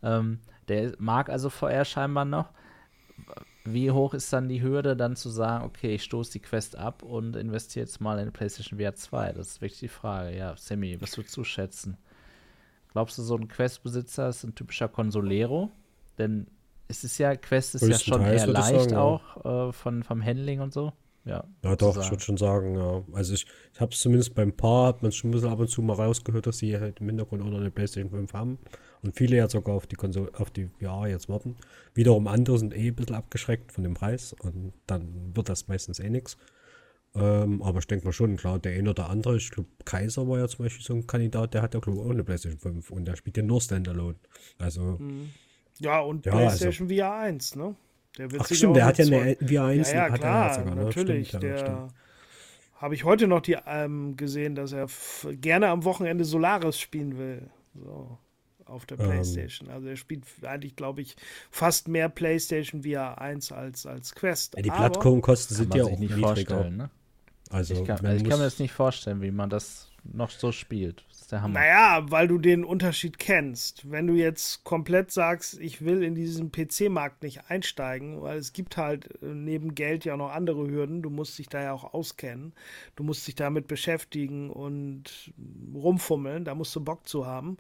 Ähm, 0.02 0.40
der 0.70 0.94
mag 0.98 1.30
also 1.30 1.52
VR 1.52 1.86
scheinbar 1.86 2.26
noch. 2.26 2.50
Wie 3.70 3.92
hoch 3.92 4.14
ist 4.14 4.32
dann 4.32 4.48
die 4.48 4.62
Hürde, 4.62 4.96
dann 4.96 5.18
zu 5.18 5.30
sagen, 5.30 5.66
okay, 5.66 5.96
ich 5.96 6.04
stoße 6.04 6.32
die 6.32 6.40
Quest 6.40 6.78
ab 6.78 7.04
und 7.04 7.36
investiere 7.36 7.86
jetzt 7.86 8.00
mal 8.00 8.18
in 8.20 8.32
PlayStation 8.32 8.80
VR 8.80 8.96
2? 8.96 9.34
Das 9.34 9.48
ist 9.48 9.62
wirklich 9.62 9.80
die 9.80 9.88
Frage. 9.90 10.38
Ja, 10.38 10.56
Sammy, 10.56 11.02
was 11.02 11.18
würdest 11.18 11.36
du 11.36 11.44
schätzen? 11.44 11.98
Glaubst 12.94 13.18
du, 13.18 13.24
so 13.24 13.36
ein 13.36 13.50
Quest-Besitzer 13.50 14.30
ist 14.30 14.44
ein 14.44 14.56
typischer 14.56 14.88
Consolero? 14.88 15.70
Denn 16.18 16.48
es 16.88 17.04
ist 17.04 17.18
ja, 17.18 17.36
Quest 17.36 17.76
ist 17.76 17.88
ja 17.88 18.00
schon 18.00 18.22
eher 18.22 18.48
leicht 18.48 18.90
sagen, 18.90 18.96
auch 18.96 19.70
äh, 19.70 19.74
von, 19.74 20.04
vom 20.04 20.24
Handling 20.24 20.62
und 20.62 20.72
so. 20.74 20.94
Ja, 21.28 21.44
ja 21.64 21.76
doch, 21.76 21.98
ich 22.02 22.10
würde 22.10 22.24
schon 22.24 22.38
sagen, 22.38 22.76
ja. 22.76 23.04
Also 23.14 23.34
ich, 23.34 23.46
ich 23.74 23.82
habe 23.82 23.92
es 23.92 24.00
zumindest 24.00 24.34
beim 24.34 24.54
Paar, 24.54 24.88
hat 24.88 25.04
man 25.04 25.12
schon 25.12 25.30
ein 25.30 25.34
bisschen 25.34 25.50
ab 25.50 25.60
und 25.60 25.70
zu 25.70 25.82
mal 25.82 25.94
rausgehört, 25.94 26.48
dass 26.48 26.60
sie 26.60 26.78
halt 26.78 27.00
im 27.00 27.08
Hintergrund 27.08 27.44
auch 27.44 27.50
noch 27.50 27.60
eine 27.60 27.72
PlayStation 27.72 28.12
5 28.12 28.34
haben. 28.34 28.60
Und 29.04 29.16
viele 29.16 29.38
ja 29.38 29.50
sogar 29.50 29.76
auf 29.76 29.88
die 29.88 29.96
Konsole, 29.96 30.32
auf 30.36 30.50
die 30.50 30.70
ja 30.80 31.06
jetzt 31.06 31.30
warten. 31.30 31.56
Wiederum 31.94 32.28
andere 32.28 32.58
sind 32.58 32.74
eh 32.74 32.88
ein 32.88 32.96
bisschen 32.96 33.16
abgeschreckt 33.16 33.72
von 33.72 33.84
dem 33.84 33.94
Preis 33.94 34.34
und 34.34 34.74
dann 34.88 35.36
wird 35.36 35.50
das 35.50 35.68
meistens 35.68 36.00
eh 36.00 36.10
nichts. 36.10 36.38
Ähm, 37.16 37.62
aber 37.64 37.80
ich 37.80 37.88
denke 37.88 38.06
mal 38.06 38.12
schon, 38.12 38.38
klar, 38.38 38.60
der 38.60 38.74
eine 38.74 38.92
oder 38.92 39.10
andere, 39.10 39.38
ich 39.38 39.50
glaube, 39.50 39.70
Kaiser 39.86 40.28
war 40.28 40.40
ja 40.40 40.48
zum 40.48 40.66
Beispiel 40.66 40.86
so 40.86 40.94
ein 40.94 41.08
Kandidat, 41.08 41.54
der 41.54 41.62
hat 41.62 41.74
ja, 41.74 41.80
glaube 41.80 42.00
ich, 42.00 42.06
auch 42.06 42.12
eine 42.12 42.24
PlayStation 42.24 42.60
5 42.60 42.92
und 42.92 43.06
der 43.06 43.16
spielt 43.16 43.38
ja 43.38 43.44
nur 43.44 43.62
Standalone. 43.62 44.16
Also. 44.60 44.98
Mhm. 45.00 45.30
Ja, 45.80 46.00
und 46.00 46.26
ja, 46.26 46.32
PlayStation 46.32 46.88
also. 46.88 47.02
VR 47.02 47.14
1, 47.14 47.56
ne? 47.56 47.76
Der 48.18 48.32
wird 48.32 48.42
Ach, 48.42 48.48
stimmt, 48.48 48.76
der 48.76 48.86
hat 48.86 48.98
ja 48.98 49.06
eine 49.06 49.36
VR 49.36 49.66
1. 49.66 49.92
Ja, 49.92 50.08
ja 50.08 50.10
klar, 50.10 50.54
sogar, 50.54 50.76
ne? 50.76 50.84
natürlich. 50.84 51.30
Stimmt, 51.30 51.44
der 51.44 51.90
habe 52.76 52.94
ich 52.94 53.04
heute 53.04 53.28
noch 53.28 53.42
die 53.42 53.58
ähm, 53.66 54.16
gesehen, 54.18 54.56
dass 54.56 54.72
er 54.72 54.88
gerne 55.42 55.70
am 55.70 55.84
Wochenende 55.84 56.26
Solaris 56.26 56.80
spielen 56.80 57.18
will. 57.18 57.50
So 57.74 58.18
auf 58.66 58.86
der 58.86 59.00
ähm. 59.00 59.06
PlayStation. 59.06 59.70
Ähm, 59.70 59.76
also 59.76 59.88
er 59.88 59.96
spielt 59.96 60.26
eigentlich, 60.44 60.76
glaube 60.76 61.02
ich, 61.02 61.16
fast 61.50 61.88
mehr 61.88 62.10
PlayStation 62.10 62.84
VR 62.84 63.20
1 63.20 63.52
als, 63.52 63.86
als 63.86 64.14
Quest. 64.14 64.56
Ja, 64.56 64.62
die 64.62 64.70
Plattformkosten 64.70 65.56
sind 65.56 65.76
ja 65.76 65.86
auch 65.86 65.98
nicht 65.98 66.14
vorstellen. 66.14 66.78
Ne? 66.78 66.90
Also, 67.50 67.76
ich, 67.76 67.86
kann, 67.86 68.06
also 68.06 68.24
ich 68.24 68.30
kann 68.30 68.40
mir 68.40 68.46
das 68.46 68.60
nicht 68.60 68.74
vorstellen, 68.74 69.22
wie 69.22 69.32
man 69.32 69.50
das 69.50 69.90
noch 70.14 70.30
so 70.30 70.52
spielt. 70.52 71.04
Das 71.10 71.22
ist 71.22 71.32
der 71.32 71.42
Hammer. 71.42 71.60
Naja, 71.60 72.06
weil 72.10 72.28
du 72.28 72.38
den 72.38 72.64
Unterschied 72.64 73.20
kennst. 73.20 73.90
Wenn 73.92 74.08
du 74.08 74.14
jetzt 74.14 74.64
komplett 74.64 75.12
sagst, 75.12 75.60
ich 75.60 75.84
will 75.84 76.04
in 76.04 76.16
diesen 76.16 76.52
PC-Markt 76.52 77.24
nicht 77.24 77.50
einsteigen, 77.50 78.22
weil 78.22 78.38
es 78.38 78.54
gibt 78.54 78.78
halt 78.78 79.22
äh, 79.22 79.26
neben 79.26 79.76
Geld 79.76 80.06
ja 80.06 80.18
noch 80.18 80.32
andere 80.32 80.68
Hürden. 80.68 81.02
Du 81.02 81.10
musst 81.10 81.38
dich 81.38 81.50
da 81.50 81.62
ja 81.62 81.74
auch 81.74 81.94
auskennen. 81.94 82.54
Du 82.96 83.04
musst 83.04 83.28
dich 83.28 83.36
damit 83.36 83.68
beschäftigen 83.68 84.50
und 84.50 85.34
rumfummeln. 85.74 86.46
Da 86.46 86.56
musst 86.56 86.76
du 86.76 86.84
Bock 86.84 87.08
zu 87.08 87.26
haben. 87.26 87.58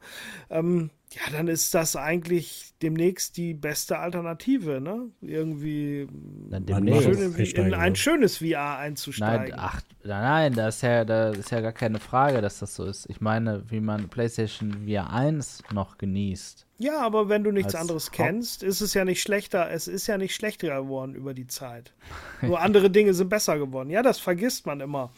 Ähm, 0.49 0.89
ja, 1.14 1.22
dann 1.32 1.47
ist 1.47 1.74
das 1.74 1.95
eigentlich 1.95 2.74
demnächst 2.82 3.38
die 3.38 3.53
beste 3.53 3.97
Alternative, 3.97 4.82
ne? 4.82 5.10
Irgendwie 5.22 6.08
schön 6.51 7.34
in, 7.34 7.66
in, 7.68 7.74
ein 7.74 7.95
schönes 7.95 8.39
VR 8.39 8.78
einzusteigen. 8.78 9.55
Nein, 9.55 9.58
ach, 9.58 9.82
nein, 10.03 10.53
das 10.53 10.78
ist, 10.78 10.82
ja, 10.82 11.05
das 11.05 11.38
ist 11.38 11.51
ja 11.51 11.62
gar 11.62 11.72
keine 11.72 11.99
Frage, 11.99 12.41
dass 12.41 12.60
das 12.60 12.76
so 12.76 12.84
ist. 12.84 13.10
Ich 13.10 13.22
meine, 13.22 13.64
wie 13.70 13.80
man 13.80 14.10
PlayStation 14.10 14.86
VR 14.86 15.10
1 15.12 15.64
noch 15.72 15.97
genießt. 15.97 16.66
Ja, 16.80 16.99
aber 17.01 17.30
wenn 17.30 17.43
du 17.43 17.51
nichts 17.51 17.74
anderes 17.74 18.12
kennst, 18.12 18.62
ist 18.62 18.82
es 18.82 18.93
ja 18.93 19.05
nicht 19.05 19.22
schlechter. 19.22 19.72
Es 19.72 19.88
ist 19.88 20.08
ja 20.08 20.18
nicht 20.18 20.36
schlechter 20.36 20.82
geworden 20.82 21.16
über 21.16 21.34
die 21.34 21.47
Zeit. 21.47 21.93
Nur 22.41 22.60
andere 22.60 22.89
Dinge 22.89 23.14
sind 23.14 23.30
besser 23.30 23.58
geworden. 23.58 23.89
Ja, 23.89 24.03
das 24.03 24.20
vergisst 24.20 24.66
man 24.66 24.82
immer 24.82 25.12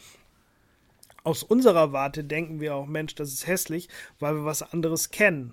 aus 1.22 1.42
unserer 1.42 1.92
Warte 1.92 2.24
denken 2.24 2.60
wir 2.60 2.74
auch, 2.74 2.86
Mensch, 2.86 3.14
das 3.14 3.30
ist 3.30 3.46
hässlich, 3.46 3.90
weil 4.20 4.36
wir 4.36 4.44
was 4.46 4.62
anderes 4.62 5.10
kennen. 5.10 5.52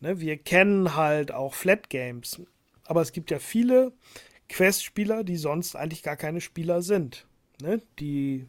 Ne, 0.00 0.20
wir 0.20 0.36
kennen 0.36 0.96
halt 0.96 1.32
auch 1.32 1.54
Flat 1.54 1.88
Games. 1.90 2.40
Aber 2.84 3.00
es 3.02 3.12
gibt 3.12 3.30
ja 3.30 3.38
viele 3.38 3.92
Quest-Spieler, 4.48 5.24
die 5.24 5.36
sonst 5.36 5.74
eigentlich 5.74 6.02
gar 6.02 6.16
keine 6.16 6.40
Spieler 6.40 6.82
sind. 6.82 7.26
Ne? 7.60 7.82
Die 7.98 8.46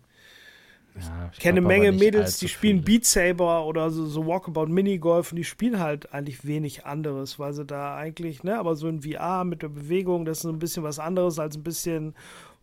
ja, 0.99 1.29
ich 1.31 1.39
kenne 1.39 1.57
eine 1.59 1.67
Menge 1.67 1.91
Mädels, 1.91 2.39
die 2.39 2.47
spielen 2.47 2.83
viele. 2.83 2.99
Beat 2.99 3.05
Saber 3.05 3.65
oder 3.65 3.91
so, 3.91 4.07
so 4.07 4.25
Walkabout 4.25 4.67
Minigolf 4.67 5.31
und 5.31 5.37
die 5.37 5.43
spielen 5.43 5.79
halt 5.79 6.13
eigentlich 6.13 6.45
wenig 6.45 6.85
anderes, 6.85 7.37
weil 7.39 7.53
sie 7.53 7.65
da 7.65 7.95
eigentlich, 7.95 8.43
ne, 8.43 8.57
aber 8.57 8.75
so 8.75 8.87
in 8.87 9.01
VR 9.01 9.43
mit 9.43 9.61
der 9.61 9.69
Bewegung, 9.69 10.25
das 10.25 10.39
ist 10.39 10.43
so 10.43 10.49
ein 10.49 10.59
bisschen 10.59 10.83
was 10.83 10.99
anderes 10.99 11.39
als 11.39 11.55
ein 11.55 11.63
bisschen 11.63 12.15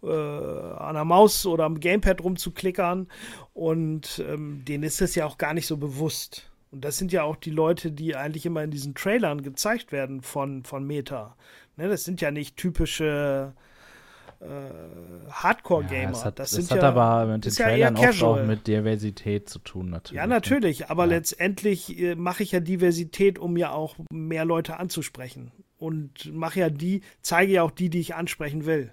äh, 0.02 0.08
an 0.08 0.94
der 0.94 1.04
Maus 1.04 1.46
oder 1.46 1.64
am 1.64 1.78
Gamepad 1.78 2.22
rumzuklickern 2.22 3.08
und 3.52 4.22
ähm, 4.26 4.64
denen 4.64 4.84
ist 4.84 5.00
das 5.00 5.14
ja 5.14 5.26
auch 5.26 5.38
gar 5.38 5.54
nicht 5.54 5.66
so 5.66 5.76
bewusst. 5.76 6.50
Und 6.74 6.84
das 6.84 6.98
sind 6.98 7.12
ja 7.12 7.22
auch 7.22 7.36
die 7.36 7.50
Leute, 7.50 7.92
die 7.92 8.16
eigentlich 8.16 8.46
immer 8.46 8.64
in 8.64 8.72
diesen 8.72 8.96
Trailern 8.96 9.42
gezeigt 9.44 9.92
werden 9.92 10.22
von, 10.22 10.64
von 10.64 10.84
Meta. 10.84 11.36
Ne, 11.76 11.88
das 11.88 12.02
sind 12.02 12.20
ja 12.20 12.32
nicht 12.32 12.56
typische 12.56 13.52
äh, 14.40 14.46
Hardcore-Gamer. 15.30 16.02
Ja, 16.02 16.08
das, 16.10 16.24
hat, 16.24 16.38
das, 16.40 16.50
das 16.50 16.72
hat 16.72 16.82
ja, 16.82 16.88
aber 16.88 17.26
mit 17.26 17.44
den 17.44 17.52
Trailern 17.52 17.94
ja 17.94 18.08
oft 18.08 18.22
auch 18.24 18.42
mit 18.44 18.66
Diversität 18.66 19.48
zu 19.48 19.60
tun, 19.60 19.90
natürlich. 19.90 20.16
Ja, 20.16 20.26
natürlich, 20.26 20.90
aber 20.90 21.06
letztendlich 21.06 21.96
äh, 21.96 22.16
mache 22.16 22.42
ich 22.42 22.50
ja 22.50 22.58
Diversität, 22.58 23.38
um 23.38 23.56
ja 23.56 23.70
auch 23.70 23.94
mehr 24.10 24.44
Leute 24.44 24.80
anzusprechen. 24.80 25.52
Und 25.78 26.34
mache 26.34 26.58
ja 26.58 26.70
die, 26.70 27.02
zeige 27.22 27.52
ja 27.52 27.62
auch 27.62 27.70
die, 27.70 27.88
die 27.88 28.00
ich 28.00 28.16
ansprechen 28.16 28.66
will. 28.66 28.92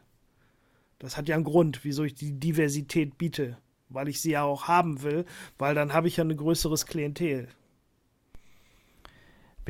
Das 0.99 1.17
hat 1.17 1.27
ja 1.27 1.33
einen 1.33 1.45
Grund, 1.45 1.83
wieso 1.83 2.03
ich 2.03 2.13
die 2.13 2.33
Diversität 2.39 3.17
biete. 3.17 3.57
Weil 3.89 4.07
ich 4.07 4.21
sie 4.21 4.33
ja 4.33 4.43
auch 4.43 4.67
haben 4.67 5.01
will, 5.01 5.25
weil 5.57 5.73
dann 5.73 5.93
habe 5.93 6.07
ich 6.07 6.17
ja 6.17 6.23
ein 6.23 6.37
größeres 6.37 6.85
Klientel. 6.85 7.47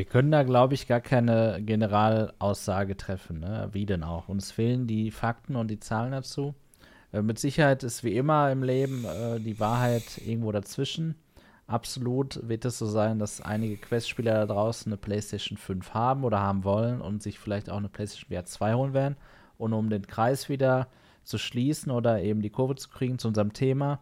Wir 0.02 0.08
können 0.08 0.32
da, 0.32 0.42
glaube 0.42 0.74
ich, 0.74 0.88
gar 0.88 1.00
keine 1.00 1.62
Generalaussage 1.62 2.98
treffen. 2.98 3.40
Ne? 3.40 3.70
Wie 3.72 3.86
denn 3.86 4.02
auch? 4.04 4.30
Uns 4.30 4.52
fehlen 4.52 4.88
die 4.88 5.12
Fakten 5.12 5.56
und 5.56 5.68
die 5.68 5.80
Zahlen 5.80 6.12
dazu. 6.12 6.56
Äh, 7.14 7.22
mit 7.22 7.38
Sicherheit 7.38 7.84
ist 7.84 8.04
wie 8.04 8.18
immer 8.18 8.52
im 8.52 8.64
Leben 8.64 9.06
äh, 9.06 9.40
die 9.40 9.60
Wahrheit 9.60 10.18
irgendwo 10.26 10.52
dazwischen. 10.52 11.14
Absolut 11.68 12.40
wird 12.50 12.66
es 12.66 12.80
so 12.80 12.88
sein, 12.88 13.20
dass 13.20 13.42
einige 13.42 13.78
Quest-Spieler 13.78 14.34
da 14.34 14.46
draußen 14.48 14.92
eine 14.92 14.98
PlayStation 14.98 15.56
5 15.56 15.94
haben 15.94 16.24
oder 16.24 16.40
haben 16.40 16.64
wollen 16.64 17.00
und 17.00 17.22
sich 17.22 17.38
vielleicht 17.38 17.70
auch 17.70 17.78
eine 17.78 17.90
PlayStation 17.90 18.36
VR 18.36 18.46
2 18.46 18.74
holen 18.74 18.94
werden. 18.96 19.18
Und 19.60 19.74
um 19.74 19.92
den 19.92 20.08
Kreis 20.08 20.50
wieder 20.50 20.88
zu 21.24 21.38
schließen 21.38 21.92
oder 21.92 22.24
eben 22.24 22.42
die 22.42 22.50
Kurve 22.50 22.74
zu 22.74 22.90
kriegen 22.90 23.20
zu 23.20 23.28
unserem 23.28 23.54
Thema, 23.54 24.00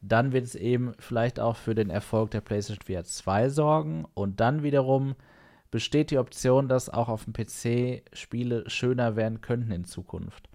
dann 0.00 0.32
wird 0.32 0.46
es 0.46 0.54
eben 0.54 0.94
vielleicht 0.98 1.38
auch 1.38 1.56
für 1.56 1.74
den 1.74 1.90
Erfolg 1.90 2.30
der 2.30 2.40
PlayStation 2.40 2.86
VR 2.86 3.04
2 3.04 3.50
sorgen 3.50 4.06
und 4.14 4.40
dann 4.40 4.62
wiederum 4.62 5.16
besteht 5.74 6.12
die 6.12 6.18
Option, 6.18 6.68
dass 6.68 6.88
auch 6.88 7.08
auf 7.08 7.24
dem 7.24 7.32
PC 7.32 8.04
Spiele 8.16 8.62
schöner 8.70 9.16
werden 9.16 9.40
könnten 9.40 9.72
in 9.72 9.84
Zukunft. 9.84 10.48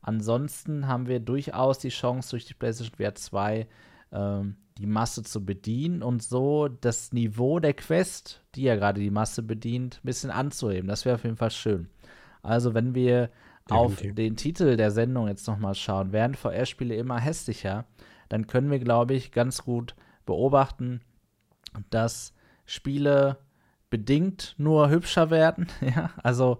Ansonsten 0.00 0.88
haben 0.88 1.08
wir 1.08 1.20
durchaus 1.20 1.78
die 1.78 1.90
Chance, 1.90 2.30
durch 2.30 2.46
die 2.46 2.54
PlayStation 2.54 2.96
VR 2.96 3.14
2 3.14 3.68
ähm, 4.12 4.56
die 4.78 4.86
Masse 4.86 5.24
zu 5.24 5.44
bedienen 5.44 6.02
und 6.02 6.22
so 6.22 6.68
das 6.68 7.12
Niveau 7.12 7.58
der 7.58 7.74
Quest, 7.74 8.42
die 8.54 8.62
ja 8.62 8.76
gerade 8.76 9.02
die 9.02 9.10
Masse 9.10 9.42
bedient, 9.42 10.00
ein 10.02 10.06
bisschen 10.06 10.30
anzuheben. 10.30 10.88
Das 10.88 11.04
wäre 11.04 11.16
auf 11.16 11.24
jeden 11.24 11.36
Fall 11.36 11.50
schön. 11.50 11.90
Also, 12.42 12.72
wenn 12.72 12.94
wir 12.94 13.28
Definitiv. 13.68 14.08
auf 14.08 14.14
den 14.14 14.36
Titel 14.36 14.78
der 14.78 14.90
Sendung 14.90 15.28
jetzt 15.28 15.46
nochmal 15.46 15.74
schauen, 15.74 16.12
werden 16.12 16.34
VR-Spiele 16.34 16.94
immer 16.94 17.20
hässlicher, 17.20 17.84
dann 18.30 18.46
können 18.46 18.70
wir, 18.70 18.78
glaube 18.78 19.12
ich, 19.12 19.32
ganz 19.32 19.64
gut 19.64 19.94
beobachten, 20.24 21.02
dass 21.90 22.32
Spiele 22.64 23.36
bedingt 23.92 24.54
nur 24.56 24.88
hübscher 24.88 25.28
werden. 25.28 25.66
ja, 25.82 26.10
also 26.22 26.58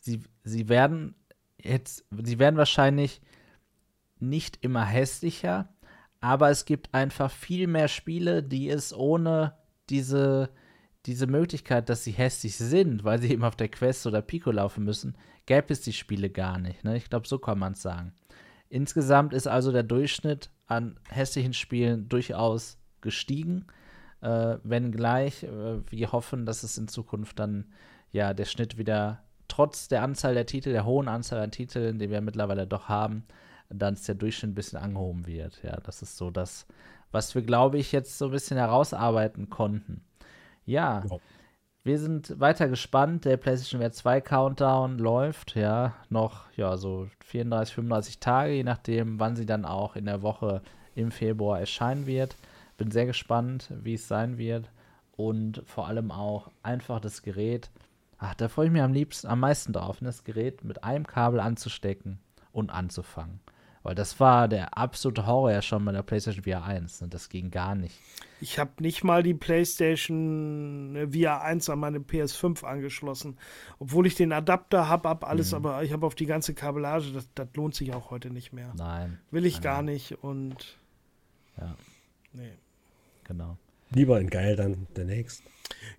sie, 0.00 0.20
sie 0.42 0.68
werden 0.68 1.14
jetzt, 1.56 2.04
sie 2.24 2.40
werden 2.40 2.56
wahrscheinlich 2.56 3.20
nicht 4.18 4.58
immer 4.62 4.84
hässlicher, 4.84 5.68
aber 6.20 6.50
es 6.50 6.64
gibt 6.64 6.92
einfach 6.92 7.30
viel 7.30 7.68
mehr 7.68 7.86
Spiele, 7.86 8.42
die 8.42 8.68
es 8.68 8.92
ohne 8.92 9.54
diese, 9.90 10.50
diese 11.06 11.28
Möglichkeit, 11.28 11.88
dass 11.88 12.02
sie 12.02 12.10
hässlich 12.10 12.56
sind, 12.56 13.04
weil 13.04 13.22
sie 13.22 13.30
eben 13.30 13.44
auf 13.44 13.54
der 13.54 13.68
Quest 13.68 14.04
oder 14.08 14.20
Pico 14.20 14.50
laufen 14.50 14.82
müssen, 14.82 15.16
gäbe 15.46 15.72
es 15.72 15.82
die 15.82 15.92
Spiele 15.92 16.30
gar 16.30 16.58
nicht. 16.58 16.82
Ne? 16.82 16.96
Ich 16.96 17.08
glaube, 17.08 17.28
so 17.28 17.38
kann 17.38 17.60
man 17.60 17.74
es 17.74 17.82
sagen. 17.82 18.12
Insgesamt 18.70 19.34
ist 19.34 19.46
also 19.46 19.70
der 19.70 19.84
Durchschnitt 19.84 20.50
an 20.66 20.98
hässlichen 21.08 21.54
Spielen 21.54 22.08
durchaus 22.08 22.78
gestiegen. 23.02 23.66
Äh, 24.22 24.58
wenngleich 24.62 25.42
äh, 25.42 25.80
wir 25.90 26.12
hoffen, 26.12 26.46
dass 26.46 26.62
es 26.62 26.78
in 26.78 26.88
Zukunft 26.88 27.38
dann 27.38 27.66
ja 28.12 28.32
der 28.34 28.44
Schnitt 28.44 28.78
wieder 28.78 29.22
trotz 29.48 29.88
der 29.88 30.02
Anzahl 30.02 30.34
der 30.34 30.46
Titel, 30.46 30.72
der 30.72 30.86
hohen 30.86 31.08
Anzahl 31.08 31.40
an 31.40 31.50
Titeln, 31.50 31.98
die 31.98 32.08
wir 32.08 32.22
mittlerweile 32.22 32.66
doch 32.66 32.88
haben, 32.88 33.24
dann 33.68 33.98
der 34.06 34.14
Durchschnitt 34.14 34.52
ein 34.52 34.54
bisschen 34.54 34.78
angehoben 34.78 35.26
wird. 35.26 35.62
Ja, 35.62 35.76
das 35.80 36.00
ist 36.02 36.16
so 36.16 36.30
das, 36.30 36.66
was 37.10 37.34
wir, 37.34 37.42
glaube 37.42 37.78
ich, 37.78 37.92
jetzt 37.92 38.16
so 38.16 38.26
ein 38.26 38.30
bisschen 38.30 38.56
herausarbeiten 38.56 39.50
konnten. 39.50 40.02
Ja, 40.64 41.04
ja. 41.08 41.16
wir 41.84 41.98
sind 41.98 42.38
weiter 42.40 42.68
gespannt. 42.68 43.24
Der 43.24 43.36
PlayStation 43.36 43.82
VR 43.82 43.92
2 43.92 44.20
Countdown 44.20 44.98
läuft, 44.98 45.54
ja, 45.54 45.96
noch, 46.08 46.44
ja, 46.56 46.76
so 46.76 47.08
34, 47.26 47.74
35 47.74 48.20
Tage, 48.20 48.52
je 48.52 48.64
nachdem, 48.64 49.20
wann 49.20 49.36
sie 49.36 49.46
dann 49.46 49.64
auch 49.64 49.96
in 49.96 50.06
der 50.06 50.22
Woche 50.22 50.62
im 50.94 51.10
Februar 51.10 51.60
erscheinen 51.60 52.06
wird. 52.06 52.36
Bin 52.76 52.90
sehr 52.90 53.06
gespannt, 53.06 53.72
wie 53.82 53.94
es 53.94 54.08
sein 54.08 54.38
wird. 54.38 54.70
Und 55.16 55.62
vor 55.66 55.86
allem 55.88 56.10
auch 56.10 56.50
einfach 56.62 57.00
das 57.00 57.22
Gerät. 57.22 57.70
Ach, 58.18 58.34
da 58.34 58.48
freue 58.48 58.66
ich 58.66 58.72
mich 58.72 58.82
am 58.82 58.92
liebsten, 58.92 59.26
am 59.26 59.40
meisten 59.40 59.72
drauf, 59.72 60.00
ne, 60.00 60.08
das 60.08 60.24
Gerät 60.24 60.64
mit 60.64 60.84
einem 60.84 61.06
Kabel 61.06 61.40
anzustecken 61.40 62.18
und 62.52 62.70
anzufangen. 62.70 63.40
Weil 63.82 63.96
das 63.96 64.20
war 64.20 64.46
der 64.46 64.78
absolute 64.78 65.26
Horror 65.26 65.50
ja 65.50 65.62
schon 65.62 65.84
bei 65.84 65.90
der 65.90 66.02
PlayStation 66.02 66.44
VR 66.44 66.64
1. 66.64 67.00
Ne? 67.00 67.08
Das 67.08 67.28
ging 67.28 67.50
gar 67.50 67.74
nicht. 67.74 67.98
Ich 68.40 68.58
habe 68.58 68.70
nicht 68.80 69.02
mal 69.02 69.24
die 69.24 69.34
PlayStation 69.34 70.94
äh, 70.94 71.08
VR 71.08 71.42
1 71.42 71.68
an 71.68 71.80
meine 71.80 71.98
PS5 71.98 72.64
angeschlossen. 72.64 73.38
Obwohl 73.80 74.06
ich 74.06 74.14
den 74.14 74.32
Adapter 74.32 74.88
habe, 74.88 75.08
ab 75.08 75.28
alles, 75.28 75.50
mhm. 75.50 75.56
aber 75.56 75.82
ich 75.82 75.92
habe 75.92 76.06
auf 76.06 76.14
die 76.14 76.26
ganze 76.26 76.54
Kabellage. 76.54 77.12
Das, 77.12 77.28
das, 77.34 77.48
lohnt 77.54 77.74
sich 77.74 77.92
auch 77.92 78.10
heute 78.10 78.30
nicht 78.30 78.52
mehr. 78.52 78.72
Nein. 78.76 79.18
Will 79.32 79.46
ich 79.46 79.54
nein, 79.54 79.62
gar 79.62 79.82
nicht 79.82 80.22
und. 80.22 80.78
Ja. 81.58 81.74
Nee. 82.32 82.52
Genau. 83.24 83.56
Lieber 83.90 84.20
in 84.20 84.30
geil 84.30 84.56
dann 84.56 84.86
der 84.96 85.04
nächste. 85.04 85.42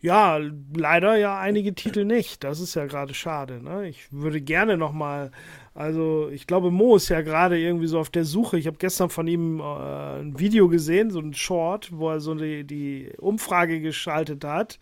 Ja, 0.04 0.38
leider 0.76 1.16
ja 1.16 1.40
einige 1.40 1.76
Titel 1.76 2.04
nicht. 2.04 2.44
Das 2.44 2.60
ist 2.60 2.76
ja 2.76 2.86
gerade 2.88 3.14
schade. 3.14 3.64
Ne? 3.64 3.88
Ich 3.88 4.12
würde 4.12 4.42
gerne 4.42 4.76
noch 4.76 4.92
mal, 4.92 5.32
also 5.74 6.28
ich 6.30 6.46
glaube, 6.46 6.72
Mo 6.72 6.98
ist 6.98 7.08
ja 7.08 7.22
gerade 7.22 7.58
irgendwie 7.58 7.88
so 7.88 8.00
auf 8.00 8.10
der 8.10 8.26
Suche. 8.26 8.58
Ich 8.58 8.68
habe 8.68 8.76
gestern 8.78 9.10
von 9.10 9.28
ihm 9.28 9.62
äh, 9.62 9.64
ein 10.20 10.38
Video 10.38 10.68
gesehen, 10.68 11.10
so 11.10 11.20
ein 11.20 11.34
Short, 11.34 11.90
wo 11.94 12.10
er 12.10 12.20
so 12.20 12.36
die, 12.36 12.66
die 12.66 13.14
Umfrage 13.18 13.80
geschaltet 13.80 14.44
hat, 14.44 14.78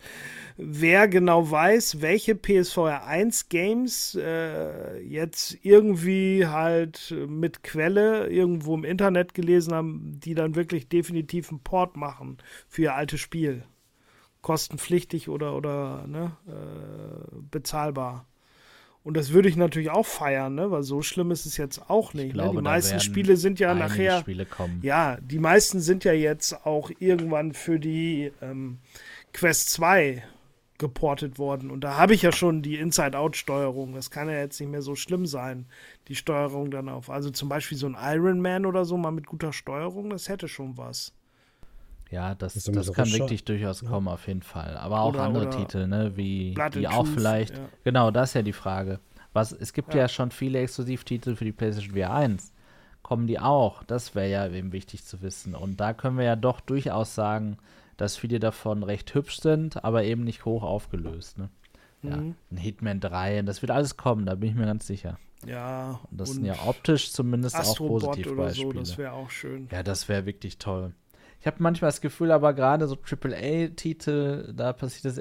wer 0.56 1.06
genau 1.06 1.48
weiß, 1.48 2.00
welche 2.00 2.34
PSVR 2.34 3.06
1 3.06 3.48
Games 3.48 4.18
äh, 4.20 4.98
jetzt 5.02 5.56
irgendwie 5.62 6.48
halt 6.48 7.14
mit 7.28 7.62
Quelle 7.62 8.26
irgendwo 8.26 8.74
im 8.74 8.82
Internet 8.82 9.34
gelesen 9.34 9.72
haben, 9.72 10.18
die 10.18 10.34
dann 10.34 10.56
wirklich 10.56 10.88
definitiv 10.88 11.50
einen 11.50 11.60
Port 11.60 11.96
machen 11.96 12.38
für 12.68 12.82
ihr 12.82 12.96
altes 12.96 13.20
Spiel 13.20 13.62
kostenpflichtig 14.42 15.28
oder, 15.28 15.56
oder 15.56 16.04
ne, 16.06 16.36
äh, 16.46 17.36
bezahlbar. 17.50 18.26
Und 19.04 19.16
das 19.16 19.32
würde 19.32 19.48
ich 19.48 19.56
natürlich 19.56 19.90
auch 19.90 20.06
feiern, 20.06 20.54
ne? 20.54 20.70
weil 20.70 20.84
so 20.84 21.02
schlimm 21.02 21.32
ist 21.32 21.44
es 21.44 21.56
jetzt 21.56 21.90
auch 21.90 22.14
nicht. 22.14 22.34
Glaube, 22.34 22.56
ne? 22.56 22.60
Die 22.60 22.64
meisten 22.64 23.00
Spiele 23.00 23.36
sind 23.36 23.58
ja 23.58 23.74
nachher. 23.74 24.18
Ja, 24.82 25.18
die 25.20 25.40
meisten 25.40 25.80
sind 25.80 26.04
ja 26.04 26.12
jetzt 26.12 26.64
auch 26.64 26.90
irgendwann 27.00 27.52
für 27.52 27.80
die 27.80 28.30
ähm, 28.40 28.78
Quest 29.32 29.70
2 29.70 30.22
geportet 30.78 31.38
worden. 31.38 31.70
Und 31.70 31.82
da 31.82 31.96
habe 31.96 32.14
ich 32.14 32.22
ja 32.22 32.32
schon 32.32 32.62
die 32.62 32.76
Inside-Out-Steuerung. 32.76 33.94
Das 33.94 34.10
kann 34.10 34.28
ja 34.28 34.36
jetzt 34.36 34.60
nicht 34.60 34.70
mehr 34.70 34.82
so 34.82 34.94
schlimm 34.94 35.26
sein, 35.26 35.66
die 36.08 36.14
Steuerung 36.14 36.70
dann 36.70 36.88
auf. 36.88 37.10
Also 37.10 37.30
zum 37.30 37.48
Beispiel 37.48 37.78
so 37.78 37.86
ein 37.86 37.96
Iron 37.98 38.40
Man 38.40 38.66
oder 38.66 38.84
so, 38.84 38.96
mal 38.96 39.10
mit 39.10 39.26
guter 39.26 39.52
Steuerung, 39.52 40.10
das 40.10 40.28
hätte 40.28 40.46
schon 40.46 40.76
was. 40.76 41.12
Ja, 42.12 42.34
das, 42.34 42.52
das, 42.52 42.64
das 42.64 42.92
kann 42.92 43.10
wirklich 43.10 43.44
durchaus 43.44 43.82
kommen, 43.82 44.06
ja. 44.06 44.12
auf 44.12 44.28
jeden 44.28 44.42
Fall. 44.42 44.76
Aber 44.76 45.00
auch 45.00 45.14
oder, 45.14 45.22
andere 45.22 45.48
oder 45.48 45.56
Titel, 45.56 45.86
ne, 45.86 46.12
wie 46.14 46.54
die 46.74 46.86
auch 46.86 47.04
Truth, 47.04 47.14
vielleicht. 47.14 47.56
Ja. 47.56 47.64
Genau, 47.84 48.10
das 48.10 48.30
ist 48.30 48.34
ja 48.34 48.42
die 48.42 48.52
Frage. 48.52 49.00
Was, 49.32 49.50
es 49.52 49.72
gibt 49.72 49.94
ja. 49.94 50.02
ja 50.02 50.08
schon 50.08 50.30
viele 50.30 50.60
Exklusivtitel 50.60 51.36
für 51.36 51.46
die 51.46 51.52
PlayStation 51.52 51.96
VR 51.96 52.12
1. 52.12 52.52
Kommen 53.02 53.26
die 53.26 53.40
auch? 53.40 53.82
Das 53.84 54.14
wäre 54.14 54.28
ja 54.28 54.46
eben 54.46 54.72
wichtig 54.72 55.06
zu 55.06 55.22
wissen. 55.22 55.54
Und 55.54 55.80
da 55.80 55.94
können 55.94 56.18
wir 56.18 56.26
ja 56.26 56.36
doch 56.36 56.60
durchaus 56.60 57.14
sagen, 57.14 57.56
dass 57.96 58.18
viele 58.18 58.38
davon 58.40 58.82
recht 58.82 59.14
hübsch 59.14 59.40
sind, 59.40 59.82
aber 59.82 60.04
eben 60.04 60.22
nicht 60.22 60.44
hoch 60.44 60.62
aufgelöst. 60.62 61.38
Ne? 61.38 61.48
Ja, 62.02 62.18
mhm. 62.18 62.34
ein 62.50 62.56
Hitman 62.58 63.00
3, 63.00 63.40
das 63.42 63.62
wird 63.62 63.70
alles 63.70 63.96
kommen, 63.96 64.26
da 64.26 64.34
bin 64.34 64.50
ich 64.50 64.54
mir 64.54 64.66
ganz 64.66 64.86
sicher. 64.86 65.18
Ja. 65.46 66.00
Und 66.10 66.20
das 66.20 66.30
und 66.30 66.36
sind 66.36 66.44
ja 66.44 66.56
optisch 66.66 67.12
zumindest 67.12 67.56
Astrobot 67.56 68.04
auch 68.04 68.08
Positivbeispiele. 68.08 68.72
So, 68.72 68.80
das 68.80 68.98
wäre 68.98 69.12
auch 69.12 69.30
schön. 69.30 69.68
Ja, 69.72 69.82
das 69.82 70.08
wäre 70.08 70.26
wirklich 70.26 70.58
toll. 70.58 70.92
Ich 71.42 71.46
habe 71.48 71.56
manchmal 71.58 71.88
das 71.88 72.00
Gefühl, 72.00 72.30
aber 72.30 72.54
gerade 72.54 72.86
so 72.86 72.96
AAA-Titel, 72.96 74.54
da 74.54 74.72
passiert 74.72 75.04
das 75.06 75.20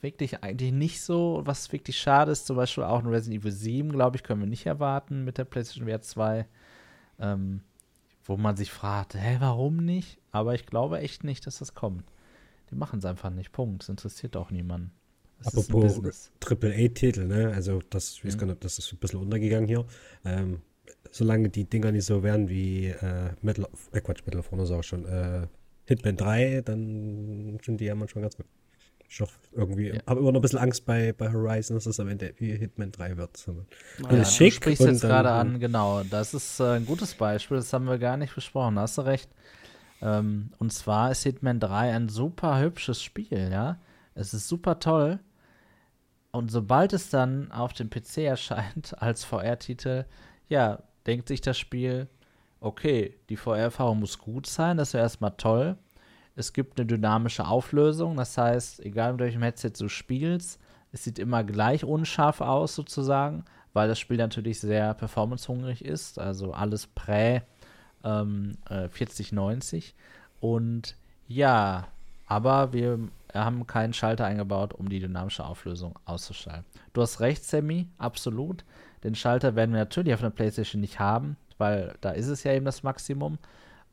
wirklich 0.00 0.42
eigentlich 0.42 0.72
nicht 0.72 1.02
so. 1.02 1.42
Was 1.44 1.70
wirklich 1.70 1.98
schade 1.98 2.32
ist, 2.32 2.46
zum 2.46 2.56
Beispiel 2.56 2.84
auch 2.84 3.00
ein 3.00 3.06
Resident 3.06 3.42
Evil 3.42 3.52
7, 3.52 3.92
glaube 3.92 4.16
ich, 4.16 4.22
können 4.22 4.40
wir 4.40 4.46
nicht 4.48 4.64
erwarten 4.64 5.22
mit 5.22 5.36
der 5.36 5.44
PlayStation 5.44 5.86
VR 5.86 6.00
2. 6.00 6.46
Ähm, 7.18 7.60
wo 8.24 8.38
man 8.38 8.56
sich 8.56 8.70
fragt, 8.70 9.16
hä, 9.16 9.36
warum 9.38 9.76
nicht? 9.76 10.18
Aber 10.32 10.54
ich 10.54 10.64
glaube 10.64 11.00
echt 11.00 11.24
nicht, 11.24 11.46
dass 11.46 11.58
das 11.58 11.74
kommt. 11.74 12.04
Die 12.70 12.74
machen 12.74 13.00
es 13.00 13.04
einfach 13.04 13.28
nicht. 13.28 13.52
Punkt. 13.52 13.82
Das 13.82 13.90
interessiert 13.90 14.38
auch 14.38 14.50
niemanden. 14.50 14.92
Das 15.42 15.48
Apropos 15.48 16.30
Triple-A-Titel, 16.40 17.26
ne? 17.26 17.52
Also 17.54 17.80
das, 17.90 18.14
ich 18.14 18.24
weiß 18.24 18.38
gar 18.38 18.46
nicht, 18.46 18.64
das 18.64 18.78
ist 18.78 18.90
ein 18.94 18.96
bisschen 18.98 19.20
untergegangen 19.20 19.68
hier. 19.68 19.84
Ähm, 20.24 20.62
solange 21.10 21.48
die 21.48 21.64
Dinger 21.64 21.92
nicht 21.92 22.04
so 22.04 22.22
werden 22.22 22.48
wie 22.48 22.88
äh, 22.88 23.30
Metal, 23.42 23.66
äh 23.92 24.00
Quatsch, 24.00 24.24
Metal 24.26 24.40
of 24.40 24.50
Honor 24.50 24.66
sag 24.66 24.80
ich 24.80 24.86
schon, 24.86 25.06
äh, 25.06 25.46
Hitman 25.86 26.16
3, 26.16 26.62
dann 26.62 27.58
sind 27.62 27.80
die 27.80 27.84
ja 27.84 27.94
manchmal 27.94 28.22
ganz 28.22 28.36
gut. 28.36 28.46
Ich 29.08 29.20
hoffe, 29.20 29.38
irgendwie, 29.52 29.88
ja. 29.90 30.00
habe 30.06 30.20
immer 30.20 30.32
noch 30.32 30.40
ein 30.40 30.42
bisschen 30.42 30.58
Angst 30.58 30.86
bei, 30.86 31.12
bei 31.12 31.30
Horizon, 31.30 31.76
dass 31.76 31.86
es 31.86 32.00
am 32.00 32.08
Ende 32.08 32.34
wie 32.38 32.56
Hitman 32.56 32.90
3 32.90 33.16
wird. 33.16 33.46
Ja, 33.46 34.16
ja, 34.16 34.24
schick 34.24 34.54
du 34.54 34.56
sprichst 34.56 34.84
jetzt 34.84 35.02
gerade 35.02 35.30
an, 35.30 35.60
genau. 35.60 36.02
Das 36.04 36.34
ist 36.34 36.58
äh, 36.58 36.76
ein 36.76 36.86
gutes 36.86 37.14
Beispiel, 37.14 37.58
das 37.58 37.72
haben 37.72 37.84
wir 37.84 37.98
gar 37.98 38.16
nicht 38.16 38.34
besprochen, 38.34 38.78
hast 38.78 38.98
du 38.98 39.02
recht. 39.02 39.30
Ähm, 40.02 40.50
und 40.58 40.72
zwar 40.72 41.12
ist 41.12 41.22
Hitman 41.22 41.60
3 41.60 41.92
ein 41.92 42.08
super 42.08 42.60
hübsches 42.60 43.02
Spiel, 43.02 43.50
ja. 43.52 43.78
Es 44.14 44.34
ist 44.34 44.48
super 44.48 44.80
toll. 44.80 45.20
Und 46.32 46.50
sobald 46.50 46.92
es 46.92 47.10
dann 47.10 47.52
auf 47.52 47.72
dem 47.72 47.90
PC 47.90 48.18
erscheint 48.18 48.94
als 49.00 49.24
VR-Titel, 49.24 50.06
ja, 50.48 50.78
denkt 51.06 51.28
sich 51.28 51.40
das 51.40 51.58
Spiel, 51.58 52.08
okay, 52.60 53.14
die 53.28 53.36
VR-Erfahrung 53.36 54.00
muss 54.00 54.18
gut 54.18 54.46
sein, 54.46 54.76
das 54.76 54.94
wäre 54.94 55.04
erstmal 55.04 55.32
toll. 55.36 55.76
Es 56.36 56.52
gibt 56.52 56.78
eine 56.78 56.86
dynamische 56.86 57.46
Auflösung, 57.46 58.16
das 58.16 58.36
heißt, 58.36 58.80
egal 58.80 59.12
mit 59.12 59.20
welchem 59.20 59.42
Headset 59.42 59.72
du 59.78 59.88
spielst, 59.88 60.60
es 60.92 61.04
sieht 61.04 61.18
immer 61.18 61.44
gleich 61.44 61.84
unscharf 61.84 62.40
aus 62.40 62.74
sozusagen, 62.74 63.44
weil 63.72 63.88
das 63.88 63.98
Spiel 63.98 64.16
natürlich 64.16 64.60
sehr 64.60 64.94
performancehungrig 64.94 65.84
ist, 65.84 66.18
also 66.18 66.52
alles 66.52 66.86
prä 66.86 67.42
ähm, 68.02 68.56
äh, 68.68 68.88
4090 68.88 69.94
und 70.40 70.96
ja, 71.26 71.88
aber 72.26 72.72
wir 72.72 72.98
haben 73.32 73.66
keinen 73.66 73.92
Schalter 73.92 74.24
eingebaut, 74.26 74.74
um 74.74 74.88
die 74.88 75.00
dynamische 75.00 75.44
Auflösung 75.44 75.98
auszuschalten. 76.04 76.64
Du 76.92 77.02
hast 77.02 77.20
recht, 77.20 77.44
Sammy, 77.44 77.88
absolut. 77.98 78.64
Den 79.04 79.14
Schalter 79.14 79.54
werden 79.54 79.72
wir 79.72 79.80
natürlich 79.80 80.14
auf 80.14 80.20
einer 80.20 80.30
PlayStation 80.30 80.80
nicht 80.80 80.98
haben, 80.98 81.36
weil 81.58 81.94
da 82.00 82.10
ist 82.10 82.28
es 82.28 82.42
ja 82.42 82.52
eben 82.52 82.64
das 82.64 82.82
Maximum. 82.82 83.38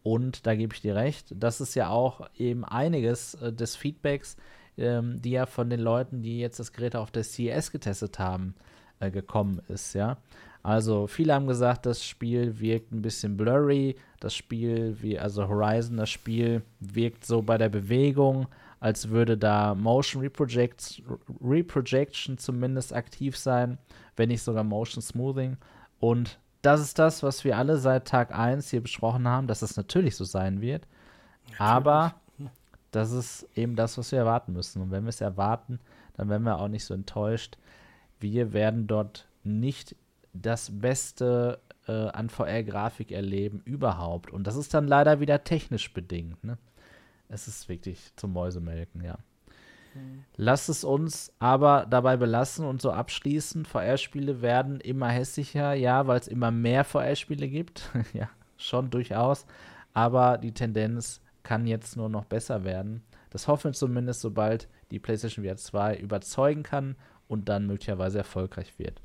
Und 0.04 0.48
da 0.48 0.56
gebe 0.56 0.74
ich 0.74 0.82
dir 0.82 0.96
recht, 0.96 1.28
das 1.38 1.62
ist 1.62 1.76
ja 1.76 1.90
auch 1.90 2.28
eben 2.36 2.66
einiges 2.66 3.36
äh, 3.36 3.54
des 3.54 3.76
Feedbacks, 3.76 4.36
ähm, 4.78 5.22
die 5.22 5.32
ja 5.32 5.46
von 5.46 5.70
den 5.70 5.80
Leuten, 5.80 6.24
die 6.24 6.40
jetzt 6.40 6.60
das 6.60 6.74
Gerät 6.74 6.96
auf 6.96 7.12
der 7.12 7.24
CES 7.24 7.72
getestet 7.72 8.18
haben, 8.18 8.56
äh, 9.00 9.12
gekommen 9.12 9.62
ist, 9.68 9.94
ja. 9.94 10.18
Also 10.64 11.08
viele 11.08 11.34
haben 11.34 11.48
gesagt, 11.48 11.88
das 11.88 12.04
Spiel 12.04 12.60
wirkt 12.60 12.92
ein 12.92 13.02
bisschen 13.02 13.36
blurry, 13.36 13.96
das 14.20 14.36
Spiel, 14.36 14.96
wie 15.02 15.18
also 15.18 15.48
Horizon, 15.48 15.98
das 15.98 16.10
Spiel 16.10 16.62
wirkt 16.80 17.26
so 17.26 17.42
bei 17.42 17.58
der 17.58 17.70
Bewegung, 17.70 18.48
als 18.82 19.10
würde 19.10 19.38
da 19.38 19.76
Motion 19.76 20.28
Reprojection 21.42 22.38
zumindest 22.38 22.94
aktiv 22.94 23.38
sein, 23.38 23.78
wenn 24.18 24.30
nicht 24.30 24.42
sogar 24.42 24.64
Motion 24.64 25.04
Smoothing. 25.04 25.58
Und 26.00 26.40
das 26.64 26.82
ist 26.82 26.98
das, 27.00 27.22
was 27.22 27.44
wir 27.44 27.58
alle 27.58 27.78
seit 27.78 28.08
Tag 28.08 28.38
1 28.38 28.72
hier 28.72 28.82
besprochen 28.82 29.28
haben, 29.28 29.46
dass 29.46 29.62
es 29.62 29.78
natürlich 29.78 30.16
so 30.16 30.24
sein 30.24 30.62
wird. 30.62 30.88
Natürlich. 31.44 31.62
Aber 31.62 32.16
das 32.90 33.12
ist 33.12 33.48
eben 33.56 33.76
das, 33.76 34.00
was 34.00 34.12
wir 34.12 34.20
erwarten 34.20 34.54
müssen. 34.54 34.82
Und 34.82 34.90
wenn 34.90 35.04
wir 35.04 35.10
es 35.10 35.22
erwarten, 35.22 35.80
dann 36.16 36.30
werden 36.30 36.44
wir 36.44 36.60
auch 36.60 36.68
nicht 36.68 36.84
so 36.84 36.96
enttäuscht. 36.96 37.60
Wir 38.20 38.52
werden 38.52 38.88
dort 38.88 39.28
nicht 39.44 39.96
das 40.34 40.72
Beste 40.72 41.60
äh, 41.88 41.92
an 41.92 42.30
VR-Grafik 42.30 43.12
erleben 43.12 43.62
überhaupt. 43.64 44.32
Und 44.32 44.48
das 44.48 44.56
ist 44.56 44.74
dann 44.74 44.88
leider 44.88 45.20
wieder 45.20 45.44
technisch 45.44 45.94
bedingt. 45.94 46.44
Ne? 46.44 46.58
Es 47.32 47.48
ist 47.48 47.70
wirklich 47.70 48.14
zum 48.16 48.34
Mäusemelken, 48.34 49.04
ja. 49.04 49.18
Mhm. 49.94 50.24
Lass 50.36 50.70
es 50.70 50.84
uns 50.84 51.34
aber 51.40 51.86
dabei 51.90 52.18
belassen 52.18 52.66
und 52.66 52.82
so 52.82 52.92
abschließen. 52.92 53.66
VR-Spiele 53.66 54.42
werden 54.42 54.80
immer 54.82 55.10
hässlicher, 55.10 55.74
ja, 55.74 56.08
weil 56.08 56.20
es 56.20 56.28
immer 56.28 56.52
mehr 56.52 56.84
VR-Spiele 56.84 57.48
gibt. 57.48 57.90
ja, 58.14 58.30
schon 58.58 58.90
durchaus. 58.90 59.46
Aber 59.94 60.38
die 60.38 60.54
Tendenz 60.54 61.22
kann 61.44 61.68
jetzt 61.68 61.98
nur 61.98 62.10
noch 62.10 62.26
besser 62.26 62.64
werden. 62.64 63.04
Das 63.30 63.48
hoffen 63.48 63.72
wir 63.72 63.74
zumindest, 63.74 64.22
sobald 64.22 64.68
die 64.92 65.00
PlayStation 65.00 65.46
VR 65.46 65.56
2 65.56 65.98
überzeugen 65.98 66.64
kann 66.64 66.96
und 67.28 67.48
dann 67.48 67.66
möglicherweise 67.66 68.20
erfolgreich 68.20 68.78
wird. 68.78 69.02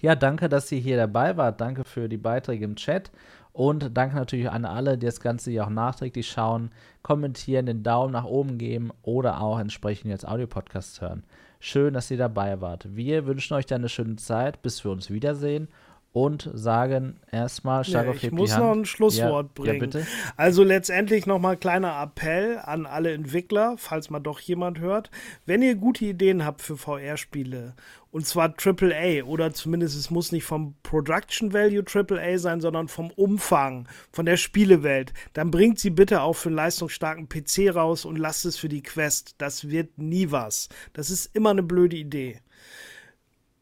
Ja, 0.00 0.14
danke, 0.14 0.48
dass 0.48 0.70
ihr 0.72 0.80
hier 0.80 0.96
dabei 0.96 1.36
wart. 1.36 1.60
Danke 1.60 1.84
für 1.84 2.08
die 2.08 2.16
Beiträge 2.16 2.64
im 2.64 2.76
Chat. 2.76 3.10
Und 3.56 3.96
danke 3.96 4.16
natürlich 4.16 4.50
an 4.50 4.66
alle, 4.66 4.98
die 4.98 5.06
das 5.06 5.18
Ganze 5.18 5.50
hier 5.50 5.64
auch 5.64 5.70
nachträglich 5.70 6.28
schauen, 6.28 6.72
kommentieren, 7.00 7.64
den 7.64 7.82
Daumen 7.82 8.12
nach 8.12 8.26
oben 8.26 8.58
geben 8.58 8.90
oder 9.00 9.40
auch 9.40 9.58
entsprechend 9.58 10.10
jetzt 10.10 10.28
Audiopodcasts 10.28 11.00
hören. 11.00 11.24
Schön, 11.58 11.94
dass 11.94 12.10
ihr 12.10 12.18
dabei 12.18 12.60
wart. 12.60 12.94
Wir 12.94 13.24
wünschen 13.24 13.54
euch 13.54 13.64
dann 13.64 13.80
eine 13.80 13.88
schöne 13.88 14.16
Zeit, 14.16 14.60
bis 14.60 14.84
wir 14.84 14.90
uns 14.90 15.08
wiedersehen 15.08 15.68
und 16.16 16.50
sagen 16.54 17.20
erstmal, 17.30 17.84
Stark 17.84 18.06
ja, 18.06 18.14
Ich 18.14 18.30
muss 18.30 18.56
noch 18.56 18.72
ein 18.72 18.86
Schlusswort 18.86 19.50
ja, 19.58 19.64
bringen. 19.64 19.90
Ja, 19.92 20.00
also 20.38 20.64
letztendlich 20.64 21.26
nochmal 21.26 21.58
kleiner 21.58 22.00
Appell 22.02 22.56
an 22.56 22.86
alle 22.86 23.12
Entwickler, 23.12 23.74
falls 23.76 24.08
mal 24.08 24.20
doch 24.20 24.40
jemand 24.40 24.78
hört. 24.78 25.10
Wenn 25.44 25.60
ihr 25.60 25.74
gute 25.74 26.06
Ideen 26.06 26.42
habt 26.42 26.62
für 26.62 26.78
VR-Spiele, 26.78 27.74
und 28.10 28.26
zwar 28.26 28.54
AAA 28.56 29.24
oder 29.24 29.52
zumindest 29.52 29.94
es 29.94 30.10
muss 30.10 30.32
nicht 30.32 30.44
vom 30.44 30.74
Production 30.82 31.52
Value 31.52 31.84
AAA 31.84 32.38
sein, 32.38 32.62
sondern 32.62 32.88
vom 32.88 33.10
Umfang, 33.10 33.86
von 34.10 34.24
der 34.24 34.38
Spielewelt, 34.38 35.12
dann 35.34 35.50
bringt 35.50 35.78
sie 35.78 35.90
bitte 35.90 36.22
auch 36.22 36.32
für 36.32 36.48
einen 36.48 36.56
leistungsstarken 36.56 37.28
PC 37.28 37.76
raus 37.76 38.06
und 38.06 38.16
lasst 38.16 38.46
es 38.46 38.56
für 38.56 38.70
die 38.70 38.82
Quest. 38.82 39.34
Das 39.36 39.68
wird 39.68 39.98
nie 39.98 40.30
was. 40.30 40.70
Das 40.94 41.10
ist 41.10 41.36
immer 41.36 41.50
eine 41.50 41.62
blöde 41.62 41.96
Idee 41.96 42.40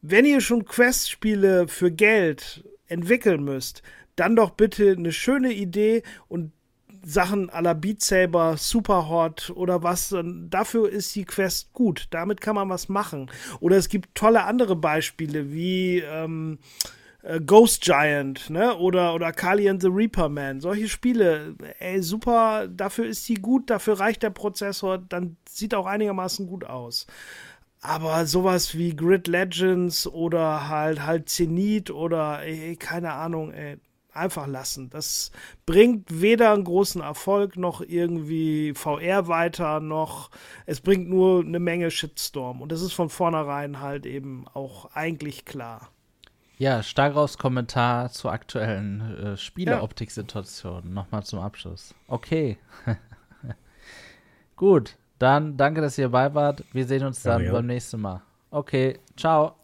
wenn 0.06 0.26
ihr 0.26 0.42
schon 0.42 0.66
Quest-Spiele 0.66 1.66
für 1.66 1.90
Geld 1.90 2.62
entwickeln 2.88 3.42
müsst, 3.42 3.82
dann 4.16 4.36
doch 4.36 4.50
bitte 4.50 4.92
eine 4.92 5.12
schöne 5.12 5.52
Idee 5.52 6.02
und 6.28 6.52
Sachen 7.02 7.50
à 7.50 7.62
la 7.62 7.72
Beat 7.72 8.02
Saber, 8.02 8.56
Superhot 8.58 9.50
oder 9.54 9.82
was, 9.82 10.14
dafür 10.22 10.90
ist 10.90 11.14
die 11.16 11.24
Quest 11.24 11.72
gut. 11.72 12.06
Damit 12.10 12.42
kann 12.42 12.54
man 12.54 12.68
was 12.68 12.88
machen. 12.90 13.30
Oder 13.60 13.76
es 13.76 13.88
gibt 13.88 14.14
tolle 14.14 14.44
andere 14.44 14.76
Beispiele 14.76 15.52
wie 15.52 16.00
ähm, 16.00 16.58
äh, 17.22 17.40
Ghost 17.40 17.82
Giant, 17.82 18.50
ne? 18.50 18.76
Oder, 18.76 19.14
oder 19.14 19.32
Kali 19.32 19.68
and 19.68 19.80
the 19.80 19.88
Reaper 19.88 20.28
Man. 20.28 20.60
Solche 20.60 20.88
Spiele, 20.88 21.54
ey, 21.78 22.02
super, 22.02 22.68
dafür 22.68 23.06
ist 23.06 23.26
die 23.28 23.34
gut, 23.34 23.70
dafür 23.70 23.98
reicht 24.00 24.22
der 24.22 24.30
Prozessor, 24.30 24.98
dann 24.98 25.36
sieht 25.48 25.74
auch 25.74 25.86
einigermaßen 25.86 26.46
gut 26.46 26.64
aus. 26.64 27.06
Aber 27.84 28.24
sowas 28.24 28.78
wie 28.78 28.96
Grid 28.96 29.28
Legends 29.28 30.06
oder 30.06 30.70
halt 30.70 31.04
halt 31.04 31.28
Zenith 31.28 31.90
oder 31.90 32.42
ey, 32.42 32.76
keine 32.76 33.12
Ahnung, 33.12 33.52
ey, 33.52 33.76
einfach 34.10 34.46
lassen. 34.46 34.88
Das 34.88 35.30
bringt 35.66 36.22
weder 36.22 36.54
einen 36.54 36.64
großen 36.64 37.02
Erfolg 37.02 37.58
noch 37.58 37.82
irgendwie 37.82 38.72
VR 38.72 39.28
weiter, 39.28 39.80
noch 39.80 40.30
es 40.64 40.80
bringt 40.80 41.10
nur 41.10 41.44
eine 41.44 41.58
Menge 41.58 41.90
Shitstorm. 41.90 42.62
Und 42.62 42.72
das 42.72 42.80
ist 42.80 42.94
von 42.94 43.10
vornherein 43.10 43.80
halt 43.80 44.06
eben 44.06 44.46
auch 44.54 44.86
eigentlich 44.94 45.44
klar. 45.44 45.90
Ja, 46.56 46.82
Stagraus 46.82 47.36
Kommentar 47.36 48.10
zur 48.10 48.32
aktuellen 48.32 49.02
äh, 49.18 49.36
Spieleroptik-Situation. 49.36 50.84
Ja. 50.86 50.90
Nochmal 50.90 51.24
zum 51.24 51.38
Abschluss. 51.40 51.94
Okay. 52.08 52.56
Gut, 54.56 54.96
dann 55.24 55.56
danke, 55.56 55.80
dass 55.80 55.96
ihr 55.98 56.04
dabei 56.04 56.34
wart. 56.34 56.62
Wir 56.72 56.86
sehen 56.86 57.04
uns 57.04 57.22
dann 57.22 57.40
ja, 57.40 57.46
ja. 57.46 57.52
beim 57.52 57.66
nächsten 57.66 58.00
Mal. 58.00 58.20
Okay, 58.50 58.98
ciao. 59.16 59.56